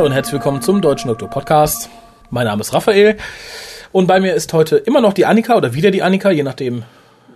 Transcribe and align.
Hallo 0.00 0.08
und 0.08 0.14
herzlich 0.14 0.32
willkommen 0.32 0.62
zum 0.62 0.80
Deutschen 0.80 1.08
Doktor 1.08 1.28
Podcast. 1.28 1.90
Mein 2.30 2.46
Name 2.46 2.62
ist 2.62 2.72
Raphael 2.72 3.18
und 3.92 4.06
bei 4.06 4.18
mir 4.18 4.32
ist 4.32 4.50
heute 4.54 4.78
immer 4.78 5.02
noch 5.02 5.12
die 5.12 5.26
Annika 5.26 5.54
oder 5.54 5.74
wieder 5.74 5.90
die 5.90 6.02
Annika, 6.02 6.30
je 6.30 6.42
nachdem, 6.42 6.84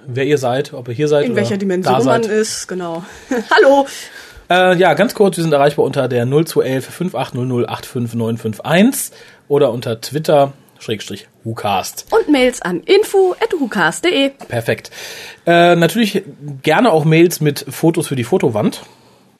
wer 0.07 0.25
ihr 0.25 0.39
seid, 0.39 0.73
ob 0.73 0.89
ihr 0.89 0.95
hier 0.95 1.07
seid 1.07 1.27
In 1.27 1.33
oder 1.33 1.41
welcher 1.43 1.57
da 1.57 1.57
Dimension 1.59 2.01
seid. 2.01 2.23
man 2.23 2.31
ist, 2.31 2.67
genau. 2.67 3.05
Hallo! 3.55 3.87
Äh, 4.49 4.79
ja, 4.79 4.95
ganz 4.95 5.15
kurz, 5.15 5.37
wir 5.37 5.45
sind 5.45 5.53
erreichbar 5.53 5.85
unter 5.85 6.09
der 6.09 6.25
0211 6.25 6.87
5800 6.87 7.69
85951 7.69 9.15
oder 9.49 9.71
unter 9.71 10.01
Twitter 10.01 10.55
Schrägstrich 10.79 11.29
WhoCast. 11.45 12.07
Und 12.13 12.33
Mails 12.33 12.63
an 12.63 12.81
info.hucast.de. 12.81 14.31
Perfekt. 14.49 14.91
Äh, 15.45 15.77
natürlich 15.77 16.23
gerne 16.63 16.93
auch 16.93 17.05
Mails 17.05 17.43
mit 17.43 17.63
Fotos 17.69 18.09
für 18.09 18.17
die 18.17 18.25
Fotowand. 18.25 18.81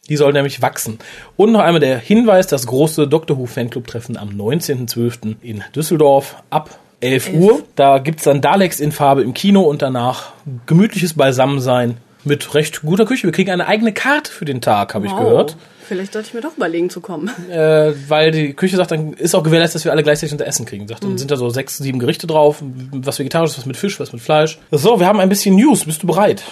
Die 0.09 0.17
soll 0.17 0.33
nämlich 0.33 0.61
wachsen. 0.61 0.99
Und 1.37 1.53
noch 1.53 1.61
einmal 1.61 1.81
der 1.81 1.99
Hinweis, 1.99 2.47
das 2.47 2.67
große 2.67 3.09
Doctor 3.09 3.39
Who 3.39 3.47
Fanclub 3.47 3.87
Treffen 3.87 4.17
am 4.19 4.29
19.12. 4.31 5.37
in 5.43 5.65
Düsseldorf 5.75 6.37
ab 6.51 6.79
11 7.01 7.33
Uhr. 7.35 7.63
Da 7.77 7.99
gibt's 7.99 8.25
dann 8.25 8.41
Daleks 8.41 8.81
in 8.81 8.93
Farbe 8.93 9.23
im 9.23 9.35
Kino 9.35 9.63
und 9.63 9.83
danach 9.83 10.33
gemütliches 10.67 11.15
Beisammensein 11.15 11.97
mit 12.25 12.55
recht 12.55 12.83
guter 12.83 13.05
Küche. 13.05 13.27
Wir 13.27 13.33
kriegen 13.33 13.51
eine 13.51 13.67
eigene 13.67 13.93
Karte 13.93 14.31
für 14.31 14.45
den 14.45 14.61
Tag, 14.61 14.95
habe 14.95 15.07
ich 15.07 15.13
gehört. 15.15 15.57
Vielleicht 15.87 16.15
sollte 16.15 16.29
ich 16.29 16.35
mir 16.35 16.41
doch 16.41 16.57
überlegen 16.57 16.89
zu 16.89 17.03
kommen. 17.03 17.31
Äh, 17.51 17.93
weil 18.09 18.31
die 18.31 18.55
Küche 18.55 18.77
sagt, 18.77 18.91
dann 18.91 19.13
ist 19.13 19.35
auch 19.35 19.43
gewährleistet, 19.43 19.77
dass 19.81 19.85
wir 19.85 19.93
alle 19.93 20.03
gleichzeitig 20.03 20.33
unser 20.33 20.47
Essen 20.47 20.65
kriegen. 20.65 20.89
Sagt, 20.89 21.03
Mhm. 21.05 21.09
dann 21.09 21.19
sind 21.19 21.31
da 21.31 21.37
so 21.37 21.51
sechs, 21.51 21.77
sieben 21.77 21.99
Gerichte 21.99 22.27
drauf, 22.27 22.63
was 22.93 23.19
vegetarisches, 23.19 23.59
was 23.59 23.67
mit 23.67 23.77
Fisch, 23.77 24.01
was 24.01 24.13
mit 24.15 24.23
Fleisch. 24.23 24.59
So, 24.71 24.99
wir 25.01 25.07
haben 25.07 25.21
ein 25.21 25.29
bisschen 25.29 25.57
News. 25.57 25.85
Bist 25.85 26.03
du 26.03 26.07
bereit? 26.07 26.43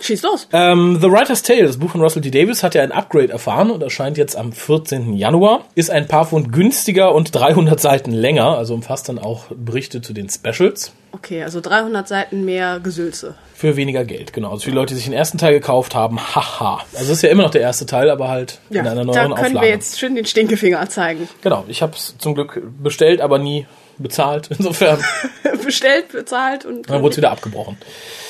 Schieß 0.00 0.22
los. 0.22 0.48
Ähm, 0.52 0.98
The 1.00 1.10
Writer's 1.10 1.42
Tale, 1.42 1.62
das 1.64 1.76
Buch 1.78 1.90
von 1.90 2.00
Russell 2.00 2.22
T. 2.22 2.30
Davis, 2.30 2.62
hat 2.62 2.74
ja 2.74 2.82
ein 2.82 2.92
Upgrade 2.92 3.30
erfahren 3.30 3.70
und 3.70 3.82
erscheint 3.82 4.16
jetzt 4.18 4.36
am 4.36 4.52
14. 4.52 5.12
Januar. 5.14 5.64
Ist 5.74 5.90
ein 5.90 6.08
paar 6.08 6.26
Pfund 6.26 6.52
günstiger 6.52 7.14
und 7.14 7.34
300 7.34 7.78
Seiten 7.80 8.12
länger, 8.12 8.56
also 8.56 8.74
umfasst 8.74 9.08
dann 9.08 9.18
auch 9.18 9.44
Berichte 9.54 10.00
zu 10.00 10.12
den 10.12 10.28
Specials. 10.28 10.92
Okay, 11.12 11.42
also 11.42 11.60
300 11.60 12.06
Seiten 12.08 12.44
mehr 12.44 12.80
Gesülze. 12.80 13.34
Für 13.54 13.76
weniger 13.76 14.04
Geld, 14.04 14.32
genau. 14.32 14.50
Also 14.52 14.64
für 14.64 14.70
die 14.70 14.76
Leute, 14.76 14.94
die 14.94 14.96
sich 14.96 15.04
den 15.04 15.12
ersten 15.12 15.36
Teil 15.36 15.52
gekauft 15.52 15.94
haben, 15.94 16.18
haha. 16.18 16.78
Also 16.94 17.06
es 17.12 17.18
ist 17.18 17.22
ja 17.22 17.28
immer 17.30 17.42
noch 17.42 17.50
der 17.50 17.60
erste 17.60 17.84
Teil, 17.84 18.08
aber 18.08 18.28
halt 18.28 18.58
Ja, 18.70 18.80
in 18.82 18.86
einer 18.88 19.00
da 19.00 19.04
neueren 19.04 19.34
können 19.34 19.56
Auflage. 19.56 19.66
wir 19.66 19.68
jetzt 19.68 19.98
schön 19.98 20.14
den 20.14 20.24
Stinkefinger 20.24 20.88
zeigen. 20.88 21.28
Genau, 21.42 21.64
ich 21.68 21.82
habe 21.82 21.92
es 21.94 22.14
zum 22.16 22.34
Glück 22.34 22.62
bestellt, 22.82 23.20
aber 23.20 23.38
nie 23.38 23.66
bezahlt. 24.02 24.50
Insofern 24.56 24.98
Bestellt, 25.64 26.10
bezahlt 26.12 26.64
und. 26.64 26.88
dann 26.88 27.02
wurde 27.02 27.12
es 27.12 27.16
wieder 27.18 27.30
abgebrochen. 27.30 27.76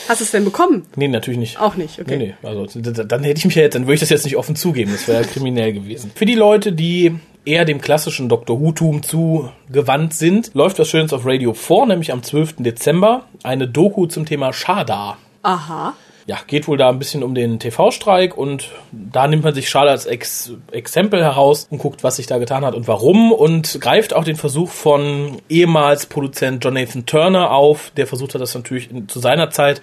Hast 0.08 0.20
du 0.20 0.24
es 0.24 0.30
denn 0.32 0.44
bekommen? 0.44 0.86
Nee, 0.96 1.08
natürlich 1.08 1.38
nicht. 1.38 1.60
Auch 1.60 1.76
nicht, 1.76 2.00
okay. 2.00 2.16
Nee, 2.16 2.34
nee. 2.42 2.48
Also 2.48 2.66
dann 3.04 3.22
hätte 3.22 3.38
ich 3.38 3.44
mich 3.44 3.54
ja 3.54 3.62
jetzt, 3.62 3.74
dann 3.74 3.82
würde 3.84 3.94
ich 3.94 4.00
das 4.00 4.10
jetzt 4.10 4.24
nicht 4.24 4.36
offen 4.36 4.56
zugeben. 4.56 4.90
Das 4.92 5.06
wäre 5.06 5.22
ja 5.22 5.26
kriminell 5.28 5.72
gewesen. 5.72 6.10
Für 6.14 6.26
die 6.26 6.34
Leute, 6.34 6.72
die 6.72 7.14
eher 7.44 7.64
dem 7.64 7.80
klassischen 7.80 8.28
Dr. 8.28 8.60
Who-Tum 8.60 9.02
zugewandt 9.02 10.14
sind, 10.14 10.50
läuft 10.54 10.78
das 10.78 10.88
Schönes 10.88 11.12
auf 11.12 11.24
Radio 11.24 11.54
4, 11.54 11.86
nämlich 11.86 12.12
am 12.12 12.22
12. 12.22 12.56
Dezember, 12.58 13.24
eine 13.42 13.68
Doku 13.68 14.06
zum 14.06 14.26
Thema 14.26 14.52
Shada. 14.52 15.16
Aha. 15.42 15.94
Ja, 16.30 16.38
geht 16.46 16.68
wohl 16.68 16.76
da 16.76 16.90
ein 16.90 17.00
bisschen 17.00 17.24
um 17.24 17.34
den 17.34 17.58
TV-Streik 17.58 18.38
und 18.38 18.70
da 18.92 19.26
nimmt 19.26 19.42
man 19.42 19.52
sich 19.52 19.68
Shada 19.68 19.90
als 19.90 20.06
Ex 20.06 20.52
Exempel 20.70 21.24
heraus 21.24 21.66
und 21.70 21.78
guckt, 21.78 22.04
was 22.04 22.14
sich 22.14 22.28
da 22.28 22.38
getan 22.38 22.64
hat 22.64 22.76
und 22.76 22.86
warum 22.86 23.32
und 23.32 23.80
greift 23.80 24.14
auch 24.14 24.22
den 24.22 24.36
Versuch 24.36 24.70
von 24.70 25.42
ehemals 25.48 26.06
Produzent 26.06 26.64
Jonathan 26.64 27.04
Turner 27.04 27.50
auf, 27.50 27.90
der 27.96 28.06
versucht 28.06 28.34
hat, 28.34 28.40
das 28.40 28.54
natürlich 28.54 28.88
zu 29.08 29.18
seiner 29.18 29.50
Zeit 29.50 29.82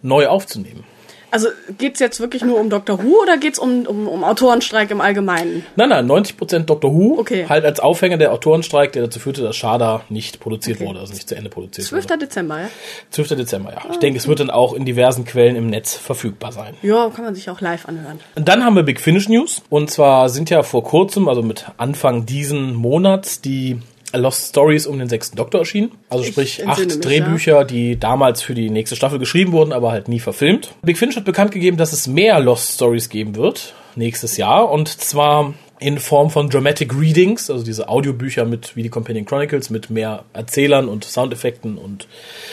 neu 0.00 0.28
aufzunehmen. 0.28 0.84
Also 1.30 1.48
geht's 1.76 2.00
jetzt 2.00 2.20
wirklich 2.20 2.42
nur 2.42 2.58
um 2.58 2.70
Dr. 2.70 3.02
Who 3.02 3.22
oder 3.22 3.36
geht's 3.36 3.58
um, 3.58 3.86
um, 3.86 4.08
um 4.08 4.24
Autorenstreik 4.24 4.90
im 4.90 5.00
Allgemeinen? 5.00 5.64
Nein, 5.76 5.90
nein, 5.90 6.06
90% 6.06 6.60
Dr. 6.60 6.92
Who. 6.92 7.18
Okay. 7.18 7.46
Halt 7.48 7.64
als 7.64 7.80
Aufhänger 7.80 8.16
der 8.16 8.32
Autorenstreik, 8.32 8.92
der 8.92 9.02
dazu 9.02 9.20
führte, 9.20 9.42
dass 9.42 9.56
Shada 9.56 10.02
nicht 10.08 10.40
produziert 10.40 10.80
wurde, 10.80 11.00
also 11.00 11.12
nicht 11.12 11.28
zu 11.28 11.34
Ende 11.34 11.50
produziert 11.50 11.86
12. 11.88 12.04
wurde. 12.04 12.18
Dezember, 12.18 12.60
ja? 12.60 12.68
12. 13.10 13.28
Dezember, 13.28 13.72
ja. 13.72 13.90
Ich 13.90 13.98
denke, 13.98 14.18
es 14.18 14.26
wird 14.26 14.40
dann 14.40 14.50
auch 14.50 14.72
in 14.72 14.84
diversen 14.84 15.24
Quellen 15.24 15.56
im 15.56 15.68
Netz 15.68 15.94
verfügbar 15.94 16.52
sein. 16.52 16.74
Ja, 16.82 17.10
kann 17.10 17.24
man 17.24 17.34
sich 17.34 17.50
auch 17.50 17.60
live 17.60 17.86
anhören. 17.86 18.20
Und 18.34 18.48
dann 18.48 18.64
haben 18.64 18.76
wir 18.76 18.82
Big 18.82 19.00
Finish 19.00 19.28
News. 19.28 19.62
Und 19.68 19.90
zwar 19.90 20.28
sind 20.28 20.50
ja 20.50 20.62
vor 20.62 20.82
kurzem, 20.82 21.28
also 21.28 21.42
mit 21.42 21.66
Anfang 21.76 22.26
diesen 22.26 22.74
Monats, 22.74 23.40
die 23.40 23.78
Lost 24.14 24.48
Stories 24.48 24.86
um 24.86 24.98
den 24.98 25.08
sechsten 25.08 25.36
Doktor 25.36 25.60
erschienen. 25.60 25.92
Also 26.08 26.24
Ich 26.24 26.30
sprich 26.30 26.66
acht 26.66 26.84
mich, 26.84 27.00
Drehbücher, 27.00 27.64
die 27.64 27.98
damals 27.98 28.42
für 28.42 28.54
die 28.54 28.70
nächste 28.70 28.96
Staffel 28.96 29.18
geschrieben 29.18 29.52
wurden, 29.52 29.72
aber 29.72 29.92
halt 29.92 30.08
nie 30.08 30.20
verfilmt. 30.20 30.70
Big 30.82 30.98
Finish 30.98 31.16
hat 31.16 31.24
bekannt 31.24 31.52
gegeben, 31.52 31.76
dass 31.76 31.92
es 31.92 32.06
mehr 32.06 32.40
Lost 32.40 32.74
Stories 32.74 33.08
geben 33.08 33.36
wird 33.36 33.74
nächstes 33.94 34.36
Jahr. 34.36 34.70
Und 34.70 34.88
zwar 34.88 35.54
in 35.80 35.98
Form 35.98 36.30
von 36.30 36.48
Dramatic 36.48 36.92
Readings, 36.98 37.50
also 37.50 37.64
diese 37.64 37.88
Audiobücher 37.88 38.44
mit 38.44 38.74
wie 38.74 38.82
die 38.82 38.88
Companion 38.88 39.24
Chronicles 39.24 39.70
mit 39.70 39.90
mehr 39.90 40.24
Erzählern 40.32 40.88
und 40.88 41.04
Soundeffekten 41.04 41.78
und 41.78 42.08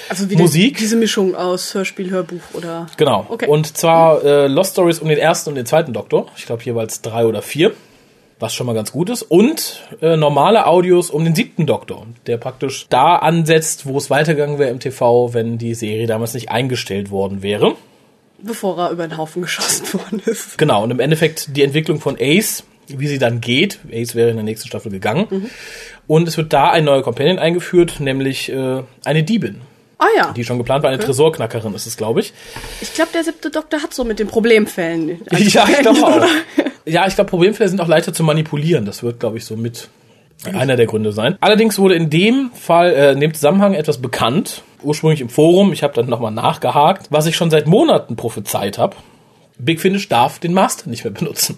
Also 0.10 0.30
wie 0.30 0.36
Musik. 0.36 0.76
Die, 0.76 0.84
diese 0.84 0.96
Mischung 0.96 1.36
aus 1.36 1.74
Hörspiel, 1.74 2.12
Hörbuch 2.12 2.42
oder. 2.54 2.88
Genau. 2.98 3.26
Okay. 3.30 3.48
Und 3.48 3.78
zwar 3.78 4.24
äh, 4.24 4.48
Lost 4.48 4.74
Stories 4.74 5.00
um 5.00 5.08
den 5.08 5.18
ersten 5.18 5.50
und 5.50 5.56
den 5.56 5.66
zweiten 5.66 5.94
Doktor. 5.94 6.28
Ich 6.38 6.46
glaube 6.46 6.64
jeweils 6.64 7.02
drei 7.02 7.26
oder 7.26 7.42
vier. 7.42 7.72
Was 8.40 8.54
schon 8.54 8.68
mal 8.68 8.74
ganz 8.74 8.92
gut 8.92 9.10
ist. 9.10 9.22
Und 9.22 9.82
äh, 10.02 10.18
normale 10.18 10.68
Audios 10.68 11.10
um 11.10 11.24
den 11.24 11.36
siebten 11.36 11.66
Doktor, 11.66 12.06
der 12.28 12.38
praktisch 12.38 12.88
da 12.90 13.16
ansetzt, 13.16 13.86
wo 13.86 13.98
es 13.98 14.10
weitergegangen 14.10 14.60
wäre 14.60 14.72
im 14.72 14.80
TV, 14.80 15.34
wenn 15.34 15.58
die 15.58 15.74
Serie 15.74 16.06
damals 16.06 16.34
nicht 16.34 16.50
eingestellt 16.50 17.12
worden 17.12 17.42
wäre. 17.44 17.76
Bevor 18.40 18.78
er 18.78 18.92
über 18.92 19.08
den 19.08 19.18
Haufen 19.18 19.42
geschossen 19.42 19.88
worden 19.94 20.22
ist. 20.26 20.58
Genau, 20.58 20.84
und 20.84 20.92
im 20.92 21.00
Endeffekt 21.00 21.56
die 21.56 21.64
Entwicklung 21.64 22.02
von 22.02 22.18
Ace, 22.20 22.64
wie 22.88 23.08
sie 23.08 23.20
dann 23.20 23.40
geht. 23.40 23.80
Ace 23.92 24.16
wäre 24.16 24.30
in 24.32 24.36
der 24.36 24.44
nächsten 24.44 24.68
Staffel 24.68 24.92
gegangen. 24.92 25.50
Und 26.06 26.28
es 26.28 26.36
wird 26.36 26.52
da 26.52 26.70
ein 26.72 26.84
neuer 26.84 27.04
Companion 27.04 27.40
eingeführt, 27.40 28.02
nämlich 28.02 28.52
äh, 28.52 28.84
eine 29.06 29.24
Diebin, 29.24 29.62
Ah 29.98 30.08
ja. 30.18 30.34
die 30.34 30.44
schon 30.44 30.58
geplant 30.58 30.84
war. 30.84 30.92
Eine 30.92 31.00
Tresorknackerin 31.00 31.74
ist 31.74 31.88
es, 31.88 31.96
glaube 31.96 32.20
ich. 32.20 32.34
Ich 32.82 32.94
glaube, 32.94 33.12
der 33.14 33.24
siebte 33.24 33.50
Doktor 33.50 33.82
hat 33.82 33.94
so 33.94 34.04
mit 34.04 34.20
den 34.20 34.28
Problemfällen. 34.28 35.22
ja, 35.32 35.66
ich 35.70 35.80
glaube 35.80 36.04
auch. 36.06 36.26
Ja, 36.86 37.08
ich 37.08 37.16
glaube, 37.16 37.30
Problemfälle 37.30 37.70
sind 37.70 37.82
auch 37.82 37.88
leichter 37.88 38.14
zu 38.14 38.24
manipulieren. 38.24 38.86
Das 38.86 39.04
wird, 39.04 39.20
glaube 39.20 39.38
ich, 39.38 39.46
so 39.46 39.56
mit 39.56 39.90
einer 40.54 40.76
der 40.76 40.86
Gründe 40.86 41.12
sein. 41.12 41.38
Allerdings 41.40 41.80
wurde 41.80 41.96
in 41.96 42.10
dem 42.10 42.52
Fall, 42.54 42.94
äh, 42.94 43.12
in 43.14 43.20
dem 43.20 43.34
Zusammenhang 43.34 43.74
etwas 43.74 43.98
bekannt, 43.98 44.64
ursprünglich 44.84 45.22
im 45.22 45.30
Forum, 45.30 45.74
ich 45.74 45.84
habe 45.84 45.94
dann 45.94 46.08
nochmal 46.08 46.32
nachgehakt, 46.32 47.08
was 47.10 47.26
ich 47.26 47.36
schon 47.36 47.50
seit 47.50 47.68
Monaten 47.68 48.16
prophezeit 48.16 48.78
habe. 48.78 48.96
Big 49.58 49.80
Finish 49.80 50.10
darf 50.10 50.40
den 50.40 50.54
Master 50.54 50.90
nicht 50.90 51.04
mehr 51.04 51.14
benutzen. 51.14 51.58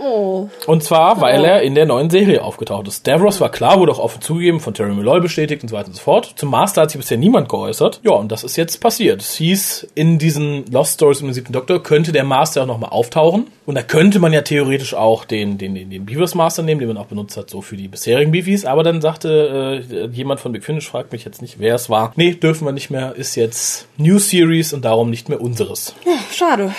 Oh. 0.00 0.48
Und 0.66 0.84
zwar, 0.84 1.20
weil 1.20 1.44
er 1.44 1.62
in 1.62 1.74
der 1.74 1.86
neuen 1.86 2.10
Serie 2.10 2.42
aufgetaucht 2.42 2.86
ist. 2.88 3.06
Davros 3.06 3.40
war 3.40 3.50
klar, 3.50 3.80
wurde 3.80 3.92
auch 3.92 3.98
offen 3.98 4.20
zugegeben, 4.20 4.60
von 4.60 4.74
Terry 4.74 4.92
Malloy 4.92 5.20
bestätigt 5.20 5.62
und 5.62 5.68
so 5.68 5.76
weiter 5.76 5.88
und 5.88 5.94
so 5.94 6.02
fort. 6.02 6.34
Zum 6.36 6.50
Master 6.50 6.82
hat 6.82 6.90
sich 6.90 7.00
bisher 7.00 7.16
niemand 7.16 7.48
geäußert. 7.48 8.00
Ja, 8.04 8.12
und 8.12 8.30
das 8.30 8.44
ist 8.44 8.56
jetzt 8.56 8.80
passiert. 8.80 9.20
Es 9.20 9.34
hieß, 9.34 9.88
in 9.94 10.18
diesen 10.18 10.66
Lost 10.70 10.94
Stories 10.94 11.20
um 11.20 11.28
den 11.28 11.34
siebten 11.34 11.52
Doktor 11.52 11.82
könnte 11.82 12.12
der 12.12 12.24
Master 12.24 12.62
auch 12.62 12.66
nochmal 12.66 12.90
auftauchen. 12.90 13.48
Und 13.66 13.74
da 13.74 13.82
könnte 13.82 14.18
man 14.18 14.32
ja 14.32 14.42
theoretisch 14.42 14.94
auch 14.94 15.24
den, 15.24 15.58
den, 15.58 15.74
den, 15.74 15.90
den 15.90 16.06
Beavers 16.06 16.34
Master 16.34 16.62
nehmen, 16.62 16.80
den 16.80 16.88
man 16.88 16.96
auch 16.96 17.06
benutzt 17.06 17.36
hat, 17.36 17.50
so 17.50 17.60
für 17.60 17.76
die 17.76 17.88
bisherigen 17.88 18.30
Beefies. 18.30 18.64
Aber 18.64 18.82
dann 18.82 19.00
sagte 19.00 19.84
äh, 19.90 20.06
jemand 20.06 20.40
von 20.40 20.52
Big 20.52 20.64
Finish, 20.64 20.88
fragt 20.88 21.12
mich 21.12 21.24
jetzt 21.24 21.42
nicht, 21.42 21.58
wer 21.58 21.74
es 21.74 21.90
war. 21.90 22.12
Nee, 22.16 22.34
dürfen 22.34 22.64
wir 22.64 22.72
nicht 22.72 22.90
mehr, 22.90 23.14
ist 23.16 23.34
jetzt 23.34 23.86
New 23.96 24.18
Series 24.18 24.72
und 24.72 24.84
darum 24.84 25.10
nicht 25.10 25.28
mehr 25.28 25.40
unseres. 25.40 25.94
Schade. 26.32 26.74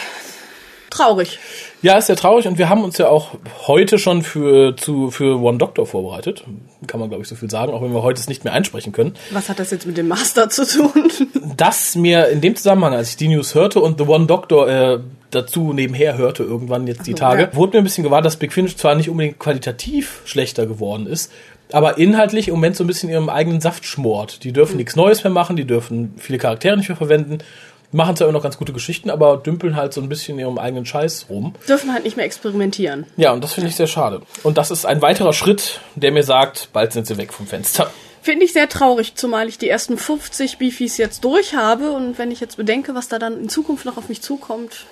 Traurig. 0.89 1.39
Ja, 1.81 1.97
ist 1.97 2.07
sehr 2.07 2.17
traurig 2.17 2.45
und 2.45 2.57
wir 2.57 2.67
haben 2.67 2.83
uns 2.83 2.97
ja 2.97 3.07
auch 3.07 3.35
heute 3.67 3.99
schon 3.99 4.21
für, 4.21 4.75
zu, 4.75 5.11
für 5.11 5.39
One 5.41 5.57
Doctor 5.57 5.85
vorbereitet. 5.85 6.43
Kann 6.87 6.99
man, 6.99 7.07
glaube 7.07 7.23
ich, 7.23 7.29
so 7.29 7.35
viel 7.35 7.49
sagen, 7.49 7.73
auch 7.73 7.81
wenn 7.81 7.93
wir 7.93 8.03
heute 8.03 8.19
es 8.19 8.27
nicht 8.27 8.43
mehr 8.43 8.51
einsprechen 8.51 8.91
können. 8.91 9.15
Was 9.31 9.47
hat 9.47 9.59
das 9.59 9.71
jetzt 9.71 9.87
mit 9.87 9.97
dem 9.97 10.07
Master 10.07 10.49
zu 10.49 10.65
tun? 10.65 10.91
Das 11.57 11.95
mir 11.95 12.29
in 12.29 12.39
dem 12.39 12.55
Zusammenhang, 12.55 12.93
als 12.93 13.09
ich 13.09 13.17
die 13.17 13.27
News 13.27 13.53
hörte 13.53 13.81
und 13.81 13.97
The 13.97 14.05
One 14.05 14.27
Doctor 14.27 14.69
äh, 14.69 14.99
dazu 15.31 15.73
nebenher 15.73 16.17
hörte, 16.17 16.43
irgendwann 16.43 16.87
jetzt 16.87 17.05
die 17.05 17.11
so, 17.11 17.17
Tage, 17.17 17.41
ja. 17.43 17.55
wurde 17.55 17.73
mir 17.73 17.79
ein 17.79 17.83
bisschen 17.83 18.03
gewahr, 18.03 18.21
dass 18.21 18.37
Big 18.37 18.53
Finish 18.53 18.77
zwar 18.77 18.95
nicht 18.95 19.09
unbedingt 19.09 19.39
qualitativ 19.39 20.21
schlechter 20.23 20.67
geworden 20.67 21.05
ist, 21.05 21.31
aber 21.71 21.97
inhaltlich 21.97 22.47
im 22.47 22.55
Moment 22.55 22.75
so 22.75 22.83
ein 22.83 22.87
bisschen 22.87 23.09
ihrem 23.09 23.29
eigenen 23.29 23.61
Saft 23.61 23.85
schmort. 23.85 24.43
Die 24.43 24.53
dürfen 24.53 24.77
nichts 24.77 24.95
Neues 24.95 25.23
mehr 25.23 25.33
machen, 25.33 25.55
die 25.55 25.65
dürfen 25.65 26.13
viele 26.17 26.39
Charaktere 26.39 26.77
nicht 26.77 26.89
mehr 26.89 26.97
verwenden, 26.97 27.39
machen 27.91 28.15
zwar 28.15 28.27
immer 28.27 28.37
noch 28.37 28.43
ganz 28.43 28.57
gute 28.57 28.73
Geschichten, 28.73 29.09
aber 29.09 29.37
dümpeln 29.37 29.75
halt 29.75 29.93
so 29.93 30.01
ein 30.01 30.09
bisschen 30.09 30.35
in 30.37 30.45
ihrem 30.45 30.57
eigenen 30.59 30.85
Scheiß 30.85 31.25
rum. 31.29 31.55
Dürfen 31.67 31.91
halt 31.93 32.03
nicht 32.03 32.17
mehr 32.17 32.25
experimentieren. 32.25 33.05
Ja, 33.17 33.31
und 33.31 33.43
das 33.43 33.53
finde 33.53 33.69
ich 33.69 33.75
sehr 33.75 33.87
schade. 33.87 34.21
Und 34.43 34.57
das 34.57 34.71
ist 34.71 34.85
ein 34.85 35.01
weiterer 35.01 35.33
Schritt, 35.33 35.79
der 35.95 36.11
mir 36.11 36.23
sagt, 36.23 36.69
bald 36.73 36.93
sind 36.93 37.07
sie 37.07 37.17
weg 37.17 37.33
vom 37.33 37.47
Fenster. 37.47 37.89
Finde 38.21 38.45
ich 38.45 38.53
sehr 38.53 38.67
traurig, 38.69 39.15
zumal 39.15 39.47
ich 39.47 39.57
die 39.57 39.69
ersten 39.69 39.97
50 39.97 40.57
Beefies 40.57 40.97
jetzt 40.97 41.23
durch 41.23 41.55
habe 41.55 41.91
und 41.91 42.17
wenn 42.19 42.31
ich 42.31 42.39
jetzt 42.41 42.57
bedenke, 42.57 42.93
was 42.93 43.07
da 43.07 43.17
dann 43.17 43.39
in 43.39 43.49
Zukunft 43.49 43.85
noch 43.85 43.97
auf 43.97 44.09
mich 44.09 44.21
zukommt. 44.21 44.85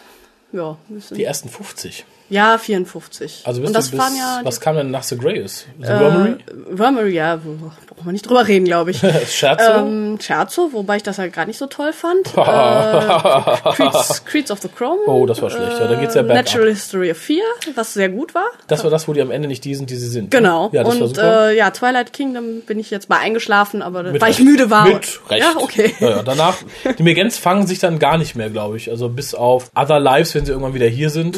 Ja, 0.53 0.77
sind- 0.99 1.17
Die 1.17 1.23
ersten 1.25 1.49
50. 1.49 2.05
ja 2.29 2.57
54. 2.57 3.43
Also 3.45 3.61
bist 3.61 3.69
Und 3.69 3.73
das 3.75 3.91
du 3.91 3.97
bis, 3.97 4.17
ja 4.17 4.41
was 4.43 4.59
kam 4.61 4.75
denn 4.75 4.91
nach 4.91 5.03
The 5.03 5.17
Greys? 5.17 5.65
The 5.79 5.87
äh, 5.87 5.99
Wormery? 5.99 6.35
Wormery, 6.71 7.13
ja, 7.13 7.37
brauchen 7.37 8.05
wir 8.05 8.11
nicht 8.11 8.27
drüber 8.27 8.47
reden, 8.47 8.65
glaube 8.65 8.91
ich. 8.91 8.99
Scherzo? 9.29 9.79
ähm, 9.79 10.17
Scherzo, 10.21 10.69
wobei 10.73 10.97
ich 10.97 11.03
das 11.03 11.17
halt 11.17 11.33
gerade 11.33 11.47
nicht 11.47 11.57
so 11.57 11.67
toll 11.67 11.93
fand. 11.93 12.27
äh, 12.37 13.71
Creeds, 13.71 14.25
Creeds 14.25 14.51
of 14.51 14.59
the 14.61 14.67
Chrome. 14.67 14.99
Oh, 15.07 15.25
das 15.25 15.41
war 15.41 15.49
schlecht. 15.49 15.79
Ja, 15.79 15.87
dann 15.87 15.99
geht's 15.99 16.15
ja 16.15 16.21
bergab. 16.21 16.45
Natural 16.45 16.69
History 16.69 17.11
of 17.11 17.17
Fear, 17.17 17.45
was 17.75 17.93
sehr 17.93 18.09
gut 18.09 18.35
war. 18.35 18.47
das 18.67 18.83
war 18.83 18.91
das, 18.91 19.07
wo 19.07 19.13
die 19.13 19.21
am 19.21 19.31
Ende 19.31 19.47
nicht 19.47 19.63
die 19.65 19.75
sind, 19.75 19.89
die 19.89 19.95
sie 19.95 20.07
sind. 20.07 20.31
Genau. 20.31 20.69
Ja, 20.73 20.83
das 20.83 20.95
war 20.95 21.01
und 21.01 21.15
super. 21.15 21.49
äh, 21.49 21.57
ja, 21.57 21.71
Twilight 21.71 22.13
Kingdom 22.13 22.61
bin 22.61 22.79
ich 22.79 22.91
jetzt 22.91 23.09
mal 23.09 23.19
eingeschlafen, 23.19 23.81
aber 23.81 24.03
Mit 24.03 24.21
weil 24.21 24.31
ich 24.31 24.39
Recht. 24.39 24.47
müde 24.47 24.69
war. 24.69 24.85
Mit 24.85 25.19
Recht. 25.29 25.41
Ja, 25.41 25.53
okay. 25.57 25.93
Ja, 25.99 26.09
ja, 26.09 26.23
danach, 26.23 26.57
die 26.97 27.03
Megens 27.03 27.37
fangen 27.37 27.67
sich 27.67 27.79
dann 27.79 27.99
gar 27.99 28.17
nicht 28.17 28.35
mehr, 28.35 28.49
glaube 28.49 28.77
ich. 28.77 28.89
Also 28.89 29.09
bis 29.09 29.33
auf 29.33 29.71
Other 29.75 29.99
Lives, 29.99 30.35
wenn 30.35 30.45
sie 30.45 30.51
irgendwann 30.51 30.73
wieder 30.73 30.87
hier 30.87 31.09
sind. 31.09 31.37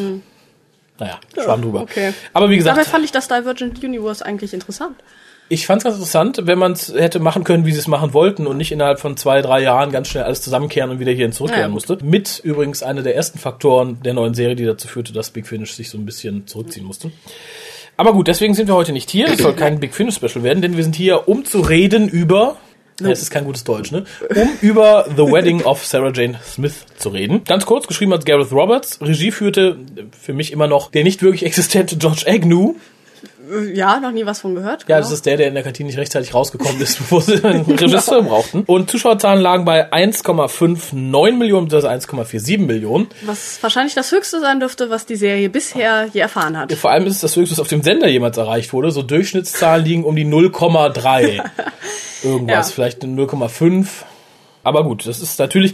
Naja, 1.00 1.20
schwamm 1.42 1.62
drüber. 1.62 1.82
Okay. 1.82 2.14
Aber 2.34 2.50
wie 2.50 2.58
gesagt, 2.58 2.78
Dabei 2.78 2.88
fand 2.90 3.06
ich 3.06 3.12
das 3.12 3.28
Divergent 3.28 3.84
Universe 3.84 4.26
eigentlich 4.26 4.54
interessant. 4.54 4.96
ich 5.50 5.66
fand 5.66 5.80
es 5.80 5.84
ganz 5.86 5.96
interessant, 5.96 6.42
wenn 6.44 6.60
man 6.60 6.74
es 6.74 6.94
hätte 6.94 7.20
machen 7.20 7.44
können, 7.44 7.66
wie 7.66 7.72
sie 7.72 7.80
es 7.80 7.88
machen 7.88 8.14
wollten 8.14 8.46
und 8.48 8.58
nicht 8.58 8.72
innerhalb 8.72 9.00
von 9.00 9.18
zwei, 9.18 9.42
drei 9.42 9.62
Jahren 9.62 9.92
ganz 9.92 10.08
schnell 10.10 10.24
alles 10.24 10.42
zusammenkehren 10.42 10.90
und 10.92 11.00
wieder 11.00 11.12
hierhin 11.12 11.32
zurückkehren 11.32 11.70
Ja. 11.70 11.74
musste. 11.74 11.98
Mit 12.04 12.40
übrigens 12.44 12.84
einer 12.84 13.02
der 13.02 13.16
ersten 13.16 13.40
Faktoren 13.40 14.02
der 14.04 14.14
neuen 14.14 14.34
Serie, 14.34 14.56
die 14.56 14.66
dazu 14.66 14.88
führte, 14.88 15.14
dass 15.14 15.32
Big 15.32 15.48
Finish 15.48 15.74
sich 15.74 15.90
so 15.90 15.98
ein 15.98 16.06
bisschen 16.06 16.46
zurückziehen 16.48 16.86
musste. 16.86 17.12
Aber 17.98 18.14
gut, 18.14 18.28
deswegen 18.28 18.54
sind 18.54 18.68
wir 18.68 18.76
heute 18.76 18.92
nicht 18.94 19.10
hier. 19.10 19.28
Es 19.28 19.40
soll 19.40 19.54
kein 19.56 19.80
Big 19.80 19.94
Finish 19.96 20.16
Special 20.16 20.44
werden, 20.44 20.62
denn 20.62 20.78
wir 20.78 20.84
sind 20.84 20.96
hier, 20.96 21.28
um 21.28 21.46
zu 21.46 21.62
reden 21.62 22.08
über. 22.10 22.58
Ja, 23.08 23.10
es 23.10 23.22
ist 23.22 23.32
kein 23.32 23.46
gutes 23.46 23.64
Deutsch, 23.64 23.92
ne? 23.92 24.06
Um 24.36 24.50
über 24.62 25.06
The 25.10 25.24
Wedding 25.24 25.64
of 25.64 25.86
Sarah 25.86 26.12
Jane 26.14 26.40
Smith 26.44 26.86
zu 26.98 27.10
reden. 27.10 27.44
Ganz 27.44 27.66
kurz, 27.66 27.88
geschrieben 27.88 28.14
hat 28.14 28.26
Gareth 28.26 28.52
Roberts. 28.52 29.00
Regie 29.02 29.32
führte 29.32 29.78
äh, 29.96 30.04
für 30.20 30.34
mich 30.34 30.52
immer 30.52 30.68
noch 30.68 30.92
der 30.92 31.04
nicht 31.04 31.22
wirklich 31.22 31.46
existente 31.46 31.98
George 31.98 32.24
Agnew. 32.28 32.76
Ja, 33.74 34.00
noch 34.00 34.12
nie 34.12 34.26
was 34.26 34.42
von 34.42 34.56
gehört. 34.56 34.82
Ja, 34.84 34.98
genau. 34.98 35.00
das 35.00 35.12
ist 35.12 35.26
der, 35.26 35.38
der 35.38 35.48
in 35.48 35.54
der 35.56 35.64
Kantine 35.64 35.88
nicht 35.88 35.98
rechtzeitig 35.98 36.34
rausgekommen 36.34 36.80
ist, 36.82 36.98
bevor 37.00 37.22
sie 37.22 37.44
einen 37.44 37.62
Regisseur 37.66 38.22
brauchten. 38.24 38.64
Und 38.66 38.92
Zuschauerzahlen 38.92 39.42
lagen 39.42 39.66
bei 39.66 39.92
1,59 39.92 41.32
Millionen 41.34 41.68
bzw. 41.68 41.88
1,47 41.88 42.60
Millionen. 42.60 43.08
was 43.24 43.62
wahrscheinlich 43.62 43.96
das 43.96 44.12
höchste 44.12 44.40
sein 44.40 44.60
dürfte, 44.60 44.90
was 44.90 45.06
die 45.06 45.16
Serie 45.16 45.50
bisher 45.50 46.08
je 46.14 46.22
erfahren 46.22 46.58
hat. 46.58 46.72
Vor 46.74 46.92
allem 46.92 47.06
ist 47.08 47.16
es 47.16 47.22
das 47.22 47.36
höchste, 47.36 47.54
was 47.56 47.60
auf 47.60 47.68
dem 47.68 47.82
Sender 47.84 48.08
jemals 48.08 48.38
erreicht 48.38 48.74
wurde. 48.74 48.92
So 48.92 49.02
Durchschnittszahlen 49.04 49.86
liegen 49.86 50.04
um 50.04 50.16
die 50.16 50.26
0,3. 50.26 51.42
Irgendwas, 52.24 52.70
Ja. 52.70 52.74
vielleicht 52.74 53.04
0,5. 53.04 53.88
Aber 54.64 54.84
gut, 54.84 55.08
das 55.08 55.20
ist 55.22 55.40
natürlich, 55.40 55.74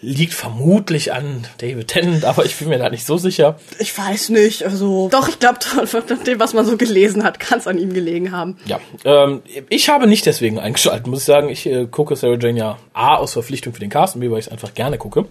liegt 0.00 0.34
vermutlich 0.34 1.12
an 1.12 1.46
David 1.58 1.88
Tennant, 1.88 2.24
aber 2.24 2.44
ich 2.44 2.56
bin 2.56 2.68
mir 2.68 2.78
da 2.78 2.90
nicht 2.90 3.06
so 3.06 3.16
sicher. 3.16 3.58
Ich 3.78 3.96
weiß 3.96 4.28
nicht, 4.28 4.64
also 4.64 5.08
doch, 5.08 5.28
ich 5.28 5.38
glaube, 5.38 5.58
nach 5.76 6.22
dem, 6.24 6.38
was 6.38 6.52
man 6.52 6.66
so 6.66 6.76
gelesen 6.76 7.24
hat, 7.24 7.40
kann 7.40 7.58
es 7.58 7.66
an 7.66 7.78
ihm 7.78 7.92
gelegen 7.92 8.32
haben. 8.32 8.58
Ja, 8.66 8.80
ähm, 9.04 9.42
ich 9.68 9.88
habe 9.88 10.06
nicht 10.06 10.26
deswegen 10.26 10.58
eingeschaltet, 10.66 11.06
muss 11.06 11.20
ich 11.20 11.24
sagen. 11.24 11.48
Ich 11.48 11.66
äh, 11.66 11.86
gucke 11.86 12.16
Sarah 12.16 12.38
Jane 12.38 12.58
ja 12.58 12.78
A 12.92 13.16
aus 13.16 13.32
Verpflichtung 13.32 13.72
für 13.72 13.80
den 13.80 13.90
Cast 13.90 14.14
und 14.14 14.20
B, 14.20 14.30
weil 14.30 14.38
ich 14.38 14.46
es 14.46 14.52
einfach 14.52 14.74
gerne 14.74 14.98
gucke. 14.98 15.26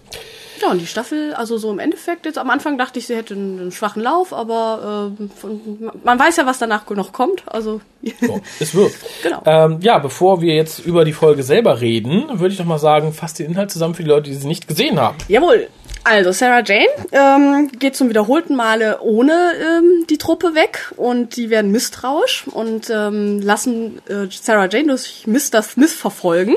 Ja, 0.62 0.70
und 0.70 0.78
die 0.80 0.86
Staffel, 0.86 1.34
also 1.34 1.58
so 1.58 1.70
im 1.70 1.78
Endeffekt, 1.78 2.26
jetzt 2.26 2.38
am 2.38 2.50
Anfang 2.50 2.78
dachte 2.78 2.98
ich, 2.98 3.06
sie 3.06 3.16
hätte 3.16 3.34
einen, 3.34 3.60
einen 3.60 3.72
schwachen 3.72 4.02
Lauf, 4.02 4.32
aber 4.32 5.12
ähm, 5.18 5.30
von, 5.30 5.90
man 6.02 6.18
weiß 6.18 6.36
ja, 6.36 6.46
was 6.46 6.58
danach 6.58 6.88
noch 6.90 7.12
kommt. 7.12 7.42
Also 7.46 7.80
So, 8.20 8.40
es 8.60 8.74
wird. 8.74 8.92
Genau. 9.22 9.42
Ähm, 9.44 9.78
ja, 9.80 9.98
bevor 9.98 10.40
wir 10.40 10.54
jetzt 10.54 10.78
über 10.78 11.04
die 11.04 11.12
Folge 11.12 11.42
selber 11.42 11.80
reden, 11.80 12.26
würde 12.38 12.52
ich 12.52 12.58
noch 12.58 12.66
mal 12.66 12.78
sagen, 12.78 13.12
fasst 13.12 13.38
den 13.38 13.46
Inhalt 13.46 13.70
zusammen 13.70 13.94
für 13.94 14.02
die 14.02 14.08
Leute, 14.08 14.30
die 14.30 14.36
sie 14.36 14.46
nicht 14.46 14.68
gesehen 14.68 15.00
haben. 15.00 15.16
Jawohl. 15.28 15.68
Also 16.04 16.30
Sarah 16.30 16.62
Jane 16.64 16.86
ähm, 17.10 17.68
geht 17.80 17.96
zum 17.96 18.08
wiederholten 18.08 18.54
Male 18.54 19.00
ohne 19.00 19.32
ähm, 19.60 20.06
die 20.08 20.18
Truppe 20.18 20.54
weg 20.54 20.92
und 20.96 21.36
die 21.36 21.50
werden 21.50 21.72
misstrauisch 21.72 22.44
und 22.46 22.90
ähm, 22.90 23.40
lassen 23.40 23.98
äh, 24.08 24.28
Sarah 24.30 24.68
Jane 24.70 24.86
durch 24.88 25.24
Mr. 25.26 25.62
Smith 25.62 25.94
verfolgen 25.94 26.54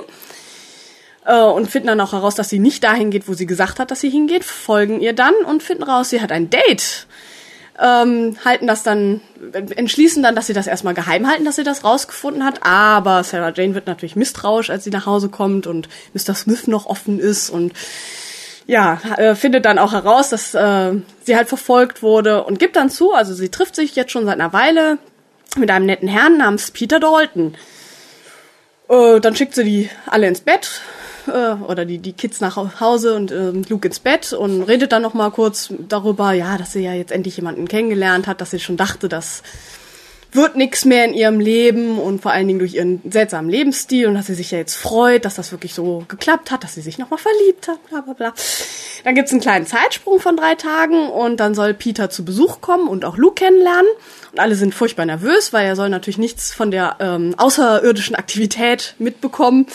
äh, 1.29 1.43
und 1.43 1.69
finden 1.69 1.87
dann 1.87 2.01
auch 2.01 2.13
heraus, 2.13 2.35
dass 2.35 2.49
sie 2.49 2.59
nicht 2.59 2.83
dahin 2.83 3.11
geht, 3.11 3.27
wo 3.27 3.33
sie 3.33 3.45
gesagt 3.45 3.79
hat, 3.79 3.91
dass 3.91 4.01
sie 4.01 4.09
hingeht, 4.09 4.43
folgen 4.43 4.99
ihr 4.99 5.13
dann 5.13 5.35
und 5.45 5.61
finden 5.63 5.83
raus, 5.83 6.09
sie 6.09 6.21
hat 6.21 6.31
ein 6.31 6.49
Date. 6.49 7.05
Ähm, 7.81 8.35
halten 8.43 8.67
das 8.67 8.83
dann, 8.83 9.21
entschließen 9.53 10.21
dann, 10.21 10.35
dass 10.35 10.47
sie 10.47 10.53
das 10.53 10.67
erstmal 10.67 10.95
geheim 10.95 11.29
halten, 11.29 11.45
dass 11.45 11.55
sie 11.55 11.63
das 11.63 11.85
rausgefunden 11.85 12.43
hat. 12.43 12.63
Aber 12.63 13.23
Sarah 13.23 13.53
Jane 13.55 13.75
wird 13.75 13.87
natürlich 13.87 14.17
misstrauisch, 14.17 14.69
als 14.69 14.83
sie 14.83 14.89
nach 14.89 15.05
Hause 15.05 15.29
kommt 15.29 15.65
und 15.67 15.87
Mr. 16.13 16.33
Smith 16.33 16.67
noch 16.67 16.87
offen 16.87 17.19
ist 17.19 17.49
und 17.49 17.71
ja, 18.65 18.99
äh, 19.17 19.35
findet 19.35 19.65
dann 19.65 19.79
auch 19.79 19.93
heraus, 19.93 20.29
dass 20.29 20.53
äh, 20.53 20.93
sie 21.23 21.35
halt 21.35 21.47
verfolgt 21.47 22.03
wurde 22.03 22.43
und 22.43 22.59
gibt 22.59 22.75
dann 22.75 22.89
zu, 22.89 23.13
also 23.13 23.33
sie 23.33 23.49
trifft 23.49 23.75
sich 23.75 23.95
jetzt 23.95 24.11
schon 24.11 24.25
seit 24.25 24.35
einer 24.35 24.53
Weile 24.53 24.97
mit 25.57 25.71
einem 25.71 25.85
netten 25.85 26.07
Herrn 26.07 26.37
namens 26.37 26.71
Peter 26.71 26.99
Dalton. 26.99 27.55
Äh, 28.89 29.19
dann 29.21 29.35
schickt 29.35 29.55
sie 29.55 29.63
die 29.63 29.89
alle 30.05 30.27
ins 30.27 30.41
Bett 30.41 30.81
äh, 31.29 31.63
oder 31.63 31.85
die, 31.85 31.99
die 31.99 32.13
Kids 32.13 32.41
nach 32.41 32.79
Hause 32.79 33.15
und 33.15 33.31
ähm, 33.31 33.63
Luke 33.69 33.87
ins 33.87 33.99
Bett 33.99 34.33
und 34.33 34.63
redet 34.63 34.91
dann 34.91 35.01
noch 35.01 35.13
mal 35.13 35.31
kurz 35.31 35.73
darüber, 35.87 36.33
ja, 36.33 36.57
dass 36.57 36.73
sie 36.73 36.83
ja 36.83 36.93
jetzt 36.93 37.11
endlich 37.11 37.37
jemanden 37.37 37.67
kennengelernt 37.67 38.27
hat, 38.27 38.41
dass 38.41 38.51
sie 38.51 38.59
schon 38.59 38.77
dachte, 38.77 39.09
das 39.09 39.43
wird 40.31 40.55
nix 40.55 40.85
mehr 40.85 41.05
in 41.05 41.13
ihrem 41.13 41.39
Leben 41.39 41.97
und 41.97 42.21
vor 42.21 42.31
allen 42.31 42.47
Dingen 42.47 42.59
durch 42.59 42.75
ihren 42.75 43.01
seltsamen 43.09 43.49
Lebensstil 43.49 44.07
und 44.07 44.13
dass 44.13 44.27
sie 44.27 44.35
sich 44.35 44.51
ja 44.51 44.59
jetzt 44.59 44.75
freut, 44.75 45.25
dass 45.25 45.35
das 45.35 45.51
wirklich 45.51 45.73
so 45.73 46.05
geklappt 46.07 46.51
hat, 46.51 46.63
dass 46.63 46.75
sie 46.75 46.81
sich 46.81 46.99
nochmal 46.99 47.19
verliebt 47.19 47.67
hat, 47.67 47.83
bla 47.89 48.01
bla 48.01 48.13
bla. 48.13 48.33
Dann 49.03 49.15
gibt's 49.15 49.31
einen 49.31 49.41
kleinen 49.41 49.65
Zeitsprung 49.65 50.19
von 50.19 50.37
drei 50.37 50.55
Tagen 50.55 51.09
und 51.09 51.39
dann 51.39 51.55
soll 51.55 51.73
Peter 51.73 52.09
zu 52.09 52.25
Besuch 52.25 52.61
kommen 52.61 52.87
und 52.87 53.05
auch 53.05 53.17
Luke 53.17 53.43
kennenlernen. 53.43 53.89
Und 54.31 54.39
alle 54.39 54.55
sind 54.55 54.75
furchtbar 54.75 55.05
nervös, 55.05 55.51
weil 55.51 55.65
er 55.65 55.75
soll 55.75 55.89
natürlich 55.89 56.19
nichts 56.19 56.53
von 56.53 56.69
der 56.69 56.97
ähm, 56.99 57.33
außerirdischen 57.37 58.15
Aktivität 58.15 58.95
mitbekommen. 58.99 59.65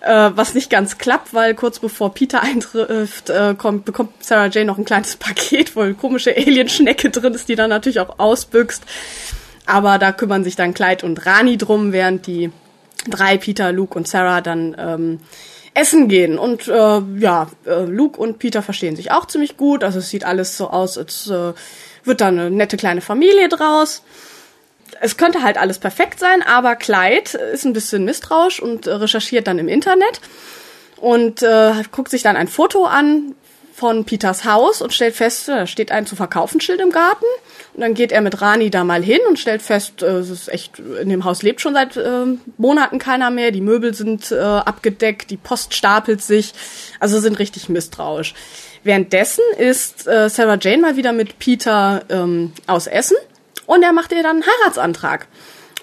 Äh, 0.00 0.30
was 0.34 0.54
nicht 0.54 0.70
ganz 0.70 0.96
klappt, 0.96 1.34
weil 1.34 1.54
kurz 1.54 1.78
bevor 1.78 2.14
Peter 2.14 2.42
eintrifft, 2.42 3.28
äh, 3.28 3.54
kommt, 3.56 3.84
bekommt 3.84 4.24
Sarah 4.24 4.48
Jane 4.48 4.66
noch 4.66 4.78
ein 4.78 4.84
kleines 4.84 5.16
Paket, 5.16 5.76
wo 5.76 5.80
eine 5.80 5.94
komische 5.94 6.34
Alienschnecke 6.36 7.10
drin 7.10 7.34
ist, 7.34 7.48
die 7.48 7.56
dann 7.56 7.70
natürlich 7.70 8.00
auch 8.00 8.18
ausbüchst. 8.18 8.82
Aber 9.66 9.98
da 9.98 10.12
kümmern 10.12 10.42
sich 10.42 10.56
dann 10.56 10.74
Clyde 10.74 11.04
und 11.04 11.26
Rani 11.26 11.56
drum, 11.58 11.92
während 11.92 12.26
die 12.26 12.50
drei, 13.08 13.36
Peter, 13.38 13.72
Luke 13.72 13.96
und 13.96 14.08
Sarah, 14.08 14.40
dann 14.40 14.74
ähm, 14.78 15.20
essen 15.74 16.08
gehen. 16.08 16.38
Und 16.38 16.66
äh, 16.66 17.00
ja, 17.18 17.48
äh, 17.66 17.84
Luke 17.84 18.18
und 18.18 18.38
Peter 18.38 18.62
verstehen 18.62 18.96
sich 18.96 19.12
auch 19.12 19.26
ziemlich 19.26 19.56
gut. 19.56 19.84
Also 19.84 19.98
es 19.98 20.10
sieht 20.10 20.24
alles 20.24 20.56
so 20.56 20.70
aus, 20.70 20.98
als 20.98 21.28
äh, 21.28 21.52
wird 22.04 22.20
da 22.20 22.28
eine 22.28 22.50
nette 22.50 22.76
kleine 22.76 23.00
Familie 23.00 23.48
draus. 23.48 24.02
Es 25.00 25.16
könnte 25.16 25.42
halt 25.42 25.58
alles 25.58 25.78
perfekt 25.78 26.20
sein, 26.20 26.42
aber 26.42 26.76
Clyde 26.76 27.38
ist 27.52 27.64
ein 27.64 27.72
bisschen 27.72 28.04
misstrauisch 28.04 28.60
und 28.60 28.86
äh, 28.86 28.92
recherchiert 28.92 29.46
dann 29.46 29.58
im 29.58 29.68
Internet 29.68 30.20
und 30.96 31.42
äh, 31.42 31.72
guckt 31.90 32.10
sich 32.10 32.22
dann 32.22 32.36
ein 32.36 32.48
Foto 32.48 32.84
an 32.84 33.34
von 33.80 34.04
Peters 34.04 34.44
Haus 34.44 34.82
und 34.82 34.92
stellt 34.92 35.14
fest, 35.14 35.48
da 35.48 35.66
steht 35.66 35.90
ein 35.90 36.04
zu 36.04 36.14
verkaufen 36.14 36.60
Schild 36.60 36.80
im 36.80 36.90
Garten. 36.90 37.24
Und 37.72 37.80
dann 37.80 37.94
geht 37.94 38.12
er 38.12 38.20
mit 38.20 38.42
Rani 38.42 38.68
da 38.68 38.84
mal 38.84 39.02
hin 39.02 39.20
und 39.26 39.38
stellt 39.38 39.62
fest, 39.62 40.02
äh, 40.02 40.18
es 40.18 40.28
ist 40.28 40.48
echt, 40.48 40.78
in 40.78 41.08
dem 41.08 41.24
Haus 41.24 41.42
lebt 41.42 41.62
schon 41.62 41.72
seit 41.72 41.96
äh, 41.96 42.26
Monaten 42.58 42.98
keiner 42.98 43.30
mehr, 43.30 43.52
die 43.52 43.62
Möbel 43.62 43.94
sind 43.94 44.30
äh, 44.32 44.38
abgedeckt, 44.38 45.30
die 45.30 45.38
Post 45.38 45.72
stapelt 45.72 46.20
sich, 46.20 46.52
also 46.98 47.20
sind 47.20 47.38
richtig 47.38 47.70
misstrauisch. 47.70 48.34
Währenddessen 48.84 49.44
ist 49.56 50.06
äh, 50.06 50.28
Sarah 50.28 50.58
Jane 50.60 50.82
mal 50.82 50.96
wieder 50.96 51.12
mit 51.12 51.38
Peter 51.38 52.02
ähm, 52.10 52.52
aus 52.66 52.86
Essen 52.86 53.16
und 53.70 53.84
er 53.84 53.92
macht 53.92 54.10
ihr 54.10 54.24
dann 54.24 54.42
einen 54.42 54.44
Heiratsantrag. 54.46 55.28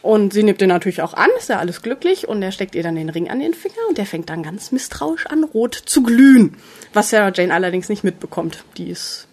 Und 0.01 0.33
sie 0.33 0.43
nimmt 0.43 0.59
den 0.59 0.67
natürlich 0.67 1.01
auch 1.01 1.13
an, 1.13 1.29
ist 1.37 1.47
ja 1.47 1.57
alles 1.57 1.81
glücklich 1.81 2.27
und 2.27 2.41
er 2.43 2.51
steckt 2.51 2.75
ihr 2.75 2.83
dann 2.83 2.95
den 2.95 3.09
Ring 3.09 3.29
an 3.29 3.39
den 3.39 3.53
Finger 3.53 3.87
und 3.87 3.97
der 3.97 4.05
fängt 4.05 4.29
dann 4.29 4.43
ganz 4.43 4.73
misstrauisch 4.73 5.25
an, 5.27 5.45
rot 5.45 5.73
zu 5.85 6.03
glühen. 6.03 6.57
Was 6.91 7.11
Sarah 7.11 7.31
Jane 7.33 7.53
allerdings 7.53 7.87
nicht 7.87 8.03
mitbekommt. 8.03 8.65
Die 8.75 8.89
ist 8.89 9.27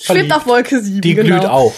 schwebt 0.00 0.32
auf 0.32 0.46
Wolke 0.46 0.80
7. 0.80 1.02
Die 1.02 1.14
genau. 1.14 1.38
glüht 1.38 1.50
auch. 1.50 1.74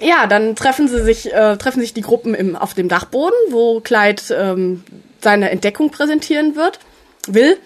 Ja, 0.00 0.26
dann 0.26 0.56
treffen 0.56 0.88
sie 0.88 1.00
sich, 1.04 1.32
äh, 1.32 1.56
treffen 1.56 1.80
sich 1.80 1.94
die 1.94 2.00
Gruppen 2.00 2.34
im, 2.34 2.56
auf 2.56 2.74
dem 2.74 2.88
Dachboden, 2.88 3.38
wo 3.50 3.78
Clyde 3.78 4.22
ähm, 4.32 4.82
seine 5.20 5.50
Entdeckung 5.50 5.90
präsentieren 5.90 6.56
wird, 6.56 6.80
will. 7.28 7.56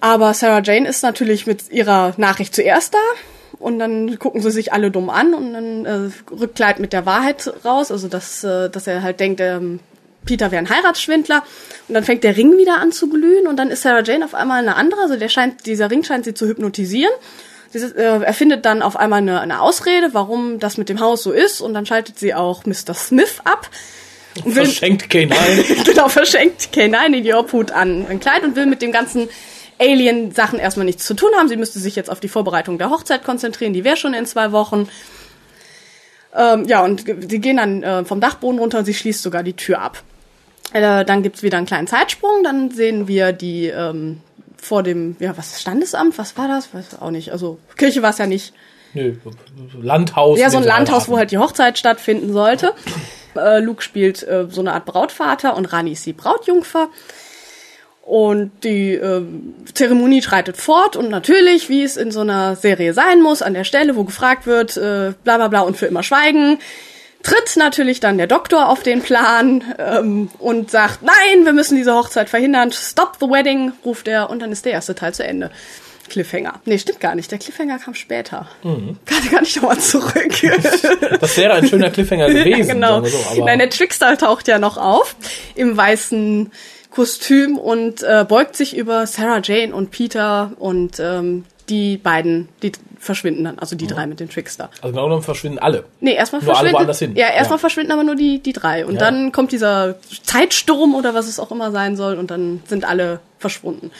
Aber 0.00 0.32
Sarah 0.32 0.62
Jane 0.62 0.88
ist 0.88 1.02
natürlich 1.02 1.46
mit 1.46 1.70
ihrer 1.70 2.14
Nachricht 2.16 2.54
zuerst 2.54 2.94
da. 2.94 3.33
Und 3.64 3.78
dann 3.78 4.18
gucken 4.18 4.42
sie 4.42 4.50
sich 4.50 4.74
alle 4.74 4.90
dumm 4.90 5.08
an 5.08 5.32
und 5.32 5.54
dann 5.54 5.86
äh, 5.86 6.10
rückt 6.38 6.56
Clyde 6.56 6.82
mit 6.82 6.92
der 6.92 7.06
Wahrheit 7.06 7.50
raus, 7.64 7.90
also 7.90 8.08
dass, 8.08 8.44
äh, 8.44 8.68
dass 8.68 8.86
er 8.86 9.02
halt 9.02 9.20
denkt, 9.20 9.40
ähm, 9.40 9.80
Peter 10.26 10.50
wäre 10.50 10.58
ein 10.58 10.68
Heiratsschwindler. 10.68 11.42
Und 11.88 11.94
dann 11.94 12.04
fängt 12.04 12.24
der 12.24 12.36
Ring 12.36 12.58
wieder 12.58 12.76
an 12.78 12.92
zu 12.92 13.08
glühen 13.08 13.46
und 13.46 13.56
dann 13.56 13.70
ist 13.70 13.80
Sarah 13.80 14.02
Jane 14.02 14.22
auf 14.22 14.34
einmal 14.34 14.60
eine 14.60 14.76
andere, 14.76 15.00
also 15.00 15.16
der 15.16 15.30
scheint, 15.30 15.64
dieser 15.64 15.90
Ring 15.90 16.04
scheint 16.04 16.26
sie 16.26 16.34
zu 16.34 16.46
hypnotisieren. 16.46 17.10
Äh, 17.72 18.02
er 18.02 18.34
findet 18.34 18.66
dann 18.66 18.82
auf 18.82 18.96
einmal 18.96 19.20
eine, 19.20 19.40
eine 19.40 19.62
Ausrede, 19.62 20.10
warum 20.12 20.58
das 20.58 20.76
mit 20.76 20.90
dem 20.90 21.00
Haus 21.00 21.22
so 21.22 21.32
ist 21.32 21.62
und 21.62 21.72
dann 21.72 21.86
schaltet 21.86 22.18
sie 22.18 22.34
auch 22.34 22.66
Mr. 22.66 22.92
Smith 22.92 23.38
ab. 23.44 23.70
Und 24.44 24.56
will, 24.56 24.66
Verschenkt 24.66 25.10
K9. 25.10 25.84
genau, 25.90 26.10
verschenkt 26.10 26.68
K9 26.74 27.14
in 27.14 27.24
die 27.24 27.32
Obhut 27.32 27.70
an 27.70 28.04
ein 28.10 28.20
Kleid 28.20 28.44
und 28.44 28.56
will 28.56 28.66
mit 28.66 28.82
dem 28.82 28.92
ganzen 28.92 29.30
Alien-Sachen 29.78 30.58
erstmal 30.58 30.86
nichts 30.86 31.04
zu 31.04 31.14
tun 31.14 31.30
haben. 31.36 31.48
Sie 31.48 31.56
müsste 31.56 31.78
sich 31.78 31.96
jetzt 31.96 32.10
auf 32.10 32.20
die 32.20 32.28
Vorbereitung 32.28 32.78
der 32.78 32.90
Hochzeit 32.90 33.24
konzentrieren, 33.24 33.72
die 33.72 33.84
wäre 33.84 33.96
schon 33.96 34.14
in 34.14 34.26
zwei 34.26 34.52
Wochen. 34.52 34.88
Ähm, 36.34 36.64
ja, 36.66 36.82
und 36.82 37.04
sie 37.06 37.40
gehen 37.40 37.56
dann 37.56 37.82
äh, 37.82 38.04
vom 38.04 38.20
Dachboden 38.20 38.58
runter 38.58 38.78
und 38.78 38.84
sie 38.84 38.94
schließt 38.94 39.22
sogar 39.22 39.42
die 39.42 39.54
Tür 39.54 39.80
ab. 39.80 40.02
Äh, 40.72 41.04
dann 41.04 41.22
gibt's 41.22 41.42
wieder 41.42 41.58
einen 41.58 41.66
kleinen 41.66 41.86
Zeitsprung, 41.86 42.42
dann 42.42 42.70
sehen 42.70 43.06
wir 43.06 43.32
die 43.32 43.66
ähm, 43.66 44.20
vor 44.56 44.82
dem, 44.82 45.16
ja, 45.20 45.36
was 45.36 45.60
Standesamt, 45.60 46.18
was 46.18 46.36
war 46.36 46.48
das? 46.48 46.74
Weiß 46.74 47.00
auch 47.00 47.10
nicht. 47.10 47.30
Also 47.30 47.58
Kirche 47.76 48.02
war 48.02 48.10
es 48.10 48.18
ja 48.18 48.26
nicht. 48.26 48.52
Nö, 48.94 49.14
Landhaus. 49.80 50.38
Ja, 50.38 50.50
so 50.50 50.58
ein 50.58 50.64
Landhaus, 50.64 51.08
wo 51.08 51.18
halt 51.18 51.30
die 51.30 51.38
Hochzeit 51.38 51.78
stattfinden 51.78 52.32
sollte. 52.32 52.72
Äh, 53.36 53.60
Luke 53.60 53.82
spielt 53.82 54.22
äh, 54.22 54.46
so 54.48 54.60
eine 54.60 54.72
Art 54.72 54.84
Brautvater 54.84 55.56
und 55.56 55.66
Rani 55.66 55.92
ist 55.92 56.06
die 56.06 56.12
Brautjungfer. 56.12 56.88
Und 58.04 58.52
die 58.64 58.92
äh, 58.92 59.22
Zeremonie 59.72 60.20
schreitet 60.20 60.58
fort 60.58 60.94
und 60.94 61.08
natürlich, 61.08 61.70
wie 61.70 61.82
es 61.82 61.96
in 61.96 62.10
so 62.10 62.20
einer 62.20 62.54
Serie 62.54 62.92
sein 62.92 63.22
muss, 63.22 63.40
an 63.40 63.54
der 63.54 63.64
Stelle, 63.64 63.96
wo 63.96 64.04
gefragt 64.04 64.46
wird, 64.46 64.76
äh, 64.76 65.14
bla 65.24 65.38
bla 65.38 65.48
bla 65.48 65.60
und 65.60 65.78
für 65.78 65.86
immer 65.86 66.02
schweigen, 66.02 66.58
tritt 67.22 67.56
natürlich 67.56 68.00
dann 68.00 68.18
der 68.18 68.26
Doktor 68.26 68.68
auf 68.68 68.82
den 68.82 69.00
Plan 69.00 69.64
ähm, 69.78 70.28
und 70.38 70.70
sagt, 70.70 71.00
nein, 71.02 71.46
wir 71.46 71.54
müssen 71.54 71.76
diese 71.76 71.94
Hochzeit 71.94 72.28
verhindern, 72.28 72.72
stop 72.72 73.16
the 73.20 73.26
wedding, 73.26 73.72
ruft 73.86 74.06
er 74.06 74.28
und 74.28 74.42
dann 74.42 74.52
ist 74.52 74.66
der 74.66 74.72
erste 74.72 74.94
Teil 74.94 75.14
zu 75.14 75.24
Ende. 75.24 75.50
Cliffhanger. 76.10 76.60
Nee, 76.66 76.78
stimmt 76.78 77.00
gar 77.00 77.14
nicht. 77.14 77.30
Der 77.30 77.38
Cliffhanger 77.38 77.78
kam 77.78 77.94
später. 77.94 78.46
Mhm. 78.62 78.98
Kann, 79.06 79.30
kann 79.30 79.44
ich 79.44 79.56
nochmal 79.56 79.78
zurück. 79.78 80.34
das 81.20 81.36
wäre 81.38 81.54
ein 81.54 81.66
schöner 81.66 81.88
Cliffhanger 81.88 82.26
gewesen. 82.28 82.50
ja, 82.50 82.74
genau. 82.74 83.04
So, 83.06 83.42
Nein, 83.42 83.58
der 83.58 83.70
Trickster 83.70 84.18
taucht 84.18 84.46
ja 84.46 84.58
noch 84.58 84.76
auf 84.76 85.16
im 85.54 85.74
weißen 85.74 86.52
Kostüm 86.94 87.58
und 87.58 88.04
äh, 88.04 88.24
beugt 88.28 88.54
sich 88.56 88.76
über 88.76 89.06
Sarah 89.06 89.40
Jane 89.42 89.74
und 89.74 89.90
Peter 89.90 90.52
und 90.58 91.00
ähm, 91.00 91.44
die 91.68 91.96
beiden, 91.96 92.48
die 92.62 92.70
verschwinden 93.00 93.42
dann, 93.44 93.58
also 93.58 93.74
die 93.74 93.86
ja. 93.86 93.94
drei 93.94 94.06
mit 94.06 94.20
dem 94.20 94.30
Trickster. 94.30 94.70
Also 94.80 94.94
genau 94.94 95.08
dann 95.08 95.22
verschwinden 95.22 95.58
alle. 95.58 95.84
Nee, 96.00 96.14
erstmal 96.14 96.40
verschwinden. 96.40 96.76
Alle 96.76 96.94
hin. 96.94 97.16
Ja, 97.16 97.30
erstmal 97.30 97.56
ja. 97.56 97.60
verschwinden 97.60 97.90
aber 97.90 98.04
nur 98.04 98.14
die, 98.14 98.38
die 98.38 98.52
drei. 98.52 98.86
Und 98.86 98.94
ja. 98.94 99.00
dann 99.00 99.32
kommt 99.32 99.50
dieser 99.50 99.96
Zeitsturm 100.22 100.94
oder 100.94 101.14
was 101.14 101.26
es 101.26 101.40
auch 101.40 101.50
immer 101.50 101.72
sein 101.72 101.96
soll 101.96 102.16
und 102.16 102.30
dann 102.30 102.62
sind 102.66 102.84
alle 102.84 103.18
verschwunden 103.38 103.90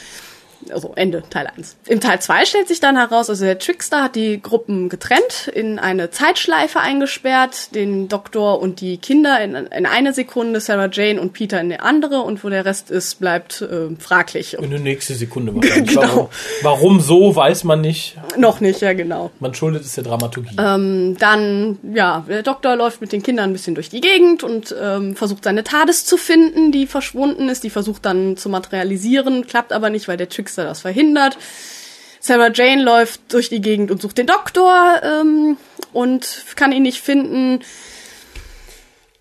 also 0.71 0.93
Ende 0.95 1.23
Teil 1.29 1.47
1. 1.57 1.77
Im 1.87 1.99
Teil 1.99 2.19
2 2.19 2.45
stellt 2.45 2.67
sich 2.67 2.79
dann 2.79 2.97
heraus, 2.97 3.29
also 3.29 3.45
der 3.45 3.59
Trickster 3.59 4.03
hat 4.03 4.15
die 4.15 4.41
Gruppen 4.41 4.89
getrennt, 4.89 5.51
in 5.53 5.79
eine 5.79 6.11
Zeitschleife 6.11 6.79
eingesperrt, 6.79 7.73
den 7.75 8.07
Doktor 8.07 8.61
und 8.61 8.81
die 8.81 8.97
Kinder 8.97 9.41
in, 9.41 9.55
in 9.55 9.85
eine 9.85 10.13
Sekunde, 10.13 10.59
Sarah 10.59 10.89
Jane 10.91 11.19
und 11.19 11.33
Peter 11.33 11.59
in 11.59 11.71
eine 11.71 11.81
andere 11.81 12.21
und 12.21 12.43
wo 12.43 12.49
der 12.49 12.65
Rest 12.65 12.91
ist, 12.91 13.19
bleibt 13.19 13.61
äh, 13.61 13.95
fraglich. 13.99 14.55
In 14.55 14.69
der 14.69 14.79
nächste 14.79 15.15
Sekunde 15.15 15.51
genau. 15.59 16.01
Warum, 16.01 16.27
warum, 16.61 16.99
so, 16.99 17.35
weiß 17.35 17.63
man 17.63 17.81
nicht. 17.81 18.17
Noch 18.37 18.59
nicht, 18.59 18.81
ja 18.81 18.93
genau. 18.93 19.31
Man 19.39 19.53
schuldet 19.53 19.83
es 19.83 19.95
der 19.95 20.03
Dramaturgie. 20.03 20.55
Ähm, 20.59 21.17
dann, 21.19 21.77
ja, 21.93 22.25
der 22.27 22.43
Doktor 22.43 22.75
läuft 22.75 23.01
mit 23.01 23.11
den 23.11 23.23
Kindern 23.23 23.49
ein 23.49 23.53
bisschen 23.53 23.75
durch 23.75 23.89
die 23.89 24.01
Gegend 24.01 24.43
und 24.43 24.75
ähm, 24.79 25.15
versucht 25.15 25.43
seine 25.43 25.63
TARDIS 25.63 26.05
zu 26.05 26.17
finden, 26.17 26.71
die 26.71 26.87
verschwunden 26.87 27.49
ist. 27.49 27.63
Die 27.63 27.69
versucht 27.69 28.05
dann 28.05 28.37
zu 28.37 28.49
materialisieren, 28.49 29.47
klappt 29.47 29.73
aber 29.73 29.89
nicht, 29.89 30.07
weil 30.07 30.17
der 30.17 30.29
Trickster 30.29 30.54
er 30.57 30.65
das 30.65 30.81
verhindert. 30.81 31.37
Sarah 32.19 32.51
Jane 32.51 32.81
läuft 32.81 33.33
durch 33.33 33.49
die 33.49 33.61
Gegend 33.61 33.91
und 33.91 34.01
sucht 34.01 34.17
den 34.17 34.27
Doktor 34.27 35.01
ähm, 35.03 35.57
und 35.93 36.43
kann 36.55 36.71
ihn 36.71 36.83
nicht 36.83 37.01
finden. 37.01 37.59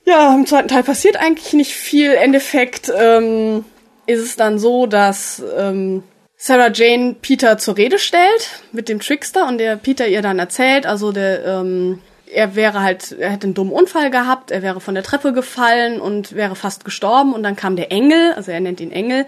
Ja, 0.06 0.34
im 0.34 0.46
zweiten 0.46 0.68
Teil 0.68 0.82
passiert 0.82 1.16
eigentlich 1.16 1.52
nicht 1.52 1.72
viel. 1.72 2.12
Endeffekt 2.12 2.90
ähm, 2.96 3.64
ist 4.06 4.20
es 4.20 4.36
dann 4.36 4.58
so, 4.58 4.86
dass 4.86 5.42
ähm, 5.56 6.02
Sarah 6.36 6.70
Jane 6.72 7.16
Peter 7.20 7.58
zur 7.58 7.76
Rede 7.76 7.98
stellt 7.98 8.62
mit 8.72 8.88
dem 8.88 9.00
Trickster 9.00 9.48
und 9.48 9.58
der 9.58 9.76
Peter 9.76 10.06
ihr 10.06 10.22
dann 10.22 10.38
erzählt, 10.38 10.86
also 10.86 11.12
der 11.12 11.44
ähm, 11.44 12.00
er 12.34 12.54
wäre 12.56 12.82
halt, 12.82 13.12
er 13.12 13.30
hätte 13.30 13.46
einen 13.46 13.54
dummen 13.54 13.72
Unfall 13.72 14.10
gehabt, 14.10 14.50
er 14.50 14.62
wäre 14.62 14.80
von 14.80 14.94
der 14.94 15.04
Treppe 15.04 15.32
gefallen 15.32 16.00
und 16.00 16.34
wäre 16.34 16.56
fast 16.56 16.84
gestorben 16.84 17.32
und 17.32 17.42
dann 17.42 17.56
kam 17.56 17.76
der 17.76 17.92
Engel, 17.92 18.32
also 18.34 18.50
er 18.50 18.60
nennt 18.60 18.80
ihn 18.80 18.92
Engel, 18.92 19.26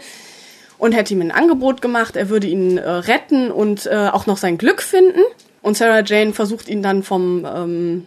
und 0.78 0.92
hätte 0.92 1.14
ihm 1.14 1.20
ein 1.20 1.30
Angebot 1.30 1.82
gemacht, 1.82 2.16
er 2.16 2.28
würde 2.28 2.46
ihn 2.46 2.78
äh, 2.78 2.88
retten 2.88 3.50
und 3.50 3.86
äh, 3.86 4.08
auch 4.12 4.26
noch 4.26 4.36
sein 4.36 4.58
Glück 4.58 4.82
finden. 4.82 5.20
Und 5.62 5.76
Sarah 5.76 6.04
Jane 6.04 6.32
versucht 6.32 6.68
ihn 6.68 6.82
dann 6.82 7.02
vom 7.02 7.44
ähm, 7.44 8.06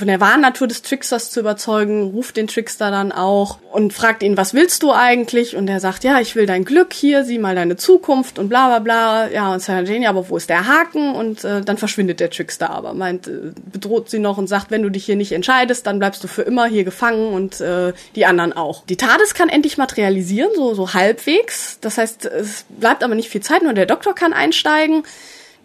von 0.00 0.08
der 0.08 0.20
wahren 0.20 0.40
Natur 0.40 0.66
des 0.66 0.82
Tricksters 0.82 1.30
zu 1.30 1.40
überzeugen, 1.40 2.10
ruft 2.10 2.36
den 2.36 2.46
Trickster 2.46 2.90
dann 2.90 3.12
auch 3.12 3.58
und 3.70 3.92
fragt 3.92 4.22
ihn, 4.22 4.36
was 4.36 4.54
willst 4.54 4.82
du 4.82 4.92
eigentlich? 4.92 5.56
Und 5.56 5.68
er 5.68 5.78
sagt, 5.78 6.04
ja, 6.04 6.20
ich 6.20 6.34
will 6.34 6.46
dein 6.46 6.64
Glück 6.64 6.92
hier, 6.92 7.24
sieh 7.24 7.38
mal 7.38 7.54
deine 7.54 7.76
Zukunft 7.76 8.38
und 8.38 8.48
bla 8.48 8.68
bla 8.68 8.78
bla. 8.78 9.28
Ja, 9.28 9.52
und 9.52 9.60
Sarah 9.60 9.82
Jane, 9.82 10.04
ja, 10.04 10.10
aber 10.10 10.28
wo 10.30 10.36
ist 10.38 10.48
der 10.48 10.66
Haken? 10.66 11.14
Und 11.14 11.44
äh, 11.44 11.60
dann 11.60 11.76
verschwindet 11.76 12.18
der 12.18 12.30
Trickster 12.30 12.70
aber, 12.70 12.94
meint, 12.94 13.28
äh, 13.28 13.52
bedroht 13.72 14.08
sie 14.08 14.18
noch 14.18 14.38
und 14.38 14.48
sagt, 14.48 14.70
wenn 14.70 14.82
du 14.82 14.88
dich 14.88 15.04
hier 15.04 15.16
nicht 15.16 15.32
entscheidest, 15.32 15.86
dann 15.86 15.98
bleibst 15.98 16.24
du 16.24 16.28
für 16.28 16.42
immer 16.42 16.66
hier 16.66 16.84
gefangen 16.84 17.32
und 17.34 17.60
äh, 17.60 17.92
die 18.16 18.24
anderen 18.24 18.54
auch. 18.54 18.84
Die 18.86 18.96
TARDIS 18.96 19.34
kann 19.34 19.50
endlich 19.50 19.76
materialisieren, 19.76 20.50
so, 20.56 20.72
so 20.72 20.94
halbwegs. 20.94 21.78
Das 21.82 21.98
heißt, 21.98 22.24
es 22.24 22.64
bleibt 22.70 23.04
aber 23.04 23.14
nicht 23.14 23.28
viel 23.28 23.42
Zeit, 23.42 23.62
nur 23.62 23.74
der 23.74 23.86
Doktor 23.86 24.14
kann 24.14 24.32
einsteigen. 24.32 25.04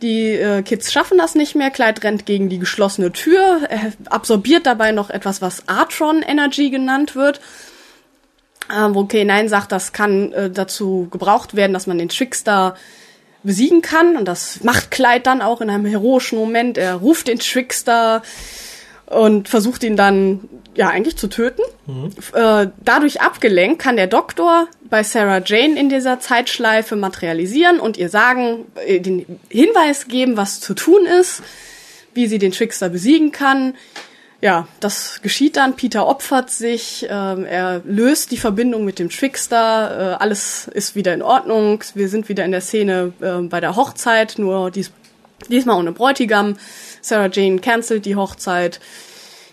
Die 0.02 0.32
äh, 0.32 0.62
Kids 0.62 0.92
schaffen 0.92 1.18
das 1.18 1.36
nicht 1.36 1.56
mehr. 1.56 1.72
Clyde 1.72 2.04
rennt 2.04 2.26
gegen 2.26 2.50
die 2.50 2.60
geschlossene 2.60 3.12
Tür, 3.12 3.62
er 3.70 3.94
absorbiert 4.10 4.66
dabei 4.66 4.92
noch 4.92 5.10
etwas, 5.10 5.42
was 5.42 5.68
Artron 5.68 6.22
Energy 6.22 6.70
genannt 6.70 7.16
wird. 7.16 7.40
Wo 8.68 9.02
K9 9.02 9.48
sagt, 9.48 9.72
das 9.72 9.94
kann 9.94 10.34
äh, 10.34 10.50
dazu 10.50 11.08
gebraucht 11.12 11.56
werden, 11.56 11.74
dass 11.74 11.86
man 11.86 12.00
den 12.00 12.10
Trickster 12.10 12.76
besiegen 13.44 13.84
kann. 13.84 14.18
Und 14.18 14.28
das 14.28 14.64
macht 14.64 14.90
Clyde 14.92 15.22
dann 15.22 15.44
auch 15.44 15.62
in 15.62 15.70
einem 15.70 15.86
heroischen 15.86 16.38
Moment. 16.38 16.78
Er 16.78 16.96
ruft 16.96 17.28
den 17.28 17.40
Trickster 17.40 18.24
und 19.08 19.50
versucht 19.50 19.84
ihn 19.84 19.96
dann 19.96 20.42
ja 20.76 20.90
eigentlich 20.90 21.18
zu 21.18 21.28
töten. 21.28 21.62
Mhm. 21.88 22.12
Äh, 22.34 22.68
dadurch 22.84 23.22
abgelenkt 23.22 23.80
kann 23.80 23.96
der 23.96 24.08
Doktor 24.08 24.68
bei 24.90 25.04
Sarah 25.04 25.42
Jane 25.44 25.80
in 25.80 25.90
dieser 25.90 26.20
Zeitschleife 26.20 26.96
materialisieren 26.96 27.80
und 27.80 27.98
ihr 27.98 28.10
sagen, 28.10 28.66
äh, 28.86 29.00
den 29.00 29.26
Hinweis 29.50 30.08
geben, 30.08 30.38
was 30.38 30.60
zu 30.60 30.74
tun 30.74 31.06
ist, 31.06 31.42
wie 32.14 32.28
sie 32.28 32.40
den 32.40 32.52
Trickster 32.52 32.90
besiegen 32.90 33.32
kann. 33.32 33.76
Ja, 34.42 34.68
das 34.80 35.22
geschieht 35.22 35.56
dann. 35.56 35.76
Peter 35.76 36.08
opfert 36.08 36.50
sich, 36.50 37.04
äh, 37.04 37.08
er 37.08 37.82
löst 37.86 38.32
die 38.32 38.38
Verbindung 38.38 38.86
mit 38.86 39.00
dem 39.00 39.10
Trickster, 39.10 40.18
äh, 40.20 40.24
alles 40.24 40.68
ist 40.68 40.96
wieder 40.96 41.14
in 41.14 41.22
Ordnung. 41.22 41.84
Wir 41.94 42.10
sind 42.10 42.28
wieder 42.30 42.44
in 42.44 42.52
der 42.52 42.62
Szene 42.62 43.14
äh, 43.22 43.42
bei 43.42 43.60
der 43.60 43.76
Hochzeit, 43.76 44.36
nur 44.38 44.72
dies, 44.72 44.92
diesmal 45.50 45.78
ohne 45.78 45.92
Bräutigam. 45.92 46.58
Sarah 47.02 47.30
Jane 47.32 47.60
cancelt 47.60 48.06
die 48.06 48.16
Hochzeit 48.16 48.80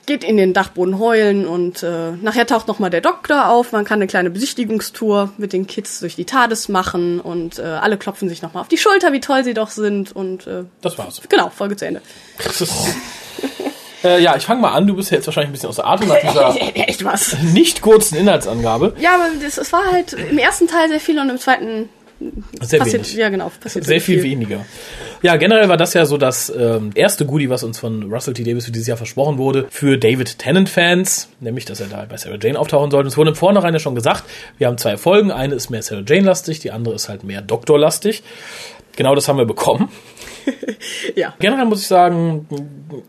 geht 0.07 0.25
in 0.25 0.37
den 0.37 0.53
Dachboden 0.53 0.99
heulen 0.99 1.47
und 1.47 1.83
äh, 1.83 2.13
nachher 2.21 2.47
taucht 2.47 2.67
noch 2.67 2.79
mal 2.79 2.91
der 2.91 3.01
Doktor 3.01 3.49
auf. 3.49 3.73
Man 3.73 3.85
kann 3.85 3.99
eine 3.99 4.07
kleine 4.09 4.31
Besichtigungstour 4.31 5.33
mit 5.39 5.53
den 5.53 5.67
Kids 5.67 6.01
durch 6.01 6.17
die 6.17 6.25
TARDIS 6.25 6.69
machen 6.69 7.21
und 7.21 7.59
äh, 7.59 7.63
alle 7.63 7.97
klopfen 7.97 8.29
sich 8.29 8.43
noch 8.43 8.53
mal 8.53 8.61
auf 8.61 8.69
die 8.69 8.79
Schulter, 8.79 9.13
wie 9.13 9.21
toll 9.21 9.45
sie 9.45 9.55
doch 9.55 9.71
sind 9.71 10.15
und 10.15 10.47
äh, 10.47 10.65
das 10.81 10.99
war's. 10.99 11.23
Genau, 11.29 11.51
Folge 11.51 11.77
zu 11.77 11.87
Ende. 11.87 12.03
äh, 14.05 14.21
ja, 14.21 14.37
ich 14.37 14.45
fange 14.45 14.61
mal 14.61 14.73
an. 14.73 14.89
Du 14.89 14.97
bist 14.97 15.13
ja 15.13 15.19
jetzt 15.19 15.27
wahrscheinlich 15.27 15.51
ein 15.51 15.53
bisschen 15.53 15.69
außer 15.69 15.87
Atem 15.87 16.09
nach 16.09 16.21
dieser 16.21 16.57
Echt 16.75 17.05
was? 17.05 17.37
nicht 17.41 17.81
kurzen 17.81 18.17
Inhaltsangabe. 18.17 18.97
Ja, 18.99 19.15
aber 19.15 19.29
das, 19.41 19.57
es 19.57 19.73
war 19.73 19.93
halt 19.93 20.15
im 20.15 20.39
ersten 20.39 20.67
Teil 20.67 20.89
sehr 20.89 21.01
viel 21.01 21.19
und 21.21 21.31
im 21.31 21.39
zweiten 21.39 21.89
sehr 22.61 22.79
passiert, 22.79 23.05
wenig. 23.05 23.15
Ja, 23.15 23.29
genau. 23.29 23.51
Passiert 23.61 23.85
sehr 23.85 24.01
viel, 24.01 24.21
viel, 24.21 24.31
weniger. 24.31 24.65
Ja, 25.23 25.37
generell 25.37 25.69
war 25.69 25.77
das 25.77 25.95
ja 25.95 26.07
so 26.07 26.17
das 26.17 26.53
ähm, 26.57 26.91
erste 26.95 27.27
Goodie, 27.27 27.49
was 27.49 27.63
uns 27.63 27.79
von 27.79 28.13
Russell 28.13 28.35
T. 28.35 28.45
Davis 28.45 28.67
für 28.67 28.73
dieses 28.73 28.89
Jahr 28.89 28.97
versprochen 28.97 29.39
wurde, 29.39 29.67
für 29.71 29.99
David 29.99 30.39
Tennant-Fans, 30.39 31.29
nämlich, 31.41 31.65
dass 31.65 31.81
er 31.81 31.87
da 31.87 32.07
bei 32.09 32.17
Sarah 32.17 32.39
Jane 32.41 32.59
auftauchen 32.59 32.91
sollte. 32.91 33.09
Es 33.09 33.17
wurde 33.17 33.31
im 33.31 33.37
Vornherein 33.37 33.73
ja 33.75 33.81
schon 33.81 33.95
gesagt, 33.95 34.25
wir 34.59 34.67
haben 34.67 34.79
zwei 34.79 34.97
Folgen. 34.97 35.31
Eine 35.31 35.55
ist 35.55 35.71
mehr 35.71 35.83
Sarah 35.83 36.03
Jane-lastig, 36.07 36.61
die 36.61 36.71
andere 36.71 36.95
ist 36.95 37.09
halt 37.09 37.25
mehr 37.25 37.43
Doktor-lastig. 37.43 38.23
Genau 38.97 39.15
das 39.15 39.29
haben 39.29 39.39
wir 39.39 39.47
bekommen. 39.47 39.89
ja. 41.15 41.35
Generell 41.39 41.65
muss 41.67 41.83
ich 41.83 41.87
sagen, 41.87 42.47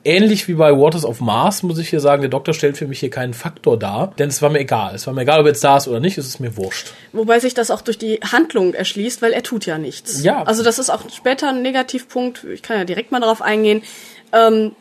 ähnlich 0.04 0.48
wie 0.48 0.54
bei 0.54 0.72
Waters 0.72 1.06
of 1.06 1.22
Mars, 1.22 1.64
muss 1.64 1.78
ich 1.80 1.90
hier 1.90 2.00
sagen, 2.00 2.22
der 2.22 2.30
Doktor 2.30 2.54
stellt 2.54 2.78
für 2.78 2.88
mich 2.88 3.00
hier 3.00 3.10
keinen 3.10 3.34
Faktor 3.34 3.78
dar, 3.78 4.14
denn 4.18 4.30
es 4.30 4.42
war 4.42 4.50
mir 4.50 4.60
egal. 4.60 4.96
Es 4.96 5.08
war 5.08 5.14
mir 5.14 5.22
egal, 5.22 5.40
ob 5.40 5.46
er 5.46 5.50
jetzt 5.50 5.64
da 5.64 5.78
ist 5.78 5.88
oder 5.88 6.00
nicht, 6.00 6.18
es 6.18 6.28
ist 6.28 6.40
mir 6.40 6.58
wurscht. 6.58 6.94
Wobei 7.12 7.40
sich 7.40 7.54
das 7.54 7.72
auch 7.72 7.82
durch 7.82 7.98
die 7.98 8.20
Handlung 8.20 8.74
erschließt, 8.74 9.22
weil 9.22 9.34
er 9.34 9.44
tut 9.44 9.66
ja 9.66 9.78
nichts. 9.78 10.24
Ja. 10.24 10.44
Also 10.44 10.64
das 10.64 10.80
ist 10.80 10.90
auch 10.90 11.10
später 11.10 11.50
ein 11.50 11.62
Negativpunkt, 11.62 12.44
ich 12.46 12.62
kann 12.62 12.78
ja 12.78 12.86
direkt 12.86 13.12
mal 13.12 13.20
darauf 13.20 13.42
eingehen. 13.42 13.84
Ähm, 14.32 14.74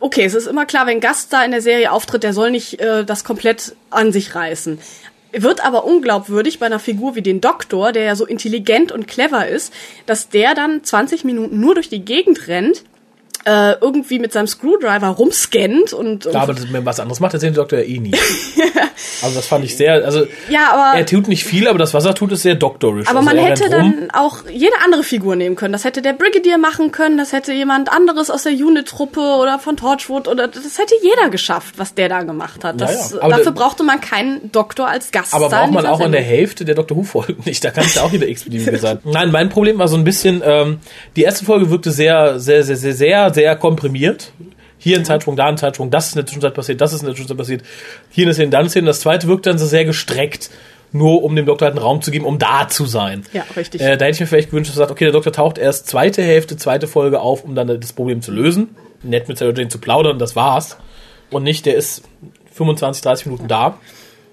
okay, 0.00 0.24
es 0.24 0.34
ist 0.34 0.46
immer 0.46 0.66
klar, 0.66 0.86
wenn 0.86 1.00
Gast 1.00 1.32
da 1.32 1.44
in 1.44 1.50
der 1.50 1.62
Serie 1.62 1.92
auftritt, 1.92 2.22
der 2.22 2.32
soll 2.32 2.50
nicht 2.50 2.80
äh, 2.80 3.04
das 3.04 3.24
komplett 3.24 3.74
an 3.90 4.12
sich 4.12 4.34
reißen 4.34 4.78
wird 5.32 5.64
aber 5.64 5.84
unglaubwürdig 5.84 6.58
bei 6.58 6.66
einer 6.66 6.78
Figur 6.78 7.14
wie 7.14 7.22
den 7.22 7.40
Doktor, 7.40 7.92
der 7.92 8.04
ja 8.04 8.16
so 8.16 8.26
intelligent 8.26 8.92
und 8.92 9.06
clever 9.06 9.46
ist, 9.46 9.72
dass 10.06 10.28
der 10.28 10.54
dann 10.54 10.82
20 10.82 11.24
Minuten 11.24 11.60
nur 11.60 11.74
durch 11.74 11.88
die 11.88 12.04
Gegend 12.04 12.48
rennt 12.48 12.84
äh, 13.48 13.76
irgendwie 13.80 14.18
mit 14.18 14.32
seinem 14.32 14.46
Screwdriver 14.46 15.08
rumscannt 15.08 15.92
und, 15.92 16.26
und 16.26 16.32
Ja, 16.34 16.40
aber 16.42 16.54
das, 16.54 16.66
was 16.70 17.00
anderes 17.00 17.20
macht 17.20 17.40
der 17.40 17.50
Doktor 17.50 17.78
ja 17.78 17.84
eh 17.84 17.98
nie. 17.98 18.12
also 19.22 19.36
das 19.36 19.46
fand 19.46 19.64
ich 19.64 19.76
sehr, 19.76 20.04
also 20.04 20.26
Ja, 20.48 20.70
aber- 20.72 20.98
er 20.98 21.06
tut 21.06 21.28
nicht 21.28 21.44
viel, 21.44 21.66
aber 21.68 21.78
das, 21.78 21.94
was 21.94 22.04
er 22.04 22.14
tut, 22.14 22.32
ist 22.32 22.42
sehr 22.42 22.54
doktorisch. 22.54 23.08
Aber 23.08 23.20
also 23.20 23.30
man 23.34 23.38
hätte 23.44 23.70
dann 23.70 24.10
auch 24.12 24.38
jede 24.50 24.74
andere 24.84 25.02
Figur 25.02 25.36
nehmen 25.36 25.56
können. 25.56 25.72
Das 25.72 25.84
hätte 25.84 26.02
der 26.02 26.12
Brigadier 26.12 26.58
machen 26.58 26.92
können, 26.92 27.16
das 27.18 27.32
hätte 27.32 27.52
jemand 27.52 27.90
anderes 27.92 28.30
aus 28.30 28.42
der 28.42 28.52
Unit-Truppe 28.52 29.20
oder 29.20 29.58
von 29.58 29.76
Torchwood 29.76 30.28
oder 30.28 30.48
das 30.48 30.78
hätte 30.78 30.94
jeder 31.02 31.30
geschafft, 31.30 31.74
was 31.78 31.94
der 31.94 32.08
da 32.08 32.22
gemacht 32.22 32.64
hat. 32.64 32.80
Das, 32.80 33.10
Ja, 33.12 33.16
ja. 33.16 33.22
Aber 33.22 33.30
dafür 33.30 33.44
der- 33.46 33.50
brauchte 33.52 33.82
man 33.82 34.00
keinen 34.00 34.52
Doktor 34.52 34.88
als 34.88 35.10
Gast. 35.10 35.32
Aber 35.34 35.48
braucht 35.48 35.72
man 35.72 35.86
auch 35.86 36.00
an 36.00 36.12
der 36.12 36.22
Hälfte 36.22 36.64
der 36.64 36.74
Doctor 36.74 36.96
Who-Folgen 36.96 37.36
nicht. 37.44 37.64
Da 37.64 37.70
kann 37.70 37.84
es 37.84 37.94
ja 37.94 38.02
auch 38.02 38.12
wieder 38.12 38.28
x-beliebige 38.28 38.78
sein. 38.78 38.98
Nein, 39.04 39.30
mein 39.30 39.48
Problem 39.48 39.78
war 39.78 39.88
so 39.88 39.96
ein 39.96 40.04
bisschen, 40.04 40.42
ähm, 40.44 40.80
die 41.16 41.22
erste 41.22 41.44
Folge 41.44 41.70
wirkte 41.70 41.90
sehr, 41.90 42.38
sehr, 42.40 42.62
sehr, 42.64 42.76
sehr, 42.76 42.94
sehr, 42.94 43.32
sehr 43.38 43.54
komprimiert. 43.54 44.32
Hier 44.78 44.96
ein 44.96 45.04
Zeitsprung, 45.04 45.36
da 45.36 45.46
ein 45.46 45.56
Zeitsprung, 45.56 45.90
das 45.90 46.06
ist 46.06 46.12
in 46.14 46.18
der 46.18 46.26
Zwischenzeit 46.26 46.54
passiert, 46.54 46.80
das 46.80 46.92
ist 46.92 47.00
in 47.02 47.06
der 47.06 47.14
Zwischenzeit 47.14 47.36
passiert, 47.36 47.62
hier 48.10 48.26
eine 48.26 48.34
Szene, 48.34 48.50
dann 48.50 48.60
eine 48.60 48.68
Szene. 48.68 48.86
Das 48.86 49.00
zweite 49.00 49.28
wirkt 49.28 49.46
dann 49.46 49.58
so 49.58 49.66
sehr 49.66 49.84
gestreckt, 49.84 50.50
nur 50.90 51.22
um 51.22 51.36
dem 51.36 51.46
Doktor 51.46 51.66
halt 51.66 51.76
einen 51.76 51.84
Raum 51.84 52.02
zu 52.02 52.10
geben, 52.10 52.24
um 52.24 52.38
da 52.38 52.68
zu 52.68 52.86
sein. 52.86 53.22
Ja, 53.32 53.44
richtig. 53.56 53.80
Äh, 53.80 53.96
da 53.96 54.06
hätte 54.06 54.16
ich 54.16 54.20
mir 54.20 54.26
vielleicht 54.26 54.50
gewünscht, 54.50 54.70
dass 54.70 54.76
er 54.76 54.80
sagt, 54.80 54.90
okay, 54.90 55.04
der 55.04 55.12
Doktor 55.12 55.32
taucht 55.32 55.58
erst 55.58 55.86
zweite 55.86 56.22
Hälfte, 56.22 56.56
zweite 56.56 56.88
Folge 56.88 57.20
auf, 57.20 57.44
um 57.44 57.54
dann 57.54 57.80
das 57.80 57.92
Problem 57.92 58.22
zu 58.22 58.32
lösen. 58.32 58.74
Nett 59.04 59.28
mit 59.28 59.38
Sarah 59.38 59.52
Jane 59.52 59.68
zu 59.68 59.78
plaudern, 59.78 60.18
das 60.18 60.34
war's. 60.34 60.76
Und 61.30 61.44
nicht, 61.44 61.66
der 61.66 61.76
ist 61.76 62.02
25, 62.52 63.02
30 63.02 63.26
Minuten 63.26 63.46
da 63.46 63.78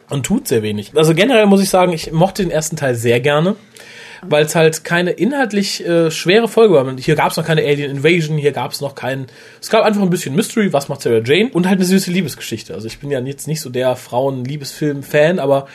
und 0.10 0.26
tut 0.26 0.48
sehr 0.48 0.64
wenig. 0.64 0.94
Also 0.96 1.14
generell 1.14 1.46
muss 1.46 1.62
ich 1.62 1.70
sagen, 1.70 1.94
ich 1.94 2.12
mochte 2.12 2.42
den 2.44 2.52
ersten 2.52 2.76
Teil 2.76 2.96
sehr 2.96 3.20
gerne, 3.20 3.56
weil 4.30 4.46
es 4.46 4.56
halt 4.56 4.84
keine 4.84 5.12
inhaltlich 5.12 5.86
äh, 5.86 6.12
schwere 6.12 6.48
Folge 6.48 6.74
war. 6.74 6.96
Hier 6.98 7.16
gab 7.16 7.32
es 7.32 7.38
noch 7.38 7.46
keine 7.46 7.62
Alien 7.62 7.92
Invasion, 7.92 8.38
hier 8.38 8.52
gab 8.52 8.72
es 8.72 8.82
noch 8.82 8.96
keinen. 8.96 9.28
Es 9.62 9.70
gab 9.70 9.84
einfach 9.84 10.02
ein 10.02 10.10
bisschen 10.10 10.36
Mystery, 10.36 10.74
was 10.74 10.90
macht 10.90 11.02
Sarah 11.02 11.22
Jane 11.24 11.50
und 11.52 11.68
halt 11.68 11.78
eine 11.80 11.86
süße 11.86 12.12
Liebesgeschichte. 12.12 12.74
Also 12.74 12.88
ich 12.88 13.00
bin 13.00 13.12
ja 13.12 13.20
jetzt 13.20 13.48
nicht 13.48 13.62
so 13.62 13.70
der 13.70 13.96
Frauen-Liebesfilm-Fan, 13.96 15.40
aber 15.40 15.68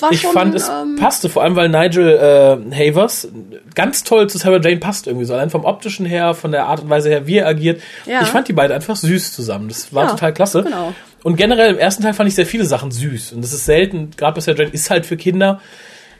war 0.00 0.12
ich 0.12 0.20
schon, 0.20 0.32
fand 0.32 0.54
es 0.54 0.68
ähm, 0.68 0.96
passte, 0.96 1.28
vor 1.28 1.42
allem 1.42 1.56
weil 1.56 1.68
Nigel 1.68 2.08
äh, 2.08 2.74
Havers 2.90 3.28
ganz 3.74 4.04
toll 4.04 4.28
zu 4.28 4.38
Sarah 4.38 4.60
Jane 4.60 4.78
passt 4.78 5.06
irgendwie 5.06 5.26
so. 5.26 5.34
Allein 5.34 5.50
vom 5.50 5.64
optischen 5.64 6.06
her, 6.06 6.34
von 6.34 6.52
der 6.52 6.66
Art 6.66 6.82
und 6.82 6.90
Weise 6.90 7.08
her, 7.08 7.26
wie 7.26 7.38
er 7.38 7.46
agiert. 7.46 7.80
Ja. 8.06 8.22
Ich 8.22 8.28
fand 8.28 8.48
die 8.48 8.52
beiden 8.52 8.74
einfach 8.74 8.96
süß 8.96 9.32
zusammen. 9.32 9.68
Das 9.68 9.92
war 9.92 10.04
Ja, 10.04 10.10
total 10.10 10.32
klasse. 10.34 10.62
genau. 10.62 10.94
Und 11.22 11.36
generell 11.36 11.70
im 11.70 11.78
ersten 11.78 12.02
Teil 12.02 12.12
fand 12.12 12.28
ich 12.28 12.34
sehr 12.34 12.44
viele 12.46 12.66
Sachen 12.66 12.90
süß. 12.90 13.32
Und 13.32 13.42
das 13.42 13.52
ist 13.54 13.64
selten, 13.64 14.10
gerade 14.16 14.34
bei 14.34 14.40
Sarah 14.40 14.58
Jane 14.58 14.70
ist 14.72 14.90
halt 14.90 15.06
für 15.06 15.16
Kinder. 15.16 15.60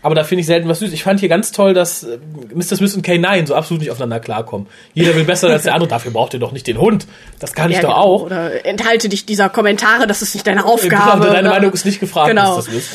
Aber 0.05 0.15
da 0.15 0.23
finde 0.23 0.41
ich 0.43 0.47
selten 0.47 0.69
was 0.69 0.79
süß. 0.81 0.93
Ich 0.93 1.03
fand 1.03 1.19
hier 1.19 1.29
ganz 1.31 1.51
toll, 1.51 1.73
dass 1.75 2.03
äh, 2.05 2.19
Mr. 2.55 2.77
Smith 2.77 2.95
und 2.95 3.05
K9 3.07 3.47
so 3.47 3.55
absolut 3.55 3.81
nicht 3.81 3.91
aufeinander 3.91 4.21
klarkommen. 4.21 4.67
Jeder 4.93 5.17
will 5.17 5.25
besser 5.25 5.49
als 5.49 5.63
der 5.65 5.73
andere. 5.75 5.89
Dafür 5.89 6.13
braucht 6.13 6.35
ihr 6.35 6.41
doch 6.41 6.53
nicht 6.53 6.67
den 6.67 6.79
Hund. 6.79 7.07
Das 7.41 7.55
kann 7.55 7.71
ich 7.71 7.77
Ja, 7.79 7.83
doch 7.83 7.89
genau. 7.89 8.01
auch. 8.01 8.23
Oder 8.25 8.65
enthalte 8.67 9.09
dich 9.09 9.25
dieser 9.27 9.49
Kommentare, 9.49 10.07
das 10.07 10.21
ist 10.23 10.35
nicht 10.35 10.47
deine 10.47 10.61
Genau, 10.61 10.75
Aufgabe. 10.75 11.27
deine 11.27 11.49
oder- 11.49 11.51
Meinung 11.51 11.73
ist 11.73 11.87
nicht 11.87 12.01
gefragt, 12.01 12.29
Genau. 12.29 12.55
Mr. 12.57 12.63
Smith. 12.63 12.89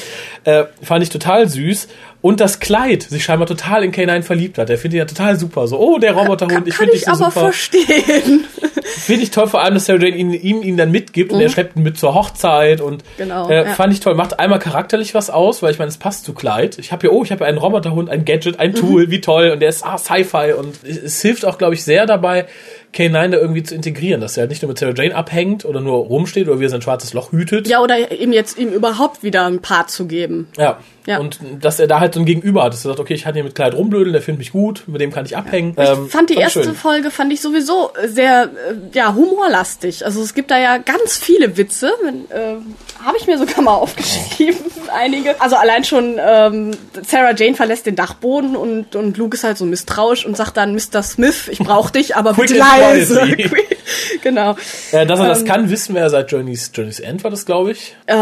Äh, 0.46 0.64
fand 0.84 1.04
ich 1.04 1.10
total 1.10 1.50
süß. 1.50 1.88
Und 2.22 2.42
das 2.42 2.60
Kleid 2.60 3.04
sich 3.04 3.24
scheinbar 3.24 3.48
total 3.48 3.84
in 3.84 3.94
K9 3.94 4.24
verliebt 4.24 4.58
hat. 4.58 4.68
Der 4.68 4.78
findet 4.78 4.96
ihn 4.96 5.00
ja 5.00 5.06
total 5.06 5.40
super. 5.40 5.68
So, 5.68 5.80
oh, 5.80 6.00
der 6.00 6.12
Roboterhund, 6.14 6.52
Kann, 6.54 6.68
ich 6.68 6.76
kann 6.76 6.88
finde 6.88 6.96
ich 6.98 7.06
dich 7.06 7.14
so 7.16 7.24
aber 7.24 7.32
super. 7.32 7.46
verstehen. 7.46 8.46
Finde 9.00 9.22
ich 9.24 9.30
toll, 9.32 9.48
vor 9.48 9.62
allem, 9.64 9.76
dass 9.76 9.86
Sarah 9.86 10.00
Jane 10.04 10.16
ihn, 10.18 10.34
ihm 10.34 10.62
ihn 10.64 10.76
dann 10.76 10.92
mitgibt 10.92 11.32
und 11.32 11.40
er 11.40 11.50
schleppt 11.50 11.76
ihn 11.78 11.84
mit 11.84 11.98
zur 11.98 12.16
Hochzeit 12.16 12.82
und 12.82 13.04
Mhm. 13.04 13.08
Genau, 13.18 13.50
äh, 13.50 13.66
ja. 13.66 13.74
fand 13.76 13.94
ich 13.94 14.00
toll. 14.00 14.16
Macht 14.16 14.40
einmal 14.40 14.58
charakterlich 14.60 15.14
was 15.14 15.30
aus, 15.30 15.62
weil 15.62 15.72
ich 15.72 15.80
meine, 15.80 15.90
es 15.90 15.98
passt 15.98 16.26
zu 16.26 16.34
Kleid. 16.34 16.78
Ich 16.80 16.92
habe 16.92 17.08
ja, 17.08 17.14
oh, 17.14 17.24
ich 17.24 17.32
habe 17.32 17.44
ja 17.44 17.48
einen 17.48 17.60
Roboterhund, 17.60 18.10
ein 18.10 18.26
Gadget, 18.26 18.56
Mhm. 18.56 18.60
ein 18.62 18.74
Tool, 18.74 19.10
wie 19.12 19.22
toll 19.22 19.52
und 19.52 19.60
der 19.62 19.70
ist 19.70 19.86
ah, 19.86 19.98
Sci-Fi 19.98 20.54
und 20.58 20.76
es, 20.84 20.98
es 20.98 21.22
hilft 21.22 21.46
auch, 21.46 21.58
glaube 21.60 21.76
ich, 21.76 21.84
sehr 21.84 22.06
dabei, 22.08 22.48
K9 22.96 23.30
da 23.30 23.38
irgendwie 23.38 23.64
zu 23.64 23.76
integrieren, 23.76 24.20
dass 24.22 24.36
er 24.38 24.42
halt 24.42 24.50
nicht 24.50 24.62
nur 24.62 24.70
mit 24.70 24.80
Sarah 24.80 24.94
Jane 24.96 25.16
abhängt 25.16 25.64
oder 25.66 25.80
nur 25.80 25.98
rumsteht 25.98 26.48
oder 26.48 26.60
wie 26.60 26.66
er 26.66 26.70
sein 26.70 26.82
schwarzes 26.82 27.14
Loch 27.14 27.32
hütet. 27.32 27.68
ja, 27.68 27.82
oder 27.82 28.12
ihm 28.12 28.34
jetzt 28.34 28.58
ihm 28.58 28.70
überhaupt 28.70 29.22
wieder 29.24 29.46
einen 29.46 29.62
Part 29.62 29.92
zu 29.92 30.08
geben. 30.08 30.48
Ja. 30.58 30.80
Ja. 31.06 31.18
Und 31.20 31.40
dass 31.60 31.80
er 31.80 31.88
da 31.88 32.00
halt 32.00 32.14
so 32.14 32.20
ein 32.20 32.26
Gegenüber 32.28 32.64
hat, 32.64 32.74
dass 32.74 32.86
er 32.86 32.90
sagt, 32.90 33.00
okay, 33.00 33.16
ich 33.16 33.24
kann 33.24 33.34
hier 33.34 33.44
mit 33.44 33.56
Kleid 33.56 33.74
rumblödeln, 33.74 34.14
der 34.14 34.22
findet 34.22 34.40
mich 34.40 34.52
gut, 34.52 34.84
mit 34.86 35.02
dem 35.02 35.12
kann 35.12 35.26
ich 35.26 35.36
abhängen. 35.36 35.74
Ähm, 35.78 36.06
Ich 36.06 36.12
fand 36.12 36.30
die 36.30 36.36
erste 36.36 36.64
schön. 36.64 36.76
Folge 36.76 37.10
fand 37.10 37.34
ich 37.34 37.42
sowieso 37.42 37.90
sehr 38.06 38.44
äh, 38.70 38.76
ja 38.96 39.16
humorlastig. 39.16 40.06
Also 40.06 40.22
es 40.22 40.36
gibt 40.36 40.52
da 40.52 40.60
ja 40.60 40.78
ganz 40.78 41.18
viele 41.18 41.58
Witze. 41.58 41.92
Äh, 42.30 42.56
Habe 43.04 43.18
ich 43.18 43.26
mir 43.26 43.40
sogar 43.40 43.62
mal 43.64 43.74
aufgeschrieben, 43.74 44.60
einige. 44.94 45.40
Also 45.42 45.56
allein 45.56 45.84
schon 45.84 46.20
ähm, 46.24 46.72
Sarah 47.08 47.34
Jane 47.36 47.56
verlässt 47.56 47.88
den 47.88 47.96
Dachboden 47.96 48.56
und 48.56 48.96
und 48.96 49.18
Luke 49.18 49.36
ist 49.36 49.44
halt 49.44 49.58
so 49.58 49.66
misstrauisch 49.66 50.26
und 50.28 50.38
sagt 50.38 50.58
dann 50.58 50.74
Mr. 50.76 51.02
Smith, 51.02 51.48
ich 51.48 51.60
brauche 51.60 51.92
dich, 51.94 52.16
aber 52.18 52.34
bitte 52.34 52.54
and 52.54 52.62
noisy. 52.80 53.50
genau. 54.22 54.56
Äh, 54.92 55.06
dass 55.06 55.20
er 55.20 55.26
Ähm. 55.26 55.30
das 55.30 55.46
kann, 55.46 55.70
wissen 55.70 55.96
wir 55.96 56.02
ja 56.02 56.10
seit 56.10 56.32
Journey's, 56.32 56.72
Journey's 56.74 57.00
End, 57.00 57.24
war 57.24 57.32
das, 57.32 57.46
glaube 57.46 57.72
ich. 57.72 57.96
Äh, 58.08 58.14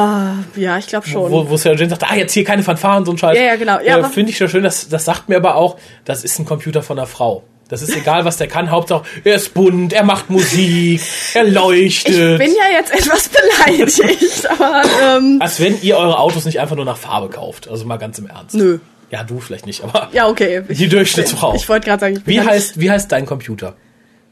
ja, 0.55 0.77
ich 0.77 0.87
glaube 0.87 1.07
schon. 1.07 1.31
Wo, 1.31 1.49
wo 1.49 1.57
Sarah 1.57 1.75
Jane 1.75 1.89
sagt, 1.89 2.03
ah, 2.03 2.15
jetzt 2.15 2.33
hier 2.33 2.43
keine 2.43 2.63
Fanfaren, 2.63 3.05
so 3.05 3.11
ein 3.11 3.17
Scheiß. 3.17 3.37
Ja, 3.37 3.43
ja, 3.43 3.55
genau. 3.55 3.79
Ja, 3.79 3.99
äh, 3.99 4.03
Finde 4.05 4.31
ich 4.31 4.37
schon 4.37 4.49
schön, 4.49 4.63
das, 4.63 4.89
das 4.89 5.05
sagt 5.05 5.29
mir 5.29 5.37
aber 5.37 5.55
auch, 5.55 5.77
das 6.05 6.23
ist 6.23 6.39
ein 6.39 6.45
Computer 6.45 6.81
von 6.81 6.97
einer 6.97 7.07
Frau. 7.07 7.43
Das 7.69 7.81
ist 7.81 7.95
egal, 7.97 8.23
was 8.23 8.37
der 8.37 8.47
kann. 8.47 8.71
Hauptsache, 8.71 9.03
er 9.25 9.35
ist 9.35 9.53
bunt, 9.53 9.91
er 9.91 10.05
macht 10.05 10.29
Musik, 10.29 11.01
er 11.33 11.43
leuchtet. 11.43 12.13
ich 12.15 12.37
bin 12.37 12.55
ja 12.55 12.77
jetzt 12.79 12.93
etwas 12.93 13.29
beleidigt, 13.29 14.49
aber 14.49 14.83
ähm, 15.03 15.37
Als 15.41 15.59
wenn 15.59 15.81
ihr 15.81 15.97
eure 15.97 16.17
Autos 16.17 16.45
nicht 16.45 16.61
einfach 16.61 16.77
nur 16.77 16.85
nach 16.85 16.95
Farbe 16.97 17.27
kauft. 17.27 17.67
Also 17.67 17.85
mal 17.85 17.97
ganz 17.97 18.19
im 18.19 18.27
Ernst. 18.27 18.55
nö. 18.55 18.79
Ja, 19.09 19.23
du 19.23 19.39
vielleicht 19.39 19.65
nicht, 19.65 19.83
aber 19.83 20.09
Ja, 20.11 20.27
okay. 20.27 20.63
Ich, 20.67 20.77
die 20.79 20.89
Durchschnittsfrau. 20.89 21.55
Ich 21.55 21.67
wollte 21.69 21.87
gerade 21.87 22.01
sagen, 22.01 22.17
ich 22.17 22.23
bin 22.23 22.35
wie 22.35 22.41
heißt, 22.41 22.79
wie 22.79 22.91
heißt 22.91 23.09
dein 23.11 23.25
Computer? 23.25 23.75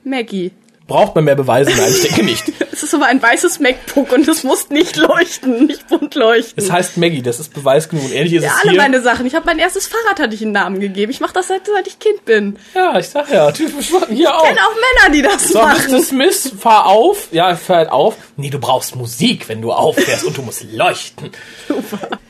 Maggie. 0.06 0.52
Braucht 0.88 1.16
man 1.16 1.24
mehr 1.24 1.36
Beweise? 1.36 1.72
Nein, 1.76 1.92
ich 1.92 2.02
denke 2.02 2.24
nicht. 2.24 2.46
Es 2.76 2.84
ist 2.84 2.94
aber 2.94 3.06
ein 3.06 3.24
weißes 3.24 3.62
MacBook 3.62 4.12
und 4.12 4.28
es 4.28 4.44
muss 4.44 4.70
nicht 4.70 4.98
leuchten, 4.98 5.66
nicht 5.66 5.88
bunt 5.88 6.14
leuchten. 6.14 6.62
Es 6.62 6.70
heißt 6.70 6.98
Maggie, 6.98 7.22
das 7.22 7.40
ist 7.40 7.54
Beweis 7.54 7.88
genug. 7.88 8.04
Und 8.04 8.12
ähnlich 8.12 8.34
ist 8.34 8.44
ja, 8.44 8.50
es 8.50 8.62
alle 8.62 8.72
hier. 8.72 8.82
meine 8.82 9.02
Sachen. 9.02 9.26
Ich 9.26 9.34
habe 9.34 9.46
mein 9.46 9.60
erstes 9.60 9.88
Fahrrad 9.88 10.20
hatte 10.20 10.36
ich 10.36 10.42
einen 10.42 10.52
Namen 10.52 10.82
gegeben. 10.82 11.10
Ich 11.10 11.22
mache 11.22 11.32
das 11.32 11.48
seit, 11.48 11.66
seit 11.66 11.88
ich 11.88 12.00
Kind 12.00 12.26
bin. 12.26 12.58
ja, 12.76 13.00
ich 13.00 13.08
sag 13.08 13.32
ja, 13.32 13.50
typisch 13.54 13.88
hier 14.10 14.36
auch. 14.36 14.44
Ich 14.44 14.50
kenne 14.50 14.60
auch 14.60 14.76
Männer, 14.76 15.16
die 15.16 15.22
das 15.22 15.48
So, 15.48 15.60
machen. 15.60 15.90
Mr. 15.90 16.04
Smith, 16.04 16.52
fahr 16.60 16.88
auf. 16.88 17.30
Ja, 17.32 17.56
fahr 17.56 17.78
halt 17.78 17.92
auf. 17.92 18.18
Nee, 18.36 18.50
du 18.50 18.60
brauchst 18.60 18.94
Musik, 18.98 19.48
wenn 19.48 19.62
du 19.62 19.72
auffährst 19.72 20.26
und 20.26 20.36
du 20.36 20.42
musst 20.42 20.66
leuchten. 20.74 21.32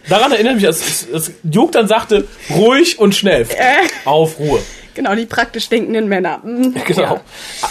Daran 0.07 0.31
erinnert 0.31 0.57
mich, 0.57 0.67
als, 0.67 1.07
als, 1.11 1.31
Duke 1.41 1.71
dann 1.71 1.87
sagte, 1.87 2.27
ruhig 2.51 2.99
und 2.99 3.15
schnell. 3.15 3.47
Auf 4.05 4.37
Ruhe. 4.37 4.61
Genau, 4.95 5.13
die 5.13 5.25
praktisch 5.25 5.69
denkenden 5.69 6.07
Männer. 6.07 6.39
Mm, 6.43 6.73
Genau. 6.85 7.01
Ja. 7.01 7.21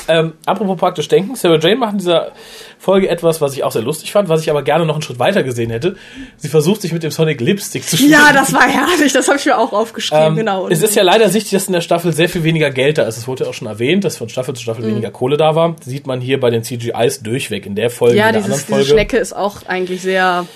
Ähm, 0.09 0.35
apropos 0.47 0.79
praktisch 0.79 1.09
denken, 1.09 1.35
Sarah 1.35 1.59
Jane 1.59 1.77
macht 1.77 1.93
in 1.93 1.99
dieser 1.99 2.33
Folge 2.79 3.09
etwas, 3.09 3.41
was 3.41 3.55
ich 3.55 3.65
auch 3.65 3.73
sehr 3.73 3.83
lustig 3.83 4.13
fand, 4.13 4.29
was 4.29 4.41
ich 4.43 4.51
aber 4.51 4.63
gerne 4.63 4.85
noch 4.87 4.95
einen 4.95 5.03
Schritt 5.03 5.19
weiter 5.19 5.43
gesehen 5.43 5.71
hätte. 5.71 5.97
Sie 6.37 6.49
versucht 6.49 6.83
sich 6.83 6.93
mit 6.93 7.03
dem 7.03 7.11
Sonic 7.11 7.41
Lipstick 7.41 7.85
zu 7.89 7.97
ja, 7.97 8.33
das 8.33 8.53
war 8.53 8.69
herrlich. 8.69 9.13
Das 9.13 9.29
habe 9.29 9.39
ich 9.39 9.47
mir 9.47 9.57
auch 9.59 9.73
aufgeschrieben. 9.73 10.25
Ähm, 10.29 10.37
genau. 10.37 10.69
Es 10.69 10.83
ist 10.83 10.95
ja 10.95 11.03
leider 11.03 11.29
sichtlich, 11.29 11.53
dass 11.53 11.67
in 11.67 11.73
der 11.73 11.81
Staffel 11.81 12.13
sehr 12.13 12.29
viel 12.29 12.45
weniger 12.45 12.71
Geld 12.71 12.99
da 12.99 13.05
ist. 13.05 13.17
Es 13.17 13.27
wurde 13.29 13.45
ja 13.45 13.51
auch 13.51 13.55
schon 13.55 13.69
erwähnt, 13.69 14.05
dass 14.05 14.17
von 14.17 14.29
Staffel 14.29 14.55
zu 14.55 14.63
Staffel 14.63 14.87
weniger 14.87 15.11
Kohle 15.11 15.37
da 15.37 15.55
war. 15.55 15.77
Sieht 15.85 16.07
man 16.07 16.21
hier 16.21 16.39
bei 16.41 16.51
den 16.51 16.63
CGIs 16.65 17.23
durchweg. 17.23 17.67
In 17.67 17.75
der 17.75 17.91
Folge, 17.91 18.15
Mhm. 18.15 18.19
ja, 18.19 18.27
in 18.29 18.33
der 18.35 18.43
dieses, 18.43 18.53
anderen 18.55 18.69
Folge. 18.69 18.85
diese 18.85 18.95
Schnecke 18.95 19.17
ist 19.19 19.35
auch 19.35 19.57
eigentlich 19.67 20.03
sehr. 20.03 20.47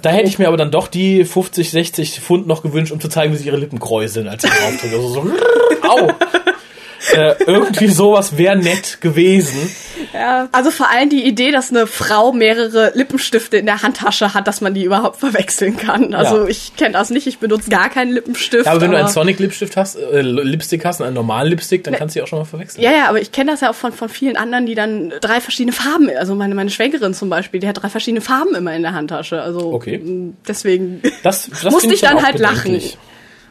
Da 0.00 0.10
hätte 0.10 0.28
ich 0.28 0.38
mir 0.38 0.48
aber 0.48 0.56
dann 0.56 0.70
doch 0.70 0.88
die 0.88 1.24
50, 1.24 1.70
60 1.70 2.20
Pfund 2.20 2.46
noch 2.46 2.62
gewünscht, 2.62 2.92
um 2.92 3.00
zu 3.00 3.08
zeigen, 3.08 3.32
wie 3.32 3.36
sich 3.36 3.46
ihre 3.46 3.56
Lippen 3.56 3.78
kräuseln, 3.78 4.28
als 4.28 4.42
sie 4.42 4.48
drauf 4.48 4.80
drückt. 4.80 4.94
Also 4.94 5.08
so, 5.08 5.20
au. 5.88 6.10
Äh, 7.12 7.34
irgendwie 7.46 7.88
sowas 7.88 8.36
wäre 8.38 8.56
nett 8.56 9.00
gewesen. 9.00 9.74
Ja. 10.12 10.48
Also 10.52 10.70
vor 10.70 10.90
allem 10.90 11.08
die 11.10 11.24
Idee, 11.24 11.50
dass 11.50 11.70
eine 11.70 11.86
Frau 11.86 12.32
mehrere 12.32 12.92
Lippenstifte 12.94 13.56
in 13.56 13.66
der 13.66 13.82
Handtasche 13.82 14.34
hat, 14.34 14.46
dass 14.46 14.60
man 14.60 14.74
die 14.74 14.84
überhaupt 14.84 15.18
verwechseln 15.20 15.76
kann. 15.76 16.14
Also 16.14 16.42
Ja. 16.42 16.46
ich 16.48 16.76
kenne 16.76 16.92
das 16.92 17.10
nicht. 17.10 17.26
Ich 17.26 17.38
benutze 17.38 17.70
gar 17.70 17.88
keinen 17.90 18.12
Lippenstift. 18.12 18.66
Ja, 18.66 18.72
aber 18.72 18.80
wenn 18.80 18.90
du 18.92 18.98
einen 18.98 19.08
Sonic 19.08 19.38
Lipstift 19.38 19.76
hast, 19.76 19.96
äh, 19.96 20.20
Lipstick 20.22 20.84
hast 20.84 21.00
und 21.00 21.06
einen 21.06 21.14
normalen 21.14 21.48
Lipstick, 21.50 21.84
dann 21.84 21.94
kannst 21.94 22.14
du 22.14 22.20
die 22.20 22.22
auch 22.24 22.28
schon 22.28 22.38
mal 22.40 22.44
verwechseln. 22.44 22.82
Ja, 22.82 22.92
ja, 22.92 23.08
aber 23.08 23.20
ich 23.20 23.32
kenne 23.32 23.50
das 23.52 23.60
ja 23.60 23.70
auch 23.70 23.74
von, 23.74 23.92
von 23.92 24.08
vielen 24.08 24.36
anderen, 24.36 24.66
die 24.66 24.74
dann 24.74 25.12
drei 25.20 25.40
verschiedene 25.40 25.72
Farben, 25.72 26.10
also 26.18 26.34
meine, 26.34 26.54
meine 26.54 26.70
Schwägerin 26.70 27.14
zum 27.14 27.28
Beispiel, 27.28 27.60
die 27.60 27.68
hat 27.68 27.82
drei 27.82 27.88
verschiedene 27.88 28.20
Farben 28.20 28.54
immer 28.54 28.74
in 28.74 28.82
der 28.82 28.92
Handtasche. 28.94 29.40
Also 29.42 29.72
Okay. 29.72 30.00
deswegen 30.46 31.02
Das, 31.22 31.48
das 31.50 31.64
musste 31.72 31.92
ich 31.94 32.00
dann 32.00 32.18
auch 32.18 32.22
halt 32.22 32.38
lachen. 32.38 32.80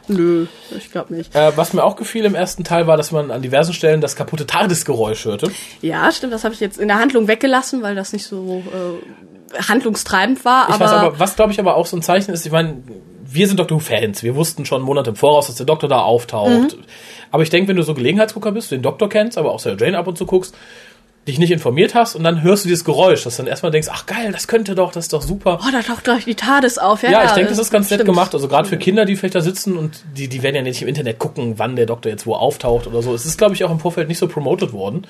Nö, 0.08 0.46
ich 0.76 0.90
glaube 0.92 1.14
nicht. 1.14 1.34
Äh, 1.34 1.56
was 1.56 1.72
mir 1.72 1.82
auch 1.82 1.96
gefiel 1.96 2.24
im 2.24 2.34
ersten 2.34 2.64
Teil 2.64 2.86
war, 2.86 2.96
dass 2.96 3.10
man 3.10 3.30
an 3.30 3.42
diversen 3.42 3.72
Stellen 3.72 4.00
das 4.00 4.16
kaputte 4.16 4.46
TARDIS-Geräusch 4.46 5.24
hörte. 5.24 5.50
Ja, 5.80 6.10
stimmt, 6.12 6.32
das 6.32 6.44
habe 6.44 6.54
ich 6.54 6.60
jetzt 6.60 6.78
in 6.78 6.88
der 6.88 6.98
Handlung 6.98 7.26
weggelassen, 7.26 7.82
weil 7.82 7.94
das 7.94 8.12
nicht 8.12 8.26
so 8.26 8.62
äh, 8.66 9.60
handlungstreibend 9.62 10.44
war. 10.44 10.68
Ich 10.68 10.74
aber, 10.74 10.84
weiß 10.84 10.90
aber, 10.90 11.18
was 11.18 11.36
glaube 11.36 11.52
ich 11.52 11.60
aber 11.60 11.76
auch 11.76 11.86
so 11.86 11.96
ein 11.96 12.02
Zeichen 12.02 12.32
ist, 12.32 12.44
ich 12.44 12.52
meine, 12.52 12.82
wir 13.26 13.48
sind 13.48 13.58
Doctor 13.58 13.78
Who-Fans. 13.78 14.22
Wir 14.22 14.36
wussten 14.36 14.64
schon 14.64 14.82
Monate 14.82 15.10
im 15.10 15.16
Voraus, 15.16 15.46
dass 15.46 15.56
der 15.56 15.66
Doktor 15.66 15.88
da 15.88 16.00
auftaucht. 16.00 16.76
Mhm. 16.76 16.84
Aber 17.30 17.42
ich 17.42 17.50
denke, 17.50 17.68
wenn 17.68 17.76
du 17.76 17.82
so 17.82 17.94
Gelegenheitsgucker 17.94 18.52
bist, 18.52 18.70
den 18.70 18.82
Doktor 18.82 19.08
kennst, 19.08 19.38
aber 19.38 19.50
auch 19.50 19.58
Sarah 19.58 19.76
Jane 19.76 19.98
ab 19.98 20.06
und 20.06 20.16
zu 20.16 20.26
guckst, 20.26 20.54
dich 21.26 21.38
nicht 21.38 21.50
informiert 21.50 21.94
hast 21.94 22.14
und 22.16 22.24
dann 22.24 22.42
hörst 22.42 22.64
du 22.64 22.68
dieses 22.68 22.84
Geräusch, 22.84 23.24
dass 23.24 23.36
du 23.36 23.42
dann 23.42 23.48
erstmal 23.50 23.72
denkst, 23.72 23.88
ach 23.90 24.06
geil, 24.06 24.30
das 24.30 24.46
könnte 24.46 24.74
doch, 24.74 24.92
das 24.92 25.04
ist 25.04 25.12
doch 25.12 25.22
super. 25.22 25.58
oh, 25.62 25.70
da 25.72 25.80
taucht 25.82 26.04
gleich 26.04 26.24
die 26.24 26.34
TARDIS 26.34 26.78
auf. 26.78 27.02
Ja, 27.02 27.10
Ja, 27.10 27.24
ich 27.24 27.32
denke, 27.32 27.50
das 27.50 27.58
ist 27.58 27.70
ganz 27.70 27.90
nett 27.90 28.00
stimmt. 28.00 28.10
gemacht. 28.10 28.34
Also 28.34 28.46
gerade 28.48 28.68
für 28.68 28.76
Kinder, 28.76 29.04
die 29.06 29.16
vielleicht 29.16 29.34
da 29.34 29.40
sitzen 29.40 29.76
und 29.76 30.02
die, 30.16 30.28
die 30.28 30.42
werden 30.42 30.56
ja 30.56 30.62
nicht 30.62 30.82
im 30.82 30.88
Internet 30.88 31.18
gucken, 31.18 31.54
wann 31.56 31.76
der 31.76 31.86
Doktor 31.86 32.10
jetzt 32.10 32.26
wo 32.26 32.34
auftaucht 32.34 32.86
oder 32.86 33.00
so. 33.02 33.14
Es 33.14 33.24
ist, 33.24 33.38
glaube 33.38 33.54
ich, 33.54 33.64
auch 33.64 33.70
im 33.70 33.80
Vorfeld 33.80 34.08
nicht 34.08 34.18
so 34.18 34.28
promoted 34.28 34.72
worden. 34.72 35.06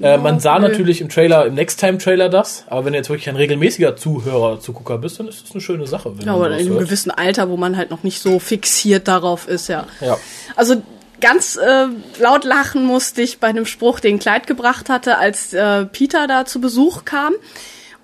Äh, 0.00 0.18
man 0.18 0.40
sah 0.40 0.58
nö. 0.58 0.68
natürlich 0.68 1.00
im 1.00 1.08
Trailer, 1.08 1.46
im 1.46 1.54
Next-Time-Trailer 1.54 2.28
das, 2.28 2.64
aber 2.66 2.84
wenn 2.84 2.92
du 2.92 2.98
jetzt 2.98 3.08
wirklich 3.08 3.28
ein 3.30 3.36
regelmäßiger 3.36 3.96
Zuhörer, 3.96 4.60
Zugucker 4.60 4.98
bist, 4.98 5.18
dann 5.18 5.28
ist 5.28 5.42
das 5.44 5.52
eine 5.52 5.60
schöne 5.62 5.86
Sache. 5.86 6.12
Ja, 6.24 6.34
aber 6.34 6.48
in 6.48 6.52
einem 6.54 6.68
hört. 6.70 6.80
gewissen 6.80 7.10
Alter, 7.10 7.48
wo 7.48 7.56
man 7.56 7.76
halt 7.76 7.90
noch 7.90 8.02
nicht 8.02 8.20
so 8.20 8.38
fixiert 8.38 9.08
darauf 9.08 9.48
ist, 9.48 9.68
ja. 9.68 9.86
Ja. 10.02 10.18
Also 10.54 10.82
ganz 11.20 11.56
äh, 11.56 11.86
laut 12.18 12.44
lachen 12.44 12.84
musste 12.84 13.22
ich 13.22 13.38
bei 13.38 13.48
einem 13.48 13.66
Spruch, 13.66 14.00
den 14.00 14.18
Kleid 14.18 14.46
gebracht 14.46 14.88
hatte, 14.88 15.18
als 15.18 15.52
äh, 15.52 15.86
Peter 15.86 16.26
da 16.26 16.44
zu 16.44 16.60
Besuch 16.60 17.04
kam. 17.04 17.34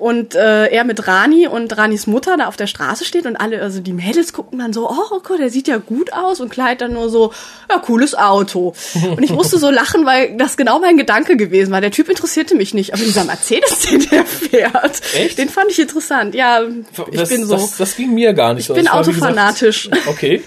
Und 0.03 0.35
äh, 0.35 0.67
er 0.67 0.83
mit 0.83 1.07
Rani 1.07 1.47
und 1.47 1.79
Ranis 1.79 2.09
Mutter 2.09 2.37
da 2.37 2.49
auf 2.49 2.57
der 2.57 2.67
Straße 2.67 3.05
steht 3.05 3.25
und 3.25 3.37
alle, 3.37 3.63
also 3.63 3.79
die 3.79 3.93
Mädels 3.93 4.33
gucken 4.33 4.59
dann 4.59 4.73
so, 4.73 4.91
oh 4.91 5.21
Gott, 5.23 5.39
der 5.39 5.49
sieht 5.49 5.69
ja 5.69 5.77
gut 5.77 6.13
aus 6.13 6.41
und 6.41 6.49
Kleid 6.49 6.81
dann 6.81 6.95
nur 6.95 7.09
so, 7.09 7.33
ja, 7.71 7.79
cooles 7.79 8.17
Auto. 8.17 8.75
Und 9.17 9.23
ich 9.23 9.31
musste 9.31 9.59
so 9.59 9.71
lachen, 9.71 10.05
weil 10.05 10.37
das 10.37 10.57
genau 10.57 10.81
mein 10.81 10.97
Gedanke 10.97 11.37
gewesen 11.37 11.71
war. 11.71 11.81
Der 11.81 11.93
Typ 11.93 12.09
interessierte 12.09 12.57
mich 12.57 12.75
nicht, 12.75 12.95
aber 12.95 13.05
dieser 13.05 13.23
Mercedes, 13.23 13.79
den 13.91 14.01
der 14.11 14.25
fährt, 14.27 15.01
Echt? 15.15 15.39
den 15.39 15.49
fand 15.49 15.71
ich 15.71 15.79
interessant. 15.79 16.35
Ja, 16.35 16.63
ich 17.11 17.17
das, 17.17 17.29
bin 17.29 17.47
so. 17.47 17.55
Das, 17.55 17.77
das 17.77 17.95
ging 17.95 18.13
mir 18.13 18.33
gar 18.33 18.55
nicht 18.55 18.67
so. 18.67 18.75
bin 18.75 18.87
war, 18.87 19.07
wie 19.07 19.13
gesagt, 19.13 19.31
autofanatisch. 19.31 19.89
Okay. 20.07 20.43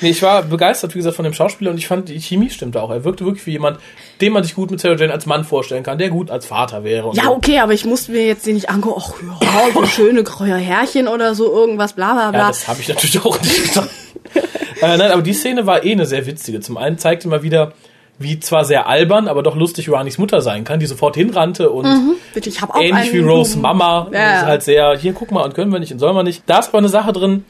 Nee, 0.00 0.10
ich 0.10 0.22
war 0.22 0.44
begeistert, 0.44 0.94
wie 0.94 0.98
gesagt, 0.98 1.16
von 1.16 1.24
dem 1.24 1.34
Schauspieler 1.34 1.72
und 1.72 1.78
ich 1.78 1.88
fand, 1.88 2.08
die 2.08 2.20
Chemie 2.20 2.50
stimmte 2.50 2.80
auch. 2.80 2.90
Er 2.90 3.02
wirkte 3.02 3.24
wirklich 3.24 3.44
wie 3.46 3.52
jemand, 3.52 3.80
den 4.20 4.32
man 4.32 4.42
sich 4.42 4.54
gut 4.54 4.70
mit 4.70 4.80
Sarah 4.80 4.96
Jane 4.96 5.12
als 5.12 5.26
Mann 5.26 5.44
vorstellen 5.44 5.82
kann, 5.82 5.98
der 5.98 6.10
gut 6.10 6.30
als 6.30 6.46
Vater 6.46 6.84
wäre. 6.84 7.10
Ja, 7.14 7.24
so. 7.24 7.30
okay, 7.32 7.58
aber 7.58 7.72
ich 7.72 7.84
musste 7.84 8.12
mir 8.12 8.26
jetzt 8.26 8.46
den 8.46 8.54
nicht 8.54 8.70
angucken, 8.70 9.00
ach 9.00 9.42
ja, 9.42 9.72
so 9.74 9.86
schöne 9.86 10.22
graue 10.22 10.56
Härchen 10.56 11.08
oder 11.08 11.34
so 11.34 11.50
irgendwas, 11.52 11.94
bla 11.94 12.12
bla 12.12 12.30
bla. 12.30 12.40
Ja, 12.40 12.48
das 12.48 12.68
habe 12.68 12.80
ich 12.80 12.88
natürlich 12.88 13.24
auch 13.24 13.40
nicht 13.40 13.74
gedacht. 13.74 13.90
äh, 14.34 14.96
nein, 14.96 15.10
aber 15.10 15.22
die 15.22 15.32
Szene 15.32 15.66
war 15.66 15.84
eh 15.84 15.92
eine 15.92 16.06
sehr 16.06 16.26
witzige. 16.26 16.60
Zum 16.60 16.76
einen 16.76 16.98
zeigte 16.98 17.28
mal 17.28 17.42
wieder, 17.42 17.72
wie 18.18 18.38
zwar 18.38 18.64
sehr 18.64 18.86
albern, 18.86 19.28
aber 19.28 19.42
doch 19.42 19.56
lustig 19.56 19.90
Ranis 19.90 20.18
Mutter 20.18 20.42
sein 20.42 20.64
kann, 20.64 20.78
die 20.78 20.86
sofort 20.86 21.16
hinrannte 21.16 21.70
und 21.70 21.86
Bitte, 22.34 22.48
ich 22.48 22.60
habe 22.60 22.74
auch 22.74 22.80
ähnlich 22.80 23.12
wie 23.12 23.20
Rose. 23.20 23.58
Mama. 23.58 24.08
Ja, 24.12 24.18
ja. 24.18 24.36
Ist 24.40 24.46
halt 24.46 24.62
sehr, 24.62 24.98
hier 24.98 25.12
guck 25.14 25.30
mal 25.30 25.42
und 25.42 25.54
können 25.54 25.72
wir 25.72 25.80
nicht 25.80 25.92
und 25.92 25.98
sollen 25.98 26.14
wir 26.14 26.22
nicht. 26.22 26.42
Da 26.46 26.58
ist 26.58 26.68
aber 26.68 26.78
eine 26.78 26.88
Sache 26.88 27.12
drin, 27.12 27.44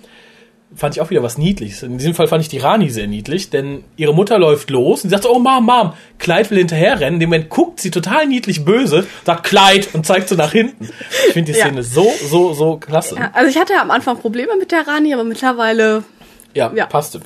fand 0.75 0.95
ich 0.97 1.01
auch 1.03 1.11
wieder 1.11 1.23
was 1.23 1.37
Niedliches. 1.37 1.83
In 1.83 1.99
diesem 1.99 2.15
Fall 2.15 2.29
fand 2.29 2.43
ich 2.43 2.49
die 2.49 2.59
Rani 2.59 2.91
sehr 2.91 3.07
niedlich, 3.07 3.51
denn 3.51 3.83
ihre 3.97 4.15
Mutter 4.15 4.39
läuft 4.39 4.71
los 4.71 5.03
und 5.03 5.11
sie 5.11 5.15
sagt, 5.15 5.25
so, 5.25 5.35
oh 5.35 5.39
Mom, 5.39 5.65
Mom, 5.67 5.93
Kleid 6.19 6.51
will 6.51 6.59
hinterherrennen. 6.59 7.15
In 7.15 7.21
dem 7.21 7.29
Moment 7.31 7.49
guckt 7.51 7.81
sie 7.81 7.91
total 7.91 8.27
niedlich 8.27 8.65
böse, 8.65 9.07
sagt 9.25 9.45
Kleid 9.45 9.89
und 9.95 10.07
zeigt 10.07 10.29
so 10.29 10.37
nach 10.37 10.53
hinten. 10.53 10.89
Ich 11.27 11.33
finde 11.33 11.53
die 11.53 11.59
Ja. 11.59 11.67
Szene 11.67 11.83
so, 11.83 12.11
so, 12.29 12.53
so 12.55 12.77
klasse. 12.77 13.17
Ja, 13.17 13.31
also 13.35 13.51
ich 13.51 13.59
hatte 13.59 13.73
ja 13.73 13.83
am 13.83 13.91
Anfang 13.91 14.17
Probleme 14.19 14.57
mit 14.59 14.71
der 14.73 14.87
Rani, 14.87 15.13
aber 15.13 15.25
mittlerweile 15.25 16.05
Ja, 16.55 16.73
Ja. 16.75 16.87
passte. 16.87 17.21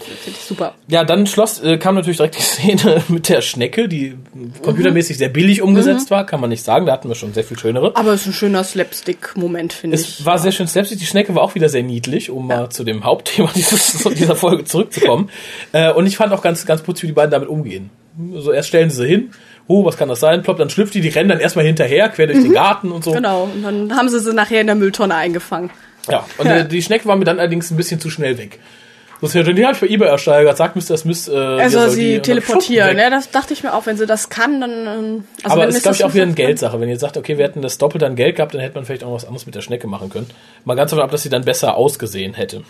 super. 0.46 0.74
Ja, 0.88 1.02
dann 1.04 1.26
schloss, 1.26 1.62
äh, 1.62 1.78
kam 1.78 1.94
natürlich 1.94 2.18
direkt 2.18 2.36
die 2.38 2.42
Szene 2.42 3.02
mit 3.08 3.28
der 3.28 3.40
Schnecke, 3.40 3.88
die 3.88 4.14
computermäßig 4.62 5.16
sehr 5.18 5.28
billig 5.30 5.62
umgesetzt 5.62 6.10
war, 6.10 6.26
kann 6.26 6.40
man 6.40 6.50
nicht 6.50 6.64
sagen. 6.64 6.86
Da 6.86 6.92
hatten 6.92 7.08
wir 7.08 7.14
schon 7.14 7.32
sehr 7.32 7.44
viel 7.44 7.58
schönere. 7.58 7.96
Aber 7.96 8.12
es 8.12 8.22
ist 8.22 8.26
ein 8.28 8.32
schöner 8.34 8.62
Slapstick-Moment, 8.64 9.72
finde 9.72 9.96
Es 9.96 10.20
ich. 10.20 10.26
war 10.26 10.38
sehr 10.38 10.52
schön 10.52 10.66
slapstick. 10.68 10.98
Die 10.98 11.06
Schnecke 11.06 11.34
war 11.34 11.42
auch 11.42 11.54
wieder 11.54 11.68
sehr 11.68 11.82
niedlich, 11.82 12.30
um 12.30 12.46
mal 12.46 12.68
zu 12.70 12.84
dem 12.84 13.04
Hauptthema 13.04 13.50
dieses, 13.54 14.04
dieser 14.14 14.36
Folge 14.36 14.64
zurückzukommen. 14.64 15.30
Äh, 15.72 15.92
und 15.92 16.06
ich 16.06 16.16
fand 16.16 16.32
auch 16.32 16.42
ganz, 16.42 16.66
ganz 16.66 16.82
putzig, 16.82 17.04
wie 17.04 17.06
die 17.08 17.12
beiden 17.12 17.30
damit 17.30 17.48
umgehen. 17.48 17.90
So 18.36 18.52
erst 18.52 18.68
stellen 18.68 18.90
sie 18.90 19.06
hin, 19.06 19.30
oh, 19.66 19.84
was 19.84 19.96
kann 19.96 20.08
das 20.08 20.20
sein? 20.20 20.42
Ploppt, 20.42 20.60
dann 20.60 20.70
schlüpft 20.70 20.94
die, 20.94 21.00
die 21.00 21.08
rennen 21.08 21.28
dann 21.30 21.40
erstmal 21.40 21.64
hinterher, 21.64 22.08
quer 22.10 22.26
durch 22.28 22.40
den 22.42 22.52
Garten 22.52 22.92
und 22.92 23.02
so. 23.02 23.10
Genau, 23.12 23.44
und 23.52 23.62
dann 23.62 23.96
haben 23.96 24.08
sie 24.08 24.20
sie 24.20 24.32
nachher 24.32 24.60
in 24.60 24.66
der 24.68 24.76
Mülltonne 24.76 25.14
eingefangen. 25.14 25.70
Ja, 26.08 26.24
und 26.38 26.46
äh, 26.46 26.68
die 26.68 26.82
Schnecke 26.82 27.06
war 27.06 27.16
mir 27.16 27.24
dann 27.24 27.38
allerdings 27.40 27.70
ein 27.70 27.76
bisschen 27.76 27.98
zu 27.98 28.10
schnell 28.10 28.36
weg. 28.38 28.58
So, 29.26 29.42
die 29.42 29.64
habe 29.64 29.74
ich 29.74 29.80
bei 29.80 29.86
eBay 29.88 30.08
ersteigert, 30.08 30.56
sagt 30.56 30.76
Mr. 30.76 30.96
Smith, 30.96 31.28
äh, 31.28 31.36
Also 31.36 31.78
soll 31.80 31.90
sie 31.90 32.14
dann 32.14 32.22
teleportieren, 32.24 32.96
ne? 32.96 33.10
Das 33.10 33.30
dachte 33.30 33.52
ich 33.54 33.62
mir 33.62 33.74
auch, 33.74 33.86
wenn 33.86 33.96
sie 33.96 34.06
das 34.06 34.28
kann, 34.28 34.60
dann. 34.60 34.70
ähm, 34.86 35.24
Also 35.42 35.54
Aber 35.56 35.68
es 35.68 35.76
ist, 35.76 35.82
glaube 35.82 35.96
ich, 35.96 36.04
auch 36.04 36.14
wieder 36.14 36.24
eine 36.24 36.34
Geldsache. 36.34 36.80
Wenn 36.80 36.88
ihr 36.88 36.98
sagt, 36.98 37.16
okay, 37.16 37.38
wir 37.38 37.44
hätten 37.44 37.62
das 37.62 37.78
doppelt 37.78 38.02
an 38.04 38.16
Geld 38.16 38.36
gehabt, 38.36 38.54
dann 38.54 38.60
hätte 38.60 38.74
man 38.74 38.84
vielleicht 38.84 39.04
auch 39.04 39.12
was 39.14 39.24
anderes 39.24 39.46
mit 39.46 39.54
der 39.54 39.60
Schnecke 39.62 39.86
machen 39.86 40.10
können. 40.10 40.28
Mal 40.64 40.74
ganz 40.74 40.90
davon 40.90 41.04
ab, 41.04 41.10
dass 41.10 41.22
sie 41.22 41.28
dann 41.30 41.44
besser 41.44 41.76
ausgesehen 41.76 42.34
hätte. 42.34 42.62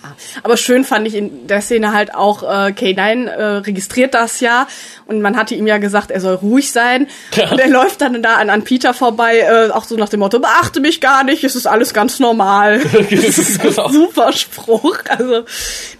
Aber 0.42 0.56
schön 0.56 0.84
fand 0.84 1.06
ich 1.06 1.14
in 1.14 1.46
der 1.46 1.60
Szene 1.60 1.92
halt 1.92 2.14
auch, 2.14 2.42
äh, 2.42 2.72
K9 2.72 3.26
äh, 3.26 3.42
registriert 3.58 4.14
das 4.14 4.40
ja 4.40 4.66
und 5.06 5.20
man 5.22 5.36
hatte 5.36 5.54
ihm 5.54 5.66
ja 5.66 5.78
gesagt, 5.78 6.10
er 6.10 6.20
soll 6.20 6.34
ruhig 6.34 6.70
sein. 6.72 7.06
Ja. 7.34 7.50
Und 7.50 7.58
er 7.60 7.68
läuft 7.68 8.00
dann 8.00 8.22
da 8.22 8.34
an, 8.36 8.50
an 8.50 8.62
Peter 8.62 8.94
vorbei, 8.94 9.38
äh, 9.38 9.70
auch 9.70 9.84
so 9.84 9.96
nach 9.96 10.08
dem 10.08 10.20
Motto, 10.20 10.38
beachte 10.40 10.80
mich 10.80 11.00
gar 11.00 11.24
nicht, 11.24 11.42
es 11.44 11.56
ist 11.56 11.66
alles 11.66 11.94
ganz 11.94 12.20
normal. 12.20 12.80
das 13.10 13.38
ist 13.38 13.60
ein 13.64 13.92
super 13.92 14.32
Spruch. 14.32 14.98
Also, 15.08 15.42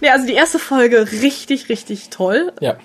nee, 0.01 0.09
also 0.09 0.25
die 0.25 0.33
erste 0.33 0.44
Folge 0.59 1.11
richtig, 1.11 1.69
richtig 1.69 2.09
toll. 2.09 2.53
Ja. 2.59 2.77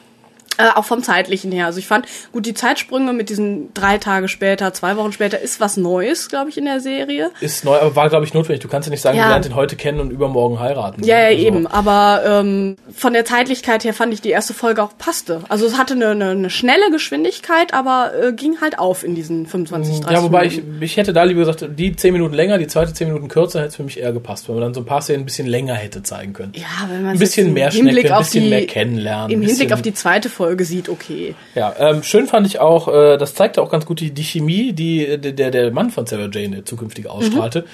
Äh, 0.61 0.79
auch 0.79 0.85
vom 0.85 1.03
zeitlichen 1.03 1.53
her. 1.53 1.66
Also 1.66 1.79
ich 1.79 1.87
fand, 1.87 2.07
gut, 2.33 2.46
die 2.46 2.55
Zeitsprünge 2.55 3.12
mit 3.12 3.29
diesen 3.31 3.73
drei 3.75 3.99
Tage 3.99 4.29
später, 4.29 4.73
zwei 4.73 4.96
Wochen 4.96 5.12
später, 5.12 5.40
ist 5.40 5.61
was 5.61 5.77
Neues, 5.77 6.29
glaube 6.29 6.51
ich, 6.51 6.59
in 6.59 6.64
der 6.64 6.81
Serie. 6.81 7.31
Ist 7.40 7.64
neu, 7.64 7.77
aber 7.77 7.96
war, 7.96 8.09
glaube 8.09 8.25
ich, 8.25 8.35
notwendig. 8.35 8.61
Du 8.62 8.68
kannst 8.68 8.87
ja 8.88 8.90
nicht 8.90 9.01
sagen, 9.01 9.16
Ja. 9.16 9.25
wir 9.25 9.29
lernen 9.31 9.44
ihn 9.46 9.55
heute 9.55 9.77
kennen 9.77 10.01
und 10.01 10.11
übermorgen 10.11 10.61
heiraten. 10.61 11.03
Ja, 11.05 11.18
ja, 11.18 11.27
Also, 11.29 11.38
eben. 11.46 11.66
Aber 11.66 12.23
ähm, 12.27 12.77
von 12.94 13.12
der 13.12 13.25
Zeitlichkeit 13.25 13.85
her 13.85 13.94
fand 13.94 14.12
ich 14.12 14.20
die 14.20 14.31
erste 14.31 14.55
Folge 14.55 14.83
auch 14.83 14.96
passte. 14.99 15.42
Also 15.49 15.66
es 15.66 15.79
hatte 15.79 15.94
eine, 15.94 16.09
eine, 16.09 16.31
eine 16.31 16.51
schnelle 16.51 16.90
Geschwindigkeit, 16.90 17.75
aber 17.75 18.12
äh, 18.20 18.33
ging 18.33 18.61
halt 18.61 18.79
auf 18.79 19.05
in 19.05 19.14
diesen 19.14 19.46
25, 19.46 20.01
30 20.01 20.16
Ja, 20.16 20.23
wobei 20.23 20.46
ich, 20.46 20.57
Minuten. 20.59 20.83
ich 20.83 20.96
hätte 20.96 21.12
da 21.12 21.25
lieber 21.25 21.40
gesagt, 21.40 21.64
die 21.79 21.94
10 21.96 22.12
Minuten 22.12 22.35
länger, 22.35 22.59
die 22.59 22.66
zweite 22.66 22.92
10 22.92 23.09
Minuten 23.09 23.29
kürzer, 23.29 23.61
hätte 23.61 23.68
es 23.70 23.77
für 23.77 23.83
mich 23.83 23.99
eher 24.01 24.12
gepasst, 24.12 24.49
wenn 24.49 24.55
man 24.57 24.62
dann 24.64 24.75
so 24.75 24.81
ein 24.81 24.87
paar 24.87 25.03
Szenen 25.03 25.23
ein 25.23 25.27
bisschen 25.27 25.46
länger 25.46 25.75
hätte 25.75 26.03
zeigen 26.03 26.33
können. 26.33 26.53
Ja, 26.55 26.66
wenn 26.90 27.03
man 27.03 27.12
Ein 27.12 27.18
bisschen 27.18 27.53
mehr 27.53 27.70
Schnecke, 27.70 28.14
ein 28.14 28.18
bisschen 28.23 28.49
mehr 28.51 28.66
kennenlernen. 28.66 29.31
Im 29.31 29.42
Hinblick 29.42 29.73
auf 29.73 29.83
die 29.83 29.94
zweite 29.94 30.29
Folge 30.29 30.49
sieht, 30.58 30.88
okay. 30.88 31.34
Ja, 31.54 31.74
ähm, 31.78 32.02
schön 32.02 32.26
fand 32.26 32.46
ich 32.46 32.58
auch, 32.60 32.88
äh, 32.88 33.16
das 33.16 33.34
zeigte 33.34 33.62
auch 33.62 33.70
ganz 33.70 33.86
gut 33.86 34.00
die, 34.00 34.10
die 34.10 34.22
Chemie, 34.24 34.72
die 34.72 35.18
der, 35.18 35.50
der, 35.50 35.70
Mann 35.72 35.90
von 35.90 36.06
Sarah 36.06 36.28
Jane 36.32 36.56
der 36.56 36.64
zukünftig 36.64 37.08
ausstrahlte. 37.08 37.64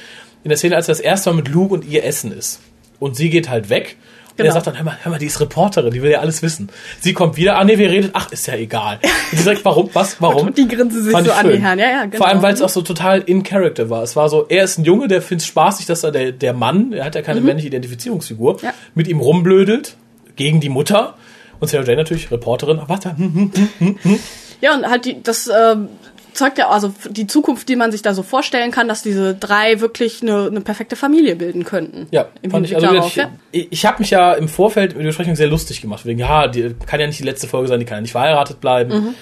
In 0.44 0.48
der 0.50 0.58
Szene, 0.58 0.76
als 0.76 0.88
er 0.88 0.92
das 0.92 1.00
erste 1.00 1.30
Mal 1.30 1.36
mit 1.36 1.48
Luke 1.48 1.74
und 1.74 1.84
ihr 1.84 2.04
essen 2.04 2.30
ist. 2.32 2.60
Und 3.00 3.16
sie 3.16 3.30
geht 3.30 3.48
halt 3.50 3.68
weg. 3.68 3.96
Und 4.30 4.36
Genau. 4.42 4.50
er 4.50 4.52
sagt 4.52 4.66
dann, 4.66 4.76
hör 4.76 4.84
mal, 4.84 4.96
hör 5.02 5.12
mal, 5.12 5.18
die 5.18 5.24
ist 5.26 5.40
Reporterin, 5.40 5.90
die 5.92 6.02
will 6.02 6.10
ja 6.10 6.20
alles 6.20 6.42
wissen. 6.42 6.68
Sie 7.00 7.14
kommt 7.14 7.38
wieder, 7.38 7.56
ah 7.56 7.64
nee, 7.64 7.78
wir 7.78 7.90
redet, 7.90 8.10
ach, 8.12 8.30
ist 8.32 8.46
ja 8.46 8.54
egal. 8.54 8.98
Und 9.32 9.38
sie 9.38 9.42
sagt, 9.44 9.64
warum, 9.64 9.88
was, 9.94 10.20
warum? 10.20 10.48
Und 10.48 10.58
die 10.58 10.68
grinsen 10.68 11.02
sich 11.02 11.10
Fand 11.10 11.26
so 11.26 11.32
an 11.32 11.50
die 11.50 11.58
Herren. 11.58 11.78
Ja, 11.78 11.90
ja, 11.90 12.04
genau. 12.04 12.18
Vor 12.18 12.28
allem, 12.28 12.42
weil 12.42 12.52
es 12.52 12.60
auch 12.60 12.68
so 12.68 12.82
total 12.82 13.20
in 13.22 13.42
Character 13.42 13.88
war. 13.88 14.02
Es 14.02 14.14
war 14.14 14.28
so, 14.28 14.44
er 14.48 14.64
ist 14.64 14.78
ein 14.78 14.84
Junge, 14.84 15.08
der 15.08 15.22
findet 15.22 15.46
spaßig, 15.46 15.86
dass 15.86 16.04
er 16.04 16.12
der, 16.12 16.32
der 16.32 16.52
Mann, 16.52 16.92
er 16.92 17.06
hat 17.06 17.14
ja 17.14 17.22
keine 17.22 17.40
männliche 17.40 17.68
Identifizierungsfigur, 17.68 18.54
Mhm. 18.54 18.58
Ja. 18.62 18.74
mit 18.94 19.08
ihm 19.08 19.20
rumblödelt 19.20 19.96
gegen 20.36 20.60
die 20.60 20.68
Mutter. 20.68 21.14
Und 21.60 21.68
Sarah 21.68 21.84
Jane 21.84 21.96
natürlich, 21.96 22.30
Reporterin, 22.30 22.80
warte, 22.86 23.16
hm, 23.16 23.50
hm, 23.78 24.18
Ja, 24.60 24.74
und 24.74 24.88
halt 24.88 25.04
die, 25.04 25.22
das 25.22 25.48
ähm, 25.48 25.88
zeugt 26.36 26.58
ja 26.58 26.68
also 26.68 26.94
die 27.08 27.26
Zukunft, 27.26 27.68
die 27.68 27.76
man 27.76 27.90
sich 27.90 28.02
da 28.02 28.14
so 28.14 28.22
vorstellen 28.22 28.70
kann, 28.70 28.88
dass 28.88 29.02
diese 29.02 29.34
drei 29.34 29.80
wirklich 29.80 30.22
eine, 30.22 30.46
eine 30.46 30.60
perfekte 30.60 30.96
Familie 30.96 31.36
bilden 31.36 31.64
könnten. 31.64 32.06
Ja, 32.10 32.26
Im 32.42 32.50
fand 32.50 32.66
ich. 32.66 32.74
Also 32.74 32.86
darauf, 32.86 33.08
ich 33.08 33.16
ja. 33.16 33.30
ich, 33.50 33.72
ich 33.72 33.86
habe 33.86 33.98
mich 34.00 34.10
ja 34.10 34.34
im 34.34 34.48
Vorfeld 34.48 34.92
mit 34.92 35.02
der 35.02 35.08
Besprechung 35.08 35.34
sehr 35.34 35.48
lustig 35.48 35.80
gemacht. 35.80 36.06
Wegen, 36.06 36.20
ja, 36.20 36.46
die 36.46 36.74
kann 36.86 37.00
ja 37.00 37.06
nicht 37.06 37.18
die 37.18 37.24
letzte 37.24 37.48
Folge 37.48 37.68
sein, 37.68 37.80
die 37.80 37.86
kann 37.86 37.98
ja 37.98 38.02
nicht 38.02 38.12
verheiratet 38.12 38.60
bleiben. 38.60 38.92
Mhm. 38.92 39.14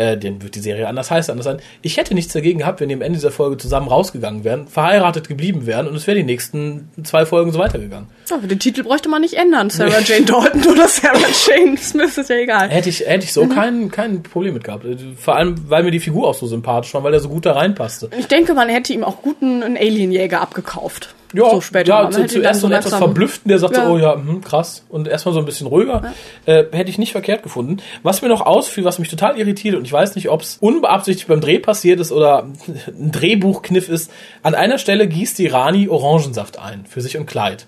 Äh, 0.00 0.16
dann 0.16 0.40
wird 0.42 0.54
die 0.54 0.60
Serie 0.60 0.88
anders 0.88 1.10
heißen, 1.10 1.30
anders 1.30 1.44
sein. 1.44 1.58
Ich 1.82 1.98
hätte 1.98 2.14
nichts 2.14 2.32
dagegen 2.32 2.60
gehabt, 2.60 2.80
wenn 2.80 2.88
die 2.88 2.94
am 2.94 3.02
Ende 3.02 3.18
dieser 3.18 3.30
Folge 3.30 3.58
zusammen 3.58 3.86
rausgegangen 3.88 4.44
wären, 4.44 4.66
verheiratet 4.66 5.28
geblieben 5.28 5.66
wären 5.66 5.86
und 5.86 5.94
es 5.94 6.06
wäre 6.06 6.16
die 6.16 6.22
nächsten 6.24 6.88
zwei 7.04 7.26
Folgen 7.26 7.52
so 7.52 7.58
weitergegangen. 7.58 8.08
Aber 8.32 8.46
den 8.46 8.58
Titel 8.58 8.82
bräuchte 8.82 9.10
man 9.10 9.20
nicht 9.20 9.34
ändern. 9.34 9.68
Sarah 9.68 10.00
Jane 10.00 10.24
Dalton 10.24 10.62
oder 10.72 10.88
Sarah 10.88 11.18
Jane 11.46 11.76
Smith 11.76 12.16
ist 12.16 12.30
ja 12.30 12.36
egal. 12.36 12.70
Hätte 12.70 12.88
ich, 12.88 13.00
hätte 13.00 13.24
ich 13.24 13.32
so 13.34 13.44
Mhm. 13.44 13.50
kein, 13.54 13.90
kein 13.90 14.22
Problem 14.22 14.54
mit 14.54 14.64
gehabt. 14.64 14.86
Vor 15.18 15.36
allem, 15.36 15.56
weil 15.68 15.82
mir 15.82 15.90
die 15.90 16.00
Figur 16.00 16.28
auch 16.28 16.34
so 16.34 16.46
sympathisch 16.46 16.94
war, 16.94 17.02
weil 17.04 17.12
er 17.12 17.20
so 17.20 17.28
gut 17.28 17.44
da 17.44 17.52
reinpasste. 17.52 18.08
Ich 18.18 18.26
denke, 18.26 18.54
man 18.54 18.68
hätte 18.70 18.94
ihm 18.94 19.04
auch 19.04 19.20
guten 19.20 19.62
einen 19.62 19.76
Alienjäger 19.76 20.40
abgekauft. 20.40 21.14
Ja, 21.32 21.50
so 21.50 21.60
später. 21.60 21.88
ja 21.88 22.10
zu, 22.10 22.26
zuerst 22.26 22.60
so 22.60 22.66
ein 22.66 22.72
etwas 22.72 22.94
verblüfften, 22.94 23.48
der 23.48 23.58
sagt 23.58 23.76
Ja. 23.76 23.86
so, 23.86 23.92
oh 23.92 23.98
ja, 23.98 24.14
hm, 24.14 24.40
krass. 24.42 24.84
Und 24.88 25.06
erstmal 25.08 25.32
so 25.32 25.38
ein 25.38 25.46
bisschen 25.46 25.66
ruhiger. 25.66 26.12
Äh, 26.46 26.64
hätte 26.72 26.90
ich 26.90 26.98
nicht 26.98 27.12
verkehrt 27.12 27.42
gefunden. 27.42 27.78
Was 28.02 28.22
mir 28.22 28.28
noch 28.28 28.40
ausfiel, 28.40 28.84
was 28.84 28.98
mich 28.98 29.08
total 29.08 29.38
irritiert, 29.38 29.76
und 29.76 29.84
ich 29.84 29.92
weiß 29.92 30.14
nicht, 30.16 30.28
ob 30.28 30.42
es 30.42 30.58
unbeabsichtigt 30.60 31.28
beim 31.28 31.40
Dreh 31.40 31.58
passiert 31.58 32.00
ist 32.00 32.12
oder 32.12 32.46
ein 32.88 33.12
Drehbuchkniff 33.12 33.88
ist, 33.88 34.10
an 34.42 34.54
einer 34.54 34.78
Stelle 34.78 35.06
gießt 35.06 35.38
die 35.38 35.46
Rani 35.46 35.88
Orangensaft 35.88 36.58
ein, 36.58 36.84
für 36.86 37.00
sich 37.00 37.16
und 37.16 37.26
Kleid. 37.26 37.66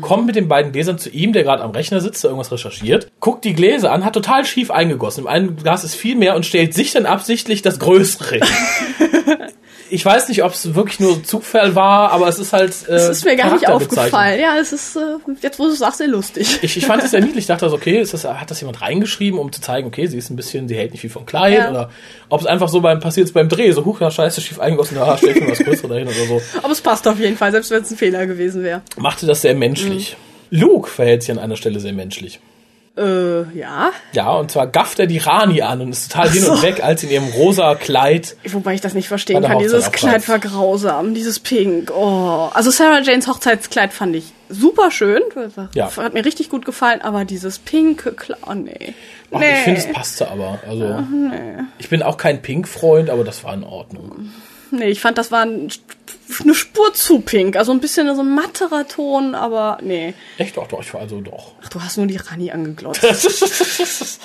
Kommt 0.00 0.26
mit 0.26 0.34
den 0.34 0.48
beiden 0.48 0.72
Gläsern 0.72 0.98
zu 0.98 1.08
ihm, 1.08 1.32
der 1.32 1.44
gerade 1.44 1.62
am 1.62 1.70
Rechner 1.70 2.00
sitzt, 2.00 2.24
der 2.24 2.30
irgendwas 2.30 2.50
recherchiert, 2.50 3.12
guckt 3.20 3.44
die 3.44 3.54
Gläser 3.54 3.92
an, 3.92 4.04
hat 4.04 4.14
total 4.14 4.44
schief 4.44 4.72
eingegossen. 4.72 5.22
Im 5.22 5.26
einen 5.28 5.56
Glas 5.56 5.84
ist 5.84 5.94
viel 5.94 6.16
mehr 6.16 6.34
und 6.34 6.44
stellt 6.44 6.74
sich 6.74 6.90
dann 6.90 7.06
absichtlich 7.06 7.62
das 7.62 7.78
Größere. 7.78 8.40
Ich 9.94 10.04
weiß 10.04 10.28
nicht, 10.28 10.42
ob 10.42 10.52
es 10.52 10.74
wirklich 10.74 10.98
nur 10.98 11.22
Zufall 11.22 11.74
war, 11.74 12.10
aber 12.10 12.26
es 12.28 12.38
ist 12.40 12.52
halt. 12.52 12.72
Äh, 12.88 12.92
Das 12.92 13.08
ist 13.10 13.24
mir 13.24 13.36
gar 13.36 13.52
nicht 13.54 13.68
aufgefallen. 13.68 14.40
Ja, 14.40 14.56
es 14.60 14.72
ist, 14.72 14.96
äh, 14.96 15.00
jetzt 15.40 15.58
wo 15.58 15.64
du 15.66 15.70
es 15.72 15.78
sagst, 15.78 15.98
sehr 15.98 16.08
lustig. 16.08 16.58
Ich, 16.62 16.76
ich 16.76 16.84
fand 16.84 17.02
es 17.04 17.12
sehr 17.12 17.20
niedlich. 17.22 17.38
Ich 17.38 17.46
dachte, 17.46 17.68
so, 17.68 17.76
okay, 17.76 18.00
ist 18.00 18.12
das, 18.12 18.24
hat 18.24 18.50
das 18.50 18.60
jemand 18.60 18.80
reingeschrieben, 18.82 19.38
um 19.38 19.52
zu 19.52 19.60
zeigen, 19.60 19.86
okay, 19.86 20.06
sie 20.06 20.18
ist 20.18 20.30
ein 20.30 20.36
bisschen, 20.36 20.66
sie 20.68 20.74
hält 20.74 20.90
nicht 20.92 21.00
viel 21.02 21.10
von 21.10 21.24
Kleid 21.26 21.54
Ja. 21.58 21.70
oder 21.70 21.90
ob 22.28 22.40
es 22.40 22.46
einfach 22.46 22.68
so 22.68 22.80
beim 22.80 22.98
passiert 23.00 23.32
beim 23.32 23.48
Dreh, 23.48 23.70
so 23.72 23.84
huch, 23.84 24.00
ja, 24.00 24.10
scheiße, 24.10 24.40
schief 24.40 24.58
eingegossen, 24.58 24.96
ja, 24.96 25.16
stell 25.16 25.34
mir 25.34 25.50
was 25.50 25.58
Größeres 25.64 25.88
dahin 25.88 26.08
oder 26.08 26.26
so. 26.26 26.42
Aber 26.62 26.72
es 26.72 26.80
passt 26.80 27.06
auf 27.06 27.18
jeden 27.20 27.36
Fall, 27.36 27.52
selbst 27.52 27.70
wenn 27.70 27.82
es 27.82 27.90
ein 27.90 27.96
Fehler 27.96 28.26
gewesen 28.26 28.62
wäre. 28.64 28.82
Machte 28.96 29.26
das 29.26 29.42
sehr 29.42 29.54
menschlich. 29.54 30.16
Mhm. 30.50 30.58
Luke 30.60 30.88
verhält 30.90 31.22
sich 31.22 31.30
an 31.30 31.38
einer 31.38 31.56
Stelle 31.56 31.78
sehr 31.80 31.92
menschlich. 31.92 32.40
Äh, 32.96 33.58
ja. 33.58 33.90
Ja, 34.12 34.30
und 34.34 34.52
zwar 34.52 34.68
gafft 34.68 35.00
er 35.00 35.06
die 35.06 35.18
Rani 35.18 35.62
an 35.62 35.80
und 35.80 35.90
ist 35.90 36.12
total 36.12 36.30
hin 36.30 36.44
und 36.46 36.62
weg, 36.62 36.82
als 36.82 37.02
in 37.02 37.10
ihrem 37.10 37.28
rosa 37.28 37.74
Kleid. 37.74 38.36
Wobei 38.46 38.74
ich 38.74 38.80
das 38.80 38.94
nicht 38.94 39.08
verstehen 39.08 39.42
kann. 39.42 39.58
Dieses 39.58 39.86
Hochzeit 39.86 39.92
Kleid 39.94 40.16
auftaucht. 40.16 40.28
war 40.28 40.38
grausam, 40.50 41.14
dieses 41.14 41.40
Pink. 41.40 41.90
Oh. 41.90 42.50
Also 42.54 42.70
Sarah 42.70 43.00
Janes 43.00 43.26
Hochzeitskleid 43.26 43.92
fand 43.92 44.14
ich 44.14 44.32
super 44.48 44.92
schön. 44.92 45.22
Ja. 45.74 45.90
Hat 45.96 46.14
mir 46.14 46.24
richtig 46.24 46.50
gut 46.50 46.64
gefallen, 46.64 47.02
aber 47.02 47.24
dieses 47.24 47.58
pinke 47.58 48.12
Kleid, 48.12 48.38
oh 48.46 48.54
nee. 48.54 48.94
Ach, 49.32 49.40
nee. 49.40 49.52
Ich 49.52 49.64
finde, 49.64 49.80
es 49.80 49.92
passte 49.92 50.30
aber. 50.30 50.60
Also, 50.68 51.04
ich 51.78 51.88
bin 51.88 52.04
auch 52.04 52.16
kein 52.16 52.42
Pink-Freund, 52.42 53.10
aber 53.10 53.24
das 53.24 53.42
war 53.42 53.54
in 53.54 53.64
Ordnung. 53.64 54.30
Nee, 54.70 54.88
ich 54.88 55.00
fand, 55.00 55.18
das 55.18 55.32
war 55.32 55.42
ein, 55.42 55.68
eine 56.42 56.54
Spur 56.54 56.92
zu 56.94 57.20
pink. 57.20 57.56
Also 57.56 57.72
ein 57.72 57.80
bisschen 57.80 58.14
so 58.14 58.22
ein 58.22 58.34
matterer 58.34 58.86
Ton, 58.86 59.34
aber 59.34 59.78
nee. 59.82 60.14
Echt 60.38 60.56
doch, 60.56 60.66
doch, 60.68 60.80
ich 60.80 60.92
war 60.94 61.02
also 61.02 61.20
doch. 61.20 61.52
Ach, 61.62 61.68
du 61.68 61.80
hast 61.80 61.96
nur 61.96 62.06
die 62.06 62.16
Rani 62.16 62.50
angeglotzt. 62.50 63.02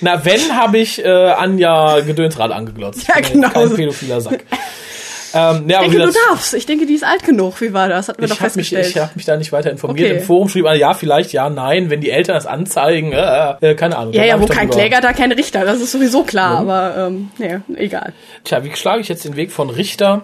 Na, 0.00 0.24
wenn, 0.24 0.56
habe 0.56 0.78
ich 0.78 1.04
äh, 1.04 1.08
Anja 1.08 2.00
Gedönsrad 2.00 2.50
angeglotzt. 2.50 3.06
Ja, 3.08 3.20
genau 3.20 3.50
Kein 3.50 3.74
pädophiler 3.74 4.20
Sack. 4.20 4.44
ähm, 5.34 5.68
ja, 5.68 5.82
Ich 5.82 5.90
denke, 5.90 6.06
du 6.06 6.12
darfst. 6.28 6.54
Ich 6.54 6.66
denke, 6.66 6.86
die 6.86 6.94
ist 6.94 7.04
alt 7.04 7.24
genug. 7.24 7.60
Wie 7.60 7.72
war 7.72 7.88
das? 7.88 8.08
Hatten 8.08 8.20
wir 8.20 8.28
doch 8.28 8.36
ich 8.36 8.40
habe 8.40 8.56
mich, 8.56 8.70
festgestellt. 8.70 8.96
ich 8.96 9.02
hab 9.02 9.16
mich 9.16 9.24
da 9.24 9.36
nicht 9.36 9.52
weiter 9.52 9.70
informiert. 9.70 10.10
Okay. 10.10 10.20
Im 10.20 10.24
Forum 10.24 10.48
schrieb 10.48 10.66
einer, 10.66 10.78
ja, 10.78 10.94
vielleicht, 10.94 11.32
ja, 11.32 11.48
nein, 11.50 11.90
wenn 11.90 12.00
die 12.00 12.10
Eltern 12.10 12.34
das 12.34 12.46
anzeigen, 12.46 13.12
äh, 13.12 13.54
äh, 13.60 13.74
keine 13.74 13.96
Ahnung. 13.96 14.12
ja, 14.12 14.24
ja, 14.24 14.34
hab 14.34 14.40
wo 14.40 14.46
kein 14.46 14.70
Kläger, 14.70 15.00
da 15.00 15.12
kein 15.12 15.32
Richter. 15.32 15.64
Das 15.64 15.80
ist 15.80 15.92
sowieso 15.92 16.24
klar, 16.24 16.58
aber 16.58 17.08
ähm, 17.08 17.30
nee, 17.38 17.58
egal. 17.76 18.12
Tja, 18.44 18.64
wie 18.64 18.74
schlage 18.74 19.00
ich 19.00 19.08
jetzt 19.08 19.24
den 19.24 19.36
Weg 19.36 19.52
von 19.52 19.70
Richter? 19.70 20.22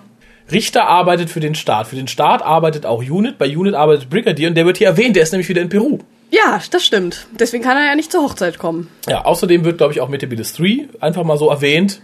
Richter 0.50 0.87
arbeitet 0.87 1.30
für 1.30 1.40
den 1.40 1.54
Staat. 1.54 1.88
Für 1.88 1.96
den 1.96 2.08
Staat 2.08 2.42
arbeitet 2.42 2.87
auch 2.87 2.98
Unit. 2.98 3.38
Bei 3.38 3.46
Unit 3.46 3.74
arbeitet 3.74 4.08
Brigadier 4.08 4.48
und 4.48 4.54
der 4.54 4.64
wird 4.64 4.78
hier 4.78 4.88
erwähnt. 4.88 5.16
Der 5.16 5.22
ist 5.22 5.32
nämlich 5.32 5.48
wieder 5.48 5.62
in 5.62 5.68
Peru. 5.68 5.98
Ja, 6.30 6.61
das 6.70 6.84
stimmt. 6.84 7.26
Deswegen 7.38 7.62
kann 7.62 7.76
er 7.76 7.87
ja 7.87 7.94
nicht 7.94 8.12
zur 8.12 8.22
Hochzeit 8.22 8.58
kommen. 8.58 8.88
Ja, 9.08 9.24
außerdem 9.24 9.64
wird, 9.64 9.78
glaube 9.78 9.92
ich, 9.92 10.00
auch 10.00 10.08
Metebilis 10.08 10.54
3 10.54 10.88
einfach 11.00 11.24
mal 11.24 11.38
so 11.38 11.48
erwähnt, 11.48 12.02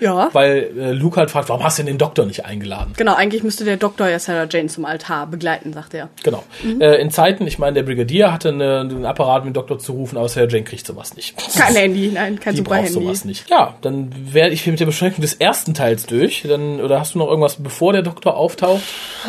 Ja. 0.00 0.28
weil 0.32 0.70
äh, 0.78 0.92
Luke 0.92 1.16
halt 1.18 1.30
fragt, 1.30 1.48
warum 1.48 1.62
hast 1.64 1.78
du 1.78 1.82
denn 1.82 1.94
den 1.94 1.98
Doktor 1.98 2.26
nicht 2.26 2.44
eingeladen? 2.44 2.92
Genau, 2.96 3.14
eigentlich 3.14 3.42
müsste 3.42 3.64
der 3.64 3.76
Doktor 3.76 4.08
ja 4.08 4.18
Sarah 4.18 4.46
Jane 4.50 4.68
zum 4.68 4.84
Altar 4.84 5.26
begleiten, 5.26 5.72
sagt 5.72 5.94
er. 5.94 6.08
Genau. 6.22 6.44
Mhm. 6.62 6.80
Äh, 6.80 6.96
in 6.96 7.10
Zeiten, 7.10 7.46
ich 7.46 7.58
meine, 7.58 7.74
der 7.74 7.82
Brigadier 7.82 8.32
hatte 8.32 8.48
eine, 8.50 8.80
einen 8.80 9.04
Apparat, 9.06 9.42
um 9.42 9.48
den 9.48 9.54
Doktor 9.54 9.78
zu 9.78 9.92
rufen, 9.92 10.16
aber 10.18 10.28
Sarah 10.28 10.48
Jane 10.48 10.64
kriegt 10.64 10.86
sowas 10.86 11.16
nicht. 11.16 11.34
Kein 11.56 11.74
Handy, 11.74 12.10
nein, 12.12 12.38
kein 12.40 12.54
Die 12.54 12.62
braucht 12.62 12.86
Super-Handy. 12.88 12.92
sowas 13.06 13.24
nicht. 13.24 13.48
Ja, 13.50 13.74
dann 13.80 14.12
werde 14.32 14.54
ich 14.54 14.66
mit 14.66 14.80
der 14.80 14.86
Beschränkung 14.86 15.22
des 15.22 15.34
ersten 15.34 15.74
Teils 15.74 16.06
durch. 16.06 16.44
Dann, 16.48 16.80
oder 16.80 17.00
hast 17.00 17.14
du 17.14 17.18
noch 17.18 17.28
irgendwas, 17.28 17.56
bevor 17.62 17.92
der 17.92 18.02
Doktor 18.02 18.36
auftaucht? 18.36 18.82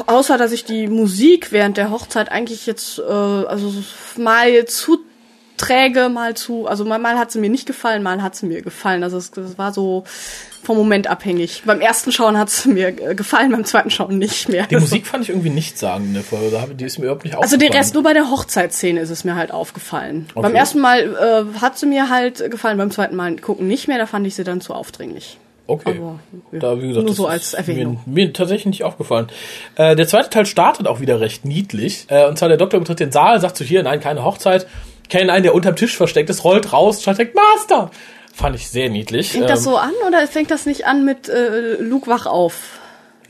Außer, 0.05 0.37
dass 0.37 0.51
ich 0.51 0.65
die 0.65 0.87
Musik 0.87 1.51
während 1.51 1.77
der 1.77 1.91
Hochzeit 1.91 2.31
eigentlich 2.31 2.65
jetzt, 2.65 2.99
äh, 2.99 3.03
also 3.11 3.73
mal 4.17 4.65
zu 4.65 4.99
träge, 5.59 6.09
mal 6.09 6.33
zu, 6.35 6.67
also 6.67 6.85
mal, 6.85 6.97
mal 6.99 7.17
hat 7.19 7.31
sie 7.31 7.39
mir 7.39 7.49
nicht 7.49 7.65
gefallen, 7.67 8.01
mal 8.01 8.21
hat 8.23 8.35
sie 8.35 8.45
mir 8.47 8.61
gefallen. 8.61 9.03
Also 9.03 9.17
es, 9.17 9.29
das 9.31 9.57
war 9.57 9.71
so 9.73 10.03
vom 10.63 10.75
Moment 10.77 11.07
abhängig. 11.07 11.63
Beim 11.65 11.79
ersten 11.81 12.11
Schauen 12.11 12.37
hat 12.37 12.49
sie 12.49 12.69
mir 12.69 12.87
äh, 12.89 13.15
gefallen, 13.15 13.51
beim 13.51 13.63
zweiten 13.65 13.89
Schauen 13.91 14.17
nicht 14.17 14.49
mehr. 14.49 14.65
Die 14.67 14.75
Musik 14.77 15.05
fand 15.07 15.23
ich 15.23 15.29
irgendwie 15.29 15.49
nicht 15.51 15.77
sagen 15.77 16.05
in 16.05 16.13
der 16.15 16.23
Folge. 16.23 16.49
Da 16.51 16.61
hab- 16.61 16.77
Die 16.77 16.83
ist 16.85 16.97
mir 16.97 17.05
überhaupt 17.05 17.23
nicht 17.23 17.35
Also 17.37 17.55
den 17.57 17.67
aufgefallen. 17.67 17.77
Rest 17.83 17.93
nur 17.93 18.03
bei 18.03 18.13
der 18.13 18.29
Hochzeitsszene 18.29 18.99
ist 18.99 19.09
es 19.09 19.23
mir 19.23 19.35
halt 19.35 19.51
aufgefallen. 19.51 20.27
Okay. 20.33 20.41
Beim 20.41 20.55
ersten 20.55 20.79
Mal 20.79 21.45
äh, 21.55 21.59
hat 21.59 21.77
sie 21.77 21.85
mir 21.85 22.09
halt 22.09 22.49
gefallen, 22.51 22.77
beim 22.77 22.91
zweiten 22.91 23.15
Mal 23.15 23.35
gucken 23.37 23.67
nicht 23.67 23.87
mehr, 23.87 23.97
da 23.99 24.05
fand 24.05 24.25
ich 24.27 24.35
sie 24.35 24.43
dann 24.43 24.59
zu 24.61 24.73
aufdringlich. 24.73 25.37
Okay. 25.67 25.97
Aber, 25.99 26.19
ja, 26.51 26.59
da, 26.59 26.81
wie 26.81 26.87
gesagt, 26.87 27.05
nur 27.05 27.13
so 27.15 27.27
als 27.27 27.53
Erwähnung. 27.53 27.99
Mir, 28.07 28.25
mir 28.25 28.33
tatsächlich 28.33 28.65
nicht 28.65 28.83
aufgefallen. 28.83 29.27
Äh, 29.75 29.95
der 29.95 30.07
zweite 30.07 30.29
Teil 30.31 30.47
startet 30.47 30.87
auch 30.87 30.99
wieder 30.99 31.19
recht 31.21 31.45
niedlich. 31.45 32.05
Äh, 32.09 32.25
und 32.27 32.39
zwar 32.39 32.49
der 32.49 32.57
Doktor 32.57 32.79
betritt 32.79 32.99
den 32.99 33.11
Saal, 33.11 33.39
sagt 33.39 33.55
so 33.55 33.63
hier, 33.63 33.83
nein, 33.83 33.99
keine 33.99 34.23
Hochzeit. 34.23 34.65
Kennen 35.09 35.29
einen, 35.29 35.43
der 35.43 35.53
unterm 35.53 35.75
Tisch 35.75 35.97
versteckt 35.97 36.29
ist, 36.29 36.43
rollt 36.43 36.71
raus, 36.71 37.03
schreit, 37.03 37.35
Master! 37.35 37.91
Fand 38.33 38.55
ich 38.55 38.69
sehr 38.69 38.89
niedlich. 38.89 39.31
Fängt 39.31 39.49
das 39.49 39.59
Ähm, 39.59 39.71
so 39.71 39.77
an 39.77 39.91
oder 40.07 40.25
fängt 40.27 40.49
das 40.49 40.65
nicht 40.65 40.85
an 40.85 41.03
mit 41.03 41.27
äh, 41.27 41.81
Luke 41.81 42.07
wach 42.07 42.25
auf? 42.25 42.79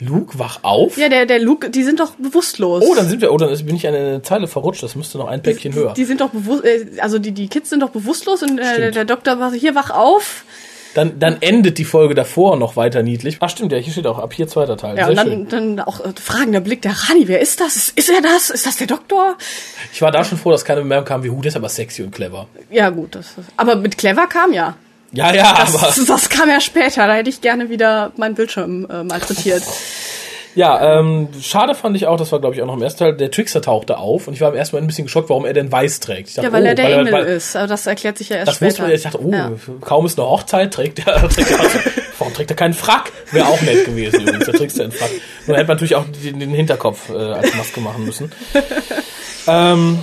Luke, 0.01 0.39
wach 0.39 0.59
auf? 0.61 0.97
Ja, 0.97 1.09
der, 1.09 1.25
der 1.25 1.39
Luke, 1.39 1.69
die 1.69 1.83
sind 1.83 1.99
doch 1.99 2.11
bewusstlos. 2.11 2.83
Oh, 2.87 2.95
dann 2.95 3.09
sind 3.09 3.21
wir, 3.21 3.33
oh, 3.33 3.37
dann 3.37 3.49
bin 3.65 3.75
ich 3.75 3.87
an 3.87 3.95
eine 3.95 4.21
Zeile 4.21 4.47
verrutscht. 4.47 4.81
Das 4.81 4.95
müsste 4.95 5.17
noch 5.17 5.27
ein 5.27 5.41
Päckchen 5.41 5.73
höher. 5.73 5.93
Die 5.93 6.05
sind 6.05 6.21
doch 6.21 6.29
bewusst, 6.29 6.63
äh, 6.63 6.85
also 6.99 7.19
die, 7.19 7.31
die 7.31 7.47
Kids 7.49 7.69
sind 7.69 7.81
doch 7.81 7.89
bewusstlos 7.89 8.43
und 8.43 8.59
äh, 8.59 8.77
der, 8.77 8.91
der 8.91 9.05
Doktor 9.05 9.39
war 9.39 9.49
so, 9.49 9.57
hier 9.57 9.75
wach 9.75 9.89
auf. 9.89 10.45
Dann, 10.95 11.19
dann 11.19 11.37
endet 11.41 11.77
die 11.77 11.85
Folge 11.85 12.15
davor 12.15 12.57
noch 12.57 12.75
weiter 12.75 13.03
niedlich. 13.03 13.37
Ach 13.41 13.49
stimmt, 13.49 13.71
ja, 13.71 13.77
hier 13.77 13.93
steht 13.93 14.07
auch 14.07 14.17
ab 14.17 14.33
hier 14.33 14.47
zweiter 14.47 14.75
Teil. 14.75 14.97
Ja, 14.97 15.03
Sehr 15.03 15.09
und 15.11 15.17
dann, 15.17 15.27
schön. 15.27 15.47
dann 15.49 15.79
auch 15.79 15.99
äh, 15.99 16.09
fragender 16.19 16.61
Blick 16.61 16.81
der 16.81 16.93
Rani, 16.93 17.27
wer 17.27 17.39
ist 17.41 17.61
das? 17.61 17.75
Ist, 17.75 17.97
ist 17.97 18.09
er 18.09 18.21
das? 18.21 18.49
Ist 18.49 18.65
das 18.65 18.77
der 18.77 18.87
Doktor? 18.87 19.37
Ich 19.93 20.01
war 20.01 20.11
da 20.11 20.23
schon 20.23 20.37
froh, 20.37 20.51
dass 20.51 20.65
keine 20.65 20.81
Bemerkung 20.81 21.05
kam 21.05 21.23
wie, 21.23 21.29
hu, 21.29 21.41
der 21.41 21.49
ist 21.49 21.55
aber 21.55 21.69
sexy 21.69 22.01
und 22.01 22.11
clever. 22.11 22.47
Ja, 22.71 22.89
gut, 22.89 23.15
das, 23.15 23.35
aber 23.55 23.75
mit 23.75 23.97
Clever 23.97 24.27
kam 24.27 24.51
ja. 24.51 24.75
Ja, 25.11 25.33
ja, 25.33 25.55
aber. 25.55 25.79
Das, 25.79 26.05
das 26.07 26.29
kam 26.29 26.49
ja 26.49 26.59
später, 26.59 27.07
da 27.07 27.13
hätte 27.13 27.29
ich 27.29 27.41
gerne 27.41 27.69
wieder 27.69 28.11
meinen 28.17 28.35
Bildschirm 28.35 28.87
äh, 28.89 29.03
malträtiert. 29.03 29.63
Ja, 30.59 30.99
ähm, 30.99 31.29
schade 31.41 31.73
fand 31.73 31.95
ich 31.95 32.05
auch, 32.05 32.17
das 32.17 32.33
war 32.33 32.39
glaube 32.41 32.53
ich 32.53 32.61
auch 32.61 32.65
noch 32.65 32.73
im 32.73 32.81
ersten 32.81 32.99
Teil, 32.99 33.15
der 33.15 33.31
Trickster 33.31 33.61
tauchte 33.61 33.97
auf 33.97 34.27
und 34.27 34.33
ich 34.33 34.41
war 34.41 34.49
im 34.49 34.55
ersten 34.57 34.75
Mal 34.75 34.81
ein 34.81 34.87
bisschen 34.87 35.05
geschockt, 35.05 35.29
warum 35.29 35.45
er 35.45 35.53
denn 35.53 35.71
weiß 35.71 36.01
trägt. 36.01 36.37
Dachte, 36.37 36.47
Ja, 36.47 36.51
weil 36.51 36.63
oh, 36.63 36.65
er 36.65 36.75
der 36.75 36.85
Engel 36.99 37.13
weil- 37.13 37.25
ist, 37.27 37.55
aber 37.55 37.67
das 37.67 37.87
erklärt 37.87 38.17
sich 38.17 38.27
ja 38.27 38.35
erst 38.35 38.49
Das 38.49 38.55
später. 38.57 38.69
wusste 38.71 38.81
man, 38.81 38.91
ich 38.91 39.01
dachte, 39.03 39.23
oh, 39.23 39.31
Ja. 39.31 39.51
kaum 39.79 40.05
ist 40.05 40.19
eine 40.19 40.27
Hochzeit, 40.27 40.73
trägt 40.73 40.99
er, 41.07 41.29
trägt 41.29 41.49
er 41.51 41.59
warum 42.17 42.33
trägt 42.33 42.49
er 42.51 42.57
keinen 42.57 42.73
Frack? 42.73 43.09
Wäre 43.31 43.47
auch 43.47 43.61
nett 43.61 43.85
gewesen 43.85 44.19
übrigens, 44.19 44.43
der 44.47 44.53
Trickster 44.55 44.83
in 44.83 44.91
Frack. 44.91 45.11
Nur 45.47 45.55
hätte 45.55 45.67
man 45.67 45.75
natürlich 45.77 45.95
auch 45.95 46.03
den, 46.21 46.41
den 46.41 46.49
Hinterkopf 46.49 47.09
äh, 47.09 47.13
als 47.13 47.55
Maske 47.55 47.79
machen 47.79 48.03
müssen. 48.03 48.29
ähm, 49.47 49.99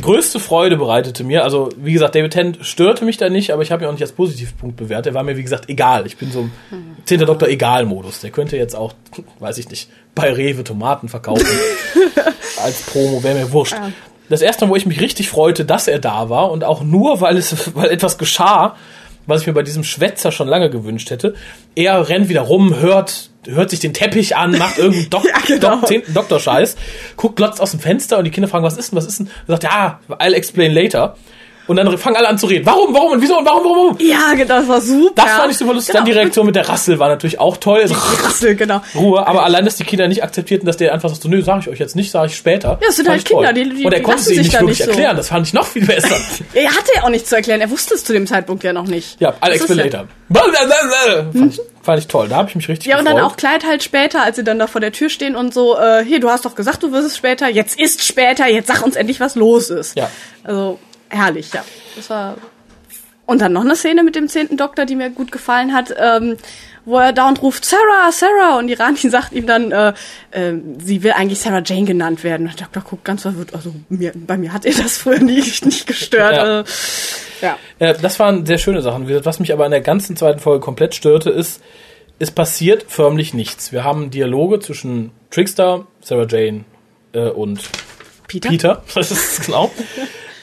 größte 0.00 0.40
Freude 0.40 0.76
bereitete 0.76 1.22
mir, 1.22 1.44
also 1.44 1.68
wie 1.76 1.92
gesagt, 1.92 2.14
David 2.14 2.32
Tennant 2.32 2.58
störte 2.62 3.04
mich 3.04 3.18
da 3.18 3.28
nicht, 3.28 3.50
aber 3.50 3.62
ich 3.62 3.70
habe 3.70 3.84
ihn 3.84 3.88
auch 3.88 3.92
nicht 3.92 4.02
als 4.02 4.12
Positivpunkt 4.12 4.76
bewertet. 4.76 5.12
Er 5.12 5.14
war 5.14 5.22
mir, 5.22 5.36
wie 5.36 5.42
gesagt, 5.42 5.68
egal. 5.68 6.06
Ich 6.06 6.16
bin 6.16 6.32
so 6.32 6.48
im 6.70 6.96
10. 7.04 7.20
Doktor 7.26 7.48
Egal-Modus. 7.48 8.20
Der 8.20 8.30
könnte 8.30 8.56
jetzt 8.56 8.74
auch, 8.74 8.94
weiß 9.38 9.58
ich 9.58 9.68
nicht, 9.68 9.90
bei 10.14 10.32
Rewe 10.32 10.64
Tomaten 10.64 11.08
verkaufen. 11.08 11.46
als 12.62 12.82
Promo, 12.82 13.22
wäre 13.22 13.38
mir 13.38 13.52
wurscht. 13.52 13.76
Das 14.28 14.40
erste 14.40 14.64
Mal, 14.64 14.72
wo 14.72 14.76
ich 14.76 14.86
mich 14.86 15.00
richtig 15.00 15.28
freute, 15.28 15.64
dass 15.64 15.88
er 15.88 15.98
da 15.98 16.30
war 16.30 16.50
und 16.50 16.64
auch 16.64 16.82
nur, 16.82 17.20
weil 17.20 17.36
es, 17.36 17.74
weil 17.74 17.90
etwas 17.90 18.16
geschah, 18.16 18.76
was 19.26 19.42
ich 19.42 19.46
mir 19.46 19.52
bei 19.52 19.62
diesem 19.62 19.84
Schwätzer 19.84 20.32
schon 20.32 20.48
lange 20.48 20.70
gewünscht 20.70 21.10
hätte. 21.10 21.34
Er 21.74 22.08
rennt 22.08 22.28
wieder 22.28 22.42
rum, 22.42 22.76
hört, 22.76 23.30
hört 23.46 23.70
sich 23.70 23.80
den 23.80 23.94
Teppich 23.94 24.36
an, 24.36 24.58
macht 24.58 24.78
irgendeinen 24.78 25.10
Dok 25.10 25.24
Ja, 25.24 25.40
genau. 25.46 25.80
Dok 25.80 26.14
Doktorscheiß, 26.14 26.76
guckt 27.16 27.36
glotzt 27.36 27.60
aus 27.60 27.70
dem 27.72 27.80
Fenster 27.80 28.18
und 28.18 28.24
die 28.24 28.30
Kinder 28.30 28.48
fragen, 28.48 28.64
was 28.64 28.76
ist 28.76 28.92
denn, 28.92 28.96
was 28.96 29.06
ist 29.06 29.20
denn? 29.20 29.28
Er 29.46 29.58
sagt, 29.58 29.64
ja, 29.64 30.00
I'll 30.08 30.34
explain 30.34 30.72
later. 30.72 31.16
Und 31.72 31.76
dann 31.86 31.98
fangen 31.98 32.16
alle 32.16 32.28
an 32.28 32.38
zu 32.38 32.46
reden. 32.46 32.66
Warum, 32.66 32.92
warum 32.94 33.12
und 33.12 33.22
wieso 33.22 33.38
und 33.38 33.46
warum, 33.46 33.64
warum, 33.64 33.76
warum? 33.94 33.96
Ja, 34.06 34.34
genau, 34.34 34.56
das 34.60 34.68
war 34.68 34.80
super. 34.80 35.22
Das 35.24 35.32
fand 35.32 35.50
ich 35.52 35.56
super 35.58 35.72
lustig. 35.74 35.94
Dann 35.94 36.04
die 36.04 36.12
Reaktion 36.12 36.44
mit 36.46 36.54
der 36.54 36.68
Rassel 36.68 36.98
war 36.98 37.08
natürlich 37.08 37.40
auch 37.40 37.56
toll. 37.56 37.80
Also, 37.80 37.94
Rassel, 38.24 38.54
genau. 38.56 38.82
Ruhe, 38.94 39.26
aber 39.26 39.44
allein, 39.44 39.64
dass 39.64 39.76
die 39.76 39.84
Kinder 39.84 40.06
nicht 40.08 40.22
akzeptierten, 40.22 40.66
dass 40.66 40.76
der 40.76 40.92
einfach 40.92 41.08
sagt, 41.08 41.22
so, 41.22 41.28
nö, 41.28 41.42
sag 41.42 41.60
ich 41.60 41.68
euch 41.68 41.78
jetzt 41.78 41.96
nicht, 41.96 42.10
sag 42.10 42.26
ich 42.26 42.36
später. 42.36 42.78
Ja, 42.82 42.88
es 42.88 42.96
sind 42.96 43.08
halt. 43.08 43.24
Kinder, 43.24 43.52
die- 43.52 43.68
die- 43.68 43.84
Und 43.84 43.92
er 43.92 43.98
die 44.00 44.04
konnte 44.04 44.20
es 44.20 44.26
ihnen 44.28 44.36
sich 44.36 44.46
nicht 44.48 44.54
da 44.54 44.60
wirklich 44.60 44.78
nicht 44.78 44.84
so. 44.86 44.90
erklären, 44.92 45.16
das 45.16 45.28
fand 45.28 45.46
ich 45.46 45.52
noch 45.54 45.66
viel 45.66 45.86
besser. 45.86 46.16
Er 46.54 46.68
hatte 46.70 46.90
ja 46.94 47.04
auch 47.04 47.08
nichts 47.08 47.28
zu 47.30 47.36
erklären. 47.36 47.60
Er 47.60 47.70
wusste 47.70 47.94
es 47.94 48.04
zu 48.04 48.12
dem 48.12 48.26
Zeitpunkt 48.26 48.62
ja 48.64 48.72
noch 48.72 48.86
nicht. 48.86 49.20
ja, 49.20 49.30
I'll 49.30 49.48
Das 49.48 49.56
explain 49.56 49.78
later. 49.78 50.06
Fand 51.32 51.52
ich, 51.54 51.60
fand 51.82 51.98
ich 51.98 52.06
toll, 52.06 52.28
da 52.28 52.36
habe 52.36 52.48
ich 52.48 52.54
mich 52.56 52.68
richtig 52.68 52.86
Ja, 52.86 52.98
und 52.98 53.04
gefreut. 53.04 53.18
dann 53.20 53.26
auch 53.26 53.36
Kleid 53.36 53.64
halt 53.66 53.82
später, 53.82 54.22
als 54.22 54.36
sie 54.36 54.44
dann 54.44 54.58
da 54.58 54.66
vor 54.66 54.80
der 54.80 54.92
Tür 54.92 55.08
stehen 55.10 55.36
und 55.36 55.52
so, 55.52 55.76
äh, 55.78 56.04
hier, 56.04 56.20
du 56.20 56.28
hast 56.30 56.44
doch 56.44 56.54
gesagt, 56.54 56.82
du 56.82 56.92
wirst 56.92 57.06
es 57.06 57.16
später, 57.16 57.48
jetzt 57.48 57.78
ist 57.78 58.04
später, 58.04 58.46
jetzt 58.48 58.68
sag 58.68 58.82
uns 58.82 58.96
endlich, 58.96 59.20
was 59.20 59.34
los 59.34 59.68
ist. 59.70 59.96
Ja. 59.96 60.08
Also, 60.44 60.78
herrlich, 61.12 61.52
ja. 61.52 61.64
Das 61.96 62.10
war. 62.10 62.36
Und 63.24 63.40
dann 63.40 63.52
noch 63.52 63.62
eine 63.62 63.76
Szene 63.76 64.02
mit 64.02 64.16
dem 64.16 64.28
zehnten 64.28 64.56
Doktor, 64.56 64.84
die 64.84 64.96
mir 64.96 65.10
gut 65.10 65.30
gefallen 65.30 65.72
hat, 65.72 65.94
ähm, 65.96 66.36
wo 66.84 66.98
er 66.98 67.12
dauernd 67.12 67.40
ruft, 67.40 67.64
Sarah, 67.64 68.10
Sarah, 68.10 68.58
und 68.58 68.66
die 68.66 68.74
Rani 68.74 68.98
sagt 69.10 69.32
ihm 69.32 69.46
dann, 69.46 69.70
äh, 69.70 69.92
äh, 70.32 70.54
sie 70.82 71.02
will 71.02 71.12
eigentlich 71.12 71.38
Sarah 71.38 71.62
Jane 71.64 71.84
genannt 71.84 72.24
werden. 72.24 72.48
Und 72.48 72.58
der 72.58 72.66
Doktor 72.66 72.82
guckt 72.82 73.04
ganz 73.04 73.22
verwirrt, 73.22 73.54
also 73.54 73.72
mir, 73.88 74.12
bei 74.14 74.36
mir 74.36 74.52
hat 74.52 74.64
ihr 74.64 74.74
das 74.74 74.98
früher 74.98 75.20
nie, 75.20 75.42
nicht 75.64 75.86
gestört. 75.86 76.34
Ja. 76.34 76.60
Äh, 76.60 76.64
ja. 77.40 77.58
Äh, 77.78 77.94
das 78.00 78.18
waren 78.18 78.44
sehr 78.44 78.58
schöne 78.58 78.82
Sachen. 78.82 79.08
Was 79.24 79.38
mich 79.38 79.52
aber 79.52 79.64
in 79.64 79.70
der 79.70 79.80
ganzen 79.80 80.16
zweiten 80.16 80.40
Folge 80.40 80.60
komplett 80.60 80.94
störte, 80.94 81.30
ist, 81.30 81.62
es 82.18 82.30
passiert 82.30 82.84
förmlich 82.88 83.34
nichts. 83.34 83.72
Wir 83.72 83.84
haben 83.84 84.10
Dialoge 84.10 84.60
zwischen 84.60 85.12
Trickster, 85.30 85.86
Sarah 86.00 86.26
Jane 86.28 86.64
äh, 87.12 87.28
und 87.28 87.60
Peter? 88.28 88.48
Peter. 88.48 88.82
Das 88.94 89.10
ist 89.10 89.46
genau. 89.46 89.70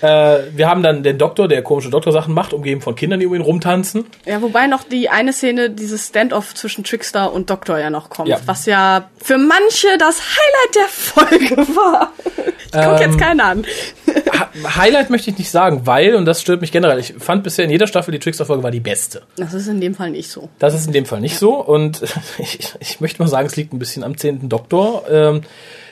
Äh, 0.02 0.40
wir 0.56 0.68
haben 0.70 0.82
dann 0.84 1.04
den 1.04 1.18
Doktor, 1.18 1.48
der 1.48 1.62
komische 1.62 1.90
Doktorsachen 1.90 2.34
macht, 2.34 2.54
umgeben 2.54 2.82
von 2.82 2.96
Kindern, 2.96 3.20
die 3.20 3.26
um 3.26 3.36
ihn 3.36 3.42
rumtanzen. 3.42 4.06
Ja, 4.26 4.42
wobei 4.42 4.68
noch 4.68 4.84
die 4.84 5.10
eine 5.10 5.34
Szene, 5.34 5.70
dieses 5.70 6.08
Standoff 6.08 6.54
zwischen 6.56 6.84
Trickster 6.84 7.32
und 7.34 7.50
Doktor 7.50 7.78
ja 7.80 7.90
noch 7.90 8.10
kommt, 8.10 8.30
Ja. 8.30 8.38
was 8.46 8.66
ja 8.66 9.10
für 9.22 9.38
manche 9.38 9.88
das 9.98 10.22
Highlight 10.22 10.76
der 10.76 10.88
Folge 10.88 11.58
war. 11.76 12.14
Ich 12.38 12.72
guck 12.72 12.84
Ähm, 12.84 12.98
jetzt 13.02 13.18
keinen 13.20 13.40
an. 13.42 13.66
Highlight 14.76 15.10
möchte 15.10 15.30
ich 15.32 15.38
nicht 15.38 15.50
sagen, 15.52 15.82
weil, 15.86 16.16
und 16.16 16.26
das 16.26 16.42
stört 16.42 16.62
mich 16.62 16.72
generell, 16.72 17.00
ich 17.00 17.14
fand 17.20 17.44
bisher 17.44 17.66
in 17.66 17.72
jeder 17.72 17.88
Staffel 17.88 18.12
die 18.12 18.20
Trickster-Folge 18.20 18.64
war 18.64 18.72
die 18.72 18.80
beste. 18.80 19.22
Das 19.38 19.54
ist 19.54 19.68
in 19.68 19.82
dem 19.82 19.96
Fall 19.96 20.12
nicht 20.12 20.30
so. 20.30 20.50
Das 20.60 20.74
ist 20.74 20.88
in 20.88 20.94
dem 20.94 21.06
Fall 21.06 21.20
nicht 21.22 21.38
so 21.38 21.56
und 21.56 22.02
ich, 22.38 22.74
ich 22.80 23.02
möchte 23.02 23.22
mal 23.22 23.28
sagen, 23.28 23.48
es 23.48 23.56
liegt 23.56 23.74
ein 23.74 23.80
bisschen 23.80 24.04
am 24.04 24.18
zehnten 24.18 24.50
Doktor, 24.50 25.04
ähm, 25.10 25.42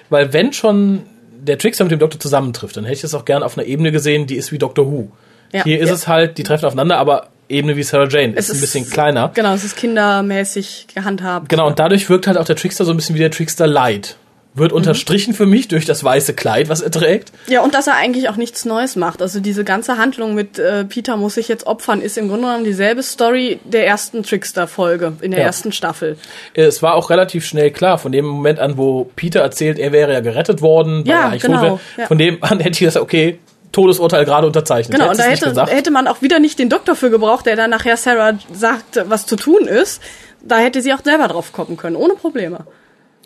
weil 0.09 0.33
wenn 0.33 0.53
schon 0.53 1.03
der 1.39 1.57
Trickster 1.57 1.83
mit 1.83 1.91
dem 1.91 1.99
Doktor 1.99 2.19
zusammentrifft, 2.19 2.77
dann 2.77 2.83
hätte 2.85 2.95
ich 2.95 3.01
das 3.01 3.13
auch 3.13 3.25
gern 3.25 3.43
auf 3.43 3.57
einer 3.57 3.67
Ebene 3.67 3.91
gesehen, 3.91 4.27
die 4.27 4.35
ist 4.35 4.51
wie 4.51 4.57
Doctor 4.57 4.85
Who. 4.91 5.11
Ja. 5.53 5.63
Hier 5.63 5.79
ist 5.79 5.89
Ja. 5.89 5.95
es 5.95 6.07
halt, 6.07 6.37
die 6.37 6.43
treffen 6.43 6.65
aufeinander, 6.65 6.97
aber 6.97 7.27
Ebene 7.49 7.77
wie 7.77 7.83
Sarah 7.83 8.07
Jane. 8.09 8.33
Es 8.35 8.45
ist 8.45 8.51
ein 8.51 8.55
ist- 8.55 8.61
bisschen 8.73 8.89
kleiner. 8.89 9.31
Genau, 9.33 9.53
es 9.53 9.63
ist 9.63 9.77
kindermäßig 9.77 10.87
gehandhabt. 10.93 11.47
Genau, 11.49 11.67
und 11.67 11.79
dadurch 11.79 12.09
wirkt 12.09 12.27
halt 12.27 12.37
auch 12.37 12.45
der 12.45 12.55
Trickster 12.57 12.83
so 12.85 12.91
ein 12.91 12.97
bisschen 12.97 13.15
wie 13.15 13.19
der 13.19 13.31
Trickster 13.31 13.67
Light. 13.67 14.17
Wird 14.57 14.71
Mhm. 14.71 14.77
unterstrichen 14.77 15.33
für 15.33 15.45
mich 15.45 15.67
durch 15.67 15.85
das 15.85 16.03
weiße 16.03 16.33
Kleid, 16.33 16.67
was 16.69 16.81
er 16.81 16.91
trägt. 16.91 17.31
Ja, 17.47 17.61
und 17.61 17.73
dass 17.75 17.87
er 17.87 17.95
eigentlich 17.95 18.27
auch 18.29 18.35
nichts 18.35 18.65
Neues 18.65 18.95
macht. 18.95 19.21
Also 19.21 19.39
diese 19.39 19.63
ganze 19.63 19.97
Handlung 19.97 20.33
mit 20.35 20.57
äh, 20.59 20.83
Peter 20.85 21.15
muss 21.17 21.35
sich 21.35 21.47
jetzt 21.47 21.67
opfern, 21.67 22.01
ist 22.01 22.17
im 22.17 22.27
Grunde 22.27 22.47
genommen 22.47 22.63
dieselbe 22.63 23.03
Story 23.03 23.59
der 23.63 23.85
ersten 23.87 24.23
Trickster-Folge 24.23 25.13
in 25.21 25.31
der 25.31 25.41
Ja. 25.41 25.45
ersten 25.45 25.71
Staffel. 25.71 26.17
Es 26.53 26.81
war 26.81 26.95
auch 26.95 27.09
relativ 27.09 27.45
schnell 27.45 27.71
klar, 27.71 27.97
von 27.97 28.11
dem 28.11 28.25
Moment 28.25 28.59
an, 28.59 28.77
wo 28.77 29.09
Peter 29.15 29.41
erzählt, 29.41 29.79
er 29.79 29.91
wäre 29.91 30.13
ja 30.13 30.19
gerettet 30.21 30.61
worden, 30.61 31.03
Ja, 31.05 31.35
genau, 31.35 31.79
ja. 31.97 32.07
von 32.07 32.17
dem 32.17 32.43
an 32.43 32.59
hätte 32.59 32.71
ich 32.71 32.79
gesagt, 32.79 33.03
okay, 33.03 33.39
Todesurteil 33.71 34.25
gerade 34.25 34.47
unterzeichnet. 34.47 34.91
Genau, 34.97 35.11
und 35.11 35.19
Hättest 35.19 35.19
da 35.19 35.23
es 35.25 35.29
nicht 35.31 35.41
hätte, 35.41 35.49
gesagt. 35.51 35.71
hätte 35.73 35.91
man 35.91 36.07
auch 36.07 36.21
wieder 36.21 36.39
nicht 36.39 36.57
den 36.57 36.69
Doktor 36.69 36.95
für 36.95 37.09
gebraucht, 37.09 37.45
der 37.45 37.55
dann 37.55 37.69
nachher 37.69 37.97
Sarah 37.97 38.39
sagt, 38.51 39.03
was 39.07 39.25
zu 39.25 39.35
tun 39.35 39.67
ist. 39.67 40.01
Da 40.41 40.57
hätte 40.59 40.81
sie 40.81 40.93
auch 40.93 41.03
selber 41.03 41.27
drauf 41.27 41.51
kommen 41.51 41.75
können, 41.77 41.95
ohne 41.97 42.13
Probleme. 42.13 42.65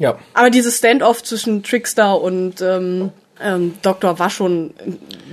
Ja. 0.02 0.18
Aber 0.34 0.50
dieses 0.50 0.78
Standoff 0.78 1.24
zwischen 1.24 1.64
Trickster 1.64 2.20
und 2.22 2.62
ähm, 2.62 3.12
ähm, 3.42 3.74
Doktor 3.82 4.20
war 4.20 4.30
schon, 4.30 4.74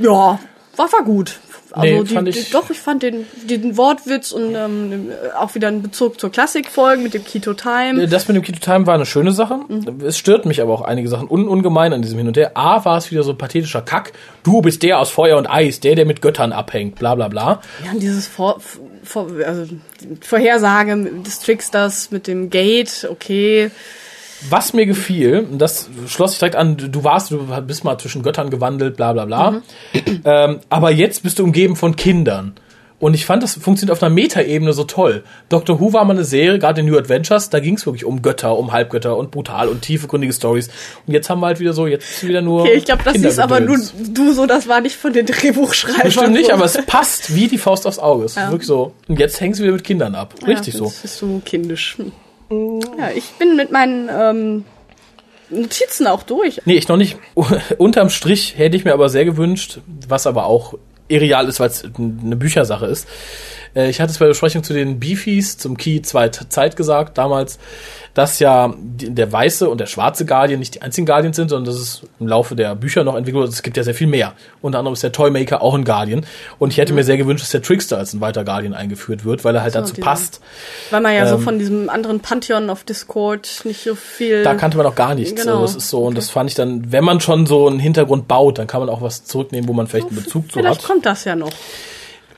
ja, 0.00 0.38
war, 0.76 0.92
war 0.92 1.04
gut. 1.04 1.38
Also 1.70 1.96
Nee, 1.96 2.02
die, 2.04 2.14
fand 2.14 2.28
die, 2.28 2.38
ich- 2.38 2.50
doch, 2.50 2.70
ich 2.70 2.78
fand 2.78 3.02
den, 3.02 3.26
den 3.44 3.76
Wortwitz 3.76 4.32
und 4.32 4.54
ähm, 4.54 5.10
auch 5.38 5.54
wieder 5.54 5.68
einen 5.68 5.82
Bezug 5.82 6.18
zur 6.18 6.30
Klassikfolge 6.32 7.02
mit 7.02 7.12
dem 7.12 7.24
Keto 7.24 7.52
Time. 7.52 8.08
Das 8.08 8.26
mit 8.26 8.36
dem 8.38 8.42
Keto 8.42 8.58
Time 8.58 8.86
war 8.86 8.94
eine 8.94 9.04
schöne 9.04 9.32
Sache. 9.32 9.60
Mhm. 9.68 10.00
Es 10.02 10.16
stört 10.16 10.46
mich 10.46 10.62
aber 10.62 10.72
auch 10.72 10.80
einige 10.80 11.08
Sachen 11.10 11.28
un 11.28 11.46
ungemein 11.46 11.92
an 11.92 12.00
diesem 12.00 12.16
Hin 12.16 12.26
und 12.28 12.38
Her. 12.38 12.52
A 12.54 12.86
war 12.86 12.96
es 12.96 13.10
wieder 13.10 13.22
so 13.22 13.34
pathetischer 13.34 13.82
Kack. 13.82 14.12
Du 14.44 14.62
bist 14.62 14.82
der 14.82 14.98
aus 14.98 15.10
Feuer 15.10 15.36
und 15.36 15.46
Eis, 15.46 15.80
der, 15.80 15.94
der 15.94 16.06
mit 16.06 16.22
Göttern 16.22 16.52
abhängt, 16.52 16.98
bla 16.98 17.14
bla 17.14 17.28
bla. 17.28 17.60
Ja, 17.84 17.90
und 17.92 18.00
dieses 18.02 18.26
Vor, 18.26 18.60
vor, 19.04 19.26
also 19.46 19.64
die 19.66 20.16
Vorhersage 20.22 20.96
des 21.26 21.40
Tricksters 21.40 22.10
mit 22.10 22.26
dem 22.26 22.48
Gate, 22.48 23.06
okay. 23.10 23.70
Was 24.48 24.72
mir 24.72 24.86
gefiel, 24.86 25.46
und 25.50 25.58
das 25.58 25.88
schloss 26.06 26.30
sich 26.30 26.38
direkt 26.38 26.56
an, 26.56 26.76
du 26.76 27.04
warst, 27.04 27.30
du 27.30 27.46
bist 27.62 27.84
mal 27.84 27.98
zwischen 27.98 28.22
Göttern 28.22 28.50
gewandelt, 28.50 28.96
bla 28.96 29.12
bla 29.12 29.24
bla. 29.24 29.50
Mhm. 29.50 29.62
Ähm, 30.24 30.60
aber 30.68 30.90
jetzt 30.90 31.22
bist 31.22 31.38
du 31.38 31.44
umgeben 31.44 31.76
von 31.76 31.96
Kindern. 31.96 32.54
Und 33.00 33.14
ich 33.14 33.26
fand, 33.26 33.44
das 33.44 33.54
funktioniert 33.54 33.96
auf 33.96 34.02
einer 34.02 34.12
Metaebene 34.12 34.72
so 34.72 34.82
toll. 34.82 35.22
Doctor 35.48 35.78
Who 35.78 35.92
war 35.92 36.04
mal 36.04 36.14
eine 36.14 36.24
Serie, 36.24 36.58
gerade 36.58 36.80
in 36.80 36.86
New 36.86 36.98
Adventures, 36.98 37.48
da 37.48 37.60
ging 37.60 37.74
es 37.74 37.86
wirklich 37.86 38.04
um 38.04 38.22
Götter, 38.22 38.58
um 38.58 38.72
Halbgötter 38.72 39.16
und 39.16 39.30
brutal 39.30 39.68
und 39.68 39.82
tiefegründige 39.82 40.32
Stories. 40.32 40.68
Und 41.06 41.14
jetzt 41.14 41.30
haben 41.30 41.40
wir 41.40 41.46
halt 41.46 41.60
wieder 41.60 41.72
so, 41.74 41.86
jetzt 41.86 42.10
ist 42.10 42.26
wieder 42.26 42.42
nur. 42.42 42.62
Okay, 42.62 42.74
ich 42.74 42.84
glaube, 42.84 43.04
das 43.04 43.14
siehst 43.14 43.38
aber 43.38 43.60
nur 43.60 43.78
du 43.78 44.32
so, 44.32 44.46
das 44.46 44.66
war 44.66 44.80
nicht 44.80 44.96
von 44.96 45.12
den 45.12 45.26
Drehbuchschreibern. 45.26 46.02
Bestimmt 46.02 46.32
nicht, 46.32 46.46
so. 46.46 46.54
aber 46.54 46.64
es 46.64 46.78
passt 46.86 47.34
wie 47.36 47.46
die 47.46 47.58
Faust 47.58 47.86
aufs 47.86 48.00
Auge. 48.00 48.24
Es 48.24 48.36
ist 48.36 48.50
wirklich 48.50 48.66
so. 48.66 48.92
Und 49.06 49.20
jetzt 49.20 49.40
hängen 49.40 49.54
sie 49.54 49.62
wieder 49.62 49.74
mit 49.74 49.84
Kindern 49.84 50.16
ab. 50.16 50.34
Richtig 50.44 50.74
ja, 50.74 50.78
so. 50.80 50.84
Das 50.86 51.04
ist 51.04 51.18
so 51.18 51.40
kindisch. 51.44 51.98
Ja, 52.50 53.10
ich 53.14 53.30
bin 53.38 53.56
mit 53.56 53.70
meinen 53.70 54.08
ähm, 54.10 54.64
Notizen 55.50 56.06
auch 56.06 56.22
durch. 56.22 56.60
Nee, 56.64 56.74
ich 56.76 56.88
noch 56.88 56.96
nicht. 56.96 57.18
Unterm 57.78 58.10
Strich 58.10 58.56
hätte 58.56 58.76
ich 58.76 58.84
mir 58.84 58.92
aber 58.94 59.08
sehr 59.08 59.24
gewünscht, 59.24 59.80
was 60.08 60.26
aber 60.26 60.46
auch 60.46 60.74
irreal 61.08 61.48
ist, 61.48 61.60
weil 61.60 61.68
es 61.68 61.84
eine 61.98 62.36
Büchersache 62.36 62.86
ist. 62.86 63.08
Äh, 63.74 63.88
Ich 63.90 64.00
hatte 64.00 64.12
es 64.12 64.18
bei 64.18 64.26
der 64.26 64.32
Besprechung 64.32 64.62
zu 64.62 64.72
den 64.74 65.00
Beefies, 65.00 65.56
zum 65.58 65.76
Key 65.76 66.02
2 66.02 66.28
Zeit 66.28 66.76
gesagt, 66.76 67.18
damals, 67.18 67.58
dass 68.18 68.38
ja 68.40 68.74
der 68.76 69.32
weiße 69.32 69.68
und 69.70 69.78
der 69.80 69.86
schwarze 69.86 70.26
Guardian 70.26 70.58
nicht 70.58 70.74
die 70.74 70.82
einzigen 70.82 71.06
Guardians 71.06 71.36
sind, 71.36 71.48
sondern 71.48 71.72
dass 71.72 71.80
es 71.80 72.02
im 72.20 72.26
Laufe 72.26 72.56
der 72.56 72.74
Bücher 72.74 73.04
noch 73.04 73.14
entwickelt 73.14 73.42
wird. 73.44 73.52
Es 73.52 73.62
gibt 73.62 73.76
ja 73.76 73.82
sehr 73.84 73.94
viel 73.94 74.08
mehr. 74.08 74.34
Unter 74.60 74.78
anderem 74.80 74.92
ist 74.94 75.02
der 75.02 75.12
Toymaker 75.12 75.62
auch 75.62 75.74
ein 75.74 75.84
Guardian. 75.84 76.26
Und 76.58 76.72
ich 76.72 76.78
hätte 76.78 76.92
mir 76.92 77.04
sehr 77.04 77.16
gewünscht, 77.16 77.44
dass 77.44 77.50
der 77.50 77.62
Trickster 77.62 77.96
als 77.96 78.12
ein 78.12 78.20
weiter 78.20 78.44
Guardian 78.44 78.74
eingeführt 78.74 79.24
wird, 79.24 79.44
weil 79.44 79.54
er 79.54 79.62
halt 79.62 79.72
So, 79.72 79.80
dazu 79.80 79.94
passt. 79.94 80.40
Weil 80.90 81.00
man 81.00 81.14
ja 81.14 81.26
so 81.26 81.36
Ähm, 81.36 81.42
von 81.42 81.58
diesem 81.58 81.88
anderen 81.88 82.20
Pantheon 82.20 82.68
auf 82.68 82.84
Discord 82.84 83.62
nicht 83.64 83.82
so 83.84 83.94
viel. 83.94 84.42
Da 84.42 84.54
kannte 84.54 84.76
man 84.76 84.86
auch 84.86 84.96
gar 84.96 85.14
nichts. 85.14 85.40
Genau. 85.40 85.60
Also 85.60 85.66
das 85.66 85.76
ist 85.76 85.88
so, 85.90 86.04
und 86.04 86.18
das 86.18 86.28
fand 86.30 86.50
ich 86.50 86.56
dann, 86.56 86.90
wenn 86.90 87.04
man 87.04 87.20
schon 87.20 87.46
so 87.46 87.68
einen 87.68 87.78
Hintergrund 87.78 88.26
baut, 88.28 88.58
dann 88.58 88.66
kann 88.66 88.80
man 88.80 88.88
auch 88.88 89.00
was 89.00 89.24
zurücknehmen, 89.24 89.68
wo 89.68 89.72
man 89.72 89.86
vielleicht 89.86 90.08
einen 90.08 90.16
Bezug 90.16 90.50
zu 90.50 90.58
Vielleicht 90.58 90.80
hat. 90.82 90.86
kommt 90.86 91.06
das 91.06 91.24
ja 91.24 91.36
noch. 91.36 91.52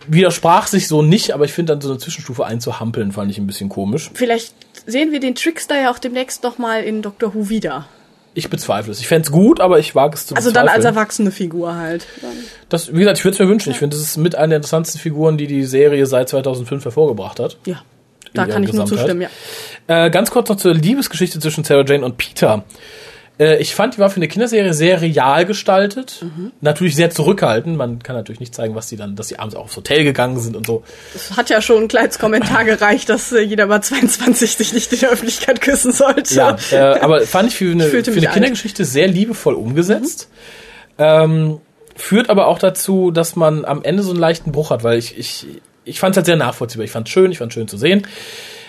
Widersprach 0.06 0.66
sich 0.66 0.88
so 0.88 1.02
nicht, 1.02 1.32
aber 1.32 1.44
ich 1.44 1.52
finde 1.52 1.74
dann 1.74 1.80
so 1.82 1.90
eine 1.90 1.98
Zwischenstufe 1.98 2.44
einzuhampeln, 2.44 3.12
fand 3.12 3.30
ich 3.30 3.38
ein 3.38 3.46
bisschen 3.46 3.68
komisch. 3.68 4.10
Vielleicht 4.14 4.54
sehen 4.90 5.12
wir 5.12 5.20
den 5.20 5.34
Trickster 5.34 5.80
ja 5.80 5.90
auch 5.90 5.98
demnächst 5.98 6.42
noch 6.42 6.58
mal 6.58 6.82
in 6.82 7.02
Doctor 7.02 7.34
Who 7.34 7.48
wieder. 7.48 7.86
Ich 8.32 8.48
bezweifle 8.48 8.92
es. 8.92 9.00
Ich 9.00 9.08
fände 9.08 9.26
es 9.26 9.32
gut, 9.32 9.60
aber 9.60 9.78
ich 9.80 9.94
wage 9.94 10.14
es 10.14 10.26
zu 10.26 10.36
Also 10.36 10.52
dann 10.52 10.68
als 10.68 10.76
bezweifeln. 10.76 10.96
erwachsene 10.96 11.30
Figur 11.32 11.74
halt. 11.74 12.06
Das, 12.68 12.92
wie 12.94 12.98
gesagt, 13.00 13.18
ich 13.18 13.24
würde 13.24 13.34
es 13.34 13.38
mir 13.40 13.48
wünschen. 13.48 13.72
Ich 13.72 13.78
finde, 13.78 13.96
das 13.96 14.04
ist 14.04 14.16
mit 14.18 14.36
einer 14.36 14.48
der 14.48 14.56
interessantesten 14.58 15.00
Figuren, 15.00 15.36
die 15.36 15.48
die 15.48 15.64
Serie 15.64 16.06
seit 16.06 16.28
2005 16.28 16.84
hervorgebracht 16.84 17.40
hat. 17.40 17.58
Ja, 17.66 17.82
da 18.32 18.46
kann 18.46 18.62
ich 18.62 18.72
nur 18.72 18.86
zustimmen, 18.86 19.22
ja. 19.22 19.28
Äh, 19.88 20.10
ganz 20.10 20.30
kurz 20.30 20.48
noch 20.48 20.56
zur 20.56 20.74
Liebesgeschichte 20.74 21.40
zwischen 21.40 21.64
Sarah 21.64 21.84
Jane 21.84 22.04
und 22.04 22.18
Peter. 22.18 22.64
Äh, 23.40 23.56
ich 23.56 23.74
fand, 23.74 23.96
die 23.96 23.98
war 23.98 24.10
für 24.10 24.16
eine 24.16 24.28
Kinderserie 24.28 24.74
sehr 24.74 25.00
real 25.00 25.46
gestaltet. 25.46 26.18
Mhm. 26.22 26.52
Natürlich 26.60 26.94
sehr 26.94 27.10
zurückhaltend. 27.10 27.76
Man 27.76 28.02
kann 28.02 28.14
natürlich 28.14 28.38
nicht 28.38 28.54
zeigen, 28.54 28.74
was 28.74 28.88
die 28.88 28.96
dann, 28.96 29.16
dass 29.16 29.28
sie 29.28 29.38
abends 29.38 29.56
auch 29.56 29.64
aufs 29.64 29.76
Hotel 29.76 30.04
gegangen 30.04 30.38
sind 30.38 30.56
und 30.56 30.66
so. 30.66 30.84
Es 31.14 31.36
hat 31.36 31.48
ja 31.48 31.62
schon 31.62 31.84
ein 31.84 31.88
kleines 31.88 32.18
Kommentar 32.18 32.64
gereicht, 32.64 33.08
dass 33.08 33.32
äh, 33.32 33.40
jeder 33.40 33.64
über 33.64 33.80
22 33.80 34.56
sich 34.56 34.72
nicht 34.74 34.92
in 34.92 35.00
der 35.00 35.10
Öffentlichkeit 35.10 35.62
küssen 35.62 35.92
sollte. 35.92 36.34
Ja, 36.34 36.56
äh, 36.70 37.00
aber 37.00 37.22
fand 37.22 37.48
ich 37.48 37.56
für 37.56 37.70
eine, 37.70 37.86
Ich 37.86 37.90
für 37.90 38.12
eine 38.12 38.26
alt. 38.26 38.34
Kindergeschichte 38.34 38.84
sehr 38.84 39.08
liebevoll 39.08 39.54
umgesetzt. 39.54 40.28
Ähm, 40.98 41.60
führt 41.96 42.28
aber 42.28 42.46
auch 42.46 42.58
dazu, 42.58 43.10
dass 43.10 43.36
man 43.36 43.64
am 43.64 43.82
Ende 43.82 44.02
so 44.02 44.10
einen 44.10 44.20
leichten 44.20 44.52
Bruch 44.52 44.70
hat, 44.70 44.84
weil 44.84 44.98
ich, 44.98 45.16
ich, 45.18 45.46
ich 45.84 45.98
fand 45.98 46.12
es 46.12 46.18
halt 46.18 46.26
sehr 46.26 46.36
nachvollziehbar. 46.36 46.84
Ich 46.84 46.90
fand 46.90 47.08
es 47.08 47.12
schön, 47.12 47.32
ich 47.32 47.38
fand 47.38 47.52
es 47.52 47.54
schön 47.54 47.68
zu 47.68 47.78
sehen. 47.78 48.06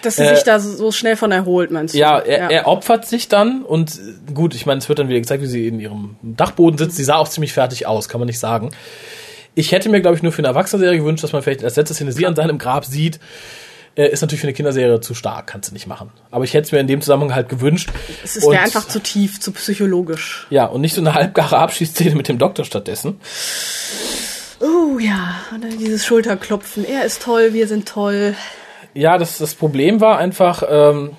Dass 0.02 0.16
sie 0.16 0.24
Äh, 0.24 0.36
sich 0.36 0.44
da 0.44 0.60
so 0.60 0.92
schnell 0.92 1.16
von 1.16 1.32
erholt, 1.32 1.72
meinst 1.72 1.94
du? 1.94 2.00
Ja, 2.00 2.20
er, 2.20 2.50
er 2.50 2.68
opfert 2.68 3.08
sich 3.08 3.28
dann 3.28 3.64
und 3.64 4.00
gut, 4.34 4.56
ich 4.56 4.66
meine, 4.66 4.80
es 4.80 4.90
wird 4.90 5.00
dann 5.00 5.10
wieder 5.10 5.20
gezeigt, 5.20 5.44
wie 5.44 5.48
sie 5.48 5.68
in 5.68 5.80
ihrem 5.80 6.16
Dachboden 6.22 6.78
sitzt. 6.78 6.98
Sie 6.98 7.04
sah 7.04 7.16
auch 7.18 7.28
ziemlich 7.30 7.54
fertig 7.54 7.88
aus, 7.88 8.10
kann 8.10 8.20
man 8.20 8.28
nicht 8.28 8.40
sagen. 8.40 8.72
Ich 9.54 9.72
hätte 9.72 9.90
mir, 9.90 10.02
glaube 10.02 10.16
ich, 10.16 10.24
nur 10.24 10.32
für 10.32 10.40
eine 10.40 10.48
Erwachsene-Serie 10.48 11.00
gewünscht, 11.00 11.24
dass 11.24 11.34
man 11.34 11.42
vielleicht 11.42 11.64
als 11.64 11.76
letzte 11.76 11.94
Szene 11.94 12.12
sie 12.12 12.26
an 12.26 12.36
seinem 12.36 12.58
Grab 12.58 12.86
sieht. 12.86 13.20
Äh, 13.96 14.08
ist 14.08 14.22
natürlich 14.22 14.40
für 14.40 14.48
eine 14.48 14.54
Kinderserie 14.54 15.02
zu 15.02 15.14
stark, 15.14 15.48
kannst 15.48 15.70
du 15.70 15.74
nicht 15.74 15.86
machen. 15.88 16.12
Aber 16.32 16.46
ich 16.46 16.54
hätte 16.54 16.66
es 16.68 16.72
mir 16.72 16.80
in 16.80 16.88
dem 16.88 17.02
Zusammenhang 17.02 17.36
halt 17.36 17.50
gewünscht. 17.50 17.90
es 18.24 18.38
ist 18.38 18.50
wäre 18.50 18.62
einfach 18.64 18.88
zu 18.88 19.02
tief, 19.02 19.42
zu 19.42 19.52
psychologisch. 19.52 20.48
Ja, 20.50 20.66
und 20.68 20.80
nicht 20.80 20.96
so 20.96 21.02
eine 21.02 21.14
halbgare 21.14 21.58
Abschiedsszene 21.58 22.16
mit 22.16 22.30
dem 22.30 22.38
Doktor 22.38 22.64
stattdessen. 22.64 23.20
Oh 24.62 24.98
ja, 25.00 25.36
und 25.54 25.64
dann 25.64 25.78
dieses 25.78 26.06
Schulterklopfen. 26.06 26.86
Er 26.86 27.04
ist 27.04 27.22
toll, 27.24 27.54
wir 27.54 27.68
sind 27.68 27.88
toll. 27.88 28.36
Ja, 28.94 29.18
das, 29.18 29.38
das 29.38 29.56
Problem 29.56 30.02
war 30.02 30.18
einfach, 30.18 30.64
ähm, 30.70 31.12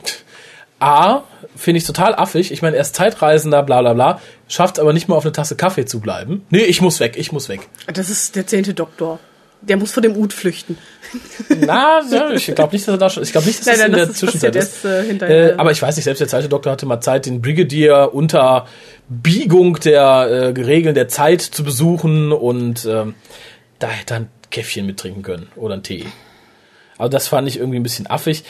A, 0.78 1.22
finde 1.54 1.78
ich 1.78 1.84
total 1.84 2.14
affig. 2.14 2.50
Ich 2.52 2.60
meine, 2.62 2.76
er 2.76 2.82
ist 2.82 2.94
Zeitreisender, 2.94 3.62
bla 3.62 3.80
bla 3.82 3.94
bla, 3.94 4.20
schafft 4.48 4.78
aber 4.78 4.92
nicht 4.92 5.08
mal 5.08 5.14
auf 5.16 5.24
eine 5.24 5.32
Tasse 5.32 5.56
Kaffee 5.56 5.84
zu 5.84 6.00
bleiben. 6.00 6.44
Nee, 6.50 6.62
ich 6.64 6.80
muss 6.80 6.98
weg, 7.00 7.14
ich 7.16 7.32
muss 7.32 7.48
weg. 7.48 7.68
Das 7.92 8.10
ist 8.10 8.36
der 8.36 8.46
zehnte 8.46 8.74
Doktor. 8.74 9.18
Der 9.64 9.76
muss 9.76 9.92
vor 9.92 10.02
dem 10.02 10.16
Ut 10.16 10.32
flüchten. 10.32 10.76
Na, 11.60 12.00
ja, 12.10 12.32
ich 12.32 12.46
glaube 12.52 12.72
nicht, 12.74 12.88
dass 12.88 12.94
er 12.94 12.98
da 12.98 13.08
schon, 13.08 13.22
ich 13.22 13.30
glaube 13.30 13.46
nicht, 13.46 13.60
dass 13.60 13.66
Nein, 13.66 13.76
das 13.76 13.82
nein, 13.82 13.90
in 13.90 13.96
der 13.96 14.06
das 14.06 14.14
ist 14.14 14.18
Zwischenzeit 14.18 14.54
passiert 14.54 15.14
ist. 15.14 15.22
äh. 15.22 15.50
Äh, 15.50 15.54
aber 15.56 15.70
ich 15.70 15.80
weiß 15.80 15.94
nicht, 15.94 16.04
selbst 16.04 16.18
der 16.18 16.26
zweite 16.26 16.48
Doktor 16.48 16.72
hatte 16.72 16.84
mal 16.84 17.00
Zeit, 17.00 17.26
den 17.26 17.40
Brigadier 17.40 18.10
unter 18.12 18.66
Biegung 19.08 19.78
der 19.78 20.02
äh, 20.02 20.46
Regeln 20.60 20.96
der 20.96 21.06
Zeit 21.06 21.42
zu 21.42 21.62
besuchen 21.62 22.32
und 22.32 22.84
ähm, 22.86 23.14
da 23.78 23.86
hätte 23.88 24.14
er 24.14 24.20
ein 24.20 24.28
Käffchen 24.50 24.84
mittrinken 24.84 25.22
können 25.22 25.48
oder 25.54 25.74
einen 25.74 25.84
Tee. 25.84 26.06
Also 27.02 27.10
das 27.10 27.28
fand 27.28 27.48
ich 27.48 27.58
irgendwie 27.58 27.78
ein 27.78 27.82
bisschen 27.82 28.06
affig. 28.08 28.44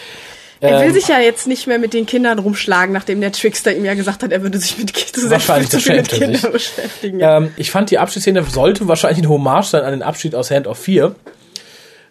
Er 0.60 0.78
will 0.80 0.88
Ähm, 0.88 0.92
sich 0.92 1.08
ja 1.08 1.18
jetzt 1.18 1.48
nicht 1.48 1.66
mehr 1.66 1.78
mit 1.80 1.92
den 1.92 2.06
Kindern 2.06 2.38
rumschlagen, 2.38 2.92
nachdem 2.92 3.20
der 3.20 3.32
Trickster 3.32 3.74
ihm 3.74 3.84
ja 3.84 3.94
gesagt 3.94 4.22
hat, 4.22 4.30
er 4.30 4.42
würde 4.42 4.58
sich 4.58 4.78
mit 4.78 4.94
Kindern 4.94 5.30
Wahrscheinlich, 5.32 5.70
zu 5.70 5.80
viel 5.80 5.96
mit 5.96 6.12
er 6.12 6.18
sich. 6.18 6.18
Kindern 6.20 6.52
beschäftigen. 6.52 7.18
Ja. 7.18 7.38
Ähm, 7.38 7.52
ich 7.56 7.70
fand 7.72 7.90
die 7.90 7.98
Abschiedsszene 7.98 8.44
sollte 8.44 8.86
wahrscheinlich 8.86 9.24
ein 9.24 9.28
Hommage 9.28 9.66
sein 9.66 9.82
an 9.82 9.90
den 9.90 10.02
Abschied 10.02 10.36
aus 10.36 10.52
Hand 10.52 10.68
of 10.68 10.78
Fear, 10.78 11.16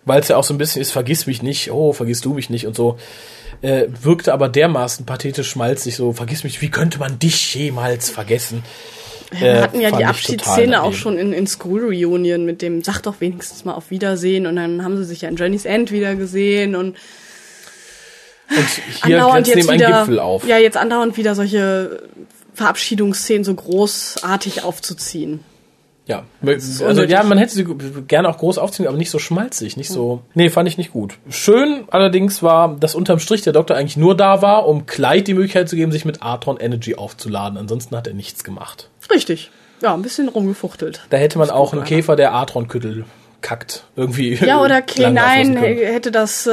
weil 0.04 0.20
es 0.20 0.28
ja 0.28 0.36
auch 0.36 0.44
so 0.44 0.54
ein 0.54 0.58
bisschen 0.58 0.82
ist, 0.82 0.92
vergiss 0.92 1.28
mich 1.28 1.42
nicht, 1.42 1.72
oh, 1.72 1.94
vergiss 1.94 2.20
du 2.20 2.34
mich 2.34 2.50
nicht 2.50 2.68
und 2.68 2.76
so. 2.76 2.98
Äh, 3.62 3.86
wirkte 4.02 4.34
aber 4.34 4.50
dermaßen 4.50 5.06
pathetisch 5.06 5.50
schmalzig, 5.50 5.96
so, 5.96 6.12
vergiss 6.12 6.44
mich, 6.44 6.62
wie 6.62 6.72
könnte 6.72 6.98
man 7.00 7.20
dich 7.20 7.54
jemals 7.56 8.10
vergessen? 8.10 8.64
Wir 9.32 9.48
Äh, 9.48 9.62
hatten 9.62 9.80
ja 9.82 9.92
die 9.92 10.06
Abschiedsszene 10.06 10.84
auch 10.84 10.94
schon 10.94 11.18
in, 11.18 11.32
in 11.34 11.48
School 11.48 11.86
Reunion 11.86 12.46
mit 12.46 12.62
dem, 12.62 12.84
sag 12.84 13.02
doch 13.02 13.22
wenigstens 13.22 13.64
mal 13.66 13.74
auf 13.74 13.90
Wiedersehen 13.90 14.46
und 14.46 14.58
dann 14.58 14.84
haben 14.84 14.98
sie 14.98 15.06
sich 15.06 15.22
ja 15.22 15.30
in 15.30 15.36
Journey's 15.38 15.66
End 15.66 15.92
wieder 15.92 16.16
gesehen 16.16 16.76
und 16.76 16.98
Und 18.50 18.68
hier 19.06 19.18
andauernd 19.18 19.48
jetzt 19.48 19.56
neben 19.56 19.70
ein 19.70 19.80
wieder, 19.80 20.00
Gipfel 20.00 20.20
auf. 20.20 20.46
ja, 20.46 20.58
jetzt 20.58 20.76
andauernd 20.76 21.16
wieder 21.16 21.36
solche 21.36 22.04
Verabschiedungsszenen 22.54 23.46
so 23.46 23.54
großartig 23.56 24.64
aufzuziehen. 24.64 25.40
Ja, 26.12 26.24
also 26.46 26.86
unnötig. 26.86 27.12
ja, 27.12 27.24
man 27.24 27.38
hätte 27.38 27.54
sie 27.54 27.66
gerne 28.08 28.30
auch 28.30 28.38
groß 28.38 28.58
aufziehen, 28.58 28.88
aber 28.88 28.98
nicht 28.98 29.10
so 29.10 29.20
schmalzig, 29.20 29.78
nicht 29.78 29.90
so. 29.90 30.22
Nee, 30.34 30.50
fand 30.50 30.68
ich 30.68 30.78
nicht 30.78 30.92
gut. 30.92 31.18
Schön 31.30 31.86
allerdings 31.90 32.44
war, 32.44 32.76
dass 32.76 32.96
unterm 32.96 33.20
Strich 33.20 33.42
der 33.42 33.54
Doktor 33.54 33.76
eigentlich 33.78 33.98
nur 33.98 34.16
da 34.16 34.42
war, 34.42 34.68
um 34.68 34.86
Clyde 34.86 35.24
die 35.24 35.34
Möglichkeit 35.34 35.70
zu 35.70 35.76
geben, 35.76 35.92
sich 35.92 36.06
mit 36.06 36.22
Artron 36.22 36.58
Energy 36.58 36.96
aufzuladen. 36.96 37.58
Ansonsten 37.58 37.96
hat 37.96 38.08
er 38.08 38.14
nichts 38.14 38.44
gemacht. 38.44 38.90
Richtig. 39.12 39.52
Ja, 39.82 39.94
ein 39.94 40.02
bisschen 40.02 40.30
rumgefuchtelt. 40.30 41.02
Da 41.10 41.18
hätte 41.18 41.38
man 41.40 41.50
auch 41.50 41.74
einen 41.74 41.84
Käfer, 41.84 42.16
der 42.16 42.34
Artron-Küttel 42.34 43.06
verkackt. 43.42 43.84
Irgendwie. 43.96 44.36
Ja, 44.36 44.62
oder 44.62 44.82
Klang 44.82 45.18
K9 45.18 45.22
auslösen 45.22 45.56
können. 45.56 45.78
hätte 45.78 46.12
das 46.12 46.48
äh, 46.48 46.52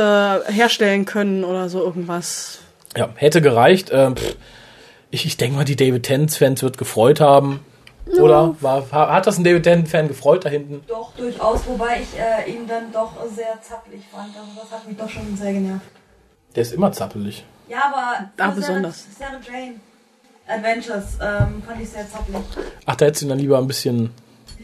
herstellen 0.52 1.04
können 1.04 1.44
oder 1.44 1.68
so 1.68 1.82
irgendwas. 1.82 2.60
Ja, 2.96 3.10
hätte 3.16 3.40
gereicht. 3.40 3.90
Ähm, 3.92 4.14
ich 5.10 5.26
ich 5.26 5.36
denke 5.36 5.56
mal, 5.56 5.64
die 5.64 5.76
David 5.76 6.04
Tennant-Fans 6.04 6.62
wird 6.62 6.78
gefreut 6.78 7.20
haben. 7.20 7.60
Oder? 8.16 8.54
War, 8.60 8.90
hat 8.90 9.26
das 9.26 9.38
ein 9.38 9.44
David 9.44 9.64
Tennant-Fan 9.64 10.08
gefreut 10.08 10.44
da 10.44 10.48
hinten? 10.48 10.82
Doch, 10.86 11.12
durchaus, 11.16 11.66
wobei 11.66 12.00
ich 12.02 12.18
äh, 12.18 12.50
ihn 12.50 12.66
dann 12.66 12.90
doch 12.92 13.12
sehr 13.34 13.60
zappelig 13.62 14.02
fand. 14.10 14.34
Also 14.36 14.48
das 14.60 14.70
hat 14.70 14.88
mich 14.88 14.96
doch 14.96 15.08
schon 15.08 15.36
sehr 15.36 15.52
genervt. 15.52 15.84
Der 16.54 16.62
ist 16.62 16.72
immer 16.72 16.90
zappelig. 16.92 17.44
Ja, 17.68 17.92
aber 17.92 18.30
Sarah- 18.36 18.50
besonders. 18.54 19.06
Sarah 19.18 19.38
Jane 19.46 19.74
Adventures 20.46 21.18
ähm, 21.20 21.62
fand 21.66 21.82
ich 21.82 21.88
sehr 21.90 22.08
zappelig. 22.10 22.40
Ach, 22.86 22.96
da 22.96 23.04
hättest 23.06 23.22
du 23.22 23.26
ihn 23.26 23.28
dann 23.30 23.38
lieber 23.38 23.58
ein 23.58 23.66
bisschen 23.66 24.10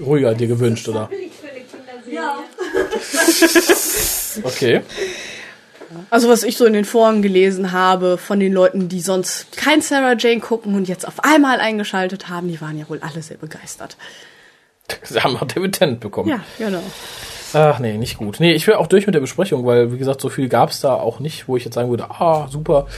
ruhiger 0.01 0.35
dir 0.35 0.47
gewünscht, 0.49 0.89
oder? 0.89 1.11
Ja. 2.11 2.39
Okay. 4.43 4.83
Also 6.11 6.29
was 6.29 6.43
ich 6.43 6.57
so 6.57 6.65
in 6.65 6.73
den 6.73 6.85
Foren 6.85 7.23
gelesen 7.23 7.73
habe 7.73 8.19
von 8.19 8.41
den 8.41 8.53
Leuten, 8.53 8.89
die 8.89 9.01
sonst 9.01 9.57
kein 9.57 9.81
Sarah 9.81 10.17
Jane 10.19 10.41
gucken 10.41 10.75
und 10.75 10.89
jetzt 10.89 11.07
auf 11.07 11.23
einmal 11.25 11.61
eingeschaltet 11.61 12.29
haben, 12.29 12.49
die 12.49 12.61
waren 12.61 12.79
ja 12.79 12.89
wohl 12.89 13.01
alle 13.01 13.23
sehr 13.23 13.37
begeistert. 13.37 13.97
Sie 15.03 15.21
haben 15.21 15.37
auch 15.37 15.47
David 15.47 15.73
Tennant 15.73 16.01
bekommen. 16.01 16.29
Ja, 16.29 16.41
genau. 16.59 16.83
Ach 17.55 17.79
nee, 17.79 17.97
nicht 17.97 18.19
gut. 18.19 18.41
Nee, 18.41 18.53
ich 18.53 18.67
will 18.67 18.75
auch 18.75 18.89
durch 18.89 19.07
mit 19.07 19.15
der 19.15 19.21
Besprechung, 19.21 19.65
weil, 19.65 19.93
wie 19.93 19.99
gesagt, 19.99 20.21
so 20.21 20.29
viel 20.29 20.49
gab's 20.49 20.81
da 20.81 20.95
auch 20.95 21.21
nicht, 21.21 21.47
wo 21.47 21.57
ich 21.57 21.65
jetzt 21.65 21.75
sagen 21.75 21.89
würde, 21.89 22.11
ah, 22.11 22.49
super. 22.51 22.89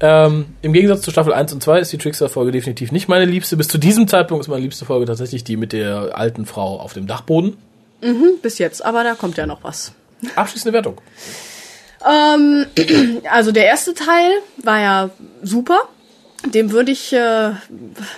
Ähm, 0.00 0.46
Im 0.62 0.72
Gegensatz 0.72 1.02
zu 1.02 1.10
Staffel 1.10 1.34
1 1.34 1.52
und 1.52 1.62
2 1.62 1.80
ist 1.80 1.92
die 1.92 1.98
Trickster-Folge 1.98 2.50
definitiv 2.50 2.90
nicht 2.90 3.08
meine 3.08 3.26
liebste. 3.26 3.58
Bis 3.58 3.68
zu 3.68 3.76
diesem 3.76 4.08
Zeitpunkt 4.08 4.42
ist 4.42 4.48
meine 4.48 4.62
liebste 4.62 4.86
Folge 4.86 5.04
tatsächlich 5.04 5.44
die 5.44 5.58
mit 5.58 5.74
der 5.74 6.16
alten 6.16 6.46
Frau 6.46 6.80
auf 6.80 6.94
dem 6.94 7.06
Dachboden. 7.06 7.58
Bis 8.42 8.58
jetzt, 8.58 8.84
aber 8.84 9.04
da 9.04 9.14
kommt 9.14 9.36
ja 9.36 9.46
noch 9.46 9.62
was. 9.62 9.92
Abschließende 10.36 10.72
Wertung. 10.72 11.00
Ähm, 12.06 12.66
also 13.30 13.52
der 13.52 13.66
erste 13.66 13.94
Teil 13.94 14.30
war 14.58 14.80
ja 14.80 15.10
super. 15.42 15.80
Dem 16.46 16.70
würde 16.70 16.92
ich 16.92 17.12
äh, 17.12 17.50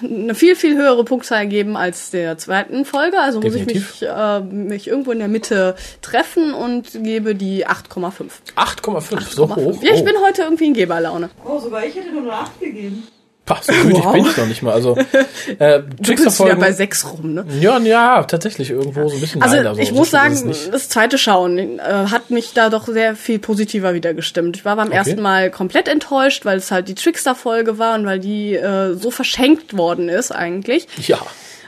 eine 0.02 0.34
viel, 0.34 0.54
viel 0.54 0.76
höhere 0.76 1.04
Punktzahl 1.04 1.46
geben 1.46 1.74
als 1.76 2.10
der 2.10 2.36
zweiten 2.36 2.84
Folge. 2.84 3.18
Also 3.18 3.40
muss 3.40 3.54
Definitiv. 3.54 3.94
ich 3.94 4.00
mich, 4.02 4.10
äh, 4.10 4.40
mich 4.40 4.88
irgendwo 4.88 5.10
in 5.12 5.20
der 5.20 5.28
Mitte 5.28 5.74
treffen 6.02 6.52
und 6.52 7.02
gebe 7.02 7.34
die 7.34 7.66
8,5. 7.66 8.24
8,5, 8.56 9.34
so 9.34 9.44
8,5. 9.46 9.56
hoch. 9.56 9.82
Ja, 9.82 9.94
ich 9.94 10.02
Oh. 10.02 10.04
bin 10.04 10.14
heute 10.22 10.42
irgendwie 10.42 10.66
in 10.66 10.74
Geberlaune. 10.74 11.30
Oh, 11.46 11.58
sogar 11.58 11.82
ich 11.86 11.94
hätte 11.94 12.10
nur 12.12 12.22
eine 12.24 12.32
8 12.34 12.60
gegeben. 12.60 13.08
Pah, 13.55 13.61
so 13.62 13.72
gütig 13.72 14.05
Wow. 14.05 14.12
bin 14.12 14.24
ich 14.26 14.36
noch 14.36 14.46
nicht 14.46 14.62
mal. 14.62 14.72
Also, 14.72 14.96
äh, 15.59 15.80
Du 15.80 15.82
bist 15.88 16.03
Trickster-Folgen. 16.05 16.61
bei 16.61 16.72
6 16.72 17.12
rum, 17.12 17.34
ne? 17.34 17.44
Ja, 17.61 17.78
ja, 17.78 18.22
tatsächlich 18.24 18.70
irgendwo 18.70 19.09
so 19.09 19.16
ein 19.16 19.20
bisschen. 19.20 19.42
Also 19.42 19.57
nein, 19.57 19.66
also 19.66 19.80
ich 19.80 19.88
so 19.88 19.94
muss 19.96 20.11
sagen, 20.11 20.55
das 20.70 20.88
zweite 20.88 21.18
Schauen 21.18 21.59
äh, 21.59 21.82
hat 21.82 22.30
mich 22.30 22.53
da 22.53 22.70
doch 22.70 22.86
sehr 22.86 23.16
viel 23.16 23.38
positiver 23.40 23.92
wieder 23.94 24.14
gestimmt. 24.14 24.57
Ich 24.57 24.64
war 24.64 24.76
beim 24.76 24.92
ersten 24.92 25.20
Mal 25.20 25.51
komplett 25.51 25.88
enttäuscht, 25.88 26.44
weil 26.44 26.59
es 26.59 26.70
halt 26.70 26.88
die 26.88 26.94
Trickster-Folge 26.94 27.78
war 27.78 27.96
und 27.96 28.07
weil 28.07 28.20
die 28.20 28.55
äh, 28.55 28.94
so 28.94 29.11
verschenkt 29.11 29.76
worden 29.76 30.09
ist 30.09 30.30
eigentlich. 30.30 30.86
Ja. 31.07 31.18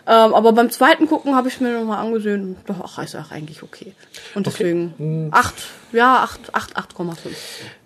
Ähm, 0.05 0.35
aber 0.35 0.53
beim 0.53 0.71
zweiten 0.71 1.07
Gucken 1.07 1.37
habe 1.37 1.49
ich 1.49 1.61
mir 1.61 1.79
nochmal 1.79 2.05
angesehen, 2.05 2.57
doch, 2.67 2.77
ach, 2.85 3.03
ist 3.05 3.15
auch 3.17 3.31
eigentlich 3.31 3.63
okay. 3.63 3.93
Und 4.35 4.47
deswegen 4.47 4.95
Hm. 4.99 5.29
acht, 5.31 5.55
ja, 5.93 6.17
acht, 6.25 6.41
acht, 6.55 6.77
8,5. 6.77 7.15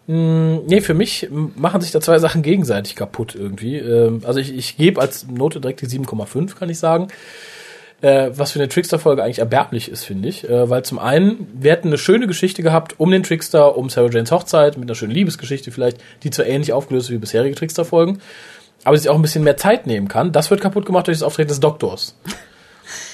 Nee, 0.09 0.81
für 0.83 0.95
mich 0.95 1.29
machen 1.31 1.81
sich 1.81 1.91
da 1.91 2.01
zwei 2.01 2.19
Sachen 2.19 2.43
gegenseitig 2.43 2.95
kaputt 2.95 3.35
irgendwie. 3.35 3.77
Ähm, 3.77 4.21
Also 4.25 4.39
ich, 4.39 4.55
ich 4.55 4.77
gebe 4.77 5.01
als 5.01 5.27
Note 5.27 5.61
direkt 5.61 5.83
die 5.83 5.87
7,5, 5.87 6.57
kann 6.57 6.69
ich 6.69 6.79
sagen. 6.79 7.09
Äh, 8.03 8.31
was 8.35 8.53
für 8.53 8.59
eine 8.61 8.69
Trickster-Folge 8.69 9.25
eigentlich 9.25 9.39
erbärmlich 9.39 9.91
ist, 9.91 10.05
finde 10.05 10.29
ich. 10.29 10.49
Äh, 10.49 10.69
weil 10.71 10.85
zum 10.85 10.99
einen, 10.99 11.49
wir 11.59 11.73
hätten 11.73 11.89
eine 11.89 11.99
schöne 11.99 12.27
Geschichte 12.27 12.63
gehabt 12.63 12.95
um 12.99 13.11
den 13.11 13.23
Trickster, 13.23 13.77
um 13.77 13.89
Sarah 13.89 14.11
Janes 14.11 14.31
Hochzeit, 14.31 14.77
mit 14.77 14.89
einer 14.89 14.95
schönen 14.95 15.13
Liebesgeschichte 15.13 15.73
vielleicht, 15.73 15.99
die 16.23 16.31
zwar 16.31 16.47
ähnlich 16.47 16.73
aufgelöst 16.73 17.11
wie 17.11 17.19
bisherige 17.19 17.55
Trickster-Folgen, 17.55 18.19
aber 18.85 18.97
sich 18.97 19.09
auch 19.09 19.17
ein 19.17 19.23
bisschen 19.23 19.45
mehr 19.45 19.57
Zeit 19.57 19.87
nehmen 19.87 20.09
kann. 20.09 20.31
Das 20.31 20.51
wird 20.51 20.61
kaputt 20.61 20.85
gemacht 20.87 21.07
durch 21.07 21.19
das 21.19 21.23
Auftreten 21.25 21.49
des 21.49 21.61
Doktors. 21.61 22.17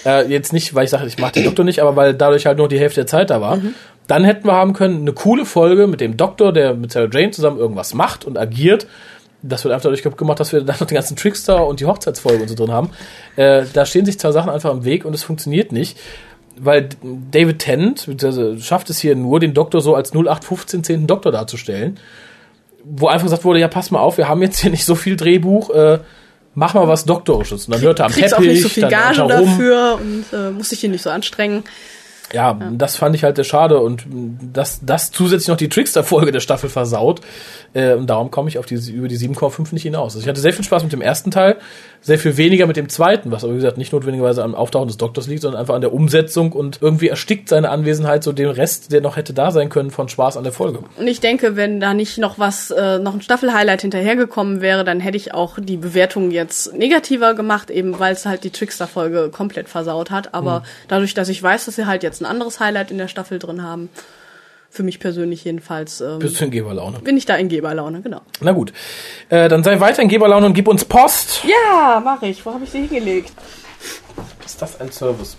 Äh, 0.05 0.27
jetzt 0.29 0.53
nicht, 0.53 0.75
weil 0.75 0.85
ich 0.85 0.91
sage, 0.91 1.07
ich 1.07 1.17
mag 1.17 1.33
den 1.33 1.45
Doktor 1.45 1.65
nicht, 1.65 1.81
aber 1.81 1.97
weil 1.97 2.13
dadurch 2.13 2.45
halt 2.45 2.59
nur 2.59 2.69
die 2.69 2.79
Hälfte 2.79 3.01
der 3.01 3.07
Zeit 3.07 3.31
da 3.31 3.41
war. 3.41 3.59
Dann 4.13 4.25
hätten 4.25 4.47
wir 4.47 4.53
haben 4.53 4.75
können 4.75 5.01
eine 5.01 5.15
coole 5.15 5.47
Folge 5.47 5.87
mit 5.87 6.03
dem 6.03 6.19
Doktor, 6.19 6.53
der 6.53 6.75
mit 6.75 6.93
Sarah 6.93 7.09
Jane 7.11 7.31
zusammen 7.31 7.59
irgendwas 7.59 7.95
macht 7.95 8.27
und 8.27 8.37
agiert. 8.37 8.87
Das 9.41 9.65
wird 9.65 9.73
einfach 9.73 9.85
dadurch 9.85 10.03
gemacht, 10.03 10.39
dass 10.39 10.53
wir 10.53 10.61
dann 10.61 10.77
noch 10.79 10.87
den 10.87 10.97
ganzen 10.97 11.17
Trickster 11.17 11.67
und 11.67 11.81
die 11.81 11.87
Hochzeitsfolge 11.87 12.43
und 12.43 12.49
so 12.49 12.55
drin 12.55 12.71
haben. 12.71 12.91
Äh, 13.37 13.65
da 13.73 13.87
stehen 13.87 14.05
sich 14.05 14.19
zwei 14.19 14.31
Sachen 14.33 14.51
einfach 14.51 14.71
im 14.71 14.85
Weg 14.85 15.07
und 15.07 15.15
es 15.15 15.23
funktioniert 15.23 15.73
nicht. 15.73 15.97
Weil 16.59 16.91
David 17.31 17.61
Tennant 17.61 18.07
schafft 18.61 18.91
es 18.91 19.01
hier 19.01 19.17
nur, 19.17 19.41
den 19.41 19.55
Doktor 19.55 19.81
so 19.81 19.95
als 19.95 20.11
0815 20.11 20.85
10. 20.85 21.07
Doktor 21.07 21.33
darzustellen. 21.33 21.99
Wo 22.85 23.07
einfach 23.07 23.25
gesagt 23.25 23.47
wurde, 23.47 23.61
ja, 23.61 23.69
pass 23.69 23.91
mal 23.91 24.01
auf, 24.01 24.19
wir 24.19 24.29
haben 24.29 24.43
jetzt 24.43 24.59
hier 24.59 24.71
nicht 24.71 24.85
so 24.85 24.95
viel 24.95 25.17
Drehbuch, 25.17 25.71
äh, 25.71 26.01
mach 26.55 26.75
mal 26.75 26.87
was 26.87 27.07
Doktorisches. 27.07 27.65
Und 27.67 27.77
dann 27.77 27.81
hört 27.81 28.01
er 28.01 28.05
am 28.05 28.13
Kriegst 28.13 28.35
Teppich, 28.35 28.47
auch 28.47 28.53
nicht 28.53 28.63
so 28.63 28.69
viel 28.69 28.89
Gage 28.89 29.27
dafür 29.27 29.99
und 30.03 30.27
äh, 30.35 30.51
muss 30.51 30.69
sich 30.69 30.81
hier 30.81 30.91
nicht 30.91 31.01
so 31.01 31.09
anstrengen. 31.09 31.65
Ja, 32.33 32.59
das 32.73 32.97
fand 32.97 33.15
ich 33.15 33.25
halt 33.25 33.37
sehr 33.37 33.45
schade 33.45 33.79
und 33.81 34.05
das, 34.53 34.81
das 34.83 35.11
zusätzlich 35.11 35.49
noch 35.49 35.57
die 35.57 35.69
Trickster-Folge 35.69 36.33
der 36.33 36.41
Staffel 36.41 36.71
versaut. 36.71 37.21
Äh, 37.75 37.95
und 37.95 38.09
darum 38.09 38.31
komme 38.31 38.49
ich 38.49 38.59
auf 38.59 38.67
die, 38.67 38.75
über 38.91 39.09
die 39.09 39.17
7,5 39.19 39.73
nicht 39.73 39.83
hinaus. 39.83 40.15
Also 40.15 40.21
ich 40.25 40.29
hatte 40.29 40.41
sehr 40.41 40.53
viel 40.53 40.65
Spaß 40.65 40.83
mit 40.83 40.93
dem 40.93 41.01
ersten 41.03 41.31
Teil, 41.31 41.57
sehr 42.01 42.19
viel 42.19 42.37
weniger 42.37 42.67
mit 42.67 42.77
dem 42.77 42.89
zweiten, 42.89 43.31
was 43.31 43.45
aber 43.45 43.53
wie 43.53 43.57
gesagt 43.57 43.79
nicht 43.79 43.93
notwendigerweise 43.93 44.43
am 44.43 44.55
Auftauchen 44.55 44.89
des 44.89 44.97
Doktors 44.97 45.27
liegt, 45.27 45.43
sondern 45.43 45.61
einfach 45.61 45.75
an 45.75 45.81
der 45.83 45.93
Umsetzung 45.93 46.53
und 46.53 46.79
irgendwie 46.81 47.09
erstickt 47.09 47.49
seine 47.49 47.69
Anwesenheit 47.71 48.25
so 48.25 48.33
den 48.33 48.49
Rest, 48.49 48.93
der 48.93 49.01
noch 49.01 49.17
hätte 49.17 49.33
da 49.35 49.51
sein 49.51 49.69
können, 49.69 49.91
von 49.91 50.09
Spaß 50.09 50.37
an 50.37 50.45
der 50.45 50.53
Folge. 50.53 50.81
Und 50.99 51.07
ich 51.07 51.21
denke, 51.21 51.57
wenn 51.57 51.81
da 51.81 51.95
nicht 51.95 52.19
noch 52.19 52.39
was, 52.39 52.71
äh, 52.71 52.99
noch 52.99 53.15
ein 53.15 53.21
Staffelhighlight 53.23 53.83
hinterhergekommen 53.83 54.61
wäre, 54.61 54.85
dann 54.85 55.01
hätte 55.01 55.17
ich 55.17 55.35
auch 55.35 55.59
die 55.61 55.77
Bewertung 55.77 56.31
jetzt 56.31 56.75
negativer 56.77 57.35
gemacht, 57.35 57.71
eben 57.71 57.99
weil 57.99 58.13
es 58.15 58.27
halt 58.27 58.45
die 58.45 58.51
Trickster-Folge 58.51 59.31
komplett 59.31 59.69
versaut 59.69 60.11
hat. 60.11 60.35
Aber 60.35 60.61
Mhm. 60.61 60.65
dadurch, 60.89 61.15
dass 61.15 61.29
ich 61.29 61.43
weiß, 61.43 61.67
dass 61.67 61.77
sie 61.77 61.87
halt 61.87 62.03
jetzt 62.03 62.22
ein 62.23 62.27
anderes 62.27 62.61
Highlight 62.61 62.91
in 62.91 62.99
der 62.99 63.09
Staffel 63.09 63.39
drin 63.39 63.63
haben, 63.63 63.91
für 64.71 64.83
mich 64.83 65.01
persönlich 65.01 65.45
jedenfalls, 65.45 66.01
ähm, 66.01 66.19
Bist 66.21 66.41
du 66.41 66.45
in 66.47 66.51
Geberlaune? 66.51 67.01
bin 67.01 67.17
ich 67.17 67.27
da 67.27 67.37
in 67.37 67.49
Geberlaune, 67.49 68.01
genau. 68.01 68.23
Na 68.41 68.53
gut. 68.53 68.73
Äh, 69.29 69.49
dann 69.49 69.63
sei 69.63 69.79
weiter 69.81 70.01
in 70.03 70.09
Geberlaune 70.09 70.47
und 70.47 70.55
gib 70.55 70.67
uns 70.69 70.85
Post. 70.85 71.43
Ja, 71.45 72.01
mache 72.01 72.27
ich. 72.27 72.45
Wo 72.47 72.55
habe 72.55 72.65
ich 72.65 72.71
sie 72.71 72.87
hingelegt? 72.87 73.33
Ist 74.45 74.63
das 74.63 74.81
ein 74.81 74.91
Service? 74.91 75.37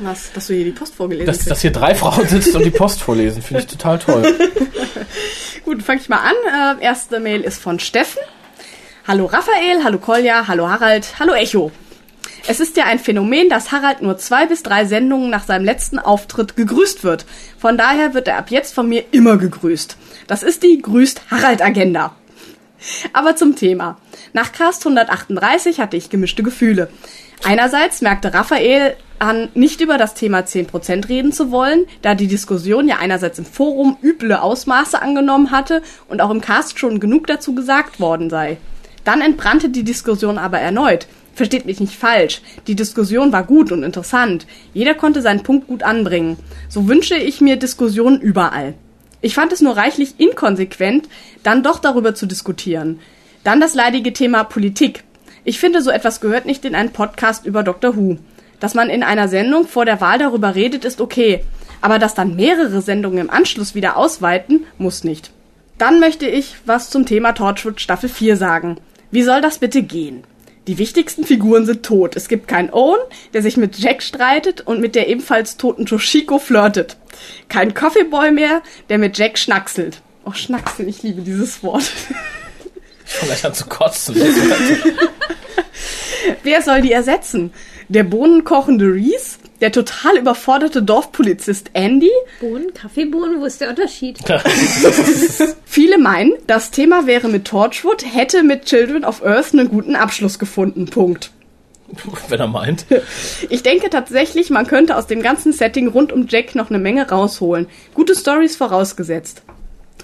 Was, 0.00 0.32
dass 0.32 0.46
du 0.46 0.54
hier 0.54 0.64
die 0.66 0.70
Post 0.70 0.94
vorgelesen 0.94 1.26
Dass, 1.26 1.38
hast. 1.40 1.50
dass 1.50 1.60
hier 1.62 1.72
drei 1.72 1.94
Frauen 1.94 2.26
sitzen 2.28 2.56
und 2.56 2.64
die 2.64 2.70
Post 2.70 3.02
vorlesen, 3.02 3.42
finde 3.42 3.62
ich 3.62 3.68
total 3.68 3.98
toll. 3.98 4.22
Gut, 5.64 5.82
fange 5.82 6.00
ich 6.00 6.08
mal 6.08 6.18
an. 6.20 6.78
Äh, 6.80 6.84
erste 6.84 7.18
Mail 7.20 7.40
ist 7.42 7.60
von 7.60 7.78
Steffen. 7.80 8.22
Hallo 9.06 9.26
Raphael, 9.26 9.82
hallo 9.82 9.98
Kolja, 9.98 10.46
hallo 10.46 10.68
Harald, 10.68 11.18
hallo 11.18 11.32
Echo. 11.34 11.72
Es 12.46 12.60
ist 12.60 12.76
ja 12.76 12.84
ein 12.84 12.98
Phänomen, 12.98 13.48
dass 13.48 13.72
Harald 13.72 14.02
nur 14.02 14.18
zwei 14.18 14.46
bis 14.46 14.62
drei 14.62 14.84
Sendungen 14.84 15.30
nach 15.30 15.44
seinem 15.44 15.64
letzten 15.64 15.98
Auftritt 15.98 16.56
gegrüßt 16.56 17.04
wird. 17.04 17.24
Von 17.58 17.78
daher 17.78 18.14
wird 18.14 18.28
er 18.28 18.38
ab 18.38 18.50
jetzt 18.50 18.74
von 18.74 18.88
mir 18.88 19.04
immer 19.12 19.36
gegrüßt. 19.36 19.96
Das 20.26 20.42
ist 20.42 20.62
die 20.62 20.80
Grüßt 20.82 21.30
Harald 21.30 21.62
Agenda. 21.62 22.14
Aber 23.12 23.36
zum 23.36 23.54
Thema. 23.54 23.98
Nach 24.32 24.52
Cast 24.52 24.84
138 24.84 25.78
hatte 25.80 25.96
ich 25.96 26.10
gemischte 26.10 26.42
Gefühle. 26.42 26.88
Einerseits 27.44 28.02
merkte 28.02 28.34
Raphael 28.34 28.96
an, 29.18 29.48
nicht 29.54 29.80
über 29.80 29.98
das 29.98 30.14
Thema 30.14 30.40
10% 30.40 31.08
reden 31.08 31.32
zu 31.32 31.50
wollen, 31.50 31.86
da 32.02 32.14
die 32.14 32.26
Diskussion 32.26 32.88
ja 32.88 32.96
einerseits 32.98 33.38
im 33.38 33.44
Forum 33.44 33.96
üble 34.02 34.34
Ausmaße 34.34 35.00
angenommen 35.00 35.52
hatte 35.52 35.82
und 36.08 36.20
auch 36.20 36.30
im 36.30 36.40
Cast 36.40 36.78
schon 36.78 36.98
genug 36.98 37.28
dazu 37.28 37.54
gesagt 37.54 38.00
worden 38.00 38.30
sei. 38.30 38.58
Dann 39.04 39.20
entbrannte 39.20 39.68
die 39.68 39.84
Diskussion 39.84 40.38
aber 40.38 40.58
erneut. 40.58 41.06
Versteht 41.34 41.64
mich 41.64 41.80
nicht 41.80 41.94
falsch. 41.94 42.42
Die 42.66 42.74
Diskussion 42.74 43.32
war 43.32 43.44
gut 43.44 43.72
und 43.72 43.82
interessant. 43.82 44.46
Jeder 44.74 44.94
konnte 44.94 45.22
seinen 45.22 45.42
Punkt 45.42 45.66
gut 45.66 45.82
anbringen. 45.82 46.36
So 46.68 46.88
wünsche 46.88 47.16
ich 47.16 47.40
mir 47.40 47.56
Diskussionen 47.56 48.20
überall. 48.20 48.74
Ich 49.22 49.34
fand 49.34 49.52
es 49.52 49.60
nur 49.60 49.76
reichlich 49.76 50.14
inkonsequent, 50.18 51.08
dann 51.42 51.62
doch 51.62 51.78
darüber 51.78 52.14
zu 52.14 52.26
diskutieren. 52.26 52.98
Dann 53.44 53.60
das 53.60 53.74
leidige 53.74 54.12
Thema 54.12 54.44
Politik. 54.44 55.04
Ich 55.44 55.58
finde, 55.58 55.80
so 55.80 55.90
etwas 55.90 56.20
gehört 56.20 56.44
nicht 56.44 56.64
in 56.64 56.74
einen 56.74 56.92
Podcast 56.92 57.46
über 57.46 57.62
Dr. 57.62 57.96
Who. 57.96 58.18
Dass 58.60 58.74
man 58.74 58.90
in 58.90 59.02
einer 59.02 59.28
Sendung 59.28 59.66
vor 59.66 59.84
der 59.84 60.00
Wahl 60.00 60.18
darüber 60.18 60.54
redet, 60.54 60.84
ist 60.84 61.00
okay. 61.00 61.44
Aber 61.80 61.98
dass 61.98 62.14
dann 62.14 62.36
mehrere 62.36 62.80
Sendungen 62.80 63.18
im 63.18 63.30
Anschluss 63.30 63.74
wieder 63.74 63.96
ausweiten, 63.96 64.66
muss 64.78 65.02
nicht. 65.02 65.30
Dann 65.78 65.98
möchte 65.98 66.28
ich 66.28 66.56
was 66.64 66.90
zum 66.90 67.06
Thema 67.06 67.32
Torchwood 67.32 67.80
Staffel 67.80 68.08
4 68.08 68.36
sagen. 68.36 68.76
Wie 69.10 69.22
soll 69.22 69.40
das 69.40 69.58
bitte 69.58 69.82
gehen? 69.82 70.22
Die 70.68 70.78
wichtigsten 70.78 71.24
Figuren 71.24 71.66
sind 71.66 71.82
tot. 71.82 72.14
Es 72.14 72.28
gibt 72.28 72.46
keinen 72.46 72.72
Owen, 72.72 73.00
der 73.32 73.42
sich 73.42 73.56
mit 73.56 73.78
Jack 73.78 74.00
streitet 74.02 74.60
und 74.60 74.80
mit 74.80 74.94
der 74.94 75.08
ebenfalls 75.08 75.56
toten 75.56 75.86
Toshiko 75.86 76.38
flirtet. 76.38 76.96
Kein 77.48 77.74
Coffeeboy 77.74 78.30
mehr, 78.30 78.62
der 78.88 78.98
mit 78.98 79.18
Jack 79.18 79.38
schnackselt. 79.38 80.02
Oh, 80.24 80.32
schnackseln, 80.32 80.88
ich 80.88 81.02
liebe 81.02 81.22
dieses 81.22 81.64
Wort. 81.64 81.90
Gleich 83.24 83.44
an 83.44 83.54
zu 83.54 83.66
kotzen. 83.66 84.14
Wer 86.44 86.62
soll 86.62 86.82
die 86.82 86.92
ersetzen? 86.92 87.52
Der 87.88 88.04
bohnenkochende 88.04 88.86
Reese? 88.86 89.38
Der 89.62 89.70
total 89.70 90.18
überforderte 90.18 90.82
Dorfpolizist 90.82 91.70
Andy. 91.72 92.10
Bohnen, 92.40 92.74
Kaffeebohnen, 92.74 93.40
wo 93.40 93.44
ist 93.44 93.60
der 93.60 93.70
Unterschied? 93.70 94.18
Viele 95.64 95.98
meinen, 95.98 96.32
das 96.48 96.72
Thema 96.72 97.06
wäre 97.06 97.28
mit 97.28 97.44
Torchwood, 97.44 98.04
hätte 98.04 98.42
mit 98.42 98.64
Children 98.64 99.04
of 99.04 99.24
Earth 99.24 99.52
einen 99.52 99.68
guten 99.68 99.94
Abschluss 99.94 100.40
gefunden. 100.40 100.86
Punkt. 100.86 101.30
Wenn 102.28 102.40
er 102.40 102.48
meint. 102.48 102.86
Ich 103.50 103.62
denke 103.62 103.88
tatsächlich, 103.88 104.50
man 104.50 104.66
könnte 104.66 104.96
aus 104.96 105.06
dem 105.06 105.22
ganzen 105.22 105.52
Setting 105.52 105.86
rund 105.86 106.12
um 106.12 106.26
Jack 106.26 106.56
noch 106.56 106.68
eine 106.68 106.80
Menge 106.80 107.08
rausholen. 107.08 107.68
Gute 107.94 108.16
Stories 108.16 108.56
vorausgesetzt. 108.56 109.42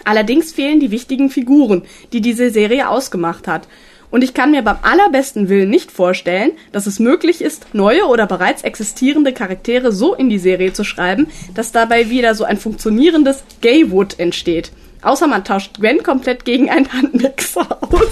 Allerdings 0.05 0.53
fehlen 0.53 0.79
die 0.79 0.93
wichtigen 0.93 1.31
Figuren, 1.31 1.83
die 2.13 2.21
diese 2.21 2.51
Serie 2.51 2.89
ausgemacht 2.89 3.49
hat. 3.49 3.67
Und 4.11 4.25
ich 4.25 4.33
kann 4.35 4.51
mir 4.51 4.63
beim 4.63 4.79
allerbesten 4.83 5.49
Willen 5.49 5.69
nicht 5.69 5.91
vorstellen, 5.91 6.53
dass 6.73 6.87
es 6.87 6.99
möglich 6.99 7.43
ist, 7.43 7.75
neue 7.75 8.07
oder 8.07 8.27
bereits 8.27 8.63
existierende 8.63 9.33
Charaktere 9.33 9.93
so 9.93 10.15
in 10.15 10.31
die 10.31 10.39
Serie 10.39 10.73
zu 10.73 10.83
schreiben, 10.85 11.27
dass 11.55 11.73
dabei 11.73 12.09
wieder 12.09 12.35
so 12.35 12.45
ein 12.45 12.57
funktionierendes 12.57 13.45
Gaywood 13.61 14.19
entsteht. 14.19 14.73
Außer 15.03 15.29
man 15.29 15.45
tauscht 15.45 15.79
Gwen 15.79 16.03
komplett 16.03 16.45
gegen 16.45 16.71
einen 16.71 16.93
Handmixer 16.93 17.79
aus. 17.83 18.09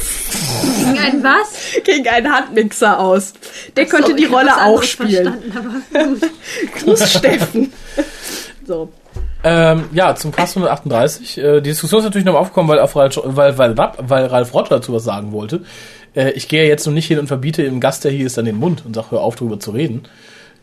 Gegen 0.85 0.99
ein 0.99 1.23
was? 1.25 1.83
gegen 1.83 2.07
einen 2.07 2.33
Handmixer 2.33 3.01
aus. 3.01 3.33
Der 3.77 3.87
könnte 3.87 4.11
So, 4.11 4.17
die 4.17 4.25
ich 4.25 4.31
hab 4.31 4.39
Rolle 4.39 4.65
auch 4.65 4.83
spielen. 4.83 5.25
verstanden, 5.25 5.83
aber 5.93 6.05
gut. 6.05 6.31
Gruß 6.85 7.11
Steffen. 7.11 7.73
So. 8.67 8.93
Ähm, 9.49 9.85
ja, 9.93 10.13
zum 10.17 10.33
Cast 10.33 10.57
138. 10.57 11.39
Äh, 11.39 11.61
die 11.61 11.71
Diskussion 11.71 12.01
ist 12.01 12.07
natürlich 12.07 12.27
noch 12.27 12.35
aufgekommen, 12.35 12.69
weil, 12.69 12.81
auf 12.81 12.97
Ralf, 12.97 13.17
weil, 13.23 13.57
weil, 13.57 13.77
weil 13.77 14.27
Ralf 14.27 14.53
Rotsch 14.53 14.73
dazu 14.73 14.93
was 14.93 15.05
sagen 15.05 15.31
wollte. 15.31 15.61
Äh, 16.17 16.31
ich 16.31 16.49
gehe 16.49 16.67
jetzt 16.67 16.85
noch 16.85 16.93
nicht 16.93 17.07
hin 17.07 17.21
und 17.21 17.29
verbiete 17.29 17.63
dem 17.63 17.79
Gast, 17.79 18.05
der 18.05 18.11
hier 18.11 18.27
ist, 18.27 18.37
dann 18.37 18.45
den 18.45 18.57
Mund 18.57 18.83
und 18.85 18.95
sage, 18.97 19.13
hör 19.13 19.21
auf, 19.21 19.37
drüber 19.37 19.61
zu 19.61 19.71
reden. 19.71 20.03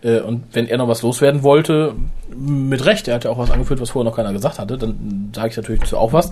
Äh, 0.01 0.19
und 0.19 0.43
wenn 0.51 0.67
er 0.67 0.79
noch 0.79 0.89
was 0.89 1.01
loswerden 1.01 1.43
wollte, 1.43 1.93
mit 2.35 2.85
Recht, 2.85 3.07
er 3.07 3.15
hat 3.15 3.23
ja 3.23 3.29
auch 3.29 3.37
was 3.37 3.51
angeführt, 3.51 3.79
was 3.79 3.91
vorher 3.91 4.09
noch 4.09 4.17
keiner 4.17 4.33
gesagt 4.33 4.59
hatte, 4.59 4.77
dann 4.77 5.31
sage 5.33 5.47
ich 5.47 5.55
natürlich 5.55 5.79
dazu 5.79 5.97
auch 5.97 6.11
was. 6.11 6.31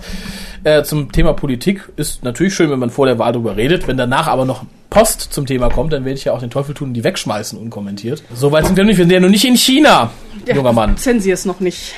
Äh, 0.62 0.82
zum 0.82 1.10
Thema 1.10 1.32
Politik 1.32 1.88
ist 1.96 2.22
natürlich 2.22 2.54
schön, 2.54 2.70
wenn 2.70 2.78
man 2.78 2.90
vor 2.90 3.06
der 3.06 3.18
Wahl 3.18 3.32
drüber 3.32 3.56
redet. 3.56 3.88
Wenn 3.88 3.96
danach 3.96 4.26
aber 4.26 4.44
noch 4.44 4.66
Post 4.92 5.32
zum 5.32 5.46
Thema 5.46 5.70
kommt, 5.70 5.94
dann 5.94 6.04
werde 6.04 6.18
ich 6.18 6.24
ja 6.24 6.34
auch 6.34 6.40
den 6.40 6.50
Teufel 6.50 6.74
tun 6.74 6.88
und 6.88 6.94
die 6.94 7.02
wegschmeißen, 7.02 7.58
unkommentiert. 7.58 8.22
Soweit 8.34 8.66
sind 8.66 8.76
wir 8.76 8.84
noch 8.84 8.88
nicht. 8.88 8.98
Wir 8.98 9.04
sind 9.06 9.12
ja 9.12 9.20
noch 9.20 9.30
nicht 9.30 9.44
in 9.46 9.56
China, 9.56 10.10
junger 10.46 10.74
Mann. 10.74 10.98
Zensier 10.98 11.32
es 11.32 11.46
noch 11.46 11.60
nicht. 11.60 11.94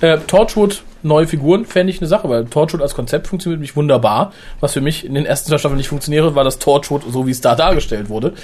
Äh, 0.00 0.18
Torchwood, 0.18 0.82
neue 1.04 1.28
Figuren, 1.28 1.64
fände 1.64 1.92
ich 1.92 2.00
eine 2.00 2.08
Sache, 2.08 2.28
weil 2.28 2.44
Torchwood 2.46 2.82
als 2.82 2.96
Konzept 2.96 3.28
funktioniert 3.28 3.60
mich 3.60 3.76
wunderbar. 3.76 4.32
Was 4.58 4.72
für 4.72 4.80
mich 4.80 5.04
in 5.04 5.14
den 5.14 5.26
ersten 5.26 5.48
zwei 5.48 5.58
Staffeln 5.58 5.76
nicht 5.76 5.88
funktioniert, 5.88 6.34
war 6.34 6.42
das 6.42 6.58
Torchwood, 6.58 7.02
so 7.08 7.24
wie 7.28 7.30
es 7.30 7.40
da 7.40 7.54
dargestellt 7.54 8.08
wurde. 8.08 8.34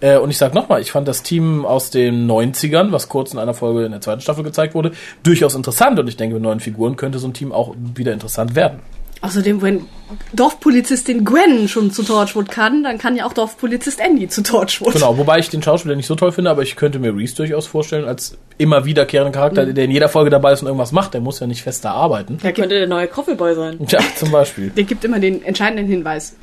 Äh, 0.00 0.18
und 0.18 0.28
ich 0.28 0.36
sag 0.36 0.52
nochmal, 0.52 0.82
ich 0.82 0.92
fand 0.92 1.08
das 1.08 1.22
Team 1.22 1.64
aus 1.64 1.88
den 1.88 2.30
90ern, 2.30 2.92
was 2.92 3.08
kurz 3.08 3.32
in 3.32 3.38
einer 3.38 3.54
Folge 3.54 3.86
in 3.86 3.92
der 3.92 4.02
zweiten 4.02 4.20
Staffel 4.20 4.44
gezeigt 4.44 4.74
wurde, 4.74 4.92
durchaus 5.22 5.54
interessant. 5.54 5.98
Und 5.98 6.08
ich 6.08 6.18
denke, 6.18 6.34
mit 6.34 6.42
neuen 6.42 6.60
Figuren 6.60 6.96
könnte 6.96 7.18
so 7.18 7.26
ein 7.26 7.32
Team 7.32 7.52
auch 7.52 7.74
wieder 7.94 8.12
interessant 8.12 8.54
werden. 8.54 8.80
Außerdem, 9.22 9.60
wenn 9.60 9.86
Dorfpolizistin 10.32 11.26
Gwen 11.26 11.68
schon 11.68 11.90
zu 11.90 12.02
Torchwood 12.02 12.50
kann, 12.50 12.82
dann 12.82 12.96
kann 12.96 13.16
ja 13.16 13.26
auch 13.26 13.34
Dorfpolizist 13.34 14.00
Andy 14.00 14.28
zu 14.28 14.42
Torchwood. 14.42 14.94
Genau, 14.94 15.18
wobei 15.18 15.38
ich 15.38 15.50
den 15.50 15.62
Schauspieler 15.62 15.94
nicht 15.94 16.06
so 16.06 16.14
toll 16.14 16.32
finde, 16.32 16.50
aber 16.50 16.62
ich 16.62 16.74
könnte 16.76 16.98
mir 16.98 17.14
Reese 17.14 17.36
durchaus 17.36 17.66
vorstellen 17.66 18.06
als 18.06 18.38
immer 18.56 18.86
wiederkehrenden 18.86 19.34
Charakter, 19.34 19.66
der 19.66 19.84
in 19.84 19.90
jeder 19.90 20.08
Folge 20.08 20.30
dabei 20.30 20.52
ist 20.52 20.62
und 20.62 20.68
irgendwas 20.68 20.92
macht. 20.92 21.12
Der 21.12 21.20
muss 21.20 21.38
ja 21.40 21.46
nicht 21.46 21.62
fest 21.62 21.84
da 21.84 21.92
arbeiten. 21.92 22.38
Der, 22.42 22.52
Könnte 22.54 22.76
der 22.76 22.86
neue 22.86 23.08
Coffeeboy 23.08 23.54
sein. 23.54 23.86
Tja, 23.86 24.00
zum 24.16 24.30
Beispiel. 24.30 24.70
der 24.70 24.84
gibt 24.84 25.04
immer 25.04 25.18
den 25.18 25.42
entscheidenden 25.44 25.86
Hinweis. 25.86 26.36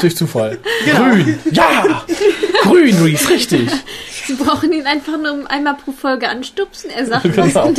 Durch 0.00 0.16
Zufall. 0.16 0.58
Grün. 0.84 1.38
Ja! 1.52 2.04
Grün, 2.62 2.96
Reese, 3.02 3.28
richtig. 3.28 3.70
Sie 4.30 4.36
brauchen 4.36 4.72
ihn 4.72 4.86
einfach 4.86 5.18
nur 5.18 5.50
einmal 5.50 5.74
pro 5.74 5.90
Folge 5.90 6.28
anstupsen. 6.28 6.88
Er 6.90 7.04
sagt 7.04 7.24
was 7.36 7.52
Genau. 7.52 7.72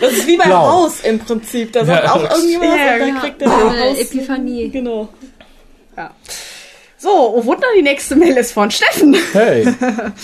Das 0.00 0.12
ist 0.12 0.26
wie 0.26 0.38
bei 0.38 0.44
Blau. 0.44 0.72
Haus 0.72 1.00
im 1.02 1.18
Prinzip. 1.18 1.70
Da 1.72 1.84
sagt 1.84 2.04
Ja. 2.04 2.14
auch 2.14 2.22
irgendjemand 2.30 2.70
was 2.72 2.78
Ja, 2.78 2.92
und 2.94 2.98
dann 3.00 3.08
genau. 3.08 3.20
kriegt 3.20 3.42
er 3.42 3.48
eine 3.52 3.80
Haus. 3.90 3.98
Epiphanie. 3.98 4.68
Genau. 4.70 5.08
Ja. 5.98 6.10
So, 6.96 7.10
oh 7.36 7.44
Wunder, 7.44 7.66
die 7.76 7.82
nächste 7.82 8.16
Mail 8.16 8.36
ist 8.38 8.52
von 8.52 8.70
Steffen. 8.70 9.14
Hey. 9.34 9.68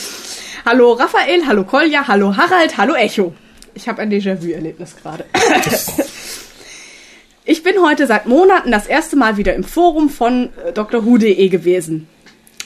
Hallo 0.64 0.92
Raphael, 0.92 1.46
hallo 1.46 1.64
Kolja, 1.64 2.08
hallo 2.08 2.34
Harald, 2.34 2.78
hallo 2.78 2.94
Echo. 2.94 3.34
Ich 3.74 3.86
habe 3.86 4.00
ein 4.00 4.10
Déjà-vu-Erlebnis 4.10 4.96
gerade. 4.96 5.26
Ich 7.46 7.62
bin 7.62 7.74
heute 7.82 8.06
seit 8.06 8.24
Monaten 8.24 8.70
das 8.72 8.86
erste 8.86 9.16
Mal 9.16 9.36
wieder 9.36 9.54
im 9.54 9.64
Forum 9.64 10.08
von 10.08 10.48
äh, 10.66 10.72
drwho.de 10.72 11.46
gewesen. 11.50 12.08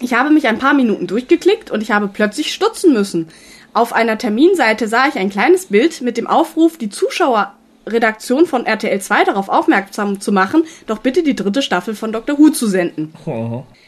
Ich 0.00 0.14
habe 0.14 0.30
mich 0.30 0.46
ein 0.46 0.58
paar 0.58 0.74
Minuten 0.74 1.06
durchgeklickt 1.06 1.70
und 1.70 1.82
ich 1.82 1.90
habe 1.90 2.08
plötzlich 2.08 2.52
stutzen 2.52 2.92
müssen. 2.92 3.28
Auf 3.74 3.92
einer 3.92 4.16
Terminseite 4.16 4.88
sah 4.88 5.08
ich 5.08 5.16
ein 5.16 5.30
kleines 5.30 5.66
Bild 5.66 6.00
mit 6.00 6.16
dem 6.16 6.26
Aufruf, 6.26 6.78
die 6.78 6.88
Zuschauerredaktion 6.88 8.46
von 8.46 8.64
RTL 8.64 9.00
2 9.00 9.24
darauf 9.24 9.48
aufmerksam 9.48 10.20
zu 10.20 10.32
machen, 10.32 10.64
doch 10.86 10.98
bitte 10.98 11.22
die 11.22 11.36
dritte 11.36 11.62
Staffel 11.62 11.94
von 11.94 12.12
Dr. 12.12 12.38
Who 12.38 12.50
zu 12.50 12.66
senden. 12.68 13.12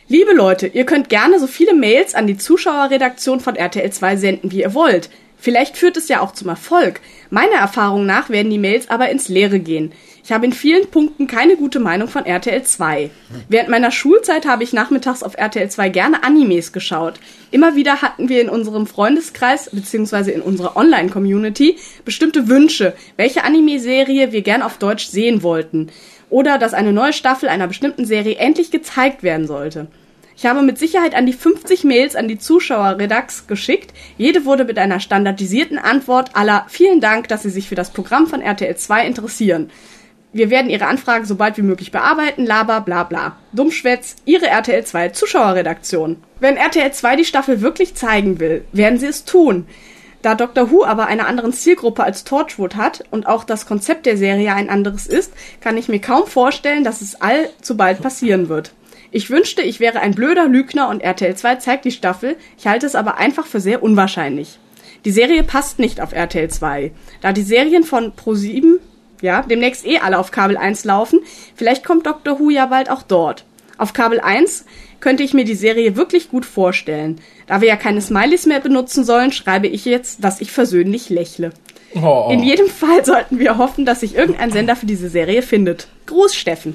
Liebe 0.09 0.33
Leute, 0.33 0.67
ihr 0.67 0.85
könnt 0.85 1.09
gerne 1.09 1.39
so 1.39 1.47
viele 1.47 1.75
Mails 1.75 2.15
an 2.17 2.27
die 2.27 2.37
Zuschauerredaktion 2.37 3.39
von 3.39 3.55
RTL 3.55 3.91
2 3.91 4.17
senden, 4.17 4.51
wie 4.51 4.63
ihr 4.63 4.75
wollt. 4.75 5.11
Vielleicht 5.39 5.77
führt 5.77 5.97
es 5.97 6.09
ja 6.09 6.21
auch 6.21 6.33
zum 6.33 6.49
Erfolg. 6.49 7.01
Meiner 7.31 7.57
Erfahrung 7.57 8.05
nach 8.05 8.29
werden 8.29 8.51
die 8.51 8.59
Mails 8.59 8.91
aber 8.91 9.09
ins 9.09 9.29
Leere 9.29 9.61
gehen. 9.61 9.93
Ich 10.31 10.35
habe 10.35 10.47
in 10.47 10.53
vielen 10.53 10.87
Punkten 10.87 11.27
keine 11.27 11.57
gute 11.57 11.81
Meinung 11.81 12.07
von 12.07 12.25
RTL 12.25 12.63
2. 12.63 13.11
Während 13.49 13.69
meiner 13.69 13.91
Schulzeit 13.91 14.47
habe 14.47 14.63
ich 14.63 14.73
nachmittags 14.73 15.25
auf 15.25 15.37
RTL 15.37 15.69
2 15.69 15.89
gerne 15.89 16.23
Animes 16.23 16.73
geschaut. 16.73 17.15
Immer 17.51 17.75
wieder 17.75 18.01
hatten 18.01 18.29
wir 18.29 18.41
in 18.41 18.49
unserem 18.49 18.87
Freundeskreis 18.87 19.71
bzw. 19.73 20.31
in 20.31 20.41
unserer 20.41 20.77
Online-Community 20.77 21.79
bestimmte 22.05 22.47
Wünsche, 22.47 22.95
welche 23.17 23.43
Anime-Serie 23.43 24.31
wir 24.31 24.43
gern 24.43 24.63
auf 24.63 24.79
Deutsch 24.79 25.09
sehen 25.09 25.43
wollten. 25.43 25.89
Oder 26.29 26.59
dass 26.59 26.75
eine 26.75 26.93
neue 26.93 27.13
Staffel 27.13 27.49
einer 27.49 27.67
bestimmten 27.67 28.05
Serie 28.05 28.37
endlich 28.37 28.71
gezeigt 28.71 29.25
werden 29.25 29.49
sollte. 29.49 29.89
Ich 30.37 30.47
habe 30.47 30.63
mit 30.63 30.79
Sicherheit 30.79 31.17
an 31.17 31.27
die 31.27 31.33
50 31.33 31.83
Mails 31.83 32.15
an 32.15 32.29
die 32.29 32.39
Zuschauerredax 32.39 33.49
geschickt. 33.49 33.93
Jede 34.17 34.45
wurde 34.45 34.65
mit 34.65 34.79
einer 34.79 35.01
standardisierten 35.01 35.77
Antwort 35.77 36.37
aller 36.37 36.67
Vielen 36.69 37.01
Dank, 37.01 37.27
dass 37.27 37.43
Sie 37.43 37.51
sich 37.51 37.69
für 37.69 37.75
das 37.75 37.91
Programm 37.91 38.29
von 38.29 38.41
RTL 38.41 38.77
2 38.77 39.09
interessieren. 39.09 39.71
Wir 40.33 40.49
werden 40.49 40.71
Ihre 40.71 40.87
Anfrage 40.87 41.27
so 41.27 41.35
bald 41.35 41.57
wie 41.57 41.63
möglich 41.63 41.91
bearbeiten, 41.91 42.47
laber, 42.47 42.83
bla 42.83 43.03
bla. 43.03 43.37
Dummschwätz, 43.53 44.17
Ihre 44.25 44.47
RTL 44.47 44.85
2 44.85 45.09
Zuschauerredaktion. 45.09 46.23
Wenn 46.39 46.57
RTL 46.57 46.93
2 46.93 47.17
die 47.17 47.25
Staffel 47.25 47.61
wirklich 47.61 47.97
zeigen 47.97 48.39
will, 48.39 48.65
werden 48.73 48.99
sie 48.99 49.07
es 49.07 49.25
tun. 49.25 49.67
Da 50.23 50.37
Doctor 50.37 50.71
Who 50.71 50.85
aber 50.85 51.07
eine 51.07 51.27
andere 51.27 51.51
Zielgruppe 51.51 52.05
als 52.05 52.25
Torchwood 52.25 52.77
hat 52.77 53.03
und 53.11 53.27
auch 53.27 53.43
das 53.43 53.67
Konzept 53.67 54.07
der 54.07 54.17
Serie 54.17 54.55
ein 54.55 54.71
anderes 54.71 55.07
ist, 55.07 55.33
kann 55.61 55.77
ich 55.77 55.89
mir 55.89 56.01
kaum 56.01 56.27
vorstellen, 56.27 56.85
dass 56.85 57.01
es 57.01 57.21
allzu 57.21 57.77
bald 57.77 58.01
passieren 58.01 58.49
wird. 58.49 58.73
Ich 59.11 59.31
wünschte, 59.31 59.63
ich 59.63 59.81
wäre 59.81 59.99
ein 59.99 60.15
blöder 60.15 60.47
Lügner 60.47 60.89
und 60.91 61.01
RTL 61.01 61.35
2 61.35 61.57
zeigt 61.57 61.85
die 61.87 61.91
Staffel, 61.91 62.37
ich 62.57 62.69
halte 62.69 62.87
es 62.87 62.95
aber 62.95 63.19
einfach 63.19 63.47
für 63.47 63.61
sehr 63.61 63.83
unwahrscheinlich. 63.83 64.61
Die 65.05 65.11
Serie 65.11 65.43
passt 65.43 65.79
nicht 65.79 66.01
auf 66.01 66.13
RTL 66.13 66.49
2. 66.49 66.93
Da 67.23 67.33
die 67.33 67.43
Serien 67.43 67.83
von 67.83 68.13
Pro7 68.13 68.79
ja, 69.21 69.43
demnächst 69.43 69.87
eh 69.87 69.99
alle 69.99 70.19
auf 70.19 70.31
Kabel 70.31 70.57
1 70.57 70.85
laufen, 70.85 71.21
vielleicht 71.55 71.85
kommt 71.85 72.07
Doctor 72.07 72.39
Who 72.39 72.51
ja 72.51 72.67
bald 72.67 72.91
auch 72.91 73.03
dort. 73.03 73.45
Auf 73.79 73.93
Kabel 73.93 74.21
1 74.21 74.65
könnte 75.01 75.23
ich 75.23 75.35
mir 75.35 75.45
die 75.45 75.55
Serie 75.55 75.97
wirklich 75.97 76.31
gut 76.31 76.45
vorstellen. 76.45 77.21
Da 77.47 77.61
wir 77.61 77.69
ja 77.69 77.77
keine 77.77 78.03
Smileys 78.03 78.47
mehr 78.47 78.61
benutzen 78.61 79.05
sollen, 79.05 79.33
schreibe 79.33 79.67
ich 79.67 79.85
jetzt, 79.87 80.23
dass 80.23 80.41
ich 80.41 80.53
versöhnlich 80.53 81.09
lächle. 81.09 81.53
Oh. 81.95 82.29
In 82.31 82.43
jedem 82.43 82.69
Fall 82.69 83.05
sollten 83.05 83.39
wir 83.39 83.59
hoffen, 83.59 83.85
dass 83.85 84.01
sich 84.01 84.15
irgendein 84.15 84.53
Sender 84.53 84.77
für 84.77 84.87
diese 84.87 85.09
Serie 85.09 85.43
findet. 85.43 85.89
Gruß, 86.07 86.35
Steffen. 86.35 86.75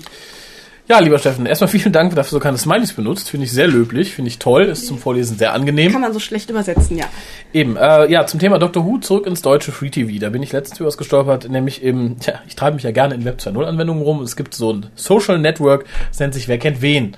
Ja, 0.87 0.99
lieber 0.99 1.17
Steffen, 1.17 1.47
erstmal 1.47 1.67
vielen 1.67 1.91
Dank, 1.91 2.13
dass 2.13 2.29
du 2.29 2.35
so 2.35 2.39
keine 2.39 2.59
Smileys 2.59 2.93
benutzt. 2.93 3.31
Finde 3.31 3.45
ich 3.45 3.51
sehr 3.51 3.67
löblich, 3.67 4.13
finde 4.13 4.29
ich 4.29 4.37
toll, 4.37 4.65
ist 4.65 4.85
zum 4.85 4.99
Vorlesen 4.99 5.35
sehr 5.35 5.53
angenehm. 5.53 5.91
Kann 5.91 6.01
man 6.01 6.13
so 6.13 6.19
schlecht 6.19 6.51
übersetzen, 6.51 6.95
ja. 6.95 7.05
Eben, 7.53 7.75
äh, 7.75 8.05
ja, 8.11 8.27
zum 8.27 8.39
Thema 8.39 8.59
Dr. 8.59 8.85
Who 8.85 8.99
zurück 8.99 9.25
ins 9.25 9.41
deutsche 9.41 9.71
Free 9.71 9.89
TV. 9.89 10.19
Da 10.19 10.29
bin 10.29 10.43
ich 10.43 10.51
letztens 10.51 10.79
über 10.79 10.87
was 10.87 10.97
gestolpert, 10.97 11.49
nämlich 11.49 11.81
im, 11.81 12.19
tja, 12.19 12.35
ich 12.47 12.55
treibe 12.55 12.75
mich 12.75 12.83
ja 12.83 12.91
gerne 12.91 13.15
in 13.15 13.25
Web 13.25 13.39
2.0 13.39 13.63
Anwendungen 13.63 14.03
rum. 14.03 14.21
Es 14.21 14.35
gibt 14.35 14.53
so 14.53 14.73
ein 14.73 14.85
Social 14.93 15.39
Network, 15.39 15.85
das 16.09 16.19
nennt 16.19 16.35
sich 16.35 16.47
Wer 16.47 16.59
kennt 16.59 16.83
wen. 16.83 17.17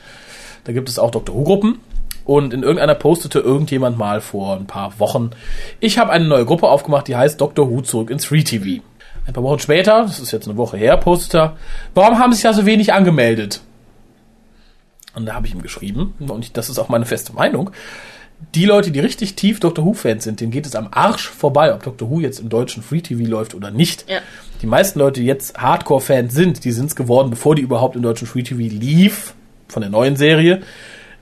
Da 0.64 0.72
gibt 0.72 0.88
es 0.88 0.98
auch 0.98 1.12
Dr. 1.12 1.36
Who 1.36 1.44
Gruppen. 1.44 1.80
Und 2.24 2.54
in 2.54 2.64
irgendeiner 2.64 2.96
postete 2.96 3.40
irgendjemand 3.40 3.98
mal 3.98 4.22
vor 4.22 4.56
ein 4.56 4.68
paar 4.68 4.98
Wochen, 5.00 5.32
ich 5.82 5.98
habe 5.98 6.12
eine 6.12 6.26
neue 6.26 6.46
Gruppe 6.46 6.68
aufgemacht, 6.68 7.08
die 7.08 7.16
heißt 7.18 7.40
Dr. 7.40 7.70
Who 7.70 7.82
zurück 7.82 8.10
ins 8.10 8.26
Free 8.26 8.44
TV. 8.44 8.82
Ein 9.28 9.34
paar 9.34 9.44
Wochen 9.44 9.60
später, 9.60 10.04
das 10.04 10.20
ist 10.20 10.32
jetzt 10.32 10.48
eine 10.48 10.58
Woche 10.58 10.78
her, 10.78 10.96
postete 10.98 11.38
er, 11.38 11.58
warum 11.94 12.18
haben 12.18 12.32
sich 12.34 12.44
da 12.44 12.54
so 12.54 12.66
wenig 12.66 12.94
angemeldet? 12.94 13.62
Und 15.16 15.26
da 15.26 15.34
habe 15.34 15.48
ich 15.48 15.54
ihm 15.54 15.62
geschrieben, 15.62 16.14
und 16.20 16.46
ich, 16.46 16.54
das 16.54 16.70
ist 16.70 16.80
auch 16.80 16.90
meine 16.90 17.06
feste 17.06 17.34
Meinung, 17.34 17.72
die 18.56 18.66
Leute, 18.66 18.92
die 18.92 19.00
richtig 19.00 19.36
tief 19.36 19.60
Doctor 19.60 19.84
Who-Fans 19.84 20.24
sind, 20.24 20.40
denen 20.40 20.52
geht 20.52 20.66
es 20.66 20.76
am 20.76 20.90
Arsch 20.92 21.28
vorbei, 21.28 21.74
ob 21.74 21.84
Doctor 21.84 22.10
Who 22.10 22.20
jetzt 22.20 22.40
im 22.40 22.50
deutschen 22.50 22.84
Free 22.84 23.02
TV 23.02 23.28
läuft 23.28 23.56
oder 23.56 23.72
nicht. 23.72 24.08
Ja. 24.08 24.20
Die 24.62 24.68
meisten 24.68 25.00
Leute, 25.00 25.20
die 25.22 25.26
jetzt 25.26 25.58
Hardcore-Fans 25.58 26.34
sind, 26.34 26.64
die 26.64 26.72
sind 26.72 26.86
es 26.86 26.96
geworden, 26.96 27.32
bevor 27.32 27.56
die 27.56 27.64
überhaupt 27.64 27.96
im 27.96 28.04
deutschen 28.04 28.28
Free 28.28 28.44
TV 28.44 28.60
lief, 28.60 29.34
von 29.68 29.82
der 29.82 29.90
neuen 29.90 30.16
Serie. 30.16 30.62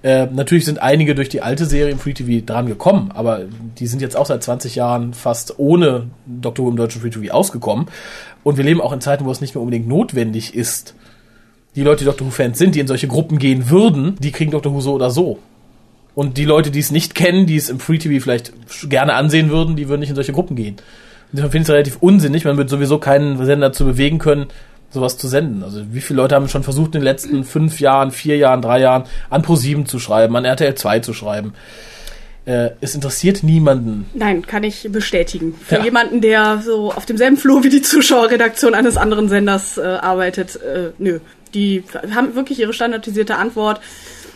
Äh, 0.05 0.27
natürlich 0.31 0.65
sind 0.65 0.83
einige 0.83 1.15
durch 1.15 1.29
die 1.29 1.41
alte 1.41 1.65
Serie 1.65 1.91
im 1.91 1.97
Free 1.97 2.13
TV 2.13 2.45
dran 2.45 2.67
gekommen, 2.67 3.09
aber 3.15 3.41
die 3.79 3.87
sind 3.87 4.03
jetzt 4.03 4.15
auch 4.15 4.27
seit 4.27 4.43
20 4.43 4.75
Jahren 4.75 5.15
fast 5.15 5.57
ohne 5.57 6.11
Doctor 6.27 6.63
Who 6.63 6.69
im 6.69 6.75
deutschen 6.75 7.01
Free 7.01 7.09
TV 7.09 7.33
ausgekommen. 7.33 7.87
Und 8.43 8.57
wir 8.57 8.63
leben 8.63 8.81
auch 8.81 8.93
in 8.93 9.01
Zeiten, 9.01 9.25
wo 9.25 9.31
es 9.31 9.41
nicht 9.41 9.55
mehr 9.55 9.63
unbedingt 9.63 9.87
notwendig 9.87 10.53
ist. 10.53 10.93
Die 11.75 11.81
Leute, 11.81 12.01
die 12.01 12.05
Doctor 12.05 12.27
Who-Fans 12.27 12.59
sind, 12.59 12.75
die 12.75 12.81
in 12.81 12.87
solche 12.87 13.07
Gruppen 13.07 13.39
gehen 13.39 13.71
würden, 13.71 14.15
die 14.19 14.31
kriegen 14.31 14.51
Doctor 14.51 14.75
Who 14.75 14.79
so 14.79 14.93
oder 14.93 15.09
so. 15.09 15.39
Und 16.13 16.37
die 16.37 16.45
Leute, 16.45 16.69
die 16.69 16.81
es 16.81 16.91
nicht 16.91 17.15
kennen, 17.15 17.47
die 17.47 17.55
es 17.55 17.71
im 17.71 17.79
Free 17.79 17.97
TV 17.97 18.21
vielleicht 18.21 18.53
gerne 18.87 19.15
ansehen 19.15 19.49
würden, 19.49 19.75
die 19.75 19.89
würden 19.89 20.01
nicht 20.01 20.09
in 20.09 20.15
solche 20.15 20.33
Gruppen 20.33 20.55
gehen. 20.55 20.75
Insofern 21.31 21.51
finde 21.51 21.63
ich 21.63 21.69
es 21.69 21.73
relativ 21.73 21.97
unsinnig. 22.01 22.45
Man 22.45 22.57
wird 22.57 22.69
sowieso 22.69 22.99
keinen 22.99 23.43
Sender 23.43 23.73
zu 23.73 23.85
bewegen 23.85 24.19
können, 24.19 24.45
sowas 24.91 25.17
zu 25.17 25.27
senden. 25.27 25.63
Also 25.63 25.81
wie 25.91 26.01
viele 26.01 26.17
Leute 26.21 26.35
haben 26.35 26.47
schon 26.49 26.63
versucht, 26.63 26.87
in 26.95 27.01
den 27.01 27.03
letzten 27.03 27.43
fünf 27.43 27.79
Jahren, 27.79 28.11
vier 28.11 28.37
Jahren, 28.37 28.61
drei 28.61 28.79
Jahren 28.79 29.03
an 29.29 29.41
Pro7 29.43 29.85
zu 29.85 29.99
schreiben, 29.99 30.35
an 30.35 30.45
RTL 30.45 30.75
2 30.75 30.99
zu 30.99 31.13
schreiben. 31.13 31.53
Äh, 32.45 32.71
es 32.79 32.93
interessiert 32.93 33.41
niemanden. 33.43 34.05
Nein, 34.13 34.45
kann 34.45 34.63
ich 34.63 34.87
bestätigen. 34.91 35.55
Für 35.65 35.77
Ja. 35.77 35.83
jemanden, 35.83 36.21
der 36.21 36.61
so 36.63 36.91
auf 36.91 37.05
demselben 37.05 37.37
Flur 37.37 37.63
wie 37.63 37.69
die 37.69 37.81
Zuschauerredaktion 37.81 38.75
eines 38.75 38.97
anderen 38.97 39.29
Senders 39.29 39.77
äh, 39.77 39.81
arbeitet, 39.81 40.55
äh, 40.57 40.91
nö. 40.99 41.19
Die 41.55 41.83
haben 42.13 42.35
wirklich 42.35 42.59
ihre 42.59 42.73
standardisierte 42.73 43.37
Antwort. 43.37 43.81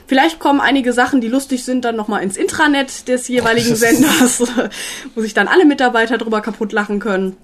Vielleicht 0.07 0.39
kommen 0.39 0.59
einige 0.59 0.91
Sachen, 0.91 1.21
die 1.21 1.27
lustig 1.27 1.63
sind, 1.63 1.85
dann 1.85 1.95
nochmal 1.95 2.23
ins 2.23 2.35
Intranet 2.35 3.07
des 3.07 3.27
jeweiligen 3.27 3.75
Senders, 3.75 4.41
wo 5.15 5.21
sich 5.21 5.35
dann 5.35 5.47
alle 5.47 5.65
Mitarbeiter 5.65 6.17
drüber 6.17 6.41
kaputt 6.41 6.71
lachen 6.71 6.99
können. 6.99 7.37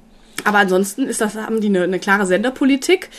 Aber 0.44 0.60
ansonsten 0.60 1.08
ist 1.08 1.22
das, 1.22 1.36
haben 1.36 1.62
die 1.62 1.68
eine, 1.68 1.84
eine 1.84 2.00
klare 2.00 2.26
Senderpolitik 2.26 3.10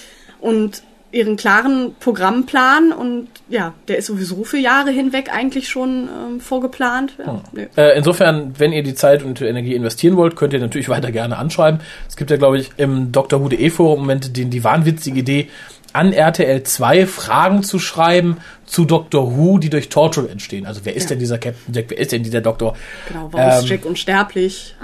und 0.40 0.82
ihren 1.12 1.36
klaren 1.36 1.94
Programmplan 2.00 2.92
und 2.92 3.28
ja, 3.48 3.72
der 3.88 3.96
ist 3.96 4.06
sowieso 4.06 4.44
für 4.44 4.58
Jahre 4.58 4.90
hinweg 4.90 5.32
eigentlich 5.32 5.68
schon 5.68 6.08
ähm, 6.08 6.40
vorgeplant. 6.40 7.14
Ja, 7.18 7.42
nö. 7.52 7.66
Äh, 7.76 7.96
insofern, 7.96 8.54
wenn 8.58 8.72
ihr 8.72 8.82
die 8.82 8.94
Zeit 8.94 9.22
und 9.22 9.40
Energie 9.40 9.74
investieren 9.74 10.16
wollt, 10.16 10.36
könnt 10.36 10.52
ihr 10.52 10.58
natürlich 10.58 10.88
weiter 10.90 11.12
gerne 11.12 11.38
anschreiben. 11.38 11.80
Es 12.08 12.16
gibt 12.16 12.30
ja, 12.30 12.36
glaube 12.36 12.58
ich, 12.58 12.70
im 12.76 13.12
Dr. 13.12 13.40
Who.de 13.40 13.70
Forum 13.70 14.00
im 14.00 14.06
Moment 14.06 14.36
den, 14.36 14.50
die 14.50 14.62
wahnwitzige 14.62 15.20
Idee, 15.20 15.48
an 15.92 16.12
RTL 16.12 16.62
2 16.62 17.06
Fragen 17.06 17.62
zu 17.62 17.78
schreiben 17.78 18.36
zu 18.66 18.84
Dr. 18.84 19.36
Who, 19.38 19.58
die 19.58 19.70
durch 19.70 19.88
Torture 19.88 20.28
entstehen. 20.28 20.66
Also 20.66 20.82
wer 20.84 20.94
ist 20.94 21.04
Ja. 21.04 21.08
denn 21.10 21.20
dieser 21.20 21.38
Captain 21.38 21.72
Jack? 21.72 21.86
Wer 21.88 21.98
ist 21.98 22.12
denn 22.12 22.24
dieser 22.24 22.42
Doktor? 22.42 22.76
Genau, 23.08 23.28
warum 23.32 23.48
ist 23.48 23.62
Ähm, 23.62 23.68
Jack 23.70 23.86
unsterblich? 23.86 24.74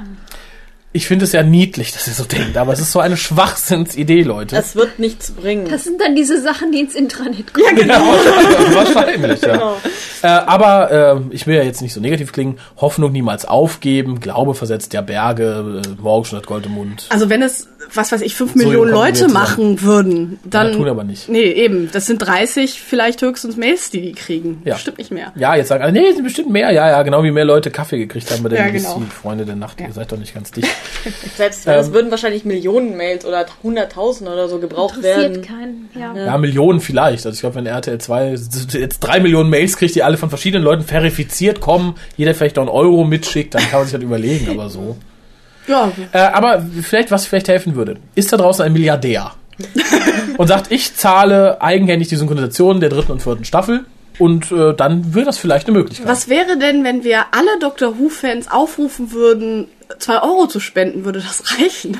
Ich 0.94 1.06
finde 1.06 1.24
es 1.24 1.32
ja 1.32 1.42
niedlich, 1.42 1.92
dass 1.92 2.06
ihr 2.06 2.12
so 2.12 2.24
denkt, 2.24 2.58
aber 2.58 2.74
es 2.74 2.80
ist 2.80 2.92
so 2.92 3.00
eine 3.00 3.16
Schwachsinnsidee, 3.16 4.22
Leute. 4.22 4.56
Es 4.56 4.76
wird 4.76 4.98
nichts 4.98 5.30
bringen. 5.30 5.66
Das 5.70 5.84
sind 5.84 5.98
dann 5.98 6.14
diese 6.14 6.42
Sachen, 6.42 6.70
die 6.70 6.80
ins 6.80 6.94
Intranet 6.94 7.54
kommen. 7.54 7.64
Ja, 7.64 7.72
genau. 7.72 7.94
Wahrscheinlich, 8.74 9.40
ja. 9.40 9.76
Äh, 10.22 10.26
aber 10.26 10.90
äh, 11.30 11.34
ich 11.34 11.46
will 11.46 11.56
ja 11.56 11.62
jetzt 11.62 11.80
nicht 11.80 11.94
so 11.94 12.00
negativ 12.00 12.32
klingen. 12.32 12.58
Hoffnung 12.76 13.10
niemals 13.10 13.46
aufgeben. 13.46 14.20
Glaube 14.20 14.54
versetzt 14.54 14.92
der 14.92 15.00
Berge. 15.00 15.82
Äh, 15.82 16.02
morgen 16.02 16.26
schon 16.26 16.38
hat 16.38 16.46
Gold 16.46 16.66
im 16.66 16.72
Mund. 16.72 17.06
Also 17.08 17.30
wenn 17.30 17.40
es, 17.40 17.68
was 17.94 18.12
weiß 18.12 18.20
ich, 18.22 18.34
fünf 18.34 18.52
So 18.52 18.58
Millionen 18.58 18.90
Leute 18.90 19.12
zusammen. 19.14 19.32
machen 19.34 19.82
würden, 19.82 20.38
dann... 20.44 20.68
Ja, 20.68 20.74
tun 20.76 20.88
aber 20.88 21.04
nicht. 21.04 21.28
Nee, 21.28 21.42
eben. 21.52 21.90
Das 21.92 22.06
sind 22.06 22.18
30 22.18 22.80
vielleicht 22.80 23.20
höchstens 23.22 23.56
Mails, 23.56 23.90
die 23.90 24.00
die 24.00 24.12
kriegen. 24.12 24.62
Ja. 24.64 24.76
Stimmt 24.78 24.98
nicht 24.98 25.10
mehr. 25.10 25.32
Ja, 25.36 25.54
jetzt 25.54 25.68
sagen 25.68 25.82
alle, 25.82 25.92
nee, 25.92 26.12
sind 26.12 26.24
bestimmt 26.24 26.50
mehr. 26.50 26.70
Ja, 26.72 26.88
ja, 26.88 27.02
genau 27.02 27.22
wie 27.22 27.30
mehr 27.30 27.44
Leute 27.44 27.70
Kaffee 27.70 27.98
gekriegt 27.98 28.30
haben 28.30 28.42
bei 28.42 28.48
der 28.48 28.58
Ja, 28.60 28.64
BBC. 28.66 28.82
genau. 28.84 29.02
Freunde 29.10 29.44
der 29.44 29.56
Nacht, 29.56 29.80
ihr 29.80 29.92
seid 29.92 30.10
doch 30.12 30.18
nicht 30.18 30.34
ganz 30.34 30.50
dicht. 30.50 30.68
Selbst 31.36 31.66
wenn, 31.66 31.78
es 31.78 31.88
Ähm, 31.88 31.94
würden 31.94 32.10
wahrscheinlich 32.10 32.44
Millionen 32.44 32.96
Mails 32.96 33.24
oder 33.24 33.46
Hunderttausend 33.62 34.28
oder 34.28 34.48
so 34.48 34.58
gebraucht 34.58 34.96
Interessiert 34.96 35.30
werden. 35.30 35.42
keinen. 35.42 35.88
Ja. 35.94 36.14
Ja, 36.26 36.38
Millionen 36.38 36.80
vielleicht. 36.80 37.26
Also 37.26 37.34
ich 37.36 37.40
glaube, 37.40 37.56
wenn 37.56 37.66
RTL 37.66 37.98
2 37.98 38.36
jetzt 38.72 39.00
drei 39.00 39.20
Millionen 39.20 39.50
Mails 39.50 39.76
kriegt, 39.76 39.94
die 39.94 40.02
alle 40.02 40.16
von 40.16 40.28
verschiedenen 40.28 40.64
Leuten 40.64 40.82
verifiziert 40.82 41.60
kommen, 41.60 41.94
jeder 42.16 42.34
vielleicht 42.34 42.56
noch 42.56 42.62
einen 42.62 42.70
Euro 42.70 43.04
mitschickt, 43.04 43.54
dann 43.54 43.62
kann 43.62 43.80
man 43.80 43.84
sich 43.86 43.94
halt 43.94 44.02
überlegen, 44.02 44.48
aber 44.50 44.68
so. 44.70 44.96
Ja, 45.66 45.92
Äh, 46.12 46.18
aber 46.18 46.62
vielleicht, 46.82 47.10
was 47.10 47.26
vielleicht 47.26 47.48
helfen 47.48 47.74
würde, 47.74 47.96
ist 48.14 48.32
da 48.32 48.36
draußen 48.36 48.64
ein 48.64 48.72
Milliardär 48.72 49.32
und 50.38 50.46
sagt, 50.46 50.72
ich 50.72 50.94
zahle 50.96 51.60
eigenhändig 51.60 52.08
die 52.08 52.16
Synchronisation 52.16 52.80
der 52.80 52.88
dritten 52.88 53.12
und 53.12 53.22
vierten 53.22 53.44
Staffel 53.44 53.84
und 54.18 54.50
äh, 54.52 54.74
dann 54.74 55.14
wäre 55.14 55.26
das 55.26 55.38
vielleicht 55.38 55.68
eine 55.68 55.78
Möglichkeit. 55.78 56.06
was 56.06 56.28
wäre 56.28 56.58
denn, 56.58 56.84
wenn 56.84 57.04
wir 57.04 57.26
alle 57.32 57.58
Doctor 57.60 57.98
Who-Fans 57.98 58.50
aufrufen 58.50 59.12
würden, 59.12 59.68
zwei 59.98 60.22
Euro 60.22 60.46
zu 60.46 60.60
spenden? 60.60 61.04
Würde 61.04 61.20
das 61.20 61.58
reichen? 61.58 61.98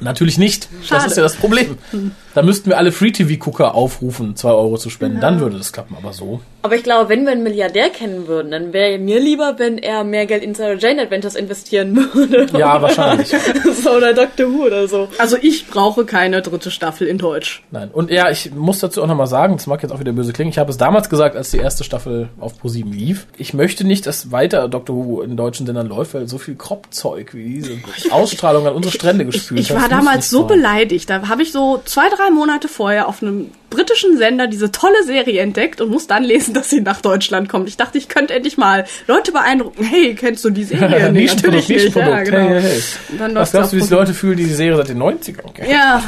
Natürlich 0.00 0.38
nicht. 0.38 0.68
Das 0.80 0.88
Schade. 0.88 1.06
ist 1.10 1.16
ja 1.16 1.22
das 1.22 1.36
Problem. 1.36 1.78
Da 2.34 2.42
müssten 2.42 2.70
wir 2.70 2.78
alle 2.78 2.92
Free-TV-Gucker 2.92 3.74
aufrufen, 3.74 4.36
zwei 4.36 4.50
Euro 4.50 4.76
zu 4.76 4.90
spenden. 4.90 5.20
Dann 5.20 5.40
würde 5.40 5.56
das 5.56 5.72
klappen, 5.72 5.96
aber 5.96 6.12
so. 6.12 6.40
Aber 6.62 6.74
ich 6.76 6.82
glaube, 6.82 7.08
wenn 7.10 7.24
wir 7.24 7.32
einen 7.32 7.42
Milliardär 7.42 7.90
kennen 7.90 8.26
würden, 8.26 8.50
dann 8.50 8.72
wäre 8.72 8.98
mir 8.98 9.20
lieber, 9.20 9.54
wenn 9.58 9.78
er 9.78 10.02
mehr 10.02 10.26
Geld 10.26 10.42
in 10.42 10.54
Sarah 10.54 10.74
Jane 10.74 11.02
Adventures 11.02 11.34
investieren 11.36 11.94
würde. 12.14 12.46
Ja, 12.58 12.80
wahrscheinlich. 12.80 13.28
so, 13.82 13.90
oder 13.90 14.14
Doctor 14.14 14.46
Who 14.50 14.64
oder 14.64 14.88
so. 14.88 15.08
Also 15.18 15.36
ich 15.40 15.66
brauche 15.68 16.04
keine 16.06 16.42
dritte 16.42 16.70
Staffel 16.70 17.06
in 17.06 17.18
Deutsch. 17.18 17.62
Nein. 17.70 17.90
Und 17.92 18.10
ja, 18.10 18.30
ich 18.30 18.52
muss 18.54 18.78
dazu 18.80 19.02
auch 19.02 19.06
nochmal 19.06 19.26
sagen, 19.26 19.56
das 19.56 19.66
mag 19.66 19.82
jetzt 19.82 19.92
auch 19.92 20.00
wieder 20.00 20.12
böse 20.12 20.32
klingen, 20.32 20.50
ich 20.50 20.58
habe 20.58 20.70
es 20.70 20.78
damals 20.78 21.08
gesagt, 21.10 21.36
als 21.36 21.50
die 21.50 21.58
erste 21.58 21.84
Staffel 21.84 22.30
auf 22.40 22.54
Pro7 22.62 22.90
lief. 22.90 23.26
Ich 23.36 23.52
möchte 23.54 23.84
nicht, 23.86 24.06
dass 24.06 24.32
weiter 24.32 24.68
Dr. 24.68 24.96
Who 24.96 25.20
in 25.22 25.36
deutschen 25.36 25.66
Sendern 25.66 25.86
läuft, 25.86 26.14
weil 26.14 26.28
so 26.28 26.38
viel 26.38 26.56
Kropfzeug 26.56 27.34
wie 27.34 27.54
diese 27.60 27.78
Ausstrahlung 28.10 28.66
an 28.66 28.74
unsere 28.74 28.94
Strände 28.94 29.24
gespült 29.26 29.60
Ich 29.60 29.70
hat, 29.70 29.76
war 29.82 29.88
das 29.88 29.98
muss 29.98 30.06
damals 30.06 30.30
so 30.30 30.38
sein. 30.40 30.48
beleidigt. 30.48 31.10
Da 31.10 31.28
habe 31.28 31.42
ich 31.42 31.52
so 31.52 31.82
zwei, 31.84 32.08
drei 32.08 32.23
Monate 32.30 32.68
vorher 32.68 33.08
auf 33.08 33.22
einem 33.22 33.50
britischen 33.70 34.16
Sender 34.18 34.46
diese 34.46 34.70
tolle 34.72 35.02
Serie 35.04 35.40
entdeckt 35.40 35.80
und 35.80 35.90
muss 35.90 36.06
dann 36.06 36.22
lesen, 36.24 36.54
dass 36.54 36.70
sie 36.70 36.80
nach 36.80 37.00
Deutschland 37.00 37.48
kommt. 37.48 37.68
Ich 37.68 37.76
dachte, 37.76 37.98
ich 37.98 38.08
könnte 38.08 38.34
endlich 38.34 38.56
mal 38.58 38.84
Leute 39.06 39.32
beeindrucken. 39.32 39.84
Hey, 39.84 40.14
kennst 40.14 40.44
du 40.44 40.50
die 40.50 40.64
Serie? 40.64 41.10
Nee, 41.12 41.26
natürlich 41.26 41.68
nicht. 41.68 41.94
Ja, 41.94 42.06
Nischenprodukt. 42.06 42.24
genau. 42.26 42.38
Hey, 42.48 42.60
hey, 42.62 42.82
hey. 43.18 43.34
Was 43.34 43.50
glaubst 43.52 43.72
du, 43.72 43.76
wie 43.76 43.80
sich 43.80 43.90
Leute 43.90 44.14
fühlen, 44.14 44.36
die 44.36 44.44
die 44.44 44.54
Serie 44.54 44.76
seit 44.76 44.88
den 44.88 45.02
90ern 45.02 45.52
kennen? 45.52 45.70
Ja, 45.70 46.02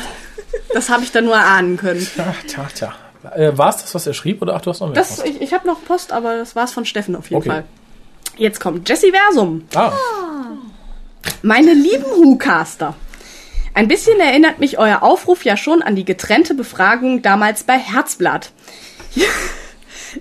das 0.73 0.89
habe 0.91 1.03
ich 1.05 1.13
dann 1.13 1.25
nur 1.25 1.35
erahnen 1.35 1.77
können. 1.77 2.07
Tja, 2.15 2.35
tja, 2.47 2.69
tja. 2.75 2.93
Äh, 3.35 3.59
war 3.59 3.71
es 3.71 3.79
das, 3.79 3.95
was 3.95 4.07
er 4.07 4.15
schrieb, 4.15 4.41
oder 4.43 4.55
ach, 4.55 4.61
du 4.61 4.71
hast 4.71 4.81
noch 4.81 4.87
mehr? 4.89 4.95
Das, 4.95 5.17
Post? 5.17 5.27
ich 5.27 5.41
ich 5.41 5.53
habe 5.53 5.67
noch 5.67 5.83
Post, 5.85 6.13
aber 6.13 6.37
das 6.37 6.55
war's 6.55 6.73
von 6.73 6.85
Steffen 6.85 7.17
auf 7.17 7.25
jeden 7.31 7.39
Okay. 7.43 7.49
Fall. 7.49 7.65
Jetzt 8.37 8.61
kommt 8.61 8.89
Jesse 8.89 9.11
Versum. 9.13 9.65
ah, 9.75 9.91
Meine 11.43 11.73
lieben 11.75 12.05
Whocaster. 12.05 12.95
Ein 13.77 13.89
bisschen 13.89 14.19
erinnert 14.19 14.59
mich 14.59 14.79
euer 14.79 15.03
Aufruf 15.03 15.45
ja 15.45 15.59
schon 15.59 15.83
an 15.83 15.97
die 15.97 16.07
getrennte 16.07 16.55
Befragung 16.55 17.21
damals 17.21 17.63
bei 17.63 17.79
Herzblatt. 17.79 18.51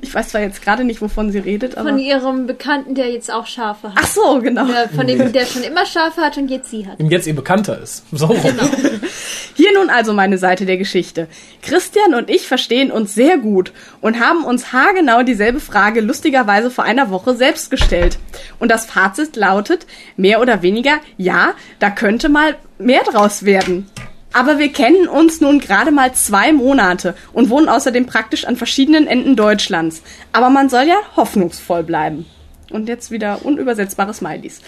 Ich 0.01 0.13
weiß 0.13 0.29
zwar 0.29 0.41
jetzt 0.41 0.61
gerade 0.61 0.83
nicht, 0.83 1.01
wovon 1.01 1.31
sie 1.31 1.39
redet, 1.39 1.77
aber... 1.77 1.91
Von 1.91 1.99
ihrem 1.99 2.47
Bekannten, 2.47 2.95
der 2.95 3.09
jetzt 3.11 3.31
auch 3.31 3.45
Schafe 3.45 3.89
hat. 3.89 3.97
Ach 3.97 4.07
so, 4.07 4.41
genau. 4.41 4.65
Ja, 4.65 4.89
von 4.93 5.07
dem, 5.07 5.31
der 5.31 5.45
schon 5.45 5.63
immer 5.63 5.85
Schafe 5.85 6.19
hat 6.19 6.37
und 6.37 6.49
jetzt 6.49 6.69
sie 6.69 6.85
hat. 6.85 6.99
ihm 6.99 7.09
jetzt 7.09 7.27
ihr 7.27 7.35
bekannter 7.35 7.81
ist. 7.81 8.03
So 8.11 8.25
rum. 8.25 8.41
Hier 9.53 9.73
nun 9.73 9.89
also 9.89 10.11
meine 10.11 10.37
Seite 10.37 10.65
der 10.65 10.75
Geschichte. 10.75 11.29
Christian 11.61 12.13
und 12.13 12.29
ich 12.29 12.45
verstehen 12.45 12.91
uns 12.91 13.15
sehr 13.15 13.37
gut 13.37 13.71
und 14.01 14.19
haben 14.19 14.43
uns 14.43 14.73
haargenau 14.73 15.23
dieselbe 15.23 15.61
Frage 15.61 16.01
lustigerweise 16.01 16.69
vor 16.69 16.83
einer 16.83 17.09
Woche 17.09 17.35
selbst 17.35 17.71
gestellt. 17.71 18.17
Und 18.59 18.71
das 18.71 18.85
Fazit 18.85 19.37
lautet, 19.37 19.87
mehr 20.17 20.41
oder 20.41 20.61
weniger, 20.61 20.97
ja, 21.15 21.53
da 21.79 21.89
könnte 21.89 22.27
mal 22.27 22.57
mehr 22.77 23.03
draus 23.03 23.45
werden. 23.45 23.89
Aber 24.33 24.59
wir 24.59 24.71
kennen 24.71 25.07
uns 25.07 25.39
nun 25.39 25.59
gerade 25.59 25.91
mal 25.91 26.13
zwei 26.13 26.51
Monate 26.51 27.15
und 27.31 27.49
wohnen 27.49 27.69
außerdem 27.69 28.05
praktisch 28.05 28.43
an 28.43 28.57
verschiedenen 28.57 29.07
Enden 29.07 29.37
Deutschlands. 29.37 30.01
Aber 30.33 30.49
man 30.49 30.67
soll 30.67 30.83
ja 30.83 30.97
hoffnungsvoll 31.15 31.83
bleiben. 31.83 32.25
Und 32.69 32.89
jetzt 32.89 33.11
wieder 33.11 33.45
unübersetzbare 33.45 34.13
Smileys. 34.13 34.61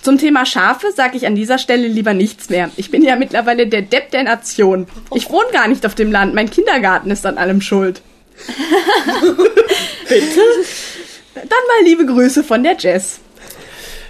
Zum 0.00 0.18
Thema 0.18 0.44
Schafe 0.44 0.92
sage 0.92 1.16
ich 1.16 1.26
an 1.26 1.34
dieser 1.34 1.58
Stelle 1.58 1.88
lieber 1.88 2.12
nichts 2.12 2.50
mehr. 2.50 2.70
Ich 2.76 2.90
bin 2.90 3.02
ja 3.02 3.16
mittlerweile 3.16 3.66
der 3.66 3.82
Depp 3.82 4.10
der 4.10 4.22
Nation. 4.22 4.86
Ich 5.14 5.30
wohne 5.30 5.50
gar 5.50 5.66
nicht 5.66 5.84
auf 5.86 5.94
dem 5.94 6.12
Land. 6.12 6.34
Mein 6.34 6.50
Kindergarten 6.50 7.10
ist 7.10 7.24
an 7.24 7.38
allem 7.38 7.62
schuld. 7.62 8.02
Bitte? 10.08 10.40
Dann 11.34 11.46
mal 11.48 11.84
liebe 11.84 12.04
Grüße 12.04 12.44
von 12.44 12.62
der 12.62 12.76
Jess. 12.78 13.20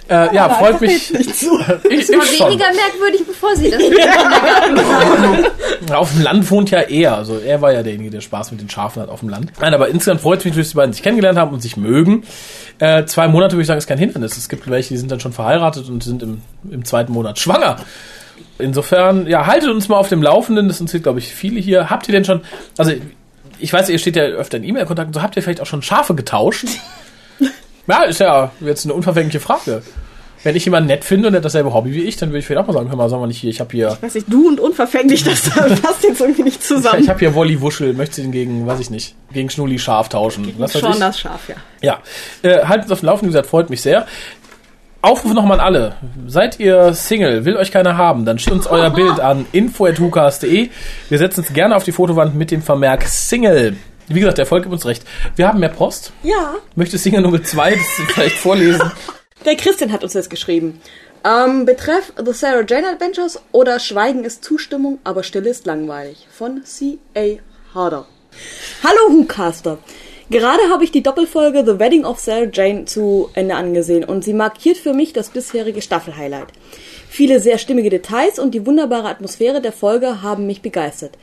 Äh, 0.07 0.35
ja, 0.35 0.49
freut 0.49 0.81
mich. 0.81 1.11
nicht 1.11 1.35
zu. 1.35 1.47
Ich, 1.89 2.01
ich 2.01 2.07
schon. 2.07 2.49
weniger 2.49 2.65
merkwürdig, 2.73 3.25
bevor 3.25 3.55
sie 3.55 3.71
das 3.71 3.81
hat. 5.89 5.95
Auf 5.95 6.11
dem 6.11 6.21
Land 6.21 6.51
wohnt 6.51 6.71
ja 6.71 6.81
er. 6.81 7.17
Also 7.17 7.39
er 7.39 7.61
war 7.61 7.73
ja 7.73 7.83
derjenige, 7.83 8.11
der 8.11 8.21
Spaß 8.21 8.51
mit 8.51 8.61
den 8.61 8.69
Schafen 8.69 9.01
hat 9.01 9.09
auf 9.09 9.21
dem 9.21 9.29
Land. 9.29 9.51
Nein, 9.59 9.73
aber 9.73 9.89
insgesamt 9.89 10.21
freut 10.21 10.39
es 10.39 10.45
mich, 10.45 10.55
dass 10.55 10.69
die 10.69 10.75
beiden 10.75 10.93
sich 10.93 11.03
kennengelernt 11.03 11.39
haben 11.39 11.53
und 11.53 11.61
sich 11.61 11.77
mögen. 11.77 12.23
Äh, 12.79 13.05
zwei 13.05 13.27
Monate 13.27 13.53
würde 13.53 13.61
ich 13.61 13.67
sagen, 13.67 13.77
ist 13.77 13.87
kein 13.87 13.97
Hindernis. 13.97 14.37
Es 14.37 14.49
gibt 14.49 14.69
welche, 14.69 14.89
die 14.89 14.97
sind 14.97 15.11
dann 15.11 15.19
schon 15.19 15.33
verheiratet 15.33 15.89
und 15.89 16.03
sind 16.03 16.21
im, 16.21 16.41
im 16.69 16.85
zweiten 16.85 17.11
Monat 17.11 17.39
schwanger. 17.39 17.77
Insofern, 18.57 19.27
ja, 19.27 19.47
haltet 19.47 19.69
uns 19.69 19.87
mal 19.87 19.97
auf 19.97 20.09
dem 20.09 20.21
Laufenden. 20.21 20.67
Das 20.67 20.77
sind, 20.77 20.91
glaube 21.03 21.19
ich, 21.19 21.33
viele 21.33 21.59
hier. 21.59 21.89
Habt 21.89 22.07
ihr 22.07 22.13
denn 22.13 22.25
schon, 22.25 22.41
also 22.77 22.91
ich 23.59 23.71
weiß, 23.71 23.89
ihr 23.89 23.99
steht 23.99 24.15
ja 24.15 24.23
öfter 24.23 24.57
in 24.57 24.63
E-Mail-Kontakt, 24.63 25.13
so 25.13 25.21
habt 25.21 25.35
ihr 25.35 25.43
vielleicht 25.43 25.61
auch 25.61 25.65
schon 25.65 25.81
Schafe 25.81 26.15
getauscht? 26.15 26.65
Ja, 27.87 28.03
ist 28.03 28.19
ja 28.19 28.51
jetzt 28.61 28.85
eine 28.85 28.93
unverfängliche 28.93 29.39
Frage. 29.39 29.81
Wenn 30.43 30.55
ich 30.55 30.65
jemanden 30.65 30.87
nett 30.87 31.03
finde 31.03 31.27
und 31.27 31.33
der 31.33 31.39
hat 31.39 31.45
dasselbe 31.45 31.73
Hobby 31.73 31.93
wie 31.93 32.03
ich, 32.03 32.17
dann 32.17 32.29
würde 32.29 32.37
ich 32.37 32.45
vielleicht 32.45 32.61
auch 32.63 32.67
mal 32.67 32.73
sagen, 32.73 32.89
hör 32.89 32.95
mal, 32.95 33.09
sagen 33.09 33.23
wir 33.23 33.27
nicht 33.27 33.39
hier, 33.39 33.49
ich 33.49 33.59
habe 33.59 33.71
hier, 33.71 33.97
Weiß 33.99 34.13
ich, 34.13 34.25
du 34.27 34.47
und 34.47 34.59
unverfänglich, 34.59 35.23
das 35.23 35.41
passt 35.81 36.03
jetzt 36.03 36.21
irgendwie 36.21 36.43
nicht 36.43 36.61
ich 36.61 36.67
zusammen. 36.67 37.07
habe 37.07 37.17
hier 37.17 37.33
Wolli 37.33 37.59
Wuschel, 37.61 37.93
möchte 37.93 38.21
ihn 38.21 38.31
gegen, 38.31 38.67
weiß 38.67 38.79
ich 38.79 38.91
nicht, 38.91 39.15
gegen 39.33 39.49
Schnulli 39.49 39.79
Schaf 39.79 40.07
tauschen. 40.07 40.53
Was 40.59 40.75
weiß 40.75 40.81
Schon 40.81 40.91
ich. 40.91 40.99
das 40.99 41.19
Schaf, 41.19 41.49
ja. 41.49 41.55
Ja, 41.81 41.99
äh, 42.43 42.63
haltet 42.65 42.83
uns 42.85 42.91
auf 42.91 42.99
dem 42.99 43.07
Laufenden, 43.07 43.29
wie 43.29 43.33
gesagt, 43.33 43.47
freut 43.49 43.71
mich 43.71 43.81
sehr. 43.81 44.05
Aufruf 45.01 45.33
nochmal 45.33 45.59
an 45.59 45.65
alle. 45.65 45.95
Seid 46.27 46.59
ihr 46.59 46.93
Single, 46.93 47.45
will 47.45 47.57
euch 47.57 47.71
keiner 47.71 47.97
haben, 47.97 48.25
dann 48.25 48.37
schickt 48.37 48.55
uns 48.55 48.67
euer 48.67 48.89
Bild 48.95 49.19
an 49.19 49.47
info.hukas.de. 49.51 50.69
Wir 51.09 51.17
setzen 51.17 51.39
uns 51.41 51.53
gerne 51.53 51.75
auf 51.75 51.83
die 51.83 51.91
Fotowand 51.91 52.35
mit 52.35 52.51
dem 52.51 52.61
Vermerk 52.61 53.03
Single. 53.07 53.77
Wie 54.07 54.19
gesagt, 54.19 54.37
der 54.37 54.43
Erfolg 54.43 54.63
gibt 54.63 54.73
uns 54.73 54.85
recht. 54.85 55.03
Wir 55.35 55.47
haben 55.47 55.59
mehr 55.59 55.69
Post. 55.69 56.11
Ja, 56.23 56.55
Möchte 56.75 56.97
Single 56.97 57.21
Nummer 57.21 57.43
2 57.43 57.71
das 57.71 57.81
vielleicht 58.13 58.37
vorlesen? 58.37 58.91
der 59.45 59.55
Christian 59.55 59.91
hat 59.91 60.03
uns 60.03 60.13
das 60.13 60.29
geschrieben. 60.29 60.79
Ähm, 61.23 61.65
betreff 61.65 62.13
The 62.23 62.33
Sarah 62.33 62.63
Jane 62.67 62.87
Adventures 62.87 63.41
oder 63.51 63.79
Schweigen 63.79 64.23
ist 64.23 64.43
Zustimmung, 64.43 64.99
aber 65.03 65.23
Stille 65.23 65.49
ist 65.49 65.65
langweilig. 65.65 66.27
Von 66.31 66.63
C.A. 66.63 67.39
Harder. 67.73 68.05
Hallo 68.83 69.17
Hucaster. 69.17 69.79
Gerade 70.29 70.69
habe 70.71 70.83
ich 70.83 70.91
die 70.91 71.03
Doppelfolge 71.03 71.63
The 71.65 71.79
Wedding 71.79 72.05
of 72.05 72.19
Sarah 72.19 72.49
Jane 72.51 72.85
zu 72.85 73.29
Ende 73.33 73.55
angesehen 73.55 74.03
und 74.03 74.23
sie 74.23 74.33
markiert 74.33 74.77
für 74.77 74.93
mich 74.93 75.13
das 75.13 75.29
bisherige 75.29 75.81
Staffelhighlight. 75.81 76.47
Viele 77.09 77.39
sehr 77.39 77.57
stimmige 77.57 77.89
Details 77.89 78.37
und 78.37 78.51
die 78.51 78.65
wunderbare 78.65 79.07
Atmosphäre 79.07 79.61
der 79.61 79.71
Folge 79.71 80.21
haben 80.21 80.45
mich 80.45 80.61
begeistert. 80.61 81.17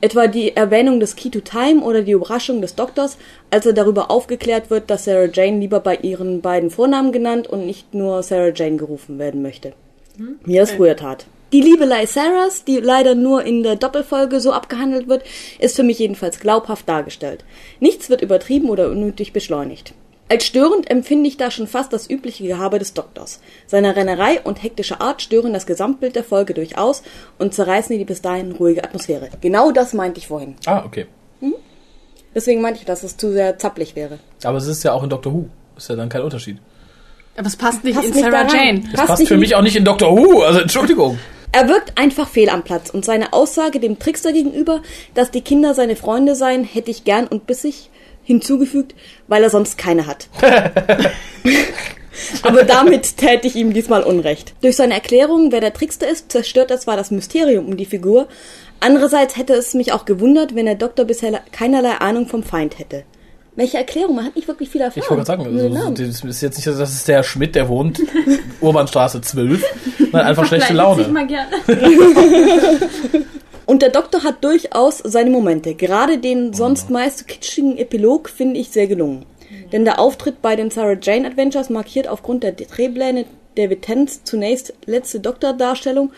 Etwa 0.00 0.26
die 0.26 0.56
Erwähnung 0.56 0.98
des 0.98 1.14
Key 1.16 1.30
to 1.30 1.40
Time 1.40 1.82
oder 1.82 2.02
die 2.02 2.12
Überraschung 2.12 2.62
des 2.62 2.74
Doktors, 2.74 3.18
als 3.50 3.66
er 3.66 3.74
darüber 3.74 4.10
aufgeklärt 4.10 4.70
wird, 4.70 4.88
dass 4.88 5.04
Sarah 5.04 5.28
Jane 5.32 5.58
lieber 5.58 5.80
bei 5.80 5.96
ihren 5.96 6.40
beiden 6.40 6.70
Vornamen 6.70 7.12
genannt 7.12 7.46
und 7.46 7.66
nicht 7.66 7.92
nur 7.92 8.22
Sarah 8.22 8.52
Jane 8.54 8.76
gerufen 8.76 9.18
werden 9.18 9.42
möchte. 9.42 9.72
Wie 10.44 10.56
er 10.56 10.64
es 10.64 10.72
früher 10.72 10.96
tat. 10.96 11.26
Die 11.52 11.60
Liebelei 11.60 12.06
Sarahs, 12.06 12.64
die 12.64 12.76
leider 12.76 13.16
nur 13.16 13.44
in 13.44 13.64
der 13.64 13.74
Doppelfolge 13.74 14.40
so 14.40 14.52
abgehandelt 14.52 15.08
wird, 15.08 15.24
ist 15.58 15.74
für 15.74 15.82
mich 15.82 15.98
jedenfalls 15.98 16.38
glaubhaft 16.38 16.88
dargestellt. 16.88 17.44
Nichts 17.80 18.08
wird 18.08 18.22
übertrieben 18.22 18.70
oder 18.70 18.88
unnötig 18.88 19.32
beschleunigt. 19.32 19.92
Als 20.30 20.46
störend 20.46 20.88
empfinde 20.88 21.28
ich 21.28 21.36
da 21.36 21.50
schon 21.50 21.66
fast 21.66 21.92
das 21.92 22.08
übliche 22.08 22.44
Gehabe 22.44 22.78
des 22.78 22.94
Doktors. 22.94 23.40
Seine 23.66 23.96
Rennerei 23.96 24.40
und 24.40 24.62
hektische 24.62 25.00
Art 25.00 25.22
stören 25.22 25.52
das 25.52 25.66
Gesamtbild 25.66 26.14
der 26.14 26.22
Folge 26.22 26.54
durchaus 26.54 27.02
und 27.36 27.52
zerreißen 27.52 27.98
die 27.98 28.04
bis 28.04 28.22
dahin 28.22 28.52
ruhige 28.52 28.84
Atmosphäre. 28.84 29.28
Genau 29.40 29.72
das 29.72 29.92
meinte 29.92 30.20
ich 30.20 30.28
vorhin. 30.28 30.54
Ah, 30.66 30.84
okay. 30.86 31.06
Deswegen 32.32 32.60
meinte 32.60 32.78
ich, 32.78 32.86
dass 32.86 33.02
es 33.02 33.16
zu 33.16 33.32
sehr 33.32 33.58
zappelig 33.58 33.96
wäre. 33.96 34.20
Aber 34.44 34.58
es 34.58 34.68
ist 34.68 34.84
ja 34.84 34.92
auch 34.92 35.02
in 35.02 35.10
Doctor 35.10 35.32
Who. 35.32 35.48
Ist 35.76 35.88
ja 35.88 35.96
dann 35.96 36.08
kein 36.08 36.22
Unterschied. 36.22 36.58
Aber 37.36 37.48
es 37.48 37.56
passt 37.56 37.82
nicht 37.82 37.96
Passt 37.96 38.06
in 38.06 38.14
nicht 38.14 38.22
Sarah 38.22 38.44
da 38.44 38.50
rein. 38.50 38.66
Jane. 38.66 38.80
Das 38.82 38.92
Passt 38.92 39.08
passt 39.08 39.26
für 39.28 39.36
mich 39.36 39.56
auch 39.56 39.62
nicht 39.62 39.74
in 39.74 39.84
Doctor 39.84 40.16
Who. 40.16 40.42
Also 40.42 40.60
Entschuldigung. 40.60 41.18
Er 41.52 41.68
wirkt 41.68 41.98
einfach 41.98 42.28
fehl 42.28 42.48
am 42.48 42.62
Platz 42.62 42.90
und 42.90 43.04
seine 43.04 43.32
Aussage 43.32 43.80
dem 43.80 43.98
Trickster 43.98 44.32
gegenüber, 44.32 44.82
dass 45.14 45.32
die 45.32 45.40
Kinder 45.40 45.74
seine 45.74 45.96
Freunde 45.96 46.36
seien, 46.36 46.62
hätte 46.62 46.92
ich 46.92 47.02
gern 47.02 47.26
und 47.26 47.48
bissig 47.48 47.89
hinzugefügt, 48.30 48.94
weil 49.28 49.42
er 49.42 49.50
sonst 49.50 49.76
keine 49.76 50.06
hat. 50.06 50.28
Aber 52.42 52.64
damit 52.64 53.16
täte 53.16 53.46
ich 53.46 53.56
ihm 53.56 53.72
diesmal 53.72 54.02
Unrecht. 54.02 54.54
Durch 54.62 54.76
seine 54.76 54.94
Erklärung, 54.94 55.52
wer 55.52 55.60
der 55.60 55.72
Trickster 55.72 56.08
ist, 56.08 56.30
zerstört 56.30 56.70
er 56.70 56.78
zwar 56.78 56.96
das 56.96 57.10
Mysterium 57.10 57.66
um 57.66 57.76
die 57.76 57.86
Figur, 57.86 58.28
andererseits 58.80 59.36
hätte 59.36 59.54
es 59.54 59.74
mich 59.74 59.92
auch 59.92 60.04
gewundert, 60.04 60.54
wenn 60.54 60.66
der 60.66 60.74
Doktor 60.74 61.04
bisher 61.04 61.40
keinerlei 61.52 61.92
Ahnung 61.92 62.26
vom 62.26 62.42
Feind 62.42 62.78
hätte. 62.78 63.04
Welche 63.56 63.78
Erklärung? 63.78 64.14
Man 64.14 64.24
hat 64.26 64.36
nicht 64.36 64.46
wirklich 64.46 64.70
viel 64.70 64.80
erfahren. 64.80 65.02
Ich 65.02 65.10
wollte 65.10 65.24
gerade 65.24 65.42
sagen, 65.42 65.58
also, 65.58 65.90
das 65.90 66.24
ist 66.24 66.40
jetzt 66.40 66.56
nicht, 66.56 66.64
so, 66.64 66.78
das 66.78 66.94
ist 66.94 67.08
der 67.08 67.22
Schmidt, 67.22 67.56
der 67.56 67.68
wohnt 67.68 68.00
Urbanstraße 68.60 69.20
12. 69.20 69.64
Nein, 70.12 70.24
einfach 70.24 70.44
schlechte 70.46 70.72
Laune. 70.72 71.08
mal 71.08 71.26
gerne. 71.26 71.50
Und 73.70 73.82
der 73.82 73.90
Doktor 73.90 74.24
hat 74.24 74.42
durchaus 74.42 74.98
seine 74.98 75.30
Momente. 75.30 75.76
Gerade 75.76 76.18
den 76.18 76.52
sonst 76.52 76.90
meist 76.90 77.28
kitschigen 77.28 77.78
Epilog 77.78 78.28
finde 78.28 78.58
ich 78.58 78.70
sehr 78.70 78.88
gelungen. 78.88 79.24
Denn 79.70 79.84
der 79.84 80.00
Auftritt 80.00 80.42
bei 80.42 80.56
den 80.56 80.72
Sarah 80.72 80.98
Jane 81.00 81.28
Adventures 81.28 81.70
markiert 81.70 82.08
aufgrund 82.08 82.42
der 82.42 82.50
Drehpläne 82.50 83.26
David 83.54 83.82
Tennants 83.82 84.24
zunächst 84.24 84.74
letzte 84.86 85.20
Doktordarstellung 85.20 86.10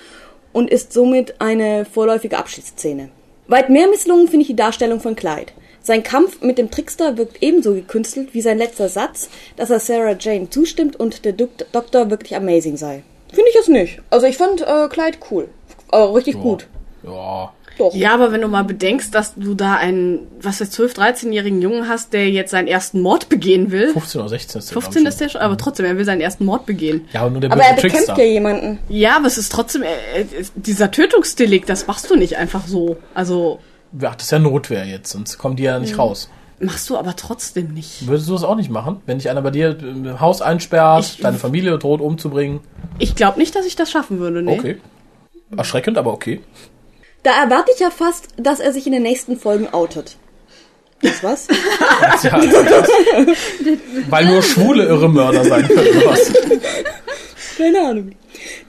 und 0.55 0.70
ist 0.70 0.94
somit 0.94 1.42
eine 1.42 1.84
vorläufige 1.84 2.38
Abschiedsszene. 2.38 3.11
Weit 3.48 3.68
mehr 3.68 3.86
misslungen 3.86 4.28
finde 4.28 4.44
ich 4.44 4.48
die 4.48 4.57
Darstellung 4.57 5.00
von 5.00 5.14
Clyde. 5.14 5.53
Sein 5.82 6.03
Kampf 6.03 6.40
mit 6.40 6.57
dem 6.57 6.70
Trickster 6.70 7.18
wirkt 7.18 7.42
ebenso 7.42 7.74
gekünstelt 7.74 8.32
wie 8.32 8.40
sein 8.40 8.57
letzter 8.57 8.88
Satz, 8.88 9.28
dass 9.59 9.68
er 9.68 9.78
Sarah 9.78 10.16
Jane 10.18 10.48
zustimmt 10.48 10.98
und 10.98 11.26
der 11.26 11.34
Dok 11.34 11.50
Doktor 11.72 12.09
wirklich 12.09 12.34
amazing 12.34 12.78
sei. 12.78 13.03
Finde 13.30 13.50
ich 13.50 13.57
es 13.61 13.68
nicht. 13.68 14.00
Also 14.09 14.26
ich 14.26 14.38
fand 14.38 14.62
äh, 14.62 14.88
Clyde 14.88 15.18
cool. 15.30 15.48
Äh, 15.90 15.98
richtig 15.98 16.40
gut. 16.40 16.66
Ja. 17.05 17.53
Doch. 17.78 17.94
Ja, 17.94 18.12
aber 18.12 18.32
wenn 18.32 18.42
du 18.42 18.48
mal 18.48 18.64
bedenkst, 18.64 19.14
dass 19.14 19.34
du 19.34 19.55
da 19.55 19.76
einen, 19.76 20.26
was 20.42 20.61
weiß 20.61 20.70
12, 20.72 20.92
13-jährigen 20.92 21.62
Jungen 21.62 21.88
hast, 21.88 22.12
der 22.12 22.28
jetzt 22.28 22.50
seinen 22.50 22.68
ersten 22.68 23.00
Mord 23.00 23.30
begehen 23.30 23.70
will. 23.70 23.92
15 23.94 24.20
oder 24.20 24.28
16 24.28 24.59
ist 24.59 24.68
der, 24.70 24.72
glaub 24.74 24.84
15 24.84 25.03
ich, 25.03 25.09
ist 25.09 25.20
der 25.22 25.28
schon, 25.30 25.40
aber 25.40 25.57
trotzdem, 25.57 25.86
er 25.86 25.96
will 25.96 26.05
seinen 26.05 26.20
ersten 26.20 26.44
Mord 26.44 26.66
begehen. 26.66 27.09
Ja, 27.14 27.22
aber 27.22 27.30
nur 27.30 27.40
der 27.40 27.50
Aber 27.50 27.61
böse 27.61 27.70
er 27.70 27.74
bekämpft 27.76 27.96
Trickster. 28.09 28.22
ja 28.22 28.30
jemanden. 28.30 28.78
Ja, 28.90 29.16
aber 29.16 29.26
es 29.26 29.38
ist 29.38 29.50
trotzdem, 29.53 29.82
äh, 29.84 29.86
äh, 30.20 30.26
dieser 30.55 30.90
Tötungsdelikt, 30.90 31.66
das 31.70 31.86
machst 31.86 32.11
du 32.11 32.14
nicht 32.16 32.36
einfach 32.36 32.66
so. 32.66 32.98
Also, 33.14 33.59
Ja, 33.98 34.11
das 34.12 34.24
ist 34.24 34.30
ja 34.32 34.38
Notwehr 34.38 34.84
jetzt, 34.84 35.11
sonst 35.11 35.38
kommen 35.38 35.57
die 35.57 35.62
ja 35.62 35.78
nicht 35.78 35.96
raus. 35.98 36.28
machst 36.61 36.90
du 36.90 36.98
aber 36.98 37.16
trotzdem 37.16 37.72
nicht. 37.72 38.07
Würdest 38.07 38.28
du 38.28 38.34
das 38.34 38.44
auch 38.44 38.55
nicht 38.57 38.70
machen? 38.70 39.00
Wenn 39.07 39.16
dich 39.16 39.30
einer 39.30 39.40
bei 39.40 39.50
dir 39.50 39.78
im 39.80 40.20
Haus 40.20 40.42
einsperrt, 40.42 41.05
Ich- 41.16 41.20
deine 41.22 41.38
Familie 41.38 41.78
droht 41.78 42.03
umzubringen? 42.03 42.61
Ich 42.98 43.14
glaube 43.14 43.38
nicht, 43.38 43.57
dass 43.57 43.64
ich 43.64 43.76
das 43.76 43.90
schaffen 43.90 44.18
würde, 44.18 44.42
ne? 44.42 44.50
Okay. 44.50 44.76
Erschreckend, 45.57 45.96
aber 45.98 46.12
okay. 46.12 46.40
Da 47.23 47.31
erwarte 47.43 47.70
ich 47.75 47.81
ja 47.81 47.91
fast, 47.91 48.29
dass 48.37 48.61
er 48.61 48.73
sich 48.73 48.87
in 48.87 48.93
den 48.93 49.03
nächsten 49.03 49.39
Folgen 49.39 49.68
outet. 49.73 50.16
Das 51.03 51.23
was? 51.23 51.49
Ja, 52.23 52.33
also 52.33 52.62
das, 52.62 52.89
weil 54.09 54.27
nur 54.27 54.43
schwule 54.43 54.85
irre 54.87 55.09
Mörder 55.09 55.45
sein 55.45 55.66
können. 55.66 55.97
oder 55.97 56.11
Was? 56.11 56.33
Keine 57.57 57.81
Ahnung. 57.81 58.12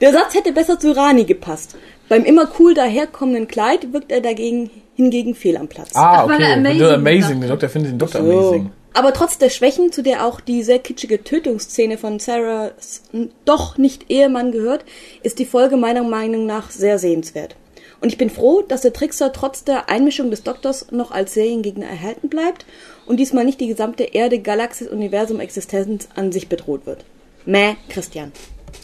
Der 0.00 0.12
Satz 0.12 0.34
hätte 0.34 0.52
besser 0.52 0.78
zu 0.78 0.94
Rani 0.96 1.24
gepasst. 1.24 1.76
Beim 2.08 2.24
immer 2.24 2.48
cool 2.58 2.74
daherkommenden 2.74 3.48
Kleid 3.48 3.92
wirkt 3.92 4.10
er 4.12 4.20
dagegen 4.20 4.70
hingegen 4.96 5.34
fehl 5.34 5.56
am 5.56 5.68
Platz. 5.68 5.90
Ah, 5.94 6.18
Ach, 6.20 6.24
okay. 6.24 6.38
Wenn 6.38 6.66
amazing 6.66 6.82
amazing, 6.94 7.22
sagt. 7.22 7.42
den 7.42 7.48
Doktor 7.48 7.68
findet 7.68 7.92
den 7.92 7.98
Doktor 7.98 8.22
So. 8.22 8.30
amazing. 8.30 8.70
Aber 8.92 9.12
trotz 9.12 9.38
der 9.38 9.50
Schwächen, 9.50 9.90
zu 9.90 10.02
der 10.02 10.24
auch 10.24 10.40
die 10.40 10.62
sehr 10.62 10.78
kitschige 10.78 11.24
Tötungsszene 11.24 11.98
von 11.98 12.20
Sarahs 12.20 13.02
doch 13.44 13.76
nicht 13.78 14.08
Ehemann 14.10 14.52
gehört, 14.52 14.84
ist 15.24 15.38
die 15.40 15.46
Folge 15.46 15.76
meiner 15.76 16.04
Meinung 16.04 16.46
nach 16.46 16.70
sehr 16.70 16.98
sehenswert. 17.00 17.56
Und 18.04 18.10
ich 18.10 18.18
bin 18.18 18.28
froh, 18.28 18.60
dass 18.60 18.82
der 18.82 18.92
Trickster 18.92 19.32
trotz 19.32 19.64
der 19.64 19.88
Einmischung 19.88 20.30
des 20.30 20.42
Doktors 20.42 20.92
noch 20.92 21.10
als 21.10 21.32
Seriengegner 21.32 21.86
erhalten 21.86 22.28
bleibt 22.28 22.66
und 23.06 23.16
diesmal 23.16 23.46
nicht 23.46 23.62
die 23.62 23.66
gesamte 23.66 24.02
Erde, 24.02 24.40
Galaxis, 24.40 24.88
Universum, 24.88 25.40
Existenz 25.40 26.08
an 26.14 26.30
sich 26.30 26.50
bedroht 26.50 26.84
wird. 26.84 27.06
Mäh, 27.46 27.76
Christian. 27.88 28.30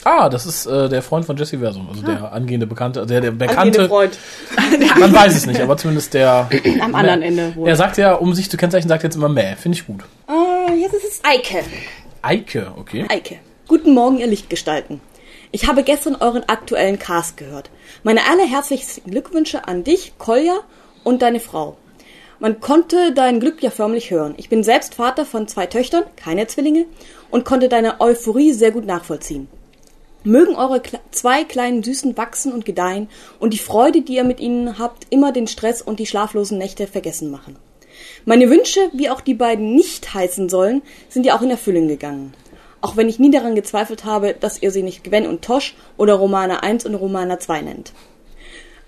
Ah, 0.05 0.31
das 0.31 0.47
ist 0.47 0.64
äh, 0.64 0.89
der 0.89 1.03
Freund 1.03 1.27
von 1.27 1.37
Jesse 1.37 1.59
Versum, 1.59 1.87
also 1.91 2.01
der 2.01 2.33
angehende 2.33 2.66
Bekannte, 2.66 3.05
der, 3.05 3.21
der 3.21 3.33
Bekannte, 3.33 3.89
Freund. 3.89 4.18
man 4.99 5.12
weiß 5.12 5.37
es 5.37 5.45
nicht, 5.45 5.61
aber 5.61 5.77
zumindest 5.77 6.14
der. 6.14 6.49
Am 6.81 6.95
anderen 6.95 7.21
Ende 7.21 7.55
wohl. 7.57 7.68
Er 7.68 7.77
sagt 7.77 7.99
ja, 7.99 8.14
um 8.14 8.33
sich 8.33 8.51
zu 8.51 8.57
kennzeichnen, 8.57 8.89
sagt 8.89 9.05
er 9.05 9.09
jetzt 9.09 9.16
immer 9.16 9.29
Mäh. 9.29 9.55
Finde 9.57 9.77
ich 9.77 9.87
gut. 9.87 10.01
Ah, 10.29 10.73
jetzt 10.73 10.95
ist 10.95 11.05
es 11.05 11.21
Eike. 11.25 11.62
Eike, 12.23 12.73
okay. 12.75 13.05
Eike. 13.11 13.37
Guten 13.68 13.93
Morgen, 13.93 14.16
ihr 14.16 14.29
Lichtgestalten. 14.29 15.03
Ich 15.53 15.66
habe 15.66 15.82
gestern 15.82 16.14
euren 16.14 16.48
aktuellen 16.48 17.01
Cast 17.01 17.36
gehört. 17.36 17.70
Meine 18.05 18.20
allerherzlichsten 18.30 19.11
Glückwünsche 19.11 19.66
an 19.66 19.82
dich, 19.82 20.12
Kolja, 20.16 20.61
und 21.03 21.22
deine 21.22 21.40
Frau. 21.40 21.76
Man 22.38 22.61
konnte 22.61 23.12
dein 23.12 23.40
Glück 23.40 23.61
ja 23.61 23.70
förmlich 23.70 24.12
hören. 24.12 24.34
Ich 24.36 24.48
bin 24.48 24.62
selbst 24.62 24.94
Vater 24.94 25.26
von 25.26 25.48
zwei 25.48 25.66
Töchtern, 25.66 26.05
keine 26.14 26.46
Zwillinge, 26.46 26.84
und 27.32 27.44
konnte 27.44 27.68
deine 27.68 28.01
Euphorie 28.01 28.53
sehr 28.53 28.70
gut 28.70 28.86
nachvollziehen. 28.86 29.48
Mögen 30.22 30.55
eure 30.55 30.82
zwei 31.11 31.42
kleinen 31.42 31.82
Süßen 31.82 32.16
wachsen 32.16 32.53
und 32.53 32.64
gedeihen 32.64 33.09
und 33.40 33.53
die 33.53 33.59
Freude, 33.59 34.03
die 34.03 34.14
ihr 34.14 34.24
mit 34.24 34.38
ihnen 34.38 34.78
habt, 34.78 35.09
immer 35.11 35.32
den 35.32 35.48
Stress 35.48 35.82
und 35.82 35.98
die 35.98 36.07
schlaflosen 36.07 36.59
Nächte 36.59 36.86
vergessen 36.86 37.28
machen. 37.28 37.57
Meine 38.24 38.48
Wünsche, 38.51 38.88
wie 38.92 39.11
auch 39.11 39.20
die 39.20 39.34
beiden 39.34 39.74
nicht 39.74 40.14
heißen 40.14 40.48
sollen, 40.48 40.82
sind 41.09 41.26
ja 41.26 41.36
auch 41.36 41.42
in 41.42 41.51
Erfüllung 41.51 41.88
gegangen. 41.88 42.34
Auch 42.81 42.97
wenn 42.97 43.09
ich 43.09 43.18
nie 43.18 43.31
daran 43.31 43.55
gezweifelt 43.55 44.05
habe, 44.05 44.35
dass 44.39 44.62
ihr 44.62 44.70
sie 44.70 44.83
nicht 44.83 45.05
Gwen 45.05 45.26
und 45.26 45.43
Tosh 45.43 45.74
oder 45.97 46.14
Romana 46.14 46.61
1 46.61 46.87
und 46.87 46.95
Romana 46.95 47.39
2 47.39 47.62
nennt. 47.62 47.93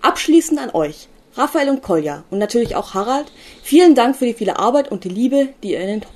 Abschließend 0.00 0.58
an 0.58 0.70
euch, 0.70 1.08
Raphael 1.34 1.68
und 1.68 1.82
Kolja 1.82 2.24
und 2.30 2.38
natürlich 2.38 2.74
auch 2.74 2.94
Harald, 2.94 3.30
vielen 3.62 3.94
Dank 3.94 4.16
für 4.16 4.24
die 4.24 4.34
viele 4.34 4.58
Arbeit 4.58 4.90
und 4.90 5.04
die 5.04 5.08
Liebe, 5.08 5.48
die 5.62 5.72
ihr 5.72 5.80
in 5.80 5.86
den 5.86 6.06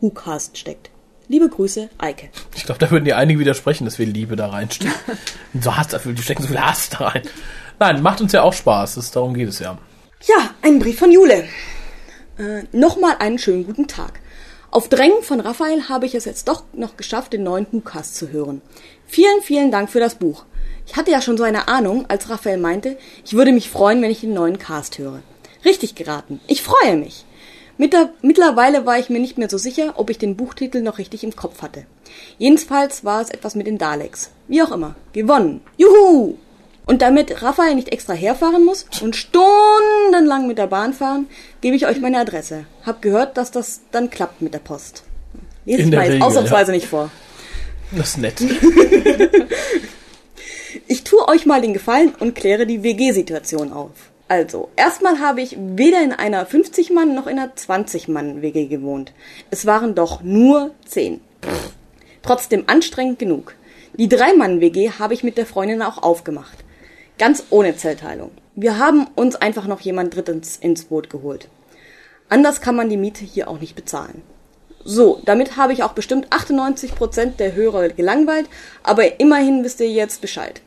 WhoCast 0.00 0.58
steckt. 0.58 0.90
Liebe 1.26 1.48
Grüße, 1.48 1.88
Eike. 1.98 2.28
Ich 2.54 2.64
glaube, 2.64 2.78
da 2.78 2.90
würden 2.90 3.04
dir 3.04 3.16
einige 3.16 3.38
widersprechen, 3.38 3.86
dass 3.86 3.98
wir 3.98 4.06
Liebe 4.06 4.36
da 4.36 4.48
reinstecken. 4.48 4.94
so 5.60 5.76
Hass 5.76 5.88
dafür, 5.88 6.12
die 6.12 6.22
stecken 6.22 6.42
so 6.42 6.48
viel 6.48 6.60
Hass 6.60 6.90
da 6.90 7.08
rein. 7.08 7.22
Nein, 7.78 8.02
macht 8.02 8.20
uns 8.20 8.32
ja 8.32 8.42
auch 8.42 8.52
Spaß, 8.52 8.96
das, 8.96 9.10
darum 9.10 9.34
geht 9.34 9.48
es 9.48 9.58
ja. 9.58 9.78
Ja, 10.26 10.50
ein 10.62 10.78
Brief 10.78 10.98
von 10.98 11.10
Jule. 11.10 11.44
Äh, 12.38 12.64
Nochmal 12.72 13.16
einen 13.18 13.38
schönen 13.38 13.64
guten 13.64 13.88
Tag. 13.88 14.20
Auf 14.74 14.88
Drängen 14.88 15.22
von 15.22 15.38
Raphael 15.38 15.88
habe 15.88 16.04
ich 16.04 16.16
es 16.16 16.24
jetzt 16.24 16.48
doch 16.48 16.64
noch 16.72 16.96
geschafft, 16.96 17.32
den 17.32 17.44
neuen 17.44 17.64
Buchcast 17.64 18.16
zu 18.16 18.30
hören. 18.30 18.60
Vielen, 19.06 19.40
vielen 19.40 19.70
Dank 19.70 19.88
für 19.88 20.00
das 20.00 20.16
Buch. 20.16 20.46
Ich 20.84 20.96
hatte 20.96 21.12
ja 21.12 21.22
schon 21.22 21.36
so 21.36 21.44
eine 21.44 21.68
Ahnung, 21.68 22.06
als 22.08 22.28
Raphael 22.28 22.58
meinte, 22.58 22.98
ich 23.24 23.34
würde 23.34 23.52
mich 23.52 23.70
freuen, 23.70 24.02
wenn 24.02 24.10
ich 24.10 24.22
den 24.22 24.34
neuen 24.34 24.58
Cast 24.58 24.98
höre. 24.98 25.22
Richtig 25.64 25.94
geraten. 25.94 26.40
Ich 26.48 26.62
freue 26.62 26.96
mich. 26.96 27.24
Mittlerweile 27.78 28.84
war 28.84 28.98
ich 28.98 29.10
mir 29.10 29.20
nicht 29.20 29.38
mehr 29.38 29.48
so 29.48 29.58
sicher, 29.58 29.92
ob 29.94 30.10
ich 30.10 30.18
den 30.18 30.36
Buchtitel 30.36 30.82
noch 30.82 30.98
richtig 30.98 31.22
im 31.22 31.36
Kopf 31.36 31.62
hatte. 31.62 31.86
Jedenfalls 32.38 33.04
war 33.04 33.20
es 33.20 33.30
etwas 33.30 33.54
mit 33.54 33.68
den 33.68 33.78
Daleks. 33.78 34.32
Wie 34.48 34.60
auch 34.60 34.72
immer. 34.72 34.96
Gewonnen. 35.12 35.60
Juhu! 35.76 36.34
Und 36.86 37.00
damit 37.00 37.42
Raphael 37.42 37.74
nicht 37.74 37.88
extra 37.90 38.12
herfahren 38.12 38.64
muss 38.64 38.86
und 39.00 39.16
stundenlang 39.16 40.46
mit 40.46 40.58
der 40.58 40.66
Bahn 40.66 40.92
fahren, 40.92 41.28
gebe 41.60 41.76
ich 41.76 41.86
euch 41.86 42.00
meine 42.00 42.18
Adresse. 42.18 42.66
Hab 42.84 43.00
gehört, 43.00 43.36
dass 43.38 43.50
das 43.50 43.80
dann 43.90 44.10
klappt 44.10 44.42
mit 44.42 44.52
der 44.52 44.58
Post. 44.58 45.02
Lese 45.64 45.82
In 45.82 45.88
ich 45.88 45.94
mal 45.94 46.06
Regel, 46.06 46.22
ausnahmsweise 46.22 46.72
nicht 46.72 46.86
vor. 46.86 47.10
Das 47.92 48.10
ist 48.10 48.18
nett. 48.18 48.42
Ich 50.86 51.04
tue 51.04 51.26
euch 51.28 51.46
mal 51.46 51.62
den 51.62 51.72
Gefallen 51.72 52.12
und 52.18 52.34
kläre 52.34 52.66
die 52.66 52.82
WG-Situation 52.82 53.72
auf. 53.72 53.90
Also, 54.28 54.70
erstmal 54.76 55.20
habe 55.20 55.40
ich 55.40 55.56
weder 55.58 56.02
in 56.02 56.12
einer 56.12 56.46
50-Mann- 56.46 57.14
noch 57.14 57.26
in 57.26 57.38
einer 57.38 57.52
20-Mann-WG 57.54 58.66
gewohnt. 58.66 59.12
Es 59.50 59.66
waren 59.66 59.94
doch 59.94 60.22
nur 60.22 60.72
10. 60.86 61.20
Pff. 61.42 61.70
Trotzdem 62.22 62.64
anstrengend 62.66 63.18
genug. 63.18 63.54
Die 63.94 64.08
Drei-Mann-WG 64.08 64.90
habe 64.98 65.14
ich 65.14 65.22
mit 65.22 65.38
der 65.38 65.46
Freundin 65.46 65.82
auch 65.82 66.02
aufgemacht. 66.02 66.63
Ganz 67.18 67.44
ohne 67.50 67.76
Zellteilung. 67.76 68.32
Wir 68.56 68.78
haben 68.78 69.06
uns 69.14 69.36
einfach 69.36 69.66
noch 69.66 69.80
jemand 69.80 70.14
Drittens 70.14 70.56
ins 70.56 70.86
Boot 70.86 71.10
geholt. 71.10 71.48
Anders 72.28 72.60
kann 72.60 72.74
man 72.74 72.88
die 72.88 72.96
Miete 72.96 73.24
hier 73.24 73.48
auch 73.48 73.60
nicht 73.60 73.76
bezahlen. 73.76 74.22
So, 74.84 75.22
damit 75.24 75.56
habe 75.56 75.72
ich 75.72 75.82
auch 75.82 75.92
bestimmt 75.92 76.28
98% 76.30 77.36
der 77.36 77.54
Hörer 77.54 77.88
gelangweilt, 77.88 78.48
aber 78.82 79.20
immerhin 79.20 79.64
wisst 79.64 79.80
ihr 79.80 79.88
jetzt 79.88 80.20
Bescheid. 80.20 80.60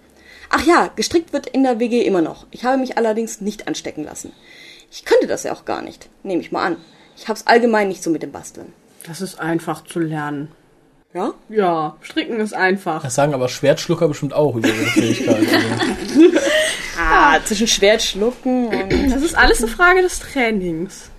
Ach 0.49 0.65
ja, 0.65 0.89
gestrickt 0.95 1.33
wird 1.33 1.47
in 1.47 1.63
der 1.63 1.79
WG 1.79 2.03
immer 2.03 2.21
noch. 2.21 2.47
Ich 2.51 2.63
habe 2.63 2.77
mich 2.77 2.97
allerdings 2.97 3.41
nicht 3.41 3.67
anstecken 3.67 4.05
lassen. 4.05 4.31
Ich 4.89 5.03
könnte 5.03 5.27
das 5.27 5.43
ja 5.43 5.53
auch 5.53 5.65
gar 5.65 5.81
nicht. 5.81 6.09
Nehme 6.23 6.41
ich 6.41 6.51
mal 6.51 6.63
an. 6.65 6.77
Ich 7.17 7.27
hab's 7.27 7.45
allgemein 7.45 7.89
nicht 7.89 8.01
so 8.01 8.09
mit 8.09 8.23
dem 8.23 8.31
Basteln. 8.31 8.73
Das 9.05 9.21
ist 9.21 9.39
einfach 9.39 9.83
zu 9.83 9.99
lernen. 9.99 10.51
Ja? 11.13 11.33
Ja, 11.49 11.95
stricken 12.01 12.39
ist 12.39 12.53
einfach. 12.53 13.01
Das 13.01 13.15
sagen 13.15 13.33
aber 13.33 13.49
Schwertschlucker 13.49 14.07
bestimmt 14.07 14.33
auch 14.33 14.55
über 14.55 14.67
ihre 14.67 14.85
Fähigkeiten. 14.85 15.47
Ah, 16.99 17.39
zwischen 17.45 17.67
Schwert 17.67 18.01
schlucken 18.01 18.67
und... 18.67 19.11
Das 19.11 19.21
ist 19.21 19.35
alles 19.35 19.59
eine 19.59 19.71
Frage 19.71 20.01
des 20.01 20.19
Trainings. 20.19 21.11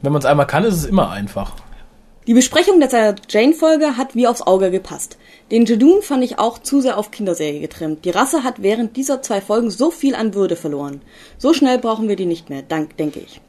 Wenn 0.00 0.10
man 0.10 0.20
es 0.20 0.24
einmal 0.24 0.46
kann, 0.46 0.64
ist 0.64 0.74
es 0.74 0.84
immer 0.86 1.10
einfach. 1.10 1.52
Die 2.26 2.34
Besprechung 2.34 2.80
der 2.80 3.14
Jane-Folge 3.28 3.96
hat 3.96 4.14
wie 4.14 4.26
aufs 4.26 4.42
Auge 4.42 4.70
gepasst. 4.70 5.18
Den 5.50 5.66
Jadoon 5.66 6.02
fand 6.02 6.24
ich 6.24 6.38
auch 6.38 6.58
zu 6.58 6.80
sehr 6.80 6.96
auf 6.96 7.10
Kinderserie 7.10 7.60
getrimmt. 7.60 8.04
Die 8.04 8.10
Rasse 8.10 8.42
hat 8.42 8.62
während 8.62 8.96
dieser 8.96 9.22
zwei 9.22 9.40
Folgen 9.40 9.70
so 9.70 9.90
viel 9.90 10.14
an 10.14 10.32
Würde 10.34 10.56
verloren. 10.56 11.02
So 11.36 11.52
schnell 11.52 11.78
brauchen 11.78 12.08
wir 12.08 12.16
die 12.16 12.26
nicht 12.26 12.48
mehr, 12.48 12.62
dank, 12.62 12.96
denke 12.96 13.20
ich. 13.20 13.40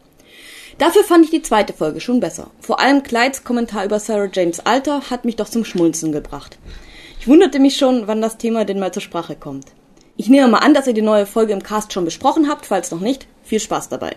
Dafür 0.77 1.03
fand 1.03 1.25
ich 1.25 1.31
die 1.31 1.41
zweite 1.41 1.73
Folge 1.73 2.01
schon 2.01 2.19
besser. 2.19 2.49
Vor 2.59 2.79
allem 2.79 3.03
Clydes 3.03 3.43
Kommentar 3.43 3.85
über 3.85 3.99
Sarah 3.99 4.29
Janes 4.31 4.59
Alter 4.65 5.09
hat 5.09 5.25
mich 5.25 5.35
doch 5.35 5.49
zum 5.49 5.65
Schmunzeln 5.65 6.11
gebracht. 6.11 6.57
Ich 7.19 7.27
wunderte 7.27 7.59
mich 7.59 7.77
schon, 7.77 8.07
wann 8.07 8.21
das 8.21 8.37
Thema 8.37 8.65
denn 8.65 8.79
mal 8.79 8.91
zur 8.91 9.01
Sprache 9.01 9.35
kommt. 9.35 9.67
Ich 10.17 10.29
nehme 10.29 10.47
mal 10.47 10.59
an, 10.59 10.73
dass 10.73 10.87
ihr 10.87 10.93
die 10.93 11.01
neue 11.01 11.25
Folge 11.25 11.53
im 11.53 11.63
Cast 11.63 11.93
schon 11.93 12.05
besprochen 12.05 12.49
habt, 12.49 12.65
falls 12.65 12.91
noch 12.91 12.99
nicht. 12.99 13.27
Viel 13.43 13.59
Spaß 13.59 13.89
dabei. 13.89 14.15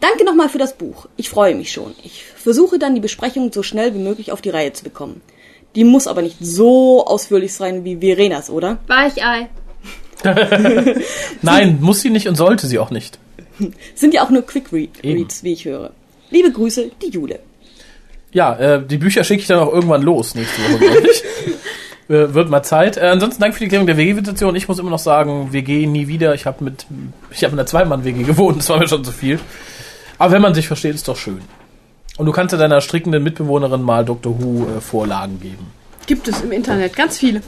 Danke 0.00 0.24
nochmal 0.24 0.48
für 0.48 0.58
das 0.58 0.74
Buch. 0.74 1.06
Ich 1.16 1.30
freue 1.30 1.54
mich 1.54 1.72
schon. 1.72 1.94
Ich 2.02 2.24
versuche 2.24 2.78
dann 2.78 2.94
die 2.94 3.00
Besprechung 3.00 3.52
so 3.52 3.62
schnell 3.62 3.94
wie 3.94 3.98
möglich 3.98 4.32
auf 4.32 4.42
die 4.42 4.50
Reihe 4.50 4.72
zu 4.72 4.84
bekommen. 4.84 5.22
Die 5.74 5.84
muss 5.84 6.06
aber 6.06 6.22
nicht 6.22 6.36
so 6.40 7.04
ausführlich 7.04 7.52
sein 7.52 7.84
wie 7.84 7.96
Verenas, 7.96 8.48
oder? 8.48 8.78
Weichei. 8.86 9.48
Nein, 11.42 11.78
muss 11.80 12.00
sie 12.00 12.10
nicht 12.10 12.28
und 12.28 12.36
sollte 12.36 12.66
sie 12.66 12.78
auch 12.78 12.90
nicht. 12.90 13.18
Sind 13.94 14.14
ja 14.14 14.24
auch 14.24 14.30
nur 14.30 14.42
Quick 14.42 14.72
Read 14.72 14.90
Eben. 15.02 15.18
Reads, 15.18 15.42
wie 15.44 15.52
ich 15.52 15.64
höre. 15.64 15.90
Liebe 16.30 16.50
Grüße, 16.50 16.90
die 17.02 17.10
Jule. 17.10 17.40
Ja, 18.32 18.54
äh, 18.56 18.84
die 18.84 18.98
Bücher 18.98 19.22
schicke 19.22 19.42
ich 19.42 19.46
dann 19.46 19.60
auch 19.60 19.72
irgendwann 19.72 20.02
los 20.02 20.34
nächste 20.34 20.60
Woche, 20.62 20.78
glaube 20.78 21.08
ich. 21.08 21.24
äh, 22.08 22.34
wird 22.34 22.50
mal 22.50 22.62
Zeit. 22.62 22.96
Äh, 22.96 23.06
ansonsten 23.06 23.40
danke 23.40 23.56
für 23.56 23.64
die 23.64 23.68
Klärung 23.68 23.86
der 23.86 23.96
WG-Situation. 23.96 24.56
Ich 24.56 24.66
muss 24.66 24.78
immer 24.78 24.90
noch 24.90 24.98
sagen, 24.98 25.52
WG 25.52 25.86
nie 25.86 26.08
wieder. 26.08 26.34
Ich 26.34 26.44
habe 26.44 26.64
mit, 26.64 26.86
ich 27.30 27.44
habe 27.44 27.52
in 27.52 27.58
einer 27.58 27.66
Zweimann-WG 27.66 28.24
gewohnt. 28.24 28.58
Das 28.58 28.68
war 28.68 28.78
mir 28.78 28.88
schon 28.88 29.04
zu 29.04 29.12
viel. 29.12 29.38
Aber 30.18 30.32
wenn 30.32 30.42
man 30.42 30.54
sich 30.54 30.66
versteht, 30.66 30.94
ist 30.94 31.06
doch 31.06 31.16
schön. 31.16 31.42
Und 32.16 32.26
du 32.26 32.32
kannst 32.32 32.52
ja 32.52 32.58
deiner 32.58 32.80
strickenden 32.80 33.22
Mitbewohnerin 33.22 33.82
mal 33.82 34.04
Dr. 34.04 34.40
Who 34.40 34.66
äh, 34.66 34.80
Vorlagen 34.80 35.40
geben. 35.40 35.72
Gibt 36.06 36.28
es 36.28 36.42
im 36.42 36.52
Internet 36.52 36.96
ganz 36.96 37.18
viele. 37.18 37.40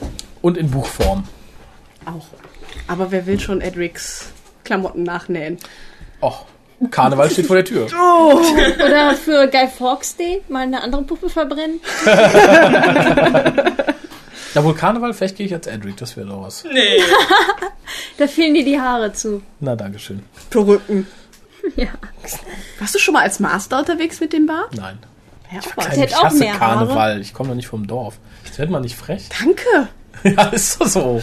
Und 0.43 0.57
in 0.57 0.71
Buchform. 0.71 1.25
Auch. 2.05 2.27
Aber 2.87 3.11
wer 3.11 3.27
will 3.27 3.39
schon 3.39 3.61
Edrics 3.61 4.31
Klamotten 4.65 5.03
nachnähen? 5.03 5.59
Och, 6.21 6.45
Karneval 6.91 7.31
steht 7.31 7.47
vor 7.47 7.57
der 7.57 7.65
Tür. 7.65 7.87
Oder 8.85 9.15
für 9.15 9.49
Guy 9.49 9.69
Fawkes 9.69 10.17
Day 10.17 10.43
mal 10.49 10.63
eine 10.63 10.83
andere 10.83 11.03
Puppe 11.03 11.29
verbrennen. 11.29 11.81
Ja, 14.57 14.65
wohl 14.65 14.75
Karneval, 14.75 15.13
vielleicht 15.13 15.37
gehe 15.37 15.45
ich 15.45 15.53
als 15.53 15.67
Edric, 15.67 15.99
das 15.99 16.17
wäre 16.17 16.29
doch 16.29 16.41
was. 16.41 16.65
Da 18.17 18.27
fehlen 18.27 18.55
dir 18.55 18.65
die 18.65 18.81
Haare 18.81 19.13
zu. 19.13 19.43
Na, 19.61 19.77
Dankeschön. 19.77 20.23
Perücken. 20.49 21.07
Ja. 21.77 21.89
Warst 22.79 22.95
du 22.95 22.99
schon 22.99 23.13
mal 23.13 23.25
als 23.25 23.39
Master 23.39 23.79
unterwegs 23.81 24.19
mit 24.19 24.33
dem 24.33 24.47
Bart? 24.47 24.75
Nein. 24.75 24.99
Ja. 25.53 25.61
Sie 25.93 26.01
hat 26.01 26.09
ich 26.09 26.17
auch 26.17 26.25
hasse 26.25 26.39
mehr 26.39 26.59
Haare. 26.59 26.87
Karneval. 26.87 27.21
Ich 27.21 27.35
komme 27.35 27.51
doch 27.51 27.57
nicht 27.57 27.69
vom 27.69 27.87
Dorf. 27.87 28.19
Wird 28.57 28.71
man 28.71 28.81
nicht 28.81 28.97
frech? 28.97 29.29
Danke. 29.39 29.89
ja, 30.25 30.45
ist 30.47 30.81
doch 30.81 30.87
so. 30.87 31.23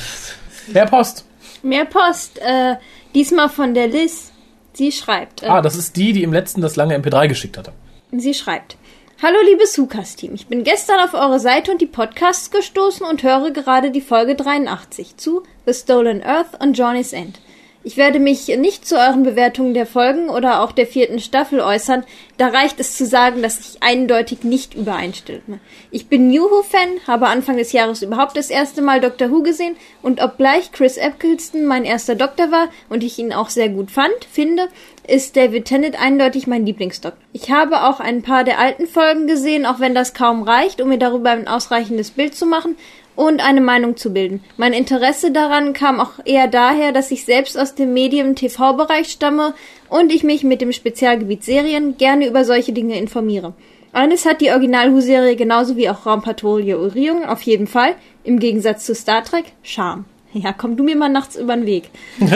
Herr 0.72 0.86
Post. 0.86 1.26
Mehr 1.64 1.86
Post. 1.86 2.38
Äh, 2.38 2.76
diesmal 3.16 3.50
von 3.50 3.74
der 3.74 3.88
Liz. 3.88 4.32
Sie 4.74 4.91
schreibt. 4.91 5.43
Äh, 5.43 5.47
Ah, 5.47 5.61
das 5.61 5.76
ist 5.76 5.95
die, 5.95 6.13
die 6.13 6.24
im 6.24 6.34
letzten 6.34 6.61
das 6.61 6.76
lange 6.76 6.97
MP3 6.97 7.28
geschickt 7.28 7.57
hatte. 7.57 7.74
Sie 8.11 8.34
schreibt. 8.34 8.78
Hallo 9.21 9.38
liebes 9.45 9.74
Sukas-Team, 9.74 10.34
ich 10.34 10.47
bin 10.47 10.63
gestern 10.65 10.99
auf 10.99 11.13
eure 11.13 11.39
Seite 11.39 11.71
und 11.71 11.80
die 11.80 11.86
Podcasts 11.86 12.51
gestoßen 12.51 13.05
und 13.05 13.24
höre 13.24 13.51
gerade 13.51 13.89
die 13.91 14.01
Folge 14.01 14.36
83 14.36 15.15
zu 15.15 15.43
The 15.65 15.74
Stolen 15.74 16.21
Earth 16.21 16.61
und 16.61 16.78
Johnny's 16.78 17.13
End. 17.13 17.39
Ich 17.86 17.98
werde 17.98 18.20
mich 18.20 18.48
nicht 18.48 18.88
zu 18.88 18.96
euren 18.96 19.24
Bewertungen 19.24 19.74
der 19.74 19.86
Folgen 19.86 20.30
oder 20.30 20.62
auch 20.62 20.72
der 20.72 20.88
vierten 20.88 21.20
Staffel 21.20 21.60
äußern, 21.60 22.06
da 22.38 22.48
reicht 22.48 22.80
es 22.80 22.96
zu 22.96 23.06
sagen, 23.06 23.42
dass 23.42 23.60
ich 23.60 23.84
eindeutig 23.84 24.46
nicht 24.46 24.74
übereinstimme. 24.74 25.60
Ich 25.92 26.08
bin 26.08 26.30
New 26.30 26.44
Who-Fan, 26.44 27.02
habe 27.08 27.28
Anfang 27.28 27.58
des 27.58 27.74
Jahres 27.74 28.02
überhaupt 28.02 28.38
das 28.38 28.50
erste 28.50 28.82
Mal 28.82 29.02
Doctor 29.02 29.32
Who 29.32 29.44
gesehen 29.44 29.76
und 30.02 30.22
obgleich 30.24 30.72
Chris 30.72 30.96
Eccleston 30.96 31.66
mein 31.66 31.84
erster 31.84 32.16
Doktor 32.16 32.52
war 32.52 32.70
und 32.88 33.04
ich 33.04 33.20
ihn 33.20 33.34
auch 33.34 33.50
sehr 33.50 33.68
gut 33.68 33.92
fand, 33.92 34.14
finde, 34.32 34.70
ist 35.06 35.36
David 35.36 35.66
Tennant 35.66 36.02
eindeutig 36.02 36.48
mein 36.48 36.66
Lieblingsdoktor. 36.66 37.22
Ich 37.34 37.52
habe 37.52 37.84
auch 37.84 38.00
ein 38.00 38.22
paar 38.22 38.46
der 38.46 38.60
alten 38.60 38.88
Folgen 38.88 39.28
gesehen, 39.28 39.66
auch 39.66 39.82
wenn 39.82 39.94
das 39.94 40.14
kaum 40.14 40.44
reicht, 40.44 40.80
um 40.80 40.88
mir 40.88 41.00
darüber 41.00 41.32
ein 41.32 41.50
ausreichendes 41.50 42.12
Bild 42.12 42.34
zu 42.34 42.46
machen 42.46 42.78
und 43.16 43.41
eine 43.43 43.61
Meinung 43.61 43.97
zu 43.97 44.11
bilden. 44.11 44.43
Mein 44.57 44.74
Interesse 44.74 45.32
daran 45.32 45.74
kam 45.74 45.99
auch 45.99 46.14
eher 46.26 46.47
daher, 46.47 46.91
dass 46.91 47.11
ich 47.11 47.26
selbst 47.26 47.57
aus 47.57 47.76
dem 47.76 47.93
Medien-TV-Bereich 47.93 49.09
stamme 49.09 49.53
und 49.89 50.11
ich 50.11 50.24
mich 50.24 50.43
mit 50.43 50.61
dem 50.61 50.72
Spezialgebiet 50.72 51.43
Serien 51.43 51.97
gerne 51.97 52.28
über 52.28 52.45
solche 52.45 52.74
Dinge 52.74 52.97
informiere. 52.97 53.53
Eines 53.91 54.26
hat 54.26 54.41
die 54.41 54.49
Original-Who-Serie 54.49 55.36
genauso 55.36 55.78
wie 55.78 55.89
auch 55.89 56.05
Raumpatrouille 56.05 56.80
Orion 56.80 57.26
auf 57.26 57.43
jeden 57.43 57.68
Fall, 57.68 57.95
im 58.24 58.39
Gegensatz 58.39 58.86
zu 58.86 58.95
Star 58.95 59.24
Trek, 59.24 59.45
Charme. 59.61 60.05
Ja, 60.34 60.51
komm 60.51 60.76
du 60.76 60.84
mir 60.84 60.95
mal 60.95 61.09
nachts 61.09 61.36
über 61.36 61.55
den 61.55 61.66
Weg. 61.66 61.89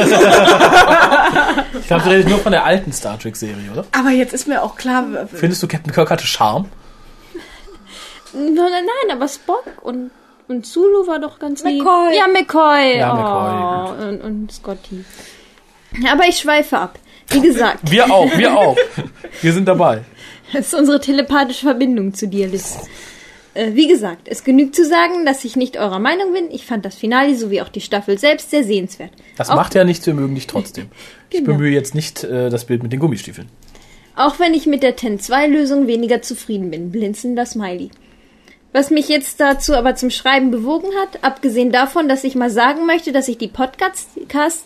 Ich 1.80 1.88
glaube, 1.88 2.04
du 2.04 2.10
redest 2.10 2.30
nur 2.30 2.40
von 2.40 2.52
der 2.52 2.66
alten 2.66 2.92
Star 2.92 3.18
Trek-Serie, 3.18 3.72
oder? 3.72 3.86
Aber 3.92 4.10
jetzt 4.10 4.34
ist 4.34 4.48
mir 4.48 4.62
auch 4.62 4.76
klar, 4.76 5.28
Findest 5.34 5.64
du, 5.64 5.68
Captain 5.68 5.94
Kirk 5.94 6.10
hatte 6.12 6.26
Charme? 6.26 6.66
Nein, 8.34 8.56
nein, 8.56 8.86
nein, 8.86 9.16
aber 9.16 9.28
Spock 9.28 9.64
und, 9.82 10.12
und 10.48 10.66
Zulu 10.66 11.08
war 11.08 11.20
doch 11.20 11.40
ganz 11.40 11.64
lieb. 11.64 11.84
McCoy. 11.84 12.16
Ja, 12.16 12.28
McCoy. 12.28 12.98
Ja, 12.98 13.96
oh, 14.00 14.04
und, 14.04 14.22
und 14.22 14.52
Scotty. 14.52 15.04
Aber 16.12 16.26
ich 16.28 16.38
schweife 16.38 16.78
ab. 16.78 17.00
Wie 17.30 17.42
gesagt, 17.42 17.92
Wir 17.92 18.12
auch, 18.12 18.38
wir 18.38 18.58
auch. 18.58 18.78
Wir 19.42 19.54
sind 19.54 19.68
dabei. 19.68 20.04
das 20.54 20.68
ist 20.68 20.74
unsere 20.74 21.00
telepathische 21.00 21.66
Verbindung 21.66 22.14
zu 22.14 22.28
dir, 22.28 22.48
Liz. 22.48 22.78
Äh, 23.54 23.74
wie 23.74 23.88
gesagt, 23.88 24.28
es 24.30 24.44
genügt 24.44 24.76
zu 24.76 24.86
sagen, 24.86 25.26
dass 25.26 25.44
ich 25.44 25.56
nicht 25.56 25.78
eurer 25.78 26.00
Meinung 26.00 26.32
bin. 26.34 26.50
Ich 26.52 26.66
fand 26.66 26.86
das 26.86 26.96
Finale 26.96 27.36
sowie 27.36 27.62
auch 27.62 27.70
die 27.70 27.82
Staffel 27.82 28.18
selbst 28.18 28.52
sehr 28.52 28.64
sehenswert. 28.64 29.12
Das 29.36 29.50
auch, 29.50 29.56
macht 29.56 29.76
ja 29.76 29.84
nichts, 29.84 30.06
wir 30.06 30.14
mögen 30.14 30.36
dich 30.36 30.48
trotzdem. 30.48 30.86
Ich 31.30 31.40
Genau. 31.40 31.52
bemühe 31.58 31.72
jetzt 31.74 31.94
nicht 31.94 32.24
äh, 32.24 32.50
das 32.50 32.64
Bild 32.64 32.84
mit 32.84 32.94
den 32.94 33.02
Gummistiefeln. 33.02 33.50
Auch 34.16 34.40
wenn 34.40 34.54
ich 34.54 34.66
mit 34.66 34.82
der 34.82 34.96
Ten 34.96 35.20
2 35.20 35.48
Lösung 35.48 35.86
weniger 35.88 36.22
zufrieden 36.22 36.72
bin. 36.72 36.90
Blinzender 36.90 37.46
Smiley. 37.46 37.90
Was 38.74 38.92
mich 38.92 39.08
jetzt 39.08 39.40
dazu 39.40 39.76
aber 39.76 39.96
zum 39.96 40.10
Schreiben 40.10 40.52
bewogen 40.52 40.90
hat, 41.02 41.24
abgesehen 41.24 41.72
davon, 41.72 42.10
dass 42.10 42.26
ich 42.26 42.36
mal 42.36 42.50
sagen 42.50 42.86
möchte, 42.86 43.12
dass 43.12 43.30
ich 43.30 43.38
die 43.38 43.48
Podcasts, 43.48 44.10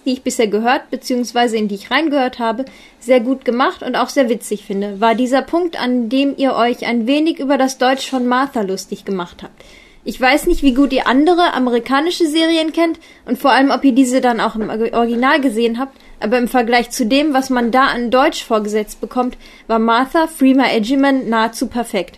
die 0.06 0.14
ich 0.14 0.24
bisher 0.24 0.48
gehört 0.48 0.90
bzw. 0.90 1.58
in 1.58 1.68
die 1.68 1.76
ich 1.76 1.92
reingehört 1.92 2.40
habe, 2.40 2.66
sehr 3.00 3.20
gut 3.20 3.46
gemacht 3.46 3.84
und 3.84 3.96
auch 3.96 4.10
sehr 4.10 4.28
witzig 4.28 4.66
finde, 4.66 5.00
war 5.00 5.14
dieser 5.14 5.44
Punkt, 5.44 5.80
an 5.80 6.10
dem 6.10 6.34
ihr 6.36 6.56
euch 6.56 6.86
ein 6.86 7.06
wenig 7.06 7.40
über 7.40 7.58
das 7.58 7.78
Deutsch 7.78 8.10
von 8.10 8.28
Martha 8.28 8.62
lustig 8.62 9.06
gemacht 9.06 9.44
habt. 9.44 9.64
Ich 10.04 10.20
weiß 10.20 10.48
nicht, 10.48 10.64
wie 10.64 10.74
gut 10.74 10.94
ihr 10.94 11.06
andere 11.06 11.54
amerikanische 11.54 12.26
Serien 12.26 12.74
kennt 12.74 13.00
und 13.26 13.38
vor 13.38 13.52
allem, 13.52 13.70
ob 13.70 13.84
ihr 13.84 13.92
diese 13.92 14.20
dann 14.20 14.40
auch 14.40 14.56
im 14.56 14.70
Original 14.70 15.40
gesehen 15.40 15.78
habt, 15.78 15.96
aber 16.20 16.40
im 16.40 16.48
Vergleich 16.48 16.90
zu 16.90 17.06
dem, 17.06 17.36
was 17.36 17.52
man 17.52 17.70
da 17.70 17.86
an 17.86 18.10
Deutsch 18.10 18.44
vorgesetzt 18.44 19.00
bekommt, 19.00 19.38
war 19.68 19.78
Martha 19.78 20.26
Freema 20.26 20.72
Edgerman 20.72 21.30
nahezu 21.30 21.68
perfekt. 21.68 22.18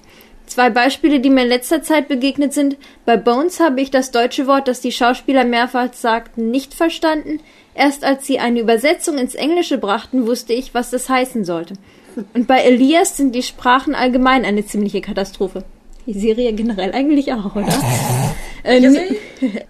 Zwei 0.53 0.69
Beispiele, 0.69 1.19
die 1.19 1.31
mir 1.31 1.41
in 1.41 1.49
letzter 1.49 1.81
Zeit 1.81 2.07
begegnet 2.07 2.53
sind. 2.53 2.77
Bei 3.07 3.17
Bones 3.17 3.59
habe 3.59 3.81
ich 3.81 3.89
das 3.89 4.11
deutsche 4.11 4.45
Wort, 4.45 4.67
das 4.67 4.81
die 4.81 4.91
Schauspieler 4.91 5.45
mehrfach 5.45 5.91
sagten, 5.93 6.51
nicht 6.51 6.75
verstanden. 6.75 7.39
Erst 7.73 8.03
als 8.03 8.27
sie 8.27 8.37
eine 8.37 8.59
Übersetzung 8.59 9.17
ins 9.17 9.33
Englische 9.33 9.79
brachten, 9.79 10.27
wusste 10.27 10.53
ich, 10.53 10.75
was 10.75 10.91
das 10.91 11.09
heißen 11.09 11.43
sollte. 11.43 11.73
Und 12.35 12.45
bei 12.45 12.59
Elias 12.59 13.17
sind 13.17 13.33
die 13.33 13.41
Sprachen 13.41 13.95
allgemein 13.95 14.45
eine 14.45 14.63
ziemliche 14.63 15.01
Katastrophe. 15.01 15.63
Die 16.05 16.13
Serie 16.13 16.53
generell 16.53 16.91
eigentlich 16.91 17.33
auch, 17.33 17.55
oder? 17.55 17.73
äh, 18.63 18.75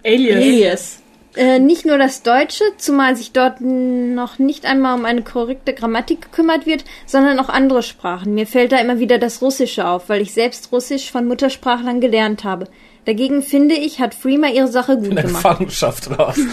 Alias. 0.04 0.36
Alias. 0.36 1.02
Äh, 1.36 1.58
nicht 1.58 1.84
nur 1.84 1.98
das 1.98 2.22
Deutsche, 2.22 2.62
zumal 2.76 3.16
sich 3.16 3.32
dort 3.32 3.60
noch 3.60 4.38
nicht 4.38 4.66
einmal 4.66 4.96
um 4.96 5.04
eine 5.04 5.22
korrekte 5.22 5.74
Grammatik 5.74 6.22
gekümmert 6.22 6.64
wird, 6.64 6.84
sondern 7.06 7.40
auch 7.40 7.48
andere 7.48 7.82
Sprachen. 7.82 8.34
Mir 8.34 8.46
fällt 8.46 8.70
da 8.70 8.78
immer 8.78 9.00
wieder 9.00 9.18
das 9.18 9.42
Russische 9.42 9.88
auf, 9.88 10.08
weil 10.08 10.22
ich 10.22 10.32
selbst 10.32 10.70
Russisch 10.70 11.10
von 11.10 11.26
Muttersprachlern 11.26 12.00
gelernt 12.00 12.44
habe. 12.44 12.68
Dagegen 13.04 13.42
finde 13.42 13.74
ich, 13.74 13.98
hat 13.98 14.14
Freema 14.14 14.48
ihre 14.48 14.68
Sache 14.68 14.96
gut 14.96 15.08
In 15.08 15.16
der 15.16 15.24
gemacht. 15.24 15.42
Gefangenschaft 15.42 16.08
was? 16.16 16.38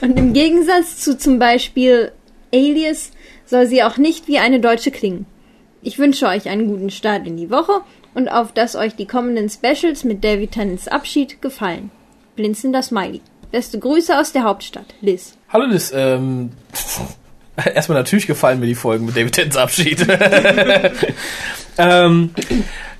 Und 0.00 0.18
im 0.18 0.32
Gegensatz 0.32 0.96
zu 0.98 1.18
zum 1.18 1.38
Beispiel 1.38 2.12
Alias 2.52 3.10
soll 3.44 3.66
sie 3.66 3.82
auch 3.82 3.98
nicht 3.98 4.26
wie 4.26 4.38
eine 4.38 4.60
Deutsche 4.60 4.90
klingen. 4.90 5.26
Ich 5.82 5.98
wünsche 5.98 6.26
euch 6.26 6.48
einen 6.48 6.66
guten 6.66 6.90
Start 6.90 7.26
in 7.26 7.36
die 7.36 7.50
Woche 7.50 7.82
und 8.14 8.28
auf 8.28 8.52
dass 8.52 8.76
euch 8.76 8.94
die 8.94 9.06
kommenden 9.06 9.48
Specials 9.48 10.04
mit 10.04 10.24
David 10.24 10.52
Tennants 10.52 10.88
Abschied 10.88 11.42
gefallen. 11.42 11.90
Blinzender 12.36 12.82
Smiley. 12.82 13.20
Beste 13.50 13.78
Grüße 13.78 14.18
aus 14.18 14.32
der 14.32 14.44
Hauptstadt, 14.44 14.94
Liz. 15.00 15.36
Hallo 15.52 15.66
Liz, 15.66 15.92
ähm, 15.94 16.50
erstmal 17.74 17.98
natürlich 17.98 18.26
gefallen 18.26 18.58
mir 18.60 18.66
die 18.66 18.74
Folgen 18.74 19.06
mit 19.06 19.16
David 19.16 19.32
Tennants 19.32 19.56
Abschied. 19.56 20.06
ähm, 21.78 22.30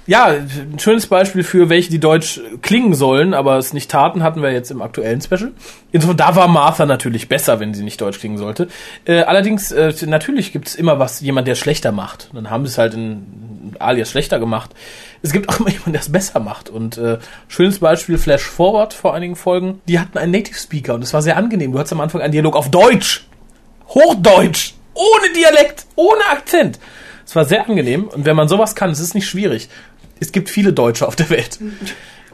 ja, 0.07 0.27
ein 0.27 0.79
schönes 0.79 1.07
Beispiel 1.07 1.43
für 1.43 1.71
welche, 1.71 1.91
die 1.91 1.99
deutsch 1.99 2.39
klingen 2.61 2.95
sollen, 2.95 3.33
aber 3.33 3.57
es 3.57 3.73
nicht 3.73 3.91
taten, 3.91 4.23
hatten 4.23 4.43
wir 4.43 4.53
jetzt 4.53 4.71
im 4.71 4.83
aktuellen 4.83 5.23
Special. 5.23 5.53
Insofern, 5.93 6.19
da 6.19 6.37
war 6.37 6.47
Martha 6.47 6.85
natürlich 6.85 7.29
besser, 7.29 7.59
wenn 7.59 7.73
sie 7.73 7.83
nicht 7.83 8.01
deutsch 8.01 8.21
klingen 8.21 8.37
sollte. 8.37 8.69
Äh, 9.07 9.23
allerdings, 9.23 9.73
äh, 9.73 9.95
natürlich 10.07 10.53
gibt's 10.53 10.75
immer 10.75 10.99
was, 10.99 11.21
jemand, 11.21 11.47
der 11.47 11.53
es 11.53 11.59
schlechter 11.59 11.91
macht. 11.91 12.29
Dann 12.35 12.51
haben 12.51 12.67
sie 12.67 12.73
es 12.73 12.79
halt 12.79 12.93
in 12.93 13.64
Alias 13.81 14.11
schlechter 14.11 14.39
gemacht. 14.39 14.70
Es 15.22 15.33
gibt 15.33 15.49
auch 15.49 15.61
immer 15.61 15.70
jemanden, 15.70 15.93
der 15.93 16.03
es 16.03 16.12
besser 16.12 16.41
macht. 16.41 16.68
Und 16.68 16.99
äh, 16.99 17.18
schönes 17.49 17.79
Beispiel, 17.79 18.18
Flash 18.18 18.43
Forward 18.43 18.95
vor 18.95 19.14
einigen 19.14 19.37
Folgen. 19.37 19.81
Die 19.89 19.99
hatten 19.99 20.18
einen 20.18 20.33
Native 20.33 20.59
Speaker 20.59 20.95
und 20.95 21.03
es 21.03 21.12
war 21.14 21.22
sehr 21.22 21.37
angenehm. 21.37 21.72
Du 21.72 21.79
hattest 21.79 21.93
am 21.93 22.01
Anfang 22.01 22.20
einen 22.20 22.33
Dialog 22.33 22.57
auf 22.57 22.70
Deutsch. 22.70 23.27
Hochdeutsch. 23.89 24.75
Ohne 24.95 25.33
Dialekt. 25.35 25.87
Ohne 25.97 26.25
Akzent. 26.31 26.79
Es 27.27 27.35
war 27.35 27.45
sehr 27.45 27.66
angenehm. 27.68 28.05
Und 28.05 28.25
wenn 28.25 28.37
man 28.37 28.49
sowas 28.49 28.75
kann, 28.75 28.91
es 28.91 29.01
ist 29.01 29.14
nicht 29.14 29.29
schwierig. 29.29 29.68
Es 30.20 30.33
gibt 30.33 30.49
viele 30.49 30.72
Deutsche 30.72 31.07
auf 31.07 31.16
der 31.16 31.31
Welt. 31.31 31.59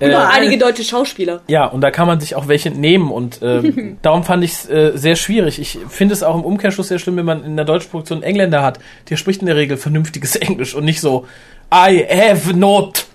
Und 0.01 0.11
Äh, 0.11 0.15
auch 0.15 0.29
einige 0.31 0.57
deutsche 0.59 0.83
Schauspieler. 0.85 1.43
ja, 1.47 1.67
und 1.67 1.81
da 1.83 1.91
kann 1.91 2.07
man 2.07 2.21
sich 2.21 2.35
auch 2.35 2.49
welche 2.49 2.71
nehmen 2.71 3.11
und 3.11 3.41
ähm, 3.43 3.99
darum 4.03 4.25
fand 4.25 4.43
ich 4.45 4.53
es 4.53 4.69
äh, 4.71 4.93
sehr 4.95 5.17
schwierig. 5.17 5.59
Ich 5.61 5.79
finde 5.89 6.15
es 6.15 6.23
auch 6.23 6.35
im 6.35 6.45
Umkehrschluss 6.45 6.89
sehr 6.89 6.99
schlimm, 6.99 7.17
wenn 7.17 7.27
man 7.27 7.45
in 7.45 7.57
der 7.57 7.65
deutschen 7.65 7.91
Produktion 7.91 8.19
einen 8.19 8.25
Engländer 8.25 8.63
hat, 8.63 8.79
der 9.11 9.17
spricht 9.17 9.41
in 9.43 9.47
der 9.47 9.57
Regel 9.57 9.77
vernünftiges 9.77 10.37
Englisch 10.47 10.75
und 10.75 10.85
nicht 10.85 11.01
so 11.01 11.27
I 11.73 12.05
have 12.09 12.55
not 12.55 13.07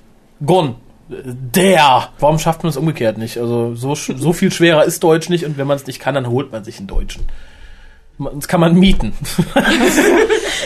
gone. 0.45 0.75
Der. 1.07 2.09
Warum 2.19 2.39
schafft 2.39 2.63
man 2.63 2.71
es 2.71 2.77
umgekehrt 2.77 3.17
nicht? 3.17 3.37
Also 3.37 3.75
so, 3.75 3.93
so 3.95 4.33
viel 4.33 4.51
schwerer 4.51 4.85
ist 4.85 5.03
Deutsch 5.03 5.29
nicht 5.29 5.45
und 5.45 5.57
wenn 5.57 5.67
man 5.67 5.75
es 5.77 5.85
nicht 5.85 5.99
kann, 5.99 6.15
dann 6.15 6.27
holt 6.29 6.51
man 6.51 6.63
sich 6.63 6.79
einen 6.79 6.87
Deutschen. 6.87 7.27
Das 8.17 8.47
kann 8.47 8.61
man 8.61 8.75
mieten. 8.75 9.11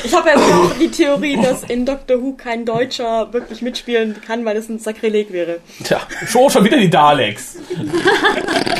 Ich 0.03 0.13
habe 0.15 0.29
ja 0.29 0.35
auch 0.35 0.71
die 0.79 0.89
Theorie, 0.89 1.37
dass 1.41 1.63
in 1.63 1.85
Doctor 1.85 2.21
Who 2.21 2.33
kein 2.33 2.63
Deutscher 2.65 3.33
wirklich 3.33 3.61
mitspielen 3.61 4.15
kann, 4.25 4.45
weil 4.45 4.55
es 4.55 4.69
ein 4.69 4.79
Sakrileg 4.79 5.33
wäre. 5.33 5.57
Tja, 5.83 5.99
schon, 6.25 6.49
schon 6.49 6.63
wieder 6.63 6.77
die 6.77 6.89
Daleks. 6.89 7.57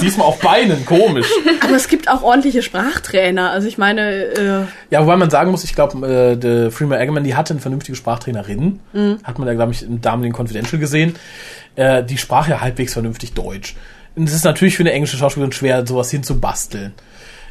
Diesmal 0.00 0.26
auf 0.26 0.38
Beinen, 0.40 0.84
komisch. 0.86 1.28
Aber 1.60 1.74
es 1.74 1.88
gibt 1.88 2.08
auch 2.08 2.22
ordentliche 2.22 2.62
Sprachtrainer. 2.62 3.50
Also 3.50 3.68
ich 3.68 3.78
meine, 3.78 4.24
äh, 4.24 4.64
Ja, 4.90 5.02
wobei 5.02 5.16
man 5.16 5.30
sagen 5.30 5.50
muss, 5.50 5.64
ich 5.64 5.74
glaube, 5.74 6.06
äh, 6.06 6.36
der 6.36 6.70
Freema 6.70 6.98
Eggerman, 6.98 7.24
die 7.24 7.34
hatte 7.34 7.52
eine 7.52 7.60
vernünftige 7.60 7.96
Sprachtrainerin. 7.96 8.80
Hat 9.22 9.38
man 9.38 9.48
ja, 9.48 9.54
glaube 9.54 9.72
ich, 9.72 9.82
im 9.82 10.00
damaligen 10.00 10.34
Confidential 10.34 10.80
gesehen. 10.80 11.14
Äh, 11.76 12.02
die 12.04 12.18
sprach 12.18 12.48
ja 12.48 12.60
halbwegs 12.60 12.94
vernünftig 12.94 13.34
Deutsch. 13.34 13.76
Es 14.24 14.34
ist 14.34 14.44
natürlich 14.44 14.76
für 14.76 14.82
eine 14.82 14.92
englische 14.92 15.16
Schauspielerin 15.16 15.52
schwer, 15.52 15.86
sowas 15.86 16.10
hinzubasteln. 16.10 16.92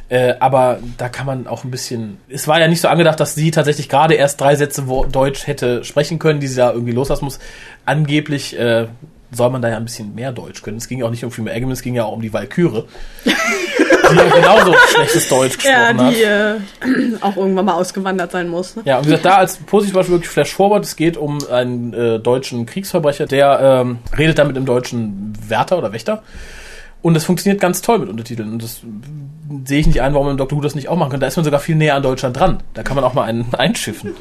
Äh, 0.08 0.34
aber 0.40 0.80
da 0.98 1.08
kann 1.08 1.24
man 1.24 1.46
auch 1.46 1.62
ein 1.62 1.70
bisschen. 1.70 2.18
Es 2.28 2.48
war 2.48 2.58
ja 2.58 2.66
nicht 2.66 2.80
so 2.80 2.88
angedacht, 2.88 3.20
dass 3.20 3.36
sie 3.36 3.52
tatsächlich 3.52 3.88
gerade 3.88 4.14
erst 4.14 4.40
drei 4.40 4.56
Sätze 4.56 4.84
Deutsch 5.10 5.46
hätte 5.46 5.84
sprechen 5.84 6.18
können, 6.18 6.40
die 6.40 6.48
sie 6.48 6.56
da 6.56 6.72
irgendwie 6.72 6.92
loslassen 6.92 7.24
muss. 7.24 7.38
Angeblich 7.86 8.58
äh, 8.58 8.88
soll 9.30 9.50
man 9.50 9.62
da 9.62 9.68
ja 9.68 9.76
ein 9.76 9.84
bisschen 9.84 10.14
mehr 10.14 10.32
Deutsch 10.32 10.62
können. 10.62 10.78
Es 10.78 10.88
ging 10.88 10.98
ja 10.98 11.06
auch 11.06 11.10
nicht 11.10 11.24
um 11.24 11.30
Freema 11.30 11.52
Eggerman, 11.52 11.72
es 11.72 11.82
ging 11.82 11.94
ja 11.94 12.04
auch 12.04 12.12
um 12.12 12.22
die 12.22 12.32
Valkyrie. 12.32 12.84
die 13.24 14.16
ja 14.16 14.28
genauso 14.28 14.74
schlechtes 14.94 15.28
Deutsch 15.28 15.58
gesprochen 15.58 15.98
ja, 15.98 16.04
hat. 16.04 16.14
die 16.14 16.22
äh, 16.22 17.16
auch 17.20 17.36
irgendwann 17.36 17.66
mal 17.66 17.74
ausgewandert 17.74 18.32
sein 18.32 18.48
muss. 18.48 18.76
Ne? 18.76 18.82
Ja, 18.84 18.98
und 18.98 19.04
wie 19.04 19.10
gesagt, 19.10 19.24
da 19.24 19.36
als 19.36 19.58
positiv 19.58 19.94
Beispiel 19.94 20.14
wirklich 20.14 20.30
Flash 20.30 20.52
Forward. 20.52 20.84
Es 20.84 20.96
geht 20.96 21.16
um 21.16 21.38
einen 21.50 21.92
äh, 21.92 22.18
deutschen 22.18 22.66
Kriegsverbrecher, 22.66 23.26
der 23.26 23.60
ähm, 23.62 23.98
redet 24.18 24.38
dann 24.38 24.48
mit 24.48 24.56
dem 24.56 24.66
deutschen 24.66 25.32
Wärter 25.46 25.78
oder 25.78 25.92
Wächter. 25.92 26.24
Und 27.02 27.14
das 27.14 27.24
funktioniert 27.24 27.60
ganz 27.60 27.80
toll 27.80 27.98
mit 27.98 28.08
Untertiteln. 28.08 28.52
Und 28.52 28.62
das 28.62 28.82
sehe 29.64 29.80
ich 29.80 29.86
nicht 29.86 30.00
ein, 30.00 30.12
warum 30.12 30.26
man 30.26 30.34
im 30.34 30.38
Doctor 30.38 30.58
Who 30.58 30.62
das 30.62 30.74
nicht 30.74 30.88
auch 30.88 30.96
machen 30.96 31.10
kann. 31.12 31.20
Da 31.20 31.26
ist 31.26 31.36
man 31.36 31.44
sogar 31.44 31.60
viel 31.60 31.74
näher 31.74 31.94
an 31.94 32.02
Deutschland 32.02 32.38
dran. 32.38 32.62
Da 32.74 32.82
kann 32.82 32.94
man 32.94 33.04
auch 33.04 33.14
mal 33.14 33.24
einen 33.24 33.54
einschiffen. 33.58 34.14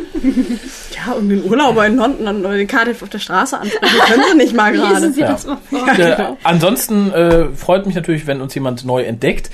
Ja, 0.95 1.13
und 1.13 1.29
den 1.29 1.43
Urlauber 1.43 1.85
in 1.85 1.97
London 1.97 2.27
an 2.27 2.43
den 2.43 2.67
Cardiff 2.67 3.03
auf 3.03 3.09
der 3.09 3.19
Straße 3.19 3.57
ansprechen 3.59 3.99
können 4.07 4.23
sie 4.31 4.37
nicht 4.37 4.55
mal 4.55 4.71
gerade. 4.71 5.13
Ja. 5.17 5.35
vor. 5.37 5.57
Äh, 5.97 6.35
ansonsten 6.43 7.11
äh, 7.11 7.45
freut 7.49 7.85
mich 7.85 7.95
natürlich, 7.95 8.27
wenn 8.27 8.41
uns 8.41 8.55
jemand 8.55 8.85
neu 8.85 9.03
entdeckt. 9.03 9.49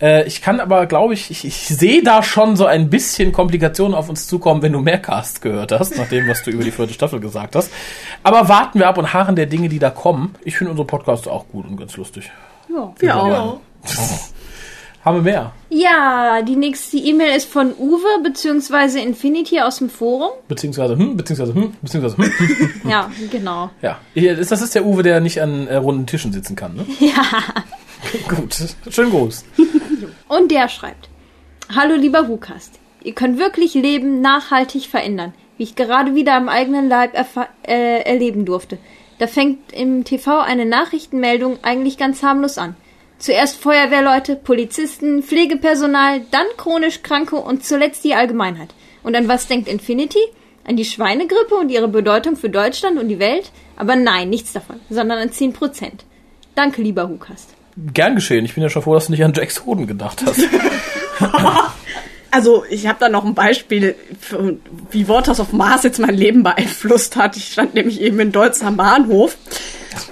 Äh, 0.00 0.26
ich 0.26 0.42
kann 0.42 0.60
aber, 0.60 0.86
glaube 0.86 1.14
ich, 1.14 1.30
ich, 1.30 1.44
ich 1.44 1.68
sehe 1.68 2.02
da 2.02 2.22
schon 2.22 2.56
so 2.56 2.66
ein 2.66 2.90
bisschen 2.90 3.32
Komplikationen 3.32 3.94
auf 3.94 4.08
uns 4.08 4.26
zukommen, 4.26 4.62
wenn 4.62 4.72
du 4.72 4.80
mehr 4.80 4.98
Cast 4.98 5.42
gehört 5.42 5.72
hast, 5.72 5.96
nach 5.96 6.08
dem, 6.08 6.28
was 6.28 6.42
du 6.42 6.50
über 6.50 6.64
die 6.64 6.70
vierte 6.70 6.94
Staffel 6.94 7.20
gesagt 7.20 7.56
hast. 7.56 7.70
Aber 8.22 8.48
warten 8.48 8.78
wir 8.78 8.88
ab 8.88 8.98
und 8.98 9.12
harren 9.12 9.36
der 9.36 9.46
Dinge, 9.46 9.68
die 9.68 9.78
da 9.78 9.90
kommen. 9.90 10.34
Ich 10.44 10.56
finde 10.56 10.70
unsere 10.70 10.86
Podcasts 10.86 11.28
auch 11.28 11.46
gut 11.48 11.66
und 11.66 11.76
ganz 11.76 11.96
lustig. 11.96 12.30
Ja. 12.72 12.94
Wir 12.98 13.16
auch. 13.16 13.60
Haben 15.04 15.16
wir 15.24 15.32
mehr? 15.32 15.52
Ja, 15.70 16.42
die 16.42 16.56
nächste 16.56 16.98
E-Mail 16.98 17.34
ist 17.34 17.50
von 17.50 17.72
Uwe 17.78 18.22
beziehungsweise 18.22 19.00
Infinity 19.00 19.58
aus 19.60 19.78
dem 19.78 19.88
Forum. 19.88 20.28
Beziehungsweise, 20.46 20.94
hm, 20.94 21.16
beziehungsweise, 21.16 21.54
hm, 21.54 21.72
beziehungsweise, 21.80 22.16
hm, 22.18 22.24
hm. 22.82 22.90
Ja, 22.90 23.10
genau. 23.30 23.70
Ja, 23.80 23.98
Hier 24.12 24.38
ist- 24.38 24.52
das 24.52 24.60
ist 24.60 24.74
der 24.74 24.84
Uwe, 24.84 25.02
der 25.02 25.20
nicht 25.20 25.40
an 25.40 25.66
äh, 25.68 25.76
runden 25.76 26.04
Tischen 26.06 26.32
sitzen 26.34 26.54
kann, 26.54 26.74
ne? 26.76 26.84
Ja. 27.00 27.22
Gut, 28.28 28.54
schönen 28.90 29.10
Gruß. 29.10 29.44
Und 30.28 30.50
der 30.50 30.68
schreibt: 30.68 31.08
Hallo 31.74 31.94
lieber 31.96 32.28
Wukast, 32.28 32.78
ihr 33.02 33.14
könnt 33.14 33.38
wirklich 33.38 33.72
Leben 33.74 34.20
nachhaltig 34.20 34.86
verändern, 34.86 35.32
wie 35.56 35.62
ich 35.64 35.76
gerade 35.76 36.14
wieder 36.14 36.34
am 36.34 36.48
eigenen 36.50 36.88
Leib 36.90 37.14
äh, 37.66 38.00
erleben 38.02 38.44
durfte. 38.44 38.76
Da 39.20 39.26
fängt 39.26 39.74
im 39.74 40.04
TV 40.04 40.38
eine 40.40 40.64
Nachrichtenmeldung 40.64 41.58
eigentlich 41.60 41.98
ganz 41.98 42.22
harmlos 42.22 42.56
an. 42.56 42.74
Zuerst 43.18 43.60
Feuerwehrleute, 43.60 44.34
Polizisten, 44.34 45.22
Pflegepersonal, 45.22 46.22
dann 46.30 46.46
chronisch 46.56 47.02
Kranke 47.02 47.36
und 47.36 47.62
zuletzt 47.62 48.02
die 48.02 48.14
Allgemeinheit. 48.14 48.70
Und 49.02 49.14
an 49.14 49.28
was 49.28 49.46
denkt 49.46 49.68
Infinity? 49.68 50.20
An 50.66 50.76
die 50.76 50.86
Schweinegrippe 50.86 51.54
und 51.54 51.68
ihre 51.68 51.88
Bedeutung 51.88 52.34
für 52.36 52.48
Deutschland 52.48 52.98
und 52.98 53.08
die 53.08 53.18
Welt? 53.18 53.52
Aber 53.76 53.94
nein, 53.94 54.30
nichts 54.30 54.54
davon, 54.54 54.76
sondern 54.88 55.18
an 55.18 55.28
10%. 55.28 55.90
Danke, 56.54 56.80
lieber 56.80 57.06
Hukast. 57.06 57.50
Gern 57.92 58.14
geschehen. 58.14 58.46
Ich 58.46 58.54
bin 58.54 58.62
ja 58.62 58.70
schon 58.70 58.80
froh, 58.80 58.94
dass 58.94 59.06
du 59.06 59.12
nicht 59.12 59.22
an 59.22 59.34
Jacks 59.34 59.66
Hoden 59.66 59.86
gedacht 59.86 60.24
hast. 60.24 60.40
Also 62.30 62.64
ich 62.68 62.86
habe 62.86 62.98
da 63.00 63.08
noch 63.08 63.24
ein 63.24 63.34
Beispiel, 63.34 63.96
für, 64.20 64.56
wie 64.90 65.08
Waters 65.08 65.40
of 65.40 65.52
Mars 65.52 65.82
jetzt 65.82 65.98
mein 65.98 66.14
Leben 66.14 66.42
beeinflusst 66.42 67.16
hat. 67.16 67.36
Ich 67.36 67.52
stand 67.52 67.74
nämlich 67.74 68.00
eben 68.00 68.20
in 68.20 68.32
Deutz 68.32 68.62
am 68.62 68.76
Bahnhof 68.76 69.36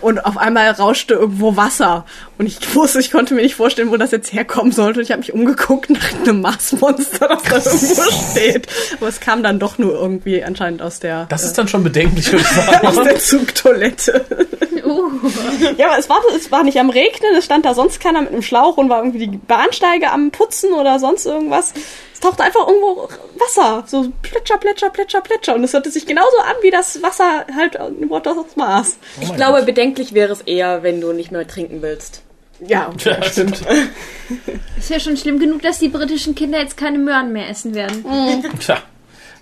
und 0.00 0.24
auf 0.24 0.36
einmal 0.36 0.70
rauschte 0.70 1.14
irgendwo 1.14 1.56
Wasser. 1.56 2.04
Und 2.36 2.46
ich 2.46 2.74
wusste, 2.74 2.98
ich 3.00 3.10
konnte 3.10 3.34
mir 3.34 3.42
nicht 3.42 3.54
vorstellen, 3.54 3.90
wo 3.90 3.96
das 3.96 4.10
jetzt 4.10 4.32
herkommen 4.32 4.72
sollte. 4.72 5.00
Und 5.00 5.04
ich 5.04 5.10
habe 5.10 5.20
mich 5.20 5.32
umgeguckt 5.32 5.90
nach 5.90 6.12
einem 6.12 6.40
Marsmonster, 6.40 7.28
das 7.28 7.64
da 7.64 7.70
irgendwo 7.70 8.02
steht. 8.32 8.66
Aber 8.96 9.08
es 9.08 9.20
kam 9.20 9.42
dann 9.42 9.58
doch 9.58 9.78
nur 9.78 9.92
irgendwie 9.92 10.42
anscheinend 10.42 10.82
aus 10.82 11.00
der, 11.00 11.26
Das 11.26 11.44
ist 11.44 11.56
dann 11.56 11.68
schon 11.68 11.84
bedenklich, 11.84 12.30
würde 12.32 12.44
ich 12.44 12.50
sagen. 12.50 12.86
aus 12.86 13.02
der 13.02 13.18
Zugtoilette. 13.18 14.24
Uh, 14.84 15.10
Ja, 15.76 15.88
aber 15.88 15.98
es 15.98 16.08
war, 16.08 16.20
es 16.36 16.50
war 16.50 16.62
nicht 16.62 16.78
am 16.78 16.90
Regnen, 16.90 17.36
es 17.36 17.44
stand 17.44 17.64
da 17.64 17.74
sonst 17.74 18.00
keiner 18.00 18.22
mit 18.22 18.32
einem 18.32 18.42
Schlauch 18.42 18.76
und 18.76 18.88
war 18.88 18.98
irgendwie 18.98 19.26
die 19.26 19.36
Bahnsteige 19.36 20.10
am 20.10 20.30
Putzen 20.30 20.72
oder 20.72 20.98
sonst 20.98 21.26
irgendwas. 21.26 21.74
Es 22.18 22.22
tauchte 22.22 22.42
einfach 22.42 22.66
irgendwo 22.66 23.08
Wasser, 23.38 23.84
so 23.86 24.10
plätscher, 24.22 24.58
plätscher, 24.58 24.90
plätscher, 24.90 25.20
plätscher. 25.20 25.54
Und 25.54 25.62
es 25.62 25.72
hörte 25.72 25.88
sich 25.88 26.04
genauso 26.04 26.36
an 26.38 26.56
wie 26.62 26.70
das 26.72 27.00
Wasser 27.00 27.46
halt 27.54 27.76
im 28.00 28.10
Water 28.10 28.32
aus 28.32 28.56
Mars. 28.56 28.98
Ich 29.20 29.32
glaube, 29.36 29.62
bedenklich 29.62 30.14
wäre 30.14 30.32
es 30.32 30.40
eher, 30.40 30.82
wenn 30.82 31.00
du 31.00 31.12
nicht 31.12 31.30
mehr 31.30 31.46
trinken 31.46 31.80
willst. 31.80 32.22
Ja, 32.66 32.90
Ja, 33.04 33.22
stimmt. 33.22 33.62
ist 34.76 34.90
ja 34.90 34.98
schon 34.98 35.16
schlimm 35.16 35.38
genug, 35.38 35.62
dass 35.62 35.78
die 35.78 35.86
britischen 35.90 36.34
Kinder 36.34 36.58
jetzt 36.58 36.76
keine 36.76 36.98
Möhren 36.98 37.32
mehr 37.32 37.48
essen 37.48 37.72
werden. 37.76 38.04
Tja. 38.58 38.78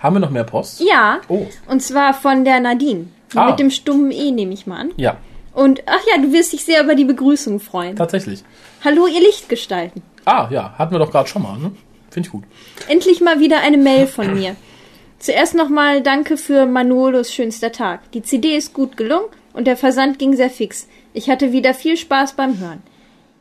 Haben 0.00 0.16
wir 0.16 0.20
noch 0.20 0.30
mehr 0.30 0.44
Post? 0.44 0.80
Ja, 0.82 1.20
Oh. 1.28 1.46
und 1.68 1.80
zwar 1.82 2.12
von 2.12 2.44
der 2.44 2.60
Nadine. 2.60 3.06
Ah. 3.34 3.46
Mit 3.48 3.58
dem 3.58 3.70
stummen 3.70 4.10
E 4.10 4.32
nehme 4.32 4.52
ich 4.52 4.66
mal 4.66 4.80
an. 4.80 4.92
Ja, 4.98 5.16
Und 5.54 5.82
ach 5.86 6.02
ja, 6.14 6.20
du 6.20 6.30
wirst 6.34 6.52
dich 6.52 6.62
sehr 6.66 6.84
über 6.84 6.94
die 6.94 7.06
Begrüßung 7.06 7.58
freuen. 7.58 7.96
tatsächlich. 7.96 8.44
Hallo, 8.84 9.06
ihr 9.06 9.20
Lichtgestalten. 9.20 10.02
Ah, 10.26 10.48
ja, 10.50 10.74
hatten 10.76 10.92
wir 10.92 10.98
doch 10.98 11.10
gerade 11.10 11.26
schon 11.28 11.42
mal, 11.42 11.56
ne? 11.56 11.72
Finde 12.16 12.28
ich 12.28 12.32
gut. 12.32 12.44
Endlich 12.88 13.20
mal 13.20 13.40
wieder 13.40 13.60
eine 13.60 13.76
Mail 13.76 14.06
von 14.06 14.32
mir. 14.32 14.56
Zuerst 15.18 15.54
nochmal 15.54 16.00
danke 16.00 16.38
für 16.38 16.64
Manuolos 16.64 17.30
schönster 17.30 17.72
Tag. 17.72 18.10
Die 18.12 18.22
CD 18.22 18.56
ist 18.56 18.72
gut 18.72 18.96
gelungen 18.96 19.26
und 19.52 19.66
der 19.66 19.76
Versand 19.76 20.18
ging 20.18 20.34
sehr 20.34 20.48
fix. 20.48 20.88
Ich 21.12 21.28
hatte 21.28 21.52
wieder 21.52 21.74
viel 21.74 21.98
Spaß 21.98 22.32
beim 22.32 22.58
Hören. 22.58 22.82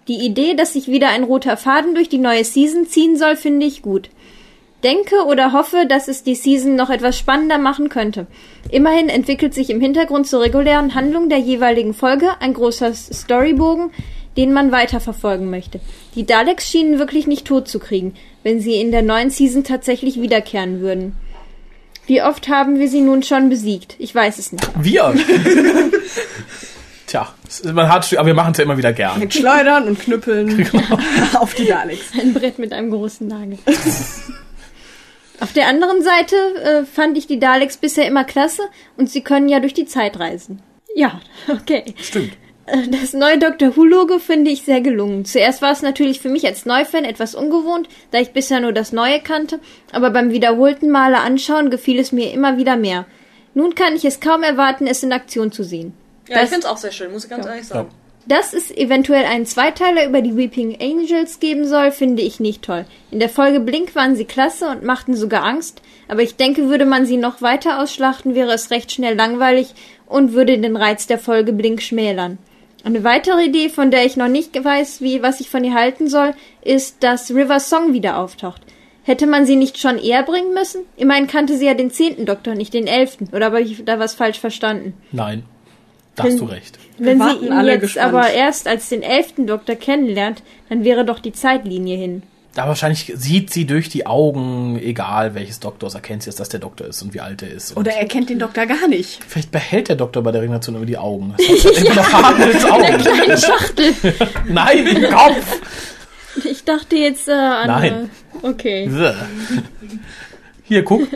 Die 0.10 0.26
Idee, 0.26 0.56
dass 0.56 0.74
sich 0.74 0.90
wieder 0.90 1.08
ein 1.08 1.24
roter 1.24 1.56
Faden 1.56 1.96
durch 1.96 2.10
die 2.10 2.18
neue 2.18 2.44
Season 2.44 2.86
ziehen 2.86 3.16
soll, 3.16 3.38
finde 3.38 3.66
ich 3.66 3.82
gut. 3.82 4.10
Denke 4.84 5.24
oder 5.26 5.54
hoffe, 5.54 5.86
dass 5.88 6.10
es 6.10 6.24
die 6.24 6.36
Season 6.36 6.76
noch 6.76 6.90
etwas 6.90 7.18
spannender 7.18 7.58
machen 7.58 7.88
könnte. 7.88 8.28
Immerhin 8.70 9.08
entwickelt 9.08 9.54
sich 9.54 9.70
im 9.70 9.80
Hintergrund 9.80 10.28
zur 10.28 10.42
regulären 10.42 10.96
Handlung 10.96 11.30
der 11.30 11.40
jeweiligen 11.40 11.94
Folge 11.94 12.32
ein 12.42 12.54
großer 12.54 12.94
Storybogen, 12.94 13.92
den 14.38 14.54
man 14.54 14.72
weiterverfolgen 14.72 15.50
möchte. 15.50 15.80
Die 16.16 16.26
Daleks 16.26 16.70
schienen 16.70 17.00
wirklich 17.00 17.28
nicht 17.28 17.46
tot 17.46 17.68
zu 17.68 17.80
kriegen, 17.80 18.14
wenn 18.44 18.60
sie 18.60 18.76
in 18.76 18.92
der 18.92 19.02
neuen 19.02 19.30
Season 19.30 19.64
tatsächlich 19.64 20.22
wiederkehren 20.22 20.82
würden. 20.82 21.16
Wie 22.08 22.22
oft 22.22 22.48
haben 22.50 22.80
wir 22.80 22.88
sie 22.88 23.02
nun 23.02 23.24
schon 23.24 23.50
besiegt? 23.50 23.96
Ich 23.98 24.14
weiß 24.14 24.38
es 24.38 24.52
nicht. 24.52 24.68
Wir! 24.80 25.16
Tja, 27.08 27.34
man 27.72 27.92
hat, 27.92 28.12
aber 28.18 28.28
wir 28.28 28.34
machen 28.34 28.52
es 28.52 28.58
ja 28.58 28.64
immer 28.64 28.78
wieder 28.78 28.94
gern. 28.94 29.20
mit 29.20 29.34
Schleudern 29.34 29.88
und 29.88 30.00
Knüppeln 30.00 30.70
auf 31.36 31.54
die 31.54 31.66
Daleks. 31.66 32.12
Ein 32.20 32.34
Brett 32.34 32.60
mit 32.60 32.74
einem 32.74 32.92
großen 32.92 33.28
Nagel. 33.28 33.58
Auf 35.40 35.54
der 35.54 35.68
anderen 35.68 36.02
Seite 36.02 36.36
äh, 36.64 36.86
fand 36.86 37.18
ich 37.18 37.28
die 37.28 37.40
Daleks 37.40 37.78
bisher 37.78 38.08
immer 38.08 38.24
klasse 38.24 38.64
und 38.98 39.10
sie 39.10 39.22
können 39.22 39.50
ja 39.50 39.60
durch 39.60 39.74
die 39.74 39.86
Zeit 39.86 40.20
reisen. 40.20 40.62
Ja, 40.96 41.20
okay. 41.50 41.84
Stimmt. 42.02 42.34
Das 42.68 43.14
neue 43.14 43.38
Dr. 43.38 43.76
Who-Logo 43.78 44.18
finde 44.18 44.50
ich 44.50 44.64
sehr 44.64 44.82
gelungen. 44.82 45.24
Zuerst 45.24 45.62
war 45.62 45.72
es 45.72 45.84
natürlich 45.84 46.20
für 46.20 46.30
mich 46.30 46.46
als 46.48 46.66
Neufan 46.66 47.06
etwas 47.06 47.36
ungewohnt, 47.36 47.88
da 48.10 48.20
ich 48.20 48.32
bisher 48.32 48.60
nur 48.60 48.74
das 48.74 48.92
Neue 48.92 49.20
kannte, 49.20 49.60
aber 49.92 50.10
beim 50.10 50.32
wiederholten 50.32 50.90
Male 50.90 51.18
anschauen 51.20 51.70
gefiel 51.70 52.00
es 52.00 52.12
mir 52.12 52.32
immer 52.34 52.58
wieder 52.58 52.76
mehr. 52.76 53.06
Nun 53.54 53.76
kann 53.76 53.96
ich 53.96 54.04
es 54.04 54.20
kaum 54.20 54.42
erwarten, 54.42 54.88
es 54.88 55.04
in 55.04 55.14
Aktion 55.14 55.52
zu 55.52 55.64
sehen. 55.64 55.94
Ja, 56.28 56.38
ich 56.38 56.42
Das- 56.42 56.50
finde 56.50 56.66
es 56.66 56.72
auch 56.74 56.78
sehr 56.78 56.92
schön, 56.92 57.12
muss 57.12 57.26
ich 57.26 57.30
ganz 57.30 57.46
ehrlich 57.46 57.68
sagen. 57.68 57.90
Dass 58.28 58.56
es 58.56 58.72
eventuell 58.72 59.26
einen 59.26 59.46
Zweiteiler 59.46 60.08
über 60.08 60.24
die 60.24 60.36
Weeping 60.36 60.82
Angels 60.82 61.40
geben 61.40 61.68
soll, 61.68 61.92
finde 61.92 62.24
ich 62.24 62.40
nicht 62.40 62.64
toll. 62.64 62.86
In 63.12 63.20
der 63.20 63.30
Folge 63.30 63.60
Blink 63.60 63.94
waren 63.96 64.16
sie 64.16 64.26
klasse 64.26 64.68
und 64.68 64.84
machten 64.84 65.14
sogar 65.14 65.44
Angst, 65.44 65.84
aber 66.08 66.24
ich 66.24 66.36
denke, 66.36 66.68
würde 66.68 66.88
man 66.88 67.06
sie 67.06 67.18
noch 67.18 67.44
weiter 67.44 67.80
ausschlachten, 67.80 68.34
wäre 68.34 68.52
es 68.54 68.72
recht 68.72 68.92
schnell 68.92 69.16
langweilig 69.16 69.76
und 70.08 70.34
würde 70.34 70.58
den 70.58 70.76
Reiz 70.76 71.06
der 71.06 71.20
Folge 71.20 71.54
Blink 71.54 71.84
schmälern. 71.84 72.40
Eine 72.86 73.04
weitere 73.04 73.46
Idee, 73.46 73.70
von 73.70 73.90
der 73.90 74.06
ich 74.06 74.16
noch 74.16 74.28
nicht 74.28 74.64
weiß, 74.64 75.02
wie, 75.02 75.24
was 75.24 75.40
ich 75.40 75.50
von 75.50 75.64
ihr 75.64 75.74
halten 75.74 76.08
soll, 76.08 76.36
ist, 76.62 77.04
dass 77.04 77.32
River 77.32 77.60
Song 77.60 77.94
wieder 77.94 78.20
auftaucht. 78.20 78.62
Hätte 79.02 79.26
man 79.26 79.48
sie 79.48 79.56
nicht 79.56 79.80
schon 79.80 79.98
eher 79.98 80.22
bringen 80.22 80.54
müssen? 80.54 80.84
Immerhin 80.96 81.26
kannte 81.26 81.58
sie 81.58 81.66
ja 81.66 81.74
den 81.74 81.90
zehnten 81.90 82.28
Doktor, 82.28 82.54
nicht 82.54 82.76
den 82.76 82.86
elften. 82.86 83.30
Oder 83.34 83.48
habe 83.48 83.62
ich 83.62 83.84
da 83.86 83.98
was 83.98 84.14
falsch 84.14 84.40
verstanden? 84.40 84.94
Nein. 85.12 85.46
Da 86.16 86.26
hast 86.26 86.40
du 86.40 86.46
recht. 86.46 86.78
Wenn 87.00 87.20
sie 87.20 87.46
ihn 87.48 87.66
jetzt 87.66 87.82
gespannt. 87.82 88.08
aber 88.08 88.30
erst 88.30 88.68
als 88.68 88.88
den 88.90 89.02
elften 89.02 89.48
Doktor 89.48 89.76
kennenlernt, 89.76 90.44
dann 90.70 90.84
wäre 90.84 91.06
doch 91.06 91.20
die 91.20 91.34
Zeitlinie 91.34 91.98
hin. 91.98 92.22
Da 92.56 92.70
wahrscheinlich 92.70 93.12
sieht 93.18 93.52
sie 93.52 93.66
durch 93.66 93.90
die 93.90 94.08
Augen, 94.08 94.80
egal 94.82 95.36
welches 95.36 95.60
Doktors, 95.60 95.94
erkennt 95.94 96.24
sie 96.24 96.30
jetzt, 96.30 96.40
dass 96.40 96.48
der 96.48 96.62
Doktor 96.62 96.88
ist 96.88 97.02
und 97.02 97.14
wie 97.14 97.20
alt 97.20 97.42
er 97.42 97.50
ist. 97.50 97.76
Oder 97.76 97.92
er 97.92 98.08
kennt 98.08 98.30
den 98.30 98.40
Doktor 98.40 98.66
gar 98.66 98.88
nicht. 98.88 99.22
vielleicht 99.28 99.52
behält 99.52 99.90
der 99.90 99.98
Doktor 99.98 100.24
bei 100.24 100.32
der 100.32 100.42
Regeneration 100.42 100.78
über 100.78 100.86
die 100.86 100.98
Augen. 100.98 101.36
Das 101.46 101.48
heißt, 101.50 101.66
er 101.66 101.72
hat 101.72 101.86
immer 101.86 101.96
noch 101.96 102.14
Hartnells 102.14 102.66
Augen. 102.66 102.98
Kleine 102.98 103.38
Schachtel. 103.38 103.94
Nein, 104.48 104.88
im 104.88 105.04
Kopf! 105.12 105.62
Ich 106.46 106.64
dachte 106.64 106.96
jetzt 106.96 107.28
äh, 107.28 107.34
an. 107.34 107.68
Nein. 107.68 108.10
Äh, 108.42 108.48
okay. 108.48 108.90
Hier, 110.64 110.84
guck. 110.86 111.08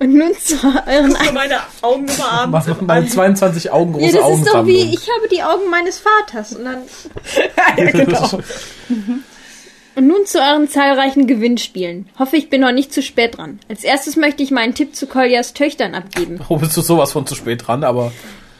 Und 0.00 0.14
nun 0.14 0.32
zu 0.38 0.56
euren. 0.86 1.14
Für 1.14 1.32
meine 1.32 1.60
Augen 1.82 2.04
überarmt. 2.04 2.52
Mach 2.52 2.66
noch 2.66 2.80
mal 2.80 3.06
22 3.06 3.70
Augen 3.70 3.94
Ja, 3.94 4.00
große 4.00 4.12
das 4.12 4.22
Augen 4.22 4.42
ist 4.42 4.54
doch 4.54 4.66
wie, 4.66 4.94
ich 4.94 5.08
habe 5.08 5.28
die 5.30 5.42
Augen 5.42 5.70
meines 5.70 6.00
Vaters. 6.00 6.54
Und, 6.54 6.64
dann, 6.64 6.82
genau. 7.92 8.40
und 9.94 10.06
nun 10.06 10.26
zu 10.26 10.38
euren 10.38 10.68
zahlreichen 10.68 11.26
Gewinnspielen. 11.26 12.08
Hoffe, 12.18 12.36
ich 12.36 12.50
bin 12.50 12.60
noch 12.60 12.72
nicht 12.72 12.92
zu 12.92 13.02
spät 13.02 13.38
dran. 13.38 13.60
Als 13.68 13.84
erstes 13.84 14.16
möchte 14.16 14.42
ich 14.42 14.50
meinen 14.50 14.74
Tipp 14.74 14.96
zu 14.96 15.06
Koljas 15.06 15.54
Töchtern 15.54 15.94
abgeben. 15.94 16.40
Oh, 16.48 16.56
bist 16.56 16.76
du 16.76 16.80
sowas 16.80 17.12
von 17.12 17.26
zu 17.26 17.34
spät 17.34 17.66
dran, 17.66 17.84
aber 17.84 18.10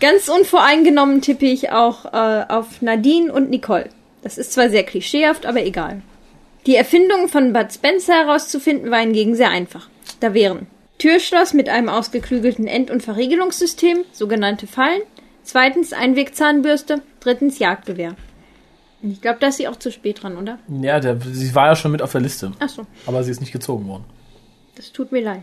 Ganz 0.01 0.29
unvoreingenommen 0.29 1.23
tippe 1.23 1.47
ich 1.47 1.71
auch 1.71 2.05
äh, 2.05 2.45
auf 2.49 2.83
Nadine 2.83 3.33
und 3.33 3.51
Nicole. 3.51 3.89
Das 4.23 4.39
ist 4.39 4.53
zwar 4.53 4.69
sehr 4.69 4.85
klischeehaft, 4.85 5.47
aber 5.47 5.65
egal. 5.65 6.03
Die 6.67 6.77
Erfindungen 6.77 7.29
von 7.29 7.53
Bud 7.53 7.73
Spencer 7.73 8.15
herauszufinden 8.15 8.91
war 8.91 9.01
hingegen 9.01 9.35
sehr 9.35 9.51
einfach. 9.51 9.89
Da 10.21 10.35
wären 10.35 10.67
Türschloss 10.99 11.53
mit 11.55 11.69
einem 11.69 11.89
ausgeklügelten 11.89 12.67
End- 12.67 12.91
und 12.91 13.03
Verriegelungssystem, 13.03 13.99
sogenannte 14.13 14.67
Fallen, 14.67 15.03
zweitens 15.43 15.93
Einwegzahnbürste, 15.93 17.03
drittens 17.21 17.59
Jagdgewehr. 17.59 18.15
Ich 19.03 19.21
glaube, 19.21 19.39
da 19.41 19.49
ist 19.49 19.59
sie 19.59 19.69
auch 19.69 19.77
zu 19.77 19.91
spät 19.93 20.23
dran, 20.23 20.39
oder? 20.39 20.59
ja, 20.81 20.99
der, 20.99 21.19
sie 21.21 21.55
war 21.55 21.67
ja 21.67 21.77
schon 21.77 21.93
mit 21.93 22.01
auf 22.01 22.13
der 22.13 22.23
Liste. 22.23 22.53
Ach 22.59 22.69
so, 22.69 22.87
Aber 23.07 23.23
sie 23.23 23.31
ist 23.31 23.41
nicht 23.41 23.53
gezogen 23.53 23.87
worden. 23.87 24.05
das 24.77 24.93
tut 24.93 25.13
mir 25.13 25.23
leid. 25.23 25.43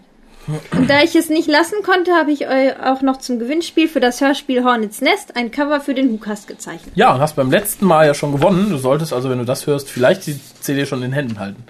Und 0.72 0.90
da 0.90 1.04
ich 1.04 1.16
es 1.16 1.30
nicht 1.30 1.48
lassen 1.48 1.84
konnte, 1.84 2.14
habe 2.14 2.32
ich 2.32 2.48
euch 2.48 2.80
auch 2.80 3.04
noch 3.04 3.18
zum 3.18 3.38
Gewinnspiel 3.38 3.88
für 3.88 4.00
das 4.00 4.20
Hörspiel 4.22 4.64
Hornets 4.64 5.00
Nest 5.00 5.36
ein 5.36 5.52
Cover 5.52 5.80
für 5.82 5.94
den 5.94 6.10
Hukas 6.10 6.48
gezeichnet. 6.48 6.96
Ja, 6.96 7.14
und 7.14 7.20
hast 7.22 7.36
beim 7.36 7.52
letzten 7.52 7.86
Mal 7.86 8.08
ja 8.08 8.16
schon 8.16 8.32
gewonnen. 8.32 8.72
Du 8.72 8.78
solltest 8.78 9.14
also, 9.14 9.30
wenn 9.30 9.38
du 9.38 9.46
das 9.46 9.68
hörst, 9.68 9.92
vielleicht 9.92 10.26
die 10.26 10.40
CD 10.62 10.88
schon 10.88 11.00
in 11.04 11.12
den 11.12 11.14
Händen 11.14 11.38
halten. 11.38 11.64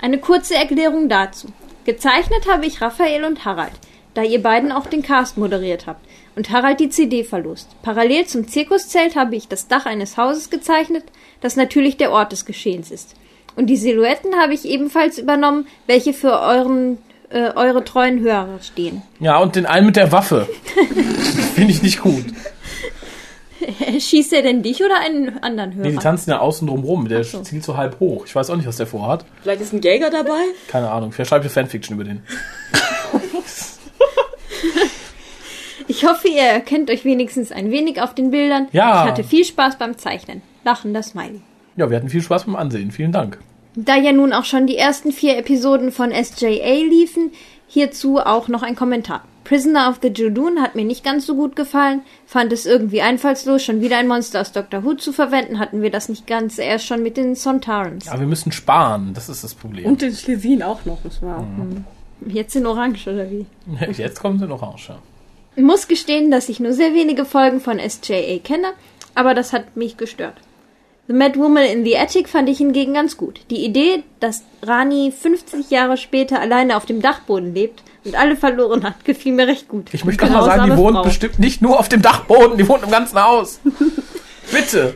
Eine 0.00 0.18
kurze 0.18 0.56
Erklärung 0.56 1.08
dazu. 1.08 1.46
Gezeichnet 1.86 2.48
habe 2.50 2.66
ich 2.66 2.80
Raphael 2.80 3.22
und 3.22 3.44
Harald, 3.44 3.70
da 4.14 4.22
ihr 4.22 4.42
beiden 4.42 4.72
auch 4.72 4.86
den 4.86 5.02
Cast 5.02 5.38
moderiert 5.38 5.86
habt 5.86 6.04
und 6.34 6.50
Harald 6.50 6.80
die 6.80 6.88
CD 6.88 7.22
verlost. 7.22 7.68
Parallel 7.82 8.26
zum 8.26 8.48
Zirkuszelt 8.48 9.14
habe 9.14 9.36
ich 9.36 9.46
das 9.46 9.68
Dach 9.68 9.86
eines 9.86 10.16
Hauses 10.16 10.50
gezeichnet, 10.50 11.04
das 11.40 11.54
natürlich 11.54 11.96
der 11.96 12.10
Ort 12.10 12.32
des 12.32 12.44
Geschehens 12.44 12.90
ist. 12.90 13.14
Und 13.54 13.68
die 13.68 13.76
Silhouetten 13.76 14.34
habe 14.34 14.52
ich 14.52 14.64
ebenfalls 14.64 15.16
übernommen, 15.16 15.68
welche 15.86 16.12
für 16.12 16.40
euren, 16.40 16.98
äh, 17.30 17.52
eure 17.54 17.84
treuen 17.84 18.18
Hörer 18.18 18.58
stehen. 18.62 19.02
Ja, 19.20 19.38
und 19.38 19.54
den 19.54 19.64
einen 19.64 19.86
mit 19.86 19.94
der 19.94 20.10
Waffe. 20.10 20.48
Finde 21.54 21.70
ich 21.70 21.84
nicht 21.84 22.00
gut. 22.00 22.24
Schießt 23.98 24.32
er 24.32 24.42
denn 24.42 24.62
dich 24.62 24.82
oder 24.82 25.00
einen 25.00 25.42
anderen 25.42 25.74
Hörer? 25.74 25.86
Nee, 25.86 25.92
die 25.92 25.98
tanzen 25.98 26.30
ja 26.30 26.38
außen 26.38 26.66
drum 26.66 26.84
rum. 26.84 27.08
Der 27.08 27.24
so. 27.24 27.40
zielt 27.42 27.64
so 27.64 27.76
halb 27.76 28.00
hoch. 28.00 28.24
Ich 28.26 28.34
weiß 28.34 28.50
auch 28.50 28.56
nicht, 28.56 28.66
was 28.66 28.76
der 28.76 28.86
vorhat. 28.86 29.24
Vielleicht 29.42 29.62
ist 29.62 29.72
ein 29.72 29.82
Jäger 29.82 30.10
dabei? 30.10 30.40
Keine 30.68 30.90
Ahnung. 30.90 31.12
Vielleicht 31.12 31.30
schreibt 31.30 31.44
ihr 31.44 31.50
Fanfiction 31.50 31.94
über 31.94 32.04
den. 32.04 32.22
Ich 35.88 36.04
hoffe, 36.04 36.28
ihr 36.28 36.42
erkennt 36.42 36.90
euch 36.90 37.04
wenigstens 37.04 37.52
ein 37.52 37.70
wenig 37.70 38.02
auf 38.02 38.14
den 38.14 38.30
Bildern. 38.30 38.68
Ja. 38.72 39.04
Ich 39.04 39.10
hatte 39.10 39.24
viel 39.24 39.44
Spaß 39.44 39.78
beim 39.78 39.96
Zeichnen. 39.96 40.42
Lachender 40.64 41.02
Smiley. 41.02 41.40
Ja, 41.76 41.88
wir 41.88 41.96
hatten 41.96 42.08
viel 42.08 42.22
Spaß 42.22 42.44
beim 42.44 42.56
Ansehen. 42.56 42.90
Vielen 42.90 43.12
Dank. 43.12 43.38
Da 43.76 43.96
ja 43.96 44.12
nun 44.12 44.32
auch 44.32 44.44
schon 44.44 44.66
die 44.66 44.76
ersten 44.76 45.12
vier 45.12 45.38
Episoden 45.38 45.92
von 45.92 46.10
SJA 46.10 46.74
liefen, 46.88 47.30
hierzu 47.68 48.18
auch 48.18 48.48
noch 48.48 48.62
ein 48.62 48.74
Kommentar. 48.74 49.22
Prisoner 49.46 49.88
of 49.88 50.00
the 50.02 50.08
Judoon 50.08 50.60
hat 50.60 50.74
mir 50.74 50.84
nicht 50.84 51.04
ganz 51.04 51.24
so 51.24 51.36
gut 51.36 51.54
gefallen, 51.54 52.02
fand 52.26 52.52
es 52.52 52.66
irgendwie 52.66 53.00
einfallslos, 53.00 53.62
schon 53.62 53.80
wieder 53.80 53.96
ein 53.96 54.08
Monster 54.08 54.40
aus 54.40 54.50
Doctor 54.50 54.82
Who 54.82 54.94
zu 54.94 55.12
verwenden, 55.12 55.60
hatten 55.60 55.82
wir 55.82 55.90
das 55.90 56.08
nicht 56.08 56.26
ganz 56.26 56.58
erst 56.58 56.86
schon 56.86 57.00
mit 57.00 57.16
den 57.16 57.36
Sontarans. 57.36 58.08
Aber 58.08 58.20
wir 58.20 58.26
müssen 58.26 58.50
sparen. 58.50 59.12
Das 59.14 59.28
ist 59.28 59.44
das 59.44 59.54
Problem. 59.54 59.86
Und 59.86 60.02
den 60.02 60.12
Schlesin 60.12 60.64
auch 60.64 60.84
noch, 60.84 60.98
das 61.04 61.22
war. 61.22 61.46
Jetzt 62.26 62.56
in 62.56 62.66
Orange, 62.66 63.06
oder 63.06 63.30
wie? 63.30 63.46
Jetzt 63.92 64.20
kommt 64.20 64.42
in 64.42 64.50
Orange. 64.50 64.88
ja. 64.88 65.62
Muss 65.62 65.86
gestehen, 65.86 66.32
dass 66.32 66.48
ich 66.48 66.58
nur 66.58 66.72
sehr 66.72 66.92
wenige 66.92 67.24
Folgen 67.24 67.60
von 67.60 67.78
SJA 67.78 68.38
kenne, 68.42 68.72
aber 69.14 69.32
das 69.32 69.52
hat 69.52 69.76
mich 69.76 69.96
gestört. 69.96 70.34
The 71.06 71.12
Mad 71.12 71.38
Woman 71.38 71.62
in 71.62 71.84
the 71.84 71.96
Attic 71.96 72.28
fand 72.28 72.48
ich 72.48 72.58
hingegen 72.58 72.94
ganz 72.94 73.16
gut. 73.16 73.40
Die 73.50 73.64
Idee, 73.64 74.02
dass 74.18 74.42
Rani 74.62 75.12
50 75.12 75.70
Jahre 75.70 75.96
später 75.96 76.40
alleine 76.40 76.76
auf 76.76 76.84
dem 76.84 77.00
Dachboden 77.00 77.54
lebt 77.54 77.84
und 78.06 78.14
alle 78.14 78.36
verloren 78.36 78.84
hat, 78.84 79.04
gefiel 79.04 79.32
mir 79.32 79.46
recht 79.46 79.68
gut. 79.68 79.88
Ich 79.92 80.04
möchte 80.04 80.24
noch 80.26 80.32
mal 80.32 80.44
sagen, 80.44 80.70
die 80.70 80.76
wohnt 80.76 80.96
Frau. 80.96 81.02
bestimmt 81.02 81.38
nicht 81.38 81.60
nur 81.60 81.78
auf 81.78 81.88
dem 81.88 82.02
Dachboden, 82.02 82.56
die 82.56 82.68
wohnt 82.68 82.82
im 82.82 82.90
ganzen 82.90 83.22
Haus. 83.22 83.60
Bitte. 84.52 84.94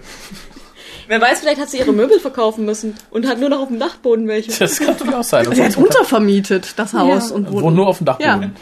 Wer 1.09 1.20
weiß, 1.20 1.41
vielleicht 1.41 1.61
hat 1.61 1.69
sie 1.69 1.78
ihre 1.78 1.93
Möbel 1.93 2.20
verkaufen 2.20 2.65
müssen 2.65 2.95
und 3.11 3.27
hat 3.27 3.41
nur 3.41 3.49
noch 3.49 3.61
auf 3.61 3.69
dem 3.69 3.81
Dachboden 3.81 4.28
welche. 4.28 4.57
Das 4.57 4.78
kann 4.78 4.97
durchaus 4.97 5.31
sein. 5.31 5.53
Sie 5.53 5.62
hat 5.62 5.77
untervermietet, 5.77 6.74
das 6.77 6.95
Haus. 6.95 7.31
Ja. 7.31 7.35
Und 7.35 7.51
wohnt 7.51 7.74
nur 7.74 7.89
auf 7.89 7.99
dem 7.99 8.05
Dachboden. 8.05 8.55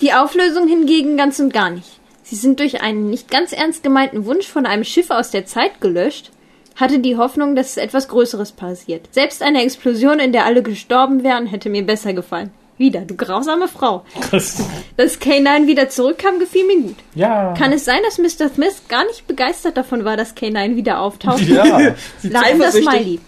Die 0.00 0.12
Auflösung 0.12 0.68
hingegen 0.68 1.16
ganz 1.16 1.40
und 1.40 1.52
gar 1.52 1.70
nicht. 1.70 1.88
Sie 2.22 2.36
sind 2.36 2.60
durch 2.60 2.80
einen 2.80 3.10
nicht 3.10 3.30
ganz 3.30 3.52
ernst 3.52 3.82
gemeinten 3.82 4.24
Wunsch 4.24 4.46
von 4.46 4.64
einem 4.64 4.84
Schiff 4.84 5.10
aus 5.10 5.30
der 5.30 5.46
Zeit 5.46 5.80
gelöscht, 5.80 6.30
hatte 6.76 6.98
die 6.98 7.16
Hoffnung, 7.16 7.54
dass 7.54 7.76
etwas 7.76 8.08
Größeres 8.08 8.52
passiert. 8.52 9.08
Selbst 9.12 9.42
eine 9.42 9.62
Explosion, 9.62 10.18
in 10.18 10.32
der 10.32 10.44
alle 10.46 10.62
gestorben 10.62 11.22
wären, 11.22 11.46
hätte 11.46 11.68
mir 11.68 11.84
besser 11.84 12.12
gefallen. 12.12 12.50
Wieder, 12.78 13.02
du 13.02 13.14
grausame 13.14 13.68
Frau. 13.68 14.04
Das, 14.30 14.64
Dass 14.96 15.20
K9 15.20 15.66
wieder 15.66 15.88
zurückkam, 15.88 16.38
gefiel 16.38 16.66
mir 16.66 16.82
gut. 16.82 16.96
ja. 17.14 17.52
Kann 17.54 17.72
es 17.72 17.84
sein, 17.84 18.00
dass 18.04 18.18
Mr. 18.18 18.48
Smith 18.48 18.82
gar 18.88 19.04
nicht 19.06 19.26
begeistert 19.26 19.76
davon 19.76 20.04
war, 20.04 20.16
dass 20.16 20.36
K9 20.36 20.74
wieder 20.74 21.00
auftaucht? 21.00 21.42
Ja. 21.42 21.94
Lachender. 22.22 22.72
Smiley. 22.72 23.20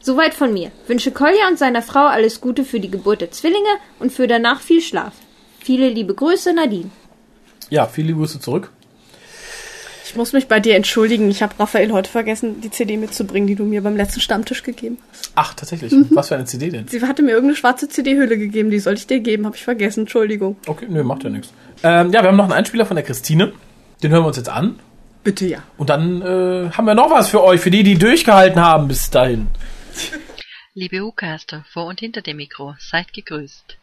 Soweit 0.00 0.34
von 0.34 0.52
mir. 0.52 0.70
Wünsche 0.86 1.10
Kolja 1.12 1.48
und 1.48 1.58
seiner 1.58 1.82
Frau 1.82 2.06
alles 2.06 2.40
Gute 2.40 2.64
für 2.64 2.80
die 2.80 2.90
Geburt 2.90 3.20
der 3.20 3.30
Zwillinge 3.30 3.68
und 3.98 4.12
für 4.12 4.26
danach 4.26 4.60
viel 4.60 4.80
Schlaf. 4.80 5.12
Viele 5.60 5.88
liebe 5.88 6.14
Grüße, 6.14 6.52
Nadine. 6.52 6.90
Ja, 7.70 7.86
viele 7.86 8.12
Grüße 8.14 8.40
zurück. 8.40 8.70
Ich 10.18 10.20
muss 10.20 10.32
mich 10.32 10.48
bei 10.48 10.58
dir 10.58 10.74
entschuldigen. 10.74 11.30
Ich 11.30 11.44
habe 11.44 11.54
Raphael 11.60 11.92
heute 11.92 12.10
vergessen, 12.10 12.60
die 12.60 12.72
CD 12.72 12.96
mitzubringen, 12.96 13.46
die 13.46 13.54
du 13.54 13.62
mir 13.62 13.84
beim 13.84 13.96
letzten 13.96 14.18
Stammtisch 14.18 14.64
gegeben 14.64 14.98
hast. 15.12 15.30
Ach, 15.36 15.54
tatsächlich. 15.54 15.92
Mhm. 15.92 16.08
Was 16.10 16.26
für 16.26 16.34
eine 16.34 16.44
CD 16.44 16.70
denn? 16.70 16.88
Sie 16.88 17.00
hatte 17.02 17.22
mir 17.22 17.30
irgendeine 17.30 17.54
schwarze 17.54 17.88
CD-Hülle 17.88 18.36
gegeben, 18.36 18.72
die 18.72 18.80
sollte 18.80 18.98
ich 18.98 19.06
dir 19.06 19.20
geben, 19.20 19.46
habe 19.46 19.54
ich 19.54 19.62
vergessen. 19.62 20.00
Entschuldigung. 20.00 20.56
Okay, 20.66 20.86
nö, 20.88 21.04
macht 21.04 21.22
ja 21.22 21.30
nichts. 21.30 21.52
Ähm, 21.84 22.10
ja, 22.10 22.20
wir 22.22 22.30
haben 22.30 22.36
noch 22.36 22.46
einen 22.46 22.52
Einspieler 22.52 22.84
von 22.84 22.96
der 22.96 23.04
Christine. 23.04 23.52
Den 24.02 24.10
hören 24.10 24.24
wir 24.24 24.26
uns 24.26 24.38
jetzt 24.38 24.48
an. 24.48 24.80
Bitte 25.22 25.46
ja. 25.46 25.62
Und 25.76 25.88
dann 25.88 26.20
äh, 26.20 26.70
haben 26.72 26.86
wir 26.86 26.96
noch 26.96 27.12
was 27.12 27.28
für 27.28 27.44
euch, 27.44 27.60
für 27.60 27.70
die, 27.70 27.84
die 27.84 27.96
durchgehalten 27.96 28.60
haben 28.60 28.88
bis 28.88 29.10
dahin. 29.10 29.46
Liebe 30.74 30.98
Hucaster, 30.98 31.64
vor 31.72 31.86
und 31.86 32.00
hinter 32.00 32.22
dem 32.22 32.38
Mikro, 32.38 32.74
seid 32.80 33.12
gegrüßt. 33.12 33.76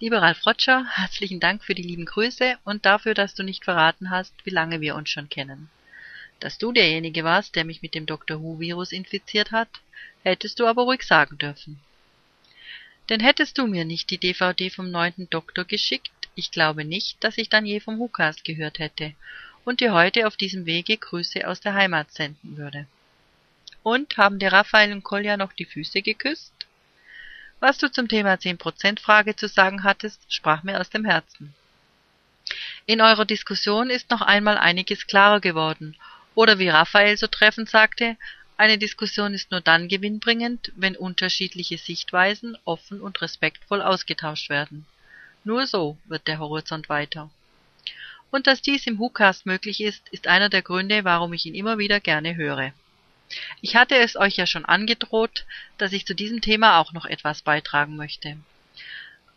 Lieber 0.00 0.20
Ralf 0.20 0.44
Rotscher, 0.44 0.84
herzlichen 0.90 1.40
Dank 1.40 1.64
für 1.64 1.74
die 1.74 1.82
lieben 1.82 2.04
Grüße 2.04 2.56
und 2.64 2.84
dafür, 2.84 3.14
dass 3.14 3.34
du 3.34 3.42
nicht 3.42 3.64
verraten 3.64 4.10
hast, 4.10 4.34
wie 4.44 4.50
lange 4.50 4.82
wir 4.82 4.94
uns 4.94 5.08
schon 5.08 5.30
kennen. 5.30 5.70
Dass 6.40 6.58
du 6.58 6.72
derjenige 6.72 7.24
warst, 7.24 7.56
der 7.56 7.64
mich 7.64 7.82
mit 7.82 7.94
dem 7.94 8.06
Dr. 8.06 8.40
Who-Virus 8.40 8.92
infiziert 8.92 9.50
hat, 9.50 9.68
hättest 10.22 10.60
du 10.60 10.66
aber 10.66 10.82
ruhig 10.82 11.02
sagen 11.02 11.36
dürfen. 11.38 11.80
Denn 13.08 13.20
hättest 13.20 13.58
du 13.58 13.66
mir 13.66 13.84
nicht 13.84 14.10
die 14.10 14.18
DVD 14.18 14.70
vom 14.70 14.90
neunten 14.90 15.28
Doktor 15.30 15.64
geschickt, 15.64 16.10
ich 16.34 16.50
glaube 16.50 16.84
nicht, 16.84 17.22
dass 17.24 17.38
ich 17.38 17.48
dann 17.48 17.66
je 17.66 17.80
vom 17.80 17.98
Whocast 17.98 18.44
gehört 18.44 18.78
hätte 18.78 19.14
und 19.64 19.80
dir 19.80 19.92
heute 19.92 20.26
auf 20.26 20.36
diesem 20.36 20.66
Wege 20.66 20.96
Grüße 20.96 21.48
aus 21.48 21.60
der 21.60 21.74
Heimat 21.74 22.12
senden 22.12 22.56
würde. 22.56 22.86
Und 23.82 24.16
haben 24.16 24.38
dir 24.38 24.52
Raphael 24.52 24.92
und 24.92 25.02
Kolja 25.02 25.36
noch 25.36 25.52
die 25.52 25.64
Füße 25.64 26.02
geküsst? 26.02 26.52
Was 27.60 27.78
du 27.78 27.90
zum 27.90 28.06
Thema 28.06 28.34
10% 28.34 29.00
Frage 29.00 29.34
zu 29.34 29.48
sagen 29.48 29.82
hattest, 29.82 30.22
sprach 30.32 30.62
mir 30.62 30.80
aus 30.80 30.90
dem 30.90 31.04
Herzen. 31.04 31.54
In 32.86 33.00
eurer 33.00 33.24
Diskussion 33.24 33.90
ist 33.90 34.10
noch 34.10 34.20
einmal 34.20 34.56
einiges 34.56 35.06
klarer 35.06 35.40
geworden, 35.40 35.96
oder 36.38 36.60
wie 36.60 36.68
Raphael 36.68 37.16
so 37.16 37.26
treffend 37.26 37.68
sagte, 37.68 38.16
eine 38.56 38.78
Diskussion 38.78 39.34
ist 39.34 39.50
nur 39.50 39.60
dann 39.60 39.88
gewinnbringend, 39.88 40.70
wenn 40.76 40.94
unterschiedliche 40.94 41.78
Sichtweisen 41.78 42.56
offen 42.64 43.00
und 43.00 43.20
respektvoll 43.20 43.82
ausgetauscht 43.82 44.48
werden. 44.48 44.86
Nur 45.42 45.66
so 45.66 45.98
wird 46.04 46.28
der 46.28 46.38
Horizont 46.38 46.88
weiter. 46.88 47.28
Und 48.30 48.46
dass 48.46 48.62
dies 48.62 48.86
im 48.86 49.00
WhoCast 49.00 49.46
möglich 49.46 49.80
ist, 49.80 50.08
ist 50.10 50.28
einer 50.28 50.48
der 50.48 50.62
Gründe, 50.62 51.02
warum 51.02 51.32
ich 51.32 51.44
ihn 51.44 51.56
immer 51.56 51.76
wieder 51.76 51.98
gerne 51.98 52.36
höre. 52.36 52.72
Ich 53.60 53.74
hatte 53.74 53.96
es 53.96 54.14
euch 54.14 54.36
ja 54.36 54.46
schon 54.46 54.64
angedroht, 54.64 55.44
dass 55.76 55.92
ich 55.92 56.06
zu 56.06 56.14
diesem 56.14 56.40
Thema 56.40 56.78
auch 56.78 56.92
noch 56.92 57.06
etwas 57.06 57.42
beitragen 57.42 57.96
möchte. 57.96 58.36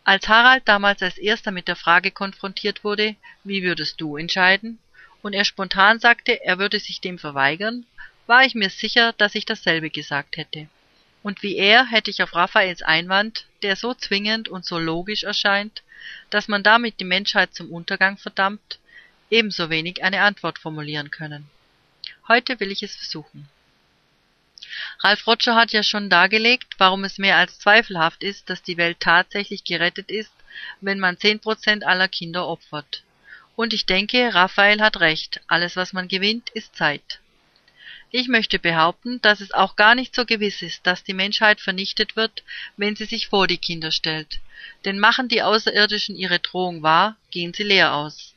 Als 0.03 0.27
Harald 0.27 0.67
damals 0.67 1.01
als 1.01 1.17
erster 1.17 1.49
mit 1.49 1.67
der 1.67 1.75
Frage 1.75 2.11
konfrontiert 2.11 2.83
wurde, 2.83 3.15
wie 3.43 3.63
würdest 3.63 3.99
du 3.99 4.17
entscheiden, 4.17 4.77
und 5.21 5.33
er 5.33 5.45
spontan 5.45 5.99
sagte, 5.99 6.43
er 6.43 6.59
würde 6.59 6.79
sich 6.79 7.01
dem 7.01 7.19
verweigern, 7.19 7.85
war 8.27 8.45
ich 8.45 8.55
mir 8.55 8.69
sicher, 8.69 9.13
dass 9.13 9.35
ich 9.35 9.45
dasselbe 9.45 9.89
gesagt 9.89 10.37
hätte. 10.37 10.67
Und 11.23 11.43
wie 11.43 11.55
er 11.55 11.85
hätte 11.85 12.09
ich 12.09 12.23
auf 12.23 12.33
Raphaels 12.33 12.81
Einwand, 12.81 13.45
der 13.61 13.75
so 13.75 13.93
zwingend 13.93 14.49
und 14.49 14.65
so 14.65 14.79
logisch 14.79 15.23
erscheint, 15.23 15.83
dass 16.29 16.47
man 16.47 16.63
damit 16.63 16.99
die 16.99 17.05
Menschheit 17.05 17.53
zum 17.53 17.71
Untergang 17.71 18.17
verdammt, 18.17 18.79
ebenso 19.29 19.69
wenig 19.69 20.03
eine 20.03 20.21
Antwort 20.21 20.57
formulieren 20.57 21.11
können. 21.11 21.49
Heute 22.27 22.59
will 22.59 22.71
ich 22.71 22.83
es 22.83 22.95
versuchen. 22.95 23.49
Ralf 24.99 25.27
Rotscher 25.27 25.55
hat 25.55 25.71
ja 25.71 25.83
schon 25.83 26.09
dargelegt, 26.09 26.75
warum 26.77 27.03
es 27.03 27.17
mehr 27.17 27.37
als 27.37 27.59
zweifelhaft 27.59 28.23
ist, 28.23 28.49
dass 28.49 28.63
die 28.63 28.77
Welt 28.77 28.99
tatsächlich 28.99 29.63
gerettet 29.63 30.09
ist, 30.09 30.31
wenn 30.79 30.99
man 30.99 31.15
10% 31.15 31.83
aller 31.83 32.07
Kinder 32.07 32.47
opfert. 32.47 33.03
Und 33.55 33.73
ich 33.73 33.85
denke, 33.85 34.33
Raphael 34.33 34.81
hat 34.81 34.99
recht, 34.99 35.41
alles 35.47 35.75
was 35.75 35.93
man 35.93 36.07
gewinnt, 36.07 36.49
ist 36.51 36.75
Zeit. 36.75 37.19
Ich 38.13 38.27
möchte 38.27 38.59
behaupten, 38.59 39.21
dass 39.21 39.39
es 39.39 39.53
auch 39.53 39.77
gar 39.77 39.95
nicht 39.95 40.13
so 40.13 40.25
gewiss 40.25 40.61
ist, 40.61 40.85
dass 40.85 41.03
die 41.03 41.13
Menschheit 41.13 41.61
vernichtet 41.61 42.17
wird, 42.17 42.43
wenn 42.75 42.95
sie 42.95 43.05
sich 43.05 43.29
vor 43.29 43.47
die 43.47 43.57
Kinder 43.57 43.91
stellt. 43.91 44.39
Denn 44.83 44.99
machen 44.99 45.29
die 45.29 45.41
Außerirdischen 45.41 46.17
ihre 46.17 46.39
Drohung 46.39 46.83
wahr, 46.83 47.15
gehen 47.31 47.53
sie 47.53 47.63
leer 47.63 47.93
aus. 47.93 48.33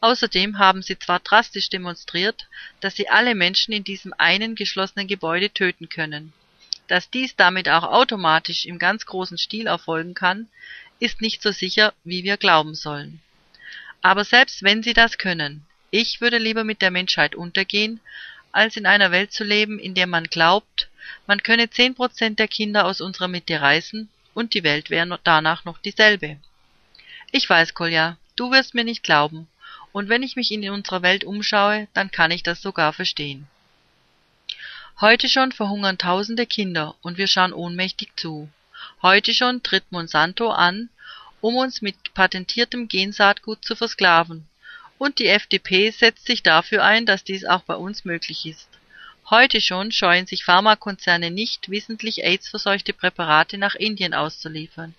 Außerdem 0.00 0.58
haben 0.58 0.82
sie 0.82 0.98
zwar 0.98 1.20
drastisch 1.20 1.68
demonstriert, 1.68 2.46
dass 2.80 2.96
sie 2.96 3.08
alle 3.08 3.34
Menschen 3.34 3.72
in 3.72 3.84
diesem 3.84 4.14
einen 4.16 4.54
geschlossenen 4.54 5.06
Gebäude 5.06 5.50
töten 5.50 5.88
können. 5.88 6.32
Dass 6.88 7.10
dies 7.10 7.36
damit 7.36 7.68
auch 7.68 7.84
automatisch 7.84 8.64
im 8.64 8.78
ganz 8.78 9.06
großen 9.06 9.38
Stil 9.38 9.66
erfolgen 9.66 10.14
kann, 10.14 10.48
ist 10.98 11.20
nicht 11.20 11.42
so 11.42 11.52
sicher, 11.52 11.92
wie 12.02 12.24
wir 12.24 12.36
glauben 12.36 12.74
sollen. 12.74 13.20
Aber 14.02 14.24
selbst 14.24 14.62
wenn 14.62 14.82
sie 14.82 14.92
das 14.92 15.16
können, 15.16 15.64
ich 15.90 16.20
würde 16.20 16.38
lieber 16.38 16.64
mit 16.64 16.82
der 16.82 16.90
Menschheit 16.90 17.34
untergehen, 17.34 18.00
als 18.50 18.76
in 18.76 18.84
einer 18.84 19.10
Welt 19.10 19.32
zu 19.32 19.44
leben, 19.44 19.78
in 19.78 19.94
der 19.94 20.06
man 20.06 20.24
glaubt, 20.24 20.88
man 21.26 21.42
könne 21.42 21.70
zehn 21.70 21.94
Prozent 21.94 22.38
der 22.38 22.48
Kinder 22.48 22.84
aus 22.84 23.00
unserer 23.00 23.28
Mitte 23.28 23.60
reißen 23.60 24.08
und 24.34 24.54
die 24.54 24.64
Welt 24.64 24.90
wäre 24.90 25.18
danach 25.24 25.64
noch 25.64 25.78
dieselbe. 25.78 26.38
Ich 27.30 27.48
weiß, 27.48 27.74
Kolja, 27.74 28.18
du 28.36 28.50
wirst 28.50 28.74
mir 28.74 28.84
nicht 28.84 29.02
glauben, 29.02 29.48
und 29.92 30.08
wenn 30.08 30.22
ich 30.22 30.36
mich 30.36 30.50
in 30.50 30.68
unserer 30.70 31.02
Welt 31.02 31.24
umschaue, 31.24 31.86
dann 31.94 32.10
kann 32.10 32.30
ich 32.30 32.42
das 32.42 32.60
sogar 32.60 32.92
verstehen. 32.92 33.46
Heute 35.00 35.28
schon 35.28 35.52
verhungern 35.52 35.98
tausende 35.98 36.46
Kinder 36.46 36.94
und 37.02 37.18
wir 37.18 37.26
schauen 37.26 37.52
ohnmächtig 37.52 38.12
zu. 38.16 38.48
Heute 39.00 39.34
schon 39.34 39.62
tritt 39.62 39.90
Monsanto 39.90 40.50
an, 40.50 40.88
um 41.42 41.56
uns 41.56 41.82
mit 41.82 42.14
patentiertem 42.14 42.88
Gensaatgut 42.88 43.62
zu 43.62 43.76
versklaven. 43.76 44.46
Und 44.96 45.18
die 45.18 45.26
FDP 45.26 45.90
setzt 45.90 46.24
sich 46.24 46.42
dafür 46.42 46.84
ein, 46.84 47.04
dass 47.04 47.24
dies 47.24 47.44
auch 47.44 47.62
bei 47.64 47.74
uns 47.74 48.06
möglich 48.06 48.46
ist. 48.46 48.68
Heute 49.28 49.60
schon 49.60 49.92
scheuen 49.92 50.26
sich 50.26 50.44
Pharmakonzerne 50.44 51.30
nicht, 51.30 51.68
wissentlich 51.68 52.24
AIDS-verseuchte 52.24 52.92
Präparate 52.92 53.58
nach 53.58 53.74
Indien 53.74 54.14
auszuliefern. 54.14 54.94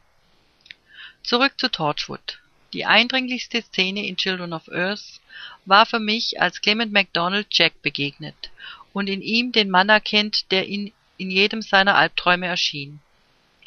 Zurück 1.22 1.60
zu 1.60 1.70
Torchwood. 1.70 2.38
Die 2.72 2.86
eindringlichste 2.86 3.62
Szene 3.62 4.06
in 4.06 4.16
Children 4.16 4.52
of 4.52 4.68
Earth 4.68 5.20
war 5.64 5.86
für 5.86 6.00
mich, 6.00 6.40
als 6.40 6.60
Clement 6.60 6.92
MacDonald 6.92 7.46
Jack 7.50 7.82
begegnet 7.82 8.50
und 8.92 9.08
in 9.08 9.22
ihm 9.22 9.52
den 9.52 9.70
Mann 9.70 9.88
erkennt, 9.88 10.50
der 10.50 10.66
ihn 10.66 10.92
in 11.18 11.30
jedem 11.30 11.62
seiner 11.62 11.96
Albträume 11.96 12.46
erschien. 12.46 13.00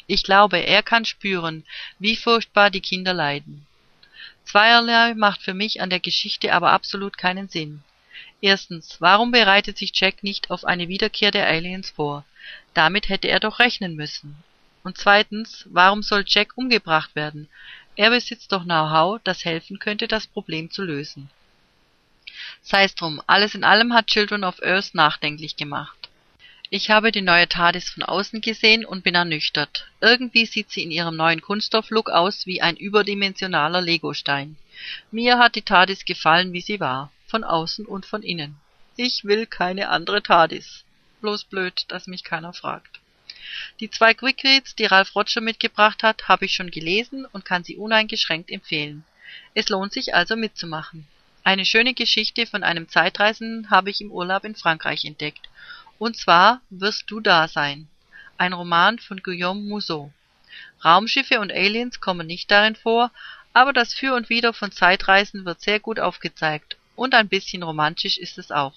Ich 0.06 0.24
glaube, 0.24 0.58
er 0.58 0.82
kann 0.82 1.04
spüren, 1.04 1.64
wie 1.98 2.16
furchtbar 2.16 2.70
die 2.70 2.80
Kinder 2.80 3.14
leiden. 3.14 3.66
Zweierlei 4.44 5.14
macht 5.14 5.42
für 5.42 5.54
mich 5.54 5.80
an 5.80 5.90
der 5.90 6.00
Geschichte 6.00 6.52
aber 6.52 6.72
absolut 6.72 7.18
keinen 7.18 7.48
Sinn. 7.48 7.82
Erstens, 8.40 9.00
warum 9.00 9.30
bereitet 9.30 9.78
sich 9.78 9.90
Jack 9.94 10.22
nicht 10.22 10.50
auf 10.50 10.64
eine 10.64 10.88
Wiederkehr 10.88 11.30
der 11.30 11.48
Aliens 11.48 11.90
vor? 11.90 12.24
Damit 12.74 13.08
hätte 13.08 13.28
er 13.28 13.40
doch 13.40 13.58
rechnen 13.58 13.96
müssen. 13.96 14.36
Und 14.82 14.98
zweitens, 14.98 15.66
warum 15.70 16.02
soll 16.02 16.24
Jack 16.26 16.56
umgebracht 16.56 17.16
werden? 17.16 17.48
Er 17.96 18.10
besitzt 18.10 18.52
doch 18.52 18.64
Know-how, 18.64 19.20
das 19.24 19.44
helfen 19.44 19.78
könnte, 19.78 20.08
das 20.08 20.26
Problem 20.26 20.70
zu 20.70 20.82
lösen. 20.82 21.30
Sei's 22.62 22.94
drum, 22.94 23.22
alles 23.26 23.54
in 23.54 23.64
allem 23.64 23.94
hat 23.94 24.08
Children 24.08 24.44
of 24.44 24.62
Earth 24.62 24.94
nachdenklich 24.94 25.56
gemacht. 25.56 26.03
Ich 26.70 26.90
habe 26.90 27.12
die 27.12 27.20
neue 27.20 27.48
TARDIS 27.48 27.90
von 27.90 28.02
außen 28.02 28.40
gesehen 28.40 28.84
und 28.84 29.04
bin 29.04 29.14
ernüchtert. 29.14 29.86
Irgendwie 30.00 30.46
sieht 30.46 30.70
sie 30.70 30.82
in 30.82 30.90
ihrem 30.90 31.14
neuen 31.14 31.42
Kunststofflook 31.42 32.08
aus 32.08 32.46
wie 32.46 32.62
ein 32.62 32.76
überdimensionaler 32.76 33.82
Legostein. 33.82 34.56
Mir 35.10 35.38
hat 35.38 35.56
die 35.56 35.62
TARDIS 35.62 36.04
gefallen, 36.04 36.52
wie 36.52 36.62
sie 36.62 36.80
war, 36.80 37.12
von 37.26 37.44
außen 37.44 37.84
und 37.84 38.06
von 38.06 38.22
innen. 38.22 38.56
Ich 38.96 39.24
will 39.24 39.46
keine 39.46 39.90
andere 39.90 40.22
TARDIS. 40.22 40.84
Bloß 41.20 41.44
blöd, 41.44 41.84
dass 41.88 42.06
mich 42.06 42.24
keiner 42.24 42.54
fragt. 42.54 43.00
Die 43.80 43.90
zwei 43.90 44.14
Quickreads, 44.14 44.74
die 44.74 44.86
Ralf 44.86 45.14
Roger 45.14 45.42
mitgebracht 45.42 46.02
hat, 46.02 46.28
habe 46.28 46.46
ich 46.46 46.54
schon 46.54 46.70
gelesen 46.70 47.26
und 47.26 47.44
kann 47.44 47.62
sie 47.62 47.76
uneingeschränkt 47.76 48.50
empfehlen. 48.50 49.04
Es 49.52 49.68
lohnt 49.68 49.92
sich 49.92 50.14
also 50.14 50.34
mitzumachen. 50.34 51.06
Eine 51.44 51.66
schöne 51.66 51.92
Geschichte 51.92 52.46
von 52.46 52.62
einem 52.62 52.88
Zeitreisenden 52.88 53.70
habe 53.70 53.90
ich 53.90 54.00
im 54.00 54.10
Urlaub 54.10 54.44
in 54.44 54.54
Frankreich 54.54 55.04
entdeckt. 55.04 55.48
Und 55.98 56.16
zwar 56.16 56.60
Wirst 56.70 57.10
du 57.10 57.20
da 57.20 57.48
sein. 57.48 57.88
Ein 58.36 58.52
Roman 58.52 58.98
von 58.98 59.22
Guillaume 59.22 59.60
Museau. 59.60 60.12
Raumschiffe 60.84 61.40
und 61.40 61.52
Aliens 61.52 62.00
kommen 62.00 62.26
nicht 62.26 62.50
darin 62.50 62.76
vor, 62.76 63.10
aber 63.52 63.72
das 63.72 63.94
Für 63.94 64.14
und 64.14 64.28
Wider 64.28 64.52
von 64.52 64.72
Zeitreisen 64.72 65.44
wird 65.44 65.60
sehr 65.60 65.80
gut 65.80 66.00
aufgezeigt 66.00 66.76
und 66.96 67.14
ein 67.14 67.28
bisschen 67.28 67.62
romantisch 67.62 68.18
ist 68.18 68.38
es 68.38 68.50
auch. 68.50 68.74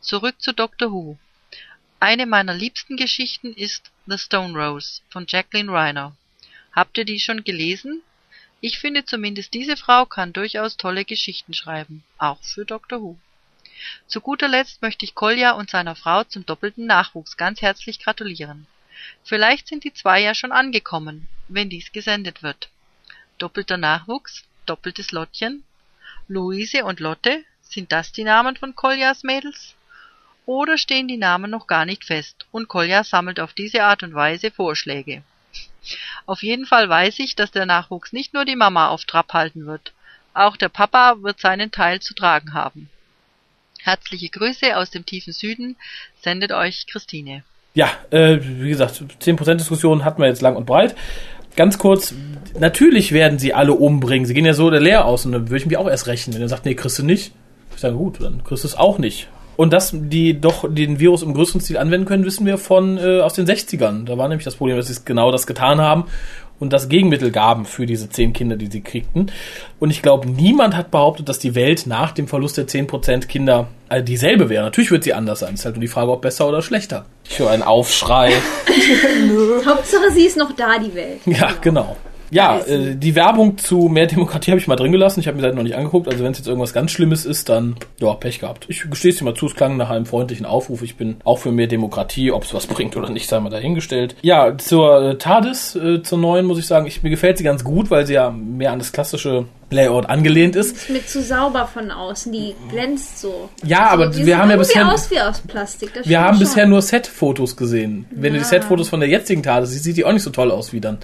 Zurück 0.00 0.40
zu 0.40 0.52
Doctor 0.52 0.90
Who. 0.90 1.18
Eine 2.00 2.26
meiner 2.26 2.54
liebsten 2.54 2.96
Geschichten 2.96 3.52
ist 3.52 3.90
The 4.06 4.18
Stone 4.18 4.58
Rose 4.58 5.02
von 5.10 5.26
Jacqueline 5.28 5.72
Reiner. 5.72 6.16
Habt 6.72 6.96
ihr 6.98 7.04
die 7.04 7.20
schon 7.20 7.44
gelesen? 7.44 8.02
Ich 8.60 8.78
finde 8.78 9.04
zumindest 9.04 9.54
diese 9.54 9.76
Frau 9.76 10.06
kann 10.06 10.32
durchaus 10.32 10.76
tolle 10.76 11.04
Geschichten 11.04 11.54
schreiben, 11.54 12.04
auch 12.18 12.42
für 12.42 12.64
Doctor 12.64 13.00
Who. 13.00 13.18
Zu 14.06 14.20
guter 14.20 14.48
Letzt 14.48 14.82
möchte 14.82 15.04
ich 15.04 15.14
Kolja 15.14 15.52
und 15.52 15.70
seiner 15.70 15.94
Frau 15.94 16.24
zum 16.24 16.44
doppelten 16.46 16.86
Nachwuchs 16.86 17.36
ganz 17.36 17.62
herzlich 17.62 17.98
gratulieren. 17.98 18.66
Vielleicht 19.24 19.68
sind 19.68 19.84
die 19.84 19.92
zwei 19.92 20.20
ja 20.20 20.34
schon 20.34 20.52
angekommen, 20.52 21.28
wenn 21.48 21.70
dies 21.70 21.92
gesendet 21.92 22.42
wird. 22.42 22.70
Doppelter 23.38 23.76
Nachwuchs, 23.76 24.44
doppeltes 24.66 25.12
Lottchen. 25.12 25.64
Luise 26.26 26.84
und 26.84 27.00
Lotte, 27.00 27.44
sind 27.62 27.92
das 27.92 28.12
die 28.12 28.24
Namen 28.24 28.56
von 28.56 28.74
Koljas 28.74 29.22
Mädels? 29.22 29.74
Oder 30.46 30.78
stehen 30.78 31.08
die 31.08 31.16
Namen 31.16 31.50
noch 31.50 31.66
gar 31.66 31.84
nicht 31.84 32.04
fest 32.04 32.46
und 32.50 32.68
Kolja 32.68 33.04
sammelt 33.04 33.38
auf 33.38 33.52
diese 33.52 33.84
Art 33.84 34.02
und 34.02 34.14
Weise 34.14 34.50
Vorschläge? 34.50 35.22
Auf 36.26 36.42
jeden 36.42 36.66
Fall 36.66 36.88
weiß 36.88 37.18
ich, 37.20 37.36
dass 37.36 37.50
der 37.50 37.66
Nachwuchs 37.66 38.12
nicht 38.12 38.34
nur 38.34 38.44
die 38.44 38.56
Mama 38.56 38.88
auf 38.88 39.04
Trab 39.04 39.32
halten 39.32 39.66
wird. 39.66 39.92
Auch 40.34 40.56
der 40.56 40.68
Papa 40.68 41.22
wird 41.22 41.40
seinen 41.40 41.70
Teil 41.70 42.00
zu 42.00 42.14
tragen 42.14 42.54
haben. 42.54 42.90
Herzliche 43.82 44.28
Grüße 44.28 44.76
aus 44.76 44.90
dem 44.90 45.06
tiefen 45.06 45.32
Süden, 45.32 45.76
sendet 46.20 46.52
euch 46.52 46.86
Christine. 46.86 47.42
Ja, 47.74 47.90
äh, 48.10 48.38
wie 48.40 48.70
gesagt, 48.70 49.02
10% 49.20 49.54
Diskussion 49.56 50.04
hatten 50.04 50.20
wir 50.20 50.28
jetzt 50.28 50.42
lang 50.42 50.56
und 50.56 50.66
breit. 50.66 50.96
Ganz 51.56 51.78
kurz, 51.78 52.14
natürlich 52.58 53.12
werden 53.12 53.38
sie 53.38 53.54
alle 53.54 53.72
umbringen. 53.72 54.26
Sie 54.26 54.34
gehen 54.34 54.44
ja 54.44 54.54
so 54.54 54.70
leer 54.70 55.04
aus 55.04 55.26
und 55.26 55.32
dann 55.32 55.48
würde 55.48 55.56
ich 55.58 55.66
mich 55.66 55.76
auch 55.76 55.88
erst 55.88 56.06
rechnen. 56.06 56.34
Wenn 56.34 56.42
er 56.42 56.48
sagt, 56.48 56.64
nee, 56.64 56.74
kriegst 56.74 56.98
du 56.98 57.04
nicht. 57.04 57.32
Ich 57.74 57.80
sage, 57.80 57.94
gut, 57.94 58.20
dann 58.20 58.44
kriegst 58.44 58.64
du 58.64 58.68
es 58.68 58.76
auch 58.76 58.98
nicht. 58.98 59.28
Und 59.56 59.72
dass 59.72 59.90
die 59.92 60.40
doch 60.40 60.72
den 60.72 61.00
Virus 61.00 61.22
im 61.22 61.34
größeren 61.34 61.60
Stil 61.60 61.78
anwenden 61.78 62.06
können, 62.06 62.24
wissen 62.24 62.46
wir 62.46 62.58
von 62.58 62.96
äh, 62.96 63.20
aus 63.20 63.34
den 63.34 63.44
60ern. 63.44 64.04
Da 64.04 64.16
war 64.16 64.28
nämlich 64.28 64.44
das 64.44 64.54
Problem, 64.54 64.76
dass 64.76 64.86
sie 64.86 65.00
genau 65.04 65.32
das 65.32 65.48
getan 65.48 65.80
haben 65.80 66.04
und 66.60 66.72
das 66.72 66.88
Gegenmittel 66.88 67.30
gaben 67.30 67.64
für 67.64 67.86
diese 67.86 68.08
zehn 68.08 68.32
Kinder, 68.32 68.56
die 68.56 68.66
sie 68.66 68.80
kriegten. 68.80 69.30
Und 69.78 69.90
ich 69.90 70.02
glaube, 70.02 70.28
niemand 70.28 70.76
hat 70.76 70.90
behauptet, 70.90 71.28
dass 71.28 71.38
die 71.38 71.54
Welt 71.54 71.86
nach 71.86 72.12
dem 72.12 72.28
Verlust 72.28 72.56
der 72.56 72.66
10% 72.66 73.26
Kinder 73.26 73.68
äh, 73.88 74.02
dieselbe 74.02 74.48
wäre. 74.48 74.64
Natürlich 74.64 74.90
wird 74.90 75.04
sie 75.04 75.14
anders 75.14 75.40
sein. 75.40 75.54
Es 75.54 75.60
ist 75.60 75.66
halt 75.66 75.76
nur 75.76 75.82
die 75.82 75.88
Frage, 75.88 76.10
ob 76.10 76.22
besser 76.22 76.48
oder 76.48 76.62
schlechter. 76.62 77.06
Ich 77.28 77.38
höre 77.38 77.50
einen 77.50 77.62
Aufschrei. 77.62 78.32
Hauptsache, 79.66 80.10
sie 80.12 80.26
ist 80.26 80.36
noch 80.36 80.52
da, 80.52 80.78
die 80.78 80.94
Welt. 80.94 81.20
ja, 81.26 81.52
genau. 81.60 81.96
Ja, 82.30 82.58
äh, 82.58 82.94
die 82.94 83.14
Werbung 83.14 83.58
zu 83.58 83.88
mehr 83.88 84.06
Demokratie 84.06 84.50
habe 84.50 84.60
ich 84.60 84.66
mal 84.66 84.76
drin 84.76 84.92
gelassen. 84.92 85.20
Ich 85.20 85.26
habe 85.28 85.36
mir 85.36 85.42
das 85.42 85.54
noch 85.54 85.62
nicht 85.62 85.76
angeguckt. 85.76 86.08
Also 86.08 86.24
wenn 86.24 86.32
es 86.32 86.38
jetzt 86.38 86.46
irgendwas 86.48 86.72
ganz 86.72 86.90
Schlimmes 86.90 87.24
ist, 87.24 87.48
dann 87.48 87.76
ja, 88.00 88.12
Pech 88.14 88.40
gehabt. 88.40 88.66
Ich 88.68 88.88
gestehe 88.90 89.10
es 89.12 89.18
dir 89.18 89.24
mal 89.24 89.34
zu, 89.34 89.46
es 89.46 89.54
klang 89.54 89.76
nach 89.76 89.90
einem 89.90 90.06
freundlichen 90.06 90.46
Aufruf. 90.46 90.82
Ich 90.82 90.96
bin 90.96 91.16
auch 91.24 91.38
für 91.38 91.52
mehr 91.52 91.66
Demokratie. 91.66 92.30
Ob 92.32 92.44
es 92.44 92.54
was 92.54 92.66
bringt 92.66 92.96
oder 92.96 93.10
nicht, 93.10 93.28
sei 93.28 93.40
mal 93.40 93.50
dahingestellt. 93.50 94.16
Ja, 94.22 94.56
zur 94.58 95.02
äh, 95.02 95.18
TARDIS, 95.18 95.76
äh, 95.76 96.02
zur 96.02 96.18
neuen, 96.18 96.46
muss 96.46 96.58
ich 96.58 96.66
sagen, 96.66 96.86
ich, 96.86 97.02
mir 97.02 97.10
gefällt 97.10 97.38
sie 97.38 97.44
ganz 97.44 97.64
gut, 97.64 97.90
weil 97.90 98.06
sie 98.06 98.14
ja 98.14 98.30
mehr 98.30 98.72
an 98.72 98.78
das 98.78 98.92
klassische 98.92 99.46
Layout 99.70 100.06
angelehnt 100.08 100.56
ist. 100.56 100.74
Ist 100.76 100.88
mir 100.90 101.04
zu 101.04 101.20
sauber 101.22 101.66
von 101.66 101.90
außen, 101.90 102.32
die 102.32 102.54
glänzt 102.70 103.20
so. 103.20 103.50
Ja, 103.64 103.88
aber 103.90 104.06
die 104.06 104.24
wir 104.24 104.38
haben 104.38 104.50
ja 104.50 104.56
bisher 104.56 104.90
aus 104.90 105.10
wie 105.10 105.20
aus 105.20 105.40
Plastik. 105.40 105.92
Das 105.92 106.08
wir 106.08 106.20
haben 106.20 106.36
schon. 106.36 106.40
bisher 106.40 106.66
nur 106.66 106.80
Set-Fotos 106.80 107.54
gesehen. 107.54 108.06
Wenn 108.10 108.32
du 108.32 108.38
die 108.38 108.44
Ja. 108.44 108.48
Set-Fotos 108.48 108.88
von 108.88 109.00
der 109.00 109.10
jetzigen 109.10 109.42
TARDIS 109.42 109.70
siehst, 109.70 109.84
sieht 109.84 109.96
die 109.98 110.06
auch 110.06 110.12
nicht 110.12 110.22
so 110.22 110.30
toll 110.30 110.50
aus 110.50 110.72
wie 110.72 110.80
dann 110.80 110.96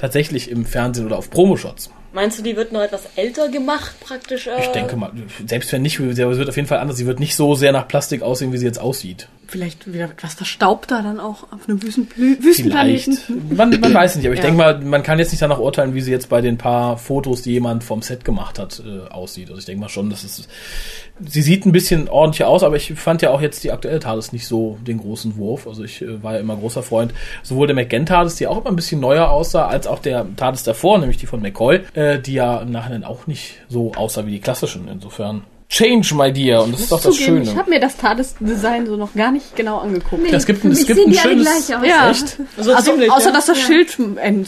tatsächlich 0.00 0.50
im 0.50 0.64
Fernsehen 0.64 1.06
oder 1.06 1.18
auf 1.18 1.30
Promoshots. 1.30 1.90
Meinst 2.12 2.38
du, 2.38 2.42
die 2.42 2.56
wird 2.56 2.72
noch 2.72 2.80
etwas 2.80 3.02
älter 3.14 3.48
gemacht, 3.48 3.94
praktisch? 4.00 4.46
Äh, 4.48 4.60
Ich 4.60 4.66
denke 4.68 4.96
mal, 4.96 5.12
selbst 5.46 5.72
wenn 5.72 5.82
nicht, 5.82 5.98
sie 5.98 6.16
wird 6.16 6.48
auf 6.48 6.56
jeden 6.56 6.66
Fall 6.66 6.78
anders. 6.78 6.96
Sie 6.96 7.06
wird 7.06 7.20
nicht 7.20 7.36
so 7.36 7.54
sehr 7.54 7.70
nach 7.72 7.86
Plastik 7.86 8.22
aussehen, 8.22 8.52
wie 8.52 8.58
sie 8.58 8.66
jetzt 8.66 8.80
aussieht. 8.80 9.28
Vielleicht 9.50 9.92
wieder 9.92 10.04
etwas 10.04 10.34
verstaubter 10.34 11.02
dann 11.02 11.18
auch 11.18 11.42
auf 11.52 11.68
einem 11.68 11.82
Wüsten. 11.82 12.06
Wüstenplaneten. 12.16 13.18
Man, 13.56 13.80
man 13.80 13.92
weiß 13.92 14.14
nicht, 14.16 14.24
aber 14.26 14.34
ich 14.34 14.38
Ja. 14.40 14.46
denke 14.46 14.58
mal, 14.58 14.80
man 14.80 15.02
kann 15.02 15.18
jetzt 15.18 15.32
nicht 15.32 15.42
danach 15.42 15.58
urteilen, 15.58 15.92
wie 15.94 16.00
sie 16.00 16.12
jetzt 16.12 16.28
bei 16.28 16.40
den 16.40 16.56
paar 16.56 16.96
Fotos, 16.96 17.42
die 17.42 17.50
jemand 17.52 17.82
vom 17.82 18.00
Set 18.00 18.24
gemacht 18.24 18.60
hat, 18.60 18.80
äh, 18.86 19.08
aussieht. 19.10 19.48
Also 19.48 19.58
ich 19.58 19.64
denke 19.64 19.80
mal 19.80 19.88
schon, 19.88 20.08
dass 20.08 20.22
es. 20.22 20.48
Sie 21.22 21.42
sieht 21.42 21.66
ein 21.66 21.72
bisschen 21.72 22.08
ordentlicher 22.08 22.46
aus, 22.48 22.62
aber 22.62 22.76
ich 22.76 22.92
fand 22.94 23.22
ja 23.22 23.30
auch 23.30 23.40
jetzt 23.40 23.64
die 23.64 23.72
aktuelle 23.72 23.98
TARDIS 23.98 24.32
nicht 24.32 24.46
so 24.46 24.78
den 24.86 24.98
großen 24.98 25.36
Wurf. 25.36 25.66
Also 25.66 25.82
ich 25.82 26.00
äh, 26.00 26.22
war 26.22 26.34
ja 26.34 26.38
immer 26.40 26.56
großer 26.56 26.82
Freund 26.84 27.12
sowohl 27.42 27.66
der 27.66 27.74
McGann 27.74 28.06
TARDIS, 28.06 28.36
die 28.36 28.46
auch 28.46 28.58
immer 28.58 28.70
ein 28.70 28.76
bisschen 28.76 29.00
neuer 29.00 29.30
aussah, 29.30 29.66
als 29.66 29.86
auch 29.88 29.98
der 29.98 30.24
TARDIS 30.36 30.62
davor, 30.62 30.98
nämlich 30.98 31.16
die 31.18 31.26
von 31.26 31.42
McCoy, 31.42 31.80
äh, 31.94 32.20
die 32.20 32.34
ja 32.34 32.58
im 32.60 32.70
Nachhinein 32.70 33.02
auch 33.04 33.26
nicht 33.26 33.54
so 33.68 33.92
aussah 33.94 34.24
wie 34.26 34.30
die 34.30 34.40
klassischen. 34.40 34.86
Insofern. 34.88 35.42
Change, 35.70 36.14
my 36.16 36.32
dear. 36.32 36.64
Und 36.64 36.72
das 36.74 36.80
ist 36.80 36.90
doch 36.90 37.00
das 37.00 37.14
Zugeben, 37.14 37.36
Schöne. 37.38 37.50
ich 37.52 37.56
habe 37.56 37.70
mir 37.70 37.78
das 37.78 37.96
TARDIS-Design 37.96 38.86
so 38.86 38.96
noch 38.96 39.14
gar 39.14 39.30
nicht 39.30 39.54
genau 39.54 39.78
angeguckt. 39.78 40.20
Nee, 40.20 40.30
Es 40.32 40.44
gibt 40.44 40.64
ein- 40.64 40.72
es 40.72 40.84
gibt 40.84 40.98
ein 40.98 41.14
schönes-. 41.14 41.68
Ja. 41.68 42.10
Echt? 42.10 42.38
So 42.58 42.72
also, 42.74 42.90
ziemlich, 42.90 43.08
außer 43.10 43.26
ja. 43.28 43.32
dass 43.32 43.46
das 43.46 43.56
Ja. 43.58 43.66
Schild 43.66 43.96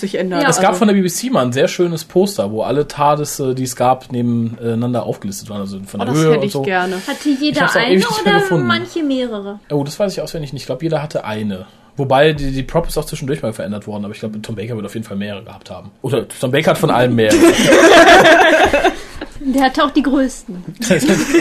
sich 0.01 0.17
ändert. 0.17 0.43
Ja. 0.43 0.49
Es 0.51 0.57
gab 0.59 0.71
also, 0.71 0.81
von 0.81 0.89
der 0.89 0.95
BBC 0.97 1.31
mal 1.31 1.45
ein 1.47 1.53
sehr 1.53 1.69
schönes 1.69 2.05
Poster, 2.05 2.51
wo 2.51 2.63
alle 2.63 2.89
TARDIS, 2.89 3.41
die 3.57 3.63
es 3.63 3.77
gab, 3.77 4.11
nebeneinander 4.11 5.05
aufgelistet 5.07 5.49
waren, 5.49 5.61
also 5.61 5.79
von 5.87 6.01
oh, 6.01 6.05
der 6.07 6.13
das 6.13 6.23
Höhe 6.23 6.31
hätte 6.31 6.41
und 6.41 6.47
ich 6.47 6.53
so. 6.53 6.63
gerne. 6.63 6.97
Hatte 7.07 7.29
Ich 7.29 7.39
jeder 7.41 7.73
eine 7.73 8.05
oder 8.05 8.41
gefunden. 8.41 8.67
manche 8.67 9.03
mehrere? 9.05 9.61
Oh, 9.71 9.85
das 9.85 10.01
weiß 10.01 10.13
ich 10.13 10.21
auswendig 10.21 10.53
nicht. 10.53 10.63
Ich 10.63 10.67
glaube, 10.67 10.83
jeder 10.85 11.01
hatte 11.03 11.25
eine. 11.25 11.67
Wobei 11.97 12.33
die, 12.33 12.51
die 12.51 12.63
Prop 12.65 12.89
ist 12.89 12.99
auch 12.99 13.05
zwischendurch 13.05 13.43
mal 13.43 13.53
verändert 13.53 13.87
worden, 13.87 14.05
aber 14.07 14.13
ich 14.15 14.19
glaube, 14.21 14.43
Tom 14.43 14.57
Baker 14.57 14.75
wird 14.75 14.87
auf 14.87 14.95
jeden 14.95 15.07
Fall 15.07 15.17
mehrere 15.19 15.45
gehabt 15.45 15.71
haben. 15.71 15.93
Oder 16.03 16.27
Tom 16.27 16.51
Baker 16.51 16.71
hat 16.73 16.79
von 16.79 16.91
allem 16.91 17.15
mehrere. 17.15 17.37
Der 19.45 19.65
hatte 19.65 19.85
auch 19.85 19.91
die 19.91 20.03
größten. 20.03 20.55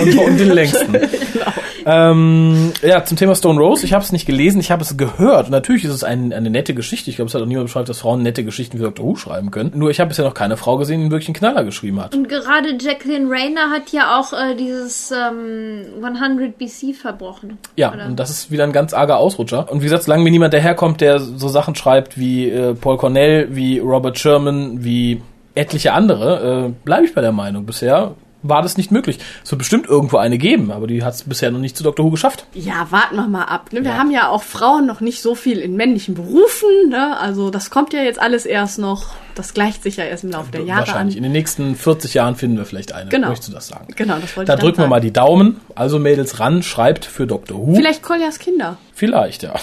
und, 0.01 0.17
und 0.17 0.37
den 0.37 0.51
längsten. 0.51 0.97
Ähm, 1.85 2.73
ja, 2.81 3.03
zum 3.03 3.17
Thema 3.17 3.35
Stone 3.35 3.59
Rose. 3.59 3.85
Ich 3.85 3.93
habe 3.93 4.03
es 4.03 4.11
nicht 4.11 4.25
gelesen, 4.25 4.59
ich 4.59 4.71
habe 4.71 4.83
es 4.83 4.97
gehört. 4.97 5.45
Und 5.45 5.51
natürlich 5.51 5.83
ist 5.83 5.91
es 5.91 6.03
ein, 6.03 6.33
eine 6.33 6.49
nette 6.49 6.73
Geschichte. 6.73 7.09
Ich 7.09 7.15
glaube, 7.15 7.29
es 7.29 7.35
hat 7.35 7.41
auch 7.41 7.47
niemand 7.47 7.67
beschreibt, 7.67 7.89
dass 7.89 7.99
Frauen 7.99 8.21
nette 8.21 8.43
Geschichten 8.43 8.77
wie 8.77 8.83
Dr. 8.83 9.05
Who 9.05 9.15
schreiben 9.15 9.51
können. 9.51 9.71
Nur 9.75 9.89
ich 9.89 9.99
habe 9.99 10.09
bisher 10.09 10.25
noch 10.25 10.33
keine 10.33 10.57
Frau 10.57 10.77
gesehen, 10.77 10.99
die 10.99 11.03
einen 11.05 11.11
wirklichen 11.11 11.33
Knaller 11.33 11.63
geschrieben 11.63 12.01
hat. 12.01 12.15
Und 12.15 12.29
gerade 12.29 12.77
Jacqueline 12.79 13.29
Rayner 13.29 13.69
hat 13.69 13.91
ja 13.91 14.19
auch 14.19 14.33
äh, 14.33 14.55
dieses 14.55 15.11
ähm, 15.11 16.03
100 16.03 16.57
BC 16.57 16.95
verbrochen. 16.95 17.57
Ja, 17.75 17.93
Oder? 17.93 18.05
und 18.05 18.19
das 18.19 18.29
ist 18.29 18.51
wieder 18.51 18.63
ein 18.63 18.73
ganz 18.73 18.93
arger 18.93 19.17
Ausrutscher. 19.17 19.71
Und 19.71 19.81
wie 19.81 19.85
gesagt, 19.85 20.03
solange 20.03 20.23
mir 20.23 20.31
niemand 20.31 20.53
daherkommt, 20.53 21.01
der 21.01 21.19
so 21.19 21.47
Sachen 21.47 21.75
schreibt 21.75 22.17
wie 22.17 22.49
äh, 22.49 22.75
Paul 22.75 22.97
Cornell, 22.97 23.47
wie 23.51 23.79
Robert 23.79 24.19
Sherman, 24.19 24.83
wie 24.83 25.21
etliche 25.55 25.93
andere, 25.93 26.67
äh, 26.69 26.73
bleibe 26.85 27.05
ich 27.05 27.13
bei 27.13 27.21
der 27.21 27.31
Meinung. 27.31 27.65
Bisher 27.65 28.15
war 28.43 28.63
das 28.63 28.75
nicht 28.75 28.91
möglich. 28.91 29.19
Es 29.43 29.51
wird 29.51 29.59
bestimmt 29.59 29.87
irgendwo 29.87 30.17
eine 30.17 30.37
geben, 30.39 30.71
aber 30.71 30.87
die 30.87 31.03
hat 31.03 31.13
es 31.13 31.23
bisher 31.23 31.51
noch 31.51 31.59
nicht 31.59 31.77
zu 31.77 31.83
Dr. 31.83 32.03
Who 32.05 32.09
geschafft. 32.09 32.45
Ja, 32.53 32.87
warten 32.89 33.15
wir 33.15 33.27
mal 33.27 33.43
ab. 33.45 33.71
Ne? 33.71 33.83
Wir 33.83 33.91
Ja. 33.91 33.97
haben 33.97 34.09
ja 34.09 34.29
auch 34.29 34.41
Frauen 34.41 34.87
noch 34.87 34.99
nicht 34.99 35.21
so 35.21 35.35
viel 35.35 35.59
in 35.59 35.75
männlichen 35.75 36.15
Berufen. 36.15 36.89
Ne? 36.89 37.17
Also 37.19 37.51
das 37.51 37.69
kommt 37.69 37.93
ja 37.93 38.01
jetzt 38.01 38.19
alles 38.19 38.47
erst 38.47 38.79
noch. 38.79 39.05
Das 39.35 39.53
gleicht 39.53 39.83
sich 39.83 39.97
ja 39.97 40.05
erst 40.05 40.23
im 40.23 40.31
Laufe 40.31 40.51
der 40.51 40.61
Jahre 40.61 40.81
Wahrscheinlich. 40.87 41.15
an. 41.15 41.17
In 41.17 41.23
den 41.23 41.31
nächsten 41.31 41.75
40 41.75 42.13
Jahren 42.13 42.35
finden 42.35 42.57
wir 42.57 42.65
vielleicht 42.65 42.93
eine. 42.93 43.09
Genau. 43.09 43.29
Möchtest 43.29 43.49
du 43.49 43.53
das 43.53 43.67
sagen? 43.67 43.87
Genau, 43.95 44.17
das 44.19 44.35
wollte 44.35 44.47
Da 44.47 44.53
ich 44.53 44.59
dann 44.59 44.59
drücken 44.59 44.77
wir 44.77 44.81
sagen. 44.83 44.89
mal 44.89 45.01
die 45.01 45.13
Daumen. 45.13 45.61
Also 45.75 45.99
Mädels 45.99 46.39
ran, 46.39 46.63
schreibt 46.63 47.05
für 47.05 47.27
Dr. 47.27 47.57
Who. 47.57 47.75
Vielleicht 47.75 48.03
Koljas 48.03 48.39
Kinder. 48.39 48.77
Vielleicht, 48.93 49.43
ja. 49.43 49.53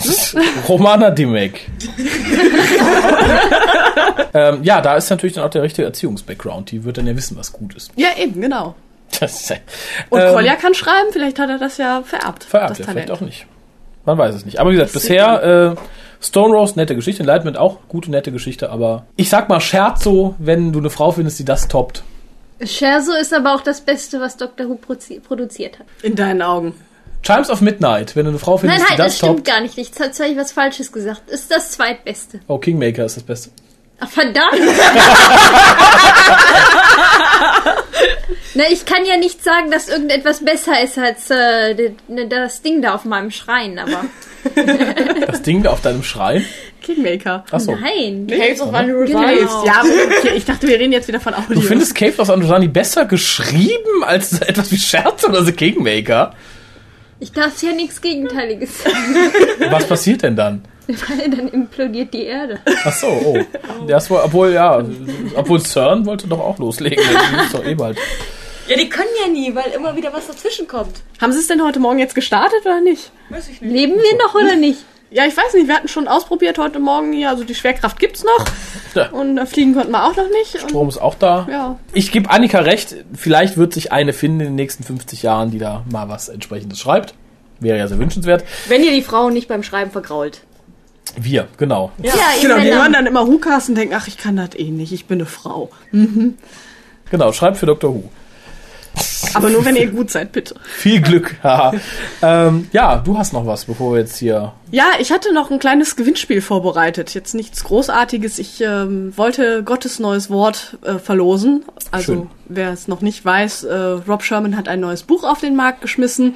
Romana 0.68 1.10
Dimek. 1.10 1.68
ähm, 4.34 4.60
ja, 4.62 4.80
da 4.80 4.96
ist 4.96 5.10
natürlich 5.10 5.34
dann 5.34 5.44
auch 5.44 5.50
der 5.50 5.62
richtige 5.62 5.86
Erziehungs-Background. 5.86 6.70
Die 6.70 6.84
wird 6.84 6.98
dann 6.98 7.06
ja 7.06 7.16
wissen, 7.16 7.36
was 7.36 7.52
gut 7.52 7.74
ist. 7.74 7.90
Ja, 7.96 8.08
eben, 8.16 8.40
genau. 8.40 8.74
Das, 9.20 9.50
Und 10.10 10.20
ähm, 10.20 10.34
Kolja 10.34 10.54
kann 10.56 10.74
schreiben, 10.74 11.08
vielleicht 11.12 11.38
hat 11.38 11.48
er 11.48 11.58
das 11.58 11.78
ja 11.78 12.02
vererbt. 12.04 12.44
Vererbt, 12.44 12.72
das 12.72 12.78
ja, 12.78 12.84
vielleicht 12.86 13.10
auch 13.10 13.20
nicht. 13.20 13.46
Man 14.04 14.18
weiß 14.18 14.34
es 14.34 14.44
nicht. 14.44 14.60
Aber 14.60 14.70
wie 14.70 14.74
gesagt, 14.74 14.92
bisher 14.92 15.76
äh, 15.76 15.80
Stone 16.20 16.54
Rose, 16.54 16.74
nette 16.76 16.96
Geschichte, 16.96 17.22
Enlightenment 17.22 17.56
auch 17.56 17.78
gute, 17.88 18.10
nette 18.10 18.32
Geschichte, 18.32 18.70
aber 18.70 19.06
ich 19.16 19.28
sag 19.28 19.48
mal 19.48 19.60
Scherzo, 19.60 20.34
wenn 20.38 20.72
du 20.72 20.80
eine 20.80 20.90
Frau 20.90 21.12
findest, 21.12 21.38
die 21.38 21.44
das 21.44 21.68
toppt. 21.68 22.02
Scherzo 22.62 23.12
ist 23.12 23.32
aber 23.32 23.54
auch 23.54 23.60
das 23.60 23.82
Beste, 23.82 24.20
was 24.20 24.36
Dr. 24.36 24.68
Who 24.68 24.76
produziert 24.76 25.78
hat. 25.78 25.86
In 26.02 26.16
deinen 26.16 26.42
Augen. 26.42 26.74
Chimes 27.22 27.50
of 27.50 27.60
Midnight, 27.60 28.16
wenn 28.16 28.24
du 28.24 28.30
eine 28.30 28.38
Frau 28.38 28.52
Nein, 28.52 28.60
findest, 28.60 28.88
halt, 28.88 28.92
die 28.92 28.96
das 29.02 29.12
das 29.12 29.18
stimmt 29.18 29.36
toppt. 29.38 29.48
gar 29.48 29.60
nicht. 29.60 29.78
Ich 29.78 29.90
habe 30.00 30.12
zwar 30.12 30.26
was 30.36 30.52
Falsches 30.52 30.92
gesagt. 30.92 31.28
Ist 31.30 31.50
das 31.50 31.72
zweitbeste. 31.72 32.40
Oh, 32.48 32.58
Kingmaker 32.58 33.04
ist 33.04 33.16
das 33.16 33.24
Beste. 33.24 33.50
Ach, 34.00 34.08
verdammt! 34.08 34.52
Na, 38.54 38.64
ich 38.70 38.84
kann 38.84 39.04
ja 39.04 39.16
nicht 39.16 39.42
sagen, 39.42 39.70
dass 39.70 39.88
irgendetwas 39.88 40.44
besser 40.44 40.82
ist 40.82 40.98
als 40.98 41.30
äh, 41.30 41.92
ne, 42.08 42.28
das 42.28 42.62
Ding 42.62 42.82
da 42.82 42.94
auf 42.94 43.04
meinem 43.04 43.30
Schrein, 43.30 43.78
aber 43.78 44.04
Das 45.26 45.42
Ding 45.42 45.62
da 45.62 45.70
auf 45.70 45.80
deinem 45.80 46.02
Schrein. 46.02 46.44
Kingmaker. 46.82 47.44
Achso. 47.50 47.76
nein. 47.76 48.26
Caves 48.28 48.60
of 48.60 48.68
Unreal 48.68 49.04
Genau. 49.06 49.64
Ja, 49.66 49.82
okay, 49.82 50.36
ich 50.36 50.44
dachte, 50.44 50.68
wir 50.68 50.78
reden 50.78 50.92
jetzt 50.92 51.08
wieder 51.08 51.20
von 51.20 51.34
Audio. 51.34 51.54
Du 51.54 51.60
findest 51.60 51.94
Cave 51.94 52.14
of 52.18 52.30
Androsani 52.30 52.68
besser 52.68 53.04
geschrieben 53.04 54.04
als 54.04 54.40
etwas 54.40 54.70
wie 54.72 54.78
Scherzo 54.78 55.28
oder 55.28 55.44
The 55.44 55.52
Kingmaker? 55.52 56.34
Ich 57.20 57.32
darf 57.32 57.60
ja 57.62 57.72
nichts 57.72 58.00
Gegenteiliges 58.00 58.84
sagen, 58.84 58.94
Was 59.70 59.86
passiert 59.86 60.22
denn 60.22 60.36
dann? 60.36 60.62
Weil 60.88 61.30
dann 61.30 61.48
implodiert 61.48 62.12
die 62.14 62.24
Erde. 62.24 62.58
Ach 62.84 62.92
so, 62.92 63.06
oh. 63.08 63.38
Das 63.86 64.10
war, 64.10 64.24
obwohl, 64.24 64.52
ja, 64.52 64.82
obwohl 65.36 65.60
CERN 65.60 66.06
wollte 66.06 66.26
doch 66.26 66.40
auch 66.40 66.58
loslegen. 66.58 67.04
Das 67.32 67.44
ist 67.46 67.54
doch 67.54 67.64
eh 67.64 67.74
bald. 67.74 67.98
Ja, 68.66 68.76
die 68.76 68.88
können 68.88 69.08
ja 69.24 69.30
nie, 69.30 69.54
weil 69.54 69.70
immer 69.74 69.96
wieder 69.96 70.12
was 70.12 70.26
dazwischen 70.26 70.66
kommt. 70.68 71.00
Haben 71.20 71.32
Sie 71.32 71.38
es 71.38 71.46
denn 71.46 71.62
heute 71.64 71.78
Morgen 71.80 71.98
jetzt 71.98 72.14
gestartet 72.14 72.60
oder 72.64 72.80
nicht? 72.80 73.10
Weiß 73.30 73.48
ich 73.48 73.60
nicht. 73.62 73.72
Leben 73.72 73.94
wir 73.94 74.18
noch 74.18 74.34
oder 74.34 74.56
nicht? 74.56 74.80
Ja, 75.10 75.24
ich 75.24 75.34
weiß 75.34 75.54
nicht, 75.54 75.68
wir 75.68 75.74
hatten 75.74 75.88
schon 75.88 76.06
ausprobiert 76.06 76.58
heute 76.58 76.78
Morgen 76.78 77.14
hier, 77.14 77.30
also 77.30 77.42
die 77.42 77.54
Schwerkraft 77.54 77.98
gibt's 77.98 78.24
noch 78.24 78.44
Ja. 78.94 79.08
und 79.08 79.38
äh, 79.38 79.46
fliegen 79.46 79.72
konnten 79.74 79.90
wir 79.92 80.04
auch 80.04 80.14
noch 80.14 80.28
nicht. 80.28 80.54
Und, 80.62 80.68
Strom 80.68 80.86
ist 80.90 80.98
auch 80.98 81.14
da. 81.14 81.46
ja, 81.50 81.78
Ich 81.94 82.12
gebe 82.12 82.28
Annika 82.28 82.58
recht, 82.58 82.94
vielleicht 83.14 83.56
wird 83.56 83.72
sich 83.72 83.90
eine 83.90 84.12
finden 84.12 84.40
in 84.40 84.46
den 84.48 84.54
nächsten 84.56 84.84
50 84.84 85.22
Jahren, 85.22 85.50
die 85.50 85.58
da 85.58 85.82
mal 85.90 86.10
was 86.10 86.28
entsprechendes 86.28 86.78
schreibt. 86.78 87.14
Wäre 87.58 87.78
ja 87.78 87.88
sehr 87.88 87.98
wünschenswert. 87.98 88.44
Wenn 88.68 88.84
ihr 88.84 88.90
die 88.92 89.00
Frauen 89.00 89.32
nicht 89.32 89.48
beim 89.48 89.62
Schreiben 89.62 89.90
vergrault. 89.92 90.42
Wir, 91.16 91.48
genau. 91.56 91.92
Ja, 92.02 92.12
genau, 92.40 92.58
die 92.58 92.72
hören 92.72 92.92
dann 92.92 93.06
immer 93.06 93.26
Hukas 93.26 93.68
und 93.68 93.74
denken, 93.74 93.94
ach, 93.94 94.08
ich 94.08 94.18
kann 94.18 94.36
das 94.36 94.50
eh 94.56 94.70
nicht, 94.70 94.92
ich 94.92 95.06
bin 95.06 95.18
eine 95.18 95.26
Frau. 95.26 95.70
Genau, 97.10 97.32
schreibt 97.32 97.56
für 97.56 97.66
Dr. 97.66 97.94
Who. 97.94 98.10
Aber 99.34 99.50
nur, 99.50 99.64
wenn 99.64 99.76
ihr 99.76 99.88
gut 99.88 100.10
seid, 100.10 100.32
bitte. 100.32 100.54
Viel 100.64 101.00
Glück. 101.00 101.36
haha. 101.42 101.72
ähm, 102.22 102.68
ja, 102.72 102.96
du 102.96 103.16
hast 103.18 103.32
noch 103.32 103.46
was, 103.46 103.64
bevor 103.64 103.92
wir 103.92 104.00
jetzt 104.00 104.16
hier. 104.16 104.52
Ja, 104.70 104.84
ich 104.98 105.12
hatte 105.12 105.32
noch 105.32 105.50
ein 105.50 105.58
kleines 105.58 105.96
Gewinnspiel 105.96 106.40
vorbereitet. 106.40 107.14
Jetzt 107.14 107.34
nichts 107.34 107.64
Großartiges. 107.64 108.38
Ich 108.38 108.60
ähm, 108.60 109.16
wollte 109.16 109.62
Gottes 109.62 109.98
neues 109.98 110.30
Wort 110.30 110.78
äh, 110.82 110.98
verlosen. 110.98 111.64
Also, 111.90 112.12
Schön. 112.12 112.30
wer 112.46 112.72
es 112.72 112.88
noch 112.88 113.00
nicht 113.00 113.24
weiß, 113.24 113.64
äh, 113.64 113.74
Rob 113.76 114.22
Sherman 114.22 114.56
hat 114.56 114.68
ein 114.68 114.80
neues 114.80 115.02
Buch 115.02 115.24
auf 115.24 115.40
den 115.40 115.56
Markt 115.56 115.80
geschmissen. 115.80 116.34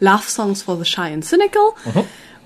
Love 0.00 0.24
Songs 0.26 0.62
for 0.62 0.76
the 0.76 0.84
Shy 0.84 1.12
and 1.12 1.24
Cynical. 1.24 1.72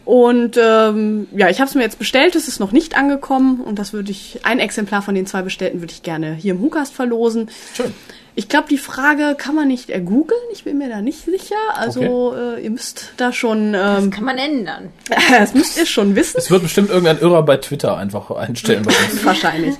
Und 0.08 0.56
ähm, 0.56 1.28
ja, 1.36 1.50
ich 1.50 1.60
habe 1.60 1.68
es 1.68 1.74
mir 1.74 1.82
jetzt 1.82 1.98
bestellt, 1.98 2.34
es 2.34 2.48
ist 2.48 2.60
noch 2.60 2.72
nicht 2.72 2.96
angekommen 2.96 3.60
und 3.60 3.78
das 3.78 3.92
würde 3.92 4.10
ich, 4.10 4.40
ein 4.42 4.58
Exemplar 4.58 5.02
von 5.02 5.14
den 5.14 5.26
zwei 5.26 5.42
bestellten 5.42 5.82
würde 5.82 5.92
ich 5.92 6.02
gerne 6.02 6.32
hier 6.32 6.52
im 6.54 6.62
Hukast 6.62 6.94
verlosen. 6.94 7.50
Schön. 7.74 7.92
Ich 8.34 8.48
glaube, 8.48 8.68
die 8.70 8.78
Frage 8.78 9.34
kann 9.36 9.54
man 9.54 9.68
nicht 9.68 9.90
ergoogeln, 9.90 10.40
ich 10.50 10.64
bin 10.64 10.78
mir 10.78 10.88
da 10.88 11.02
nicht 11.02 11.26
sicher. 11.26 11.56
Also 11.74 12.34
äh, 12.34 12.64
ihr 12.64 12.70
müsst 12.70 13.12
da 13.18 13.34
schon, 13.34 13.74
ähm, 13.74 14.08
Kann 14.08 14.24
man 14.24 14.38
ändern. 14.38 14.88
das 15.38 15.52
müsst 15.52 15.76
ihr 15.76 15.84
schon 15.84 16.16
wissen. 16.16 16.38
Es 16.38 16.50
wird 16.50 16.62
bestimmt 16.62 16.88
irgendein 16.88 17.18
Irrer 17.18 17.42
bei 17.42 17.58
Twitter 17.58 17.98
einfach 17.98 18.30
einstellen 18.30 18.84
bei 18.84 18.92
uns. 18.92 19.22
Wahrscheinlich. 19.26 19.74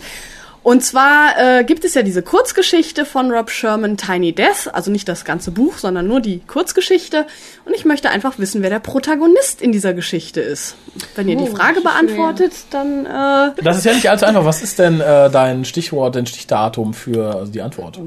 Und 0.63 0.85
zwar 0.85 1.35
äh, 1.39 1.65
gibt 1.65 1.85
es 1.85 1.95
ja 1.95 2.03
diese 2.03 2.23
Kurzgeschichte 2.23 3.05
von 3.05 3.31
Rob 3.31 3.51
Sherman, 3.51 3.97
Tiny 3.97 4.33
Death, 4.35 4.69
also 4.73 4.91
nicht 4.91 5.09
das 5.09 5.25
ganze 5.25 5.51
Buch, 5.51 5.79
sondern 5.79 6.07
nur 6.07 6.21
die 6.21 6.41
Kurzgeschichte. 6.47 7.27
Und 7.65 7.75
ich 7.75 7.85
möchte 7.85 8.11
einfach 8.11 8.39
wissen, 8.39 8.61
wer 8.63 8.71
der 8.71 8.79
Protagonist 8.81 9.63
in 9.63 9.73
dieser 9.73 9.95
Geschichte 9.95 10.41
ist. 10.41 10.75
Wenn 11.15 11.29
ihr 11.29 11.37
die 11.37 11.45
Oh, 11.45 11.55
Frage 11.57 11.81
schwer. 11.81 11.91
beantwortet, 11.93 12.53
dann 12.71 13.07
äh, 13.07 13.53
Das 13.63 13.79
ist 13.79 13.85
ja 13.85 13.93
nicht 13.95 14.11
allzu 14.11 14.27
einfach. 14.27 14.45
Was 14.45 14.63
ist 14.63 14.79
denn 14.79 15.01
äh, 15.01 15.31
dein 15.31 15.65
Stichwort, 15.65 16.17
dein 16.17 16.27
Stichdatum 16.27 16.93
für 16.93 17.35
also 17.37 17.53
die 17.53 17.63
Antwort? 17.63 18.01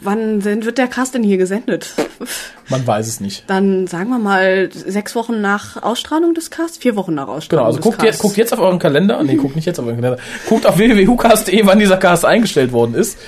wann 0.00 0.44
wird 0.44 0.78
der 0.78 0.88
Cast 0.88 1.14
denn 1.14 1.22
hier 1.22 1.38
gesendet? 1.38 1.86
Man 2.68 2.86
weiß 2.86 3.06
es 3.08 3.20
nicht. 3.20 3.44
Dann 3.48 3.86
sagen 3.86 4.10
wir 4.10 4.18
mal 4.18 4.68
sechs 4.72 5.14
Wochen 5.14 5.40
nach 5.40 5.82
Ausstrahlung 5.82 6.34
des 6.34 6.50
Casts, 6.50 6.78
vier 6.78 6.96
Wochen 6.96 7.14
nach 7.14 7.24
Genau, 7.26 7.36
Ausstrahlung 7.36 7.66
also 7.66 7.78
des 7.78 7.84
guckt 7.84 8.02
jetzt, 8.02 8.18
guckt 8.20 8.36
jetzt 8.36 8.52
auf 8.52 8.58
euren 8.60 8.78
Kalender. 8.78 9.22
Nee, 9.22 9.36
guckt 9.36 9.56
nicht 9.56 9.64
jetzt 9.64 9.78
auf 9.80 9.86
euren 9.86 10.00
Kalender. 10.00 10.22
Guckt 10.48 10.66
auf 10.66 10.76
www.hucast.de, 10.78 11.64
wann 11.66 11.77
dieser 11.78 11.96
Cast 11.96 12.24
eingestellt 12.24 12.72
worden 12.72 12.94
ist. 12.94 13.18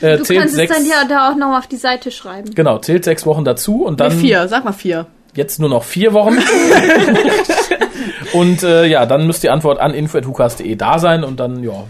Äh, 0.00 0.18
Du 0.18 0.24
zählt 0.24 0.40
kannst 0.40 0.54
sechs, 0.54 0.70
es 0.70 0.76
dann 0.78 0.86
ja 0.86 1.04
da 1.08 1.30
auch 1.30 1.36
noch 1.36 1.56
auf 1.58 1.66
die 1.66 1.76
Seite 1.76 2.10
schreiben. 2.10 2.54
Genau, 2.54 2.78
zählt 2.78 3.04
sechs 3.04 3.24
Wochen 3.26 3.44
dazu 3.44 3.84
und 3.84 3.94
Nee, 3.98 4.08
dann 4.08 4.12
vier, 4.18 4.46
sag 4.48 4.64
mal 4.64 4.72
vier. 4.72 5.06
jetzt 5.34 5.58
nur 5.58 5.68
noch 5.70 5.84
vier 5.84 6.12
Wochen. 6.12 6.36
und 8.32 8.62
äh, 8.62 8.86
ja, 8.86 9.06
dann 9.06 9.26
müsst 9.26 9.42
die 9.42 9.50
Antwort 9.50 9.78
an 9.80 9.94
info.hucast.de 9.94 10.74
da 10.76 10.98
sein 10.98 11.24
und 11.24 11.40
dann 11.40 11.62
ja, 11.62 11.84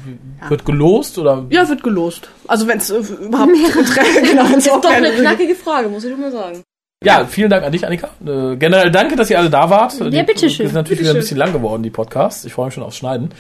wird 0.49 0.65
gelost 0.65 1.19
oder 1.19 1.47
Ja, 1.51 1.69
wird 1.69 1.83
gelost. 1.83 2.29
Also 2.47 2.67
wenn 2.69 2.79
es 2.79 2.91
äh, 2.91 2.99
überhaupt 2.99 3.51
genau, 4.23 4.45
wenn's 4.51 4.67
Ist 4.67 4.75
doch 4.75 4.91
eine 4.91 5.11
knackige 5.11 5.55
Frage, 5.55 5.89
muss 5.89 6.05
ich 6.05 6.11
schon 6.13 6.21
mal 6.21 6.33
sagen. 6.33 6.63
Ja, 7.05 7.27
vielen 7.27 7.51
Dank 7.51 7.63
an 7.63 7.73
dich, 7.73 7.85
Annika. 7.85 8.09
Äh, 8.27 8.57
generell 8.57 8.91
danke, 8.91 9.17
dass 9.17 9.29
ihr 9.29 9.39
alle 9.39 9.51
da 9.51 9.69
wart. 9.69 10.01
Ja, 10.01 10.23
bitteschön. 10.23 10.49
Die 10.49 10.57
sind 10.67 10.73
natürlich 10.73 11.01
wieder 11.01 11.11
ein 11.11 11.17
bisschen 11.17 11.37
lang 11.37 11.53
geworden, 11.53 11.83
die 11.83 11.91
Podcasts. 11.91 12.47
Ich 12.47 12.55
freue 12.55 12.67
mich 12.67 12.75
schon 12.75 12.83
aufs 12.83 12.97
Schneiden. 12.97 13.33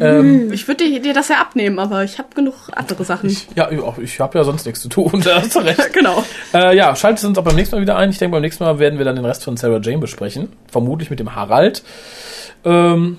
Ähm, 0.00 0.52
Ich 0.52 0.68
würde 0.68 0.84
dir, 0.84 1.02
dir 1.02 1.12
das 1.12 1.26
ja 1.28 1.40
abnehmen, 1.40 1.80
aber 1.80 2.04
ich 2.04 2.18
habe 2.20 2.28
genug 2.32 2.54
andere 2.70 3.04
Sachen. 3.04 3.28
ich, 3.28 3.48
ja, 3.56 3.68
ich, 3.72 3.80
auch- 3.80 3.98
ich 3.98 4.20
habe 4.20 4.38
ja 4.38 4.44
sonst 4.44 4.64
nichts 4.66 4.80
zu 4.80 4.88
tun, 4.88 5.20
da 5.24 5.42
hast 5.42 5.52
du 5.56 5.58
recht. 5.58 5.92
genau. 5.92 6.22
Äh, 6.54 6.76
ja, 6.76 6.94
schaltet 6.94 7.24
uns 7.24 7.36
auch 7.36 7.42
beim 7.42 7.56
nächsten 7.56 7.74
Mal 7.74 7.82
wieder 7.82 7.96
ein. 7.96 8.10
Ich 8.10 8.18
denke, 8.18 8.32
beim 8.36 8.42
nächsten 8.42 8.62
Mal 8.62 8.78
werden 8.78 8.98
wir 8.98 9.04
dann 9.04 9.16
den 9.16 9.24
Rest 9.24 9.42
von 9.42 9.56
Sarah 9.56 9.80
Jane 9.82 9.98
besprechen. 9.98 10.50
Vermutlich 10.70 11.10
mit 11.10 11.18
dem 11.18 11.34
Harald. 11.34 11.82
Ähm, 12.64 13.18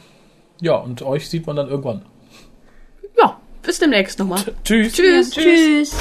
ja, 0.62 0.76
und 0.76 1.02
euch 1.02 1.30
sieht 1.30 1.46
man 1.46 1.58
dann 1.58 1.68
irgendwann. 1.68 2.04
Ja, 3.20 3.38
bis 3.62 3.80
demnächst 3.80 4.18
nochmal. 4.18 4.40
Tschüss. 4.64 4.94
Tschüss. 4.94 5.32
Tschüss. 5.32 5.94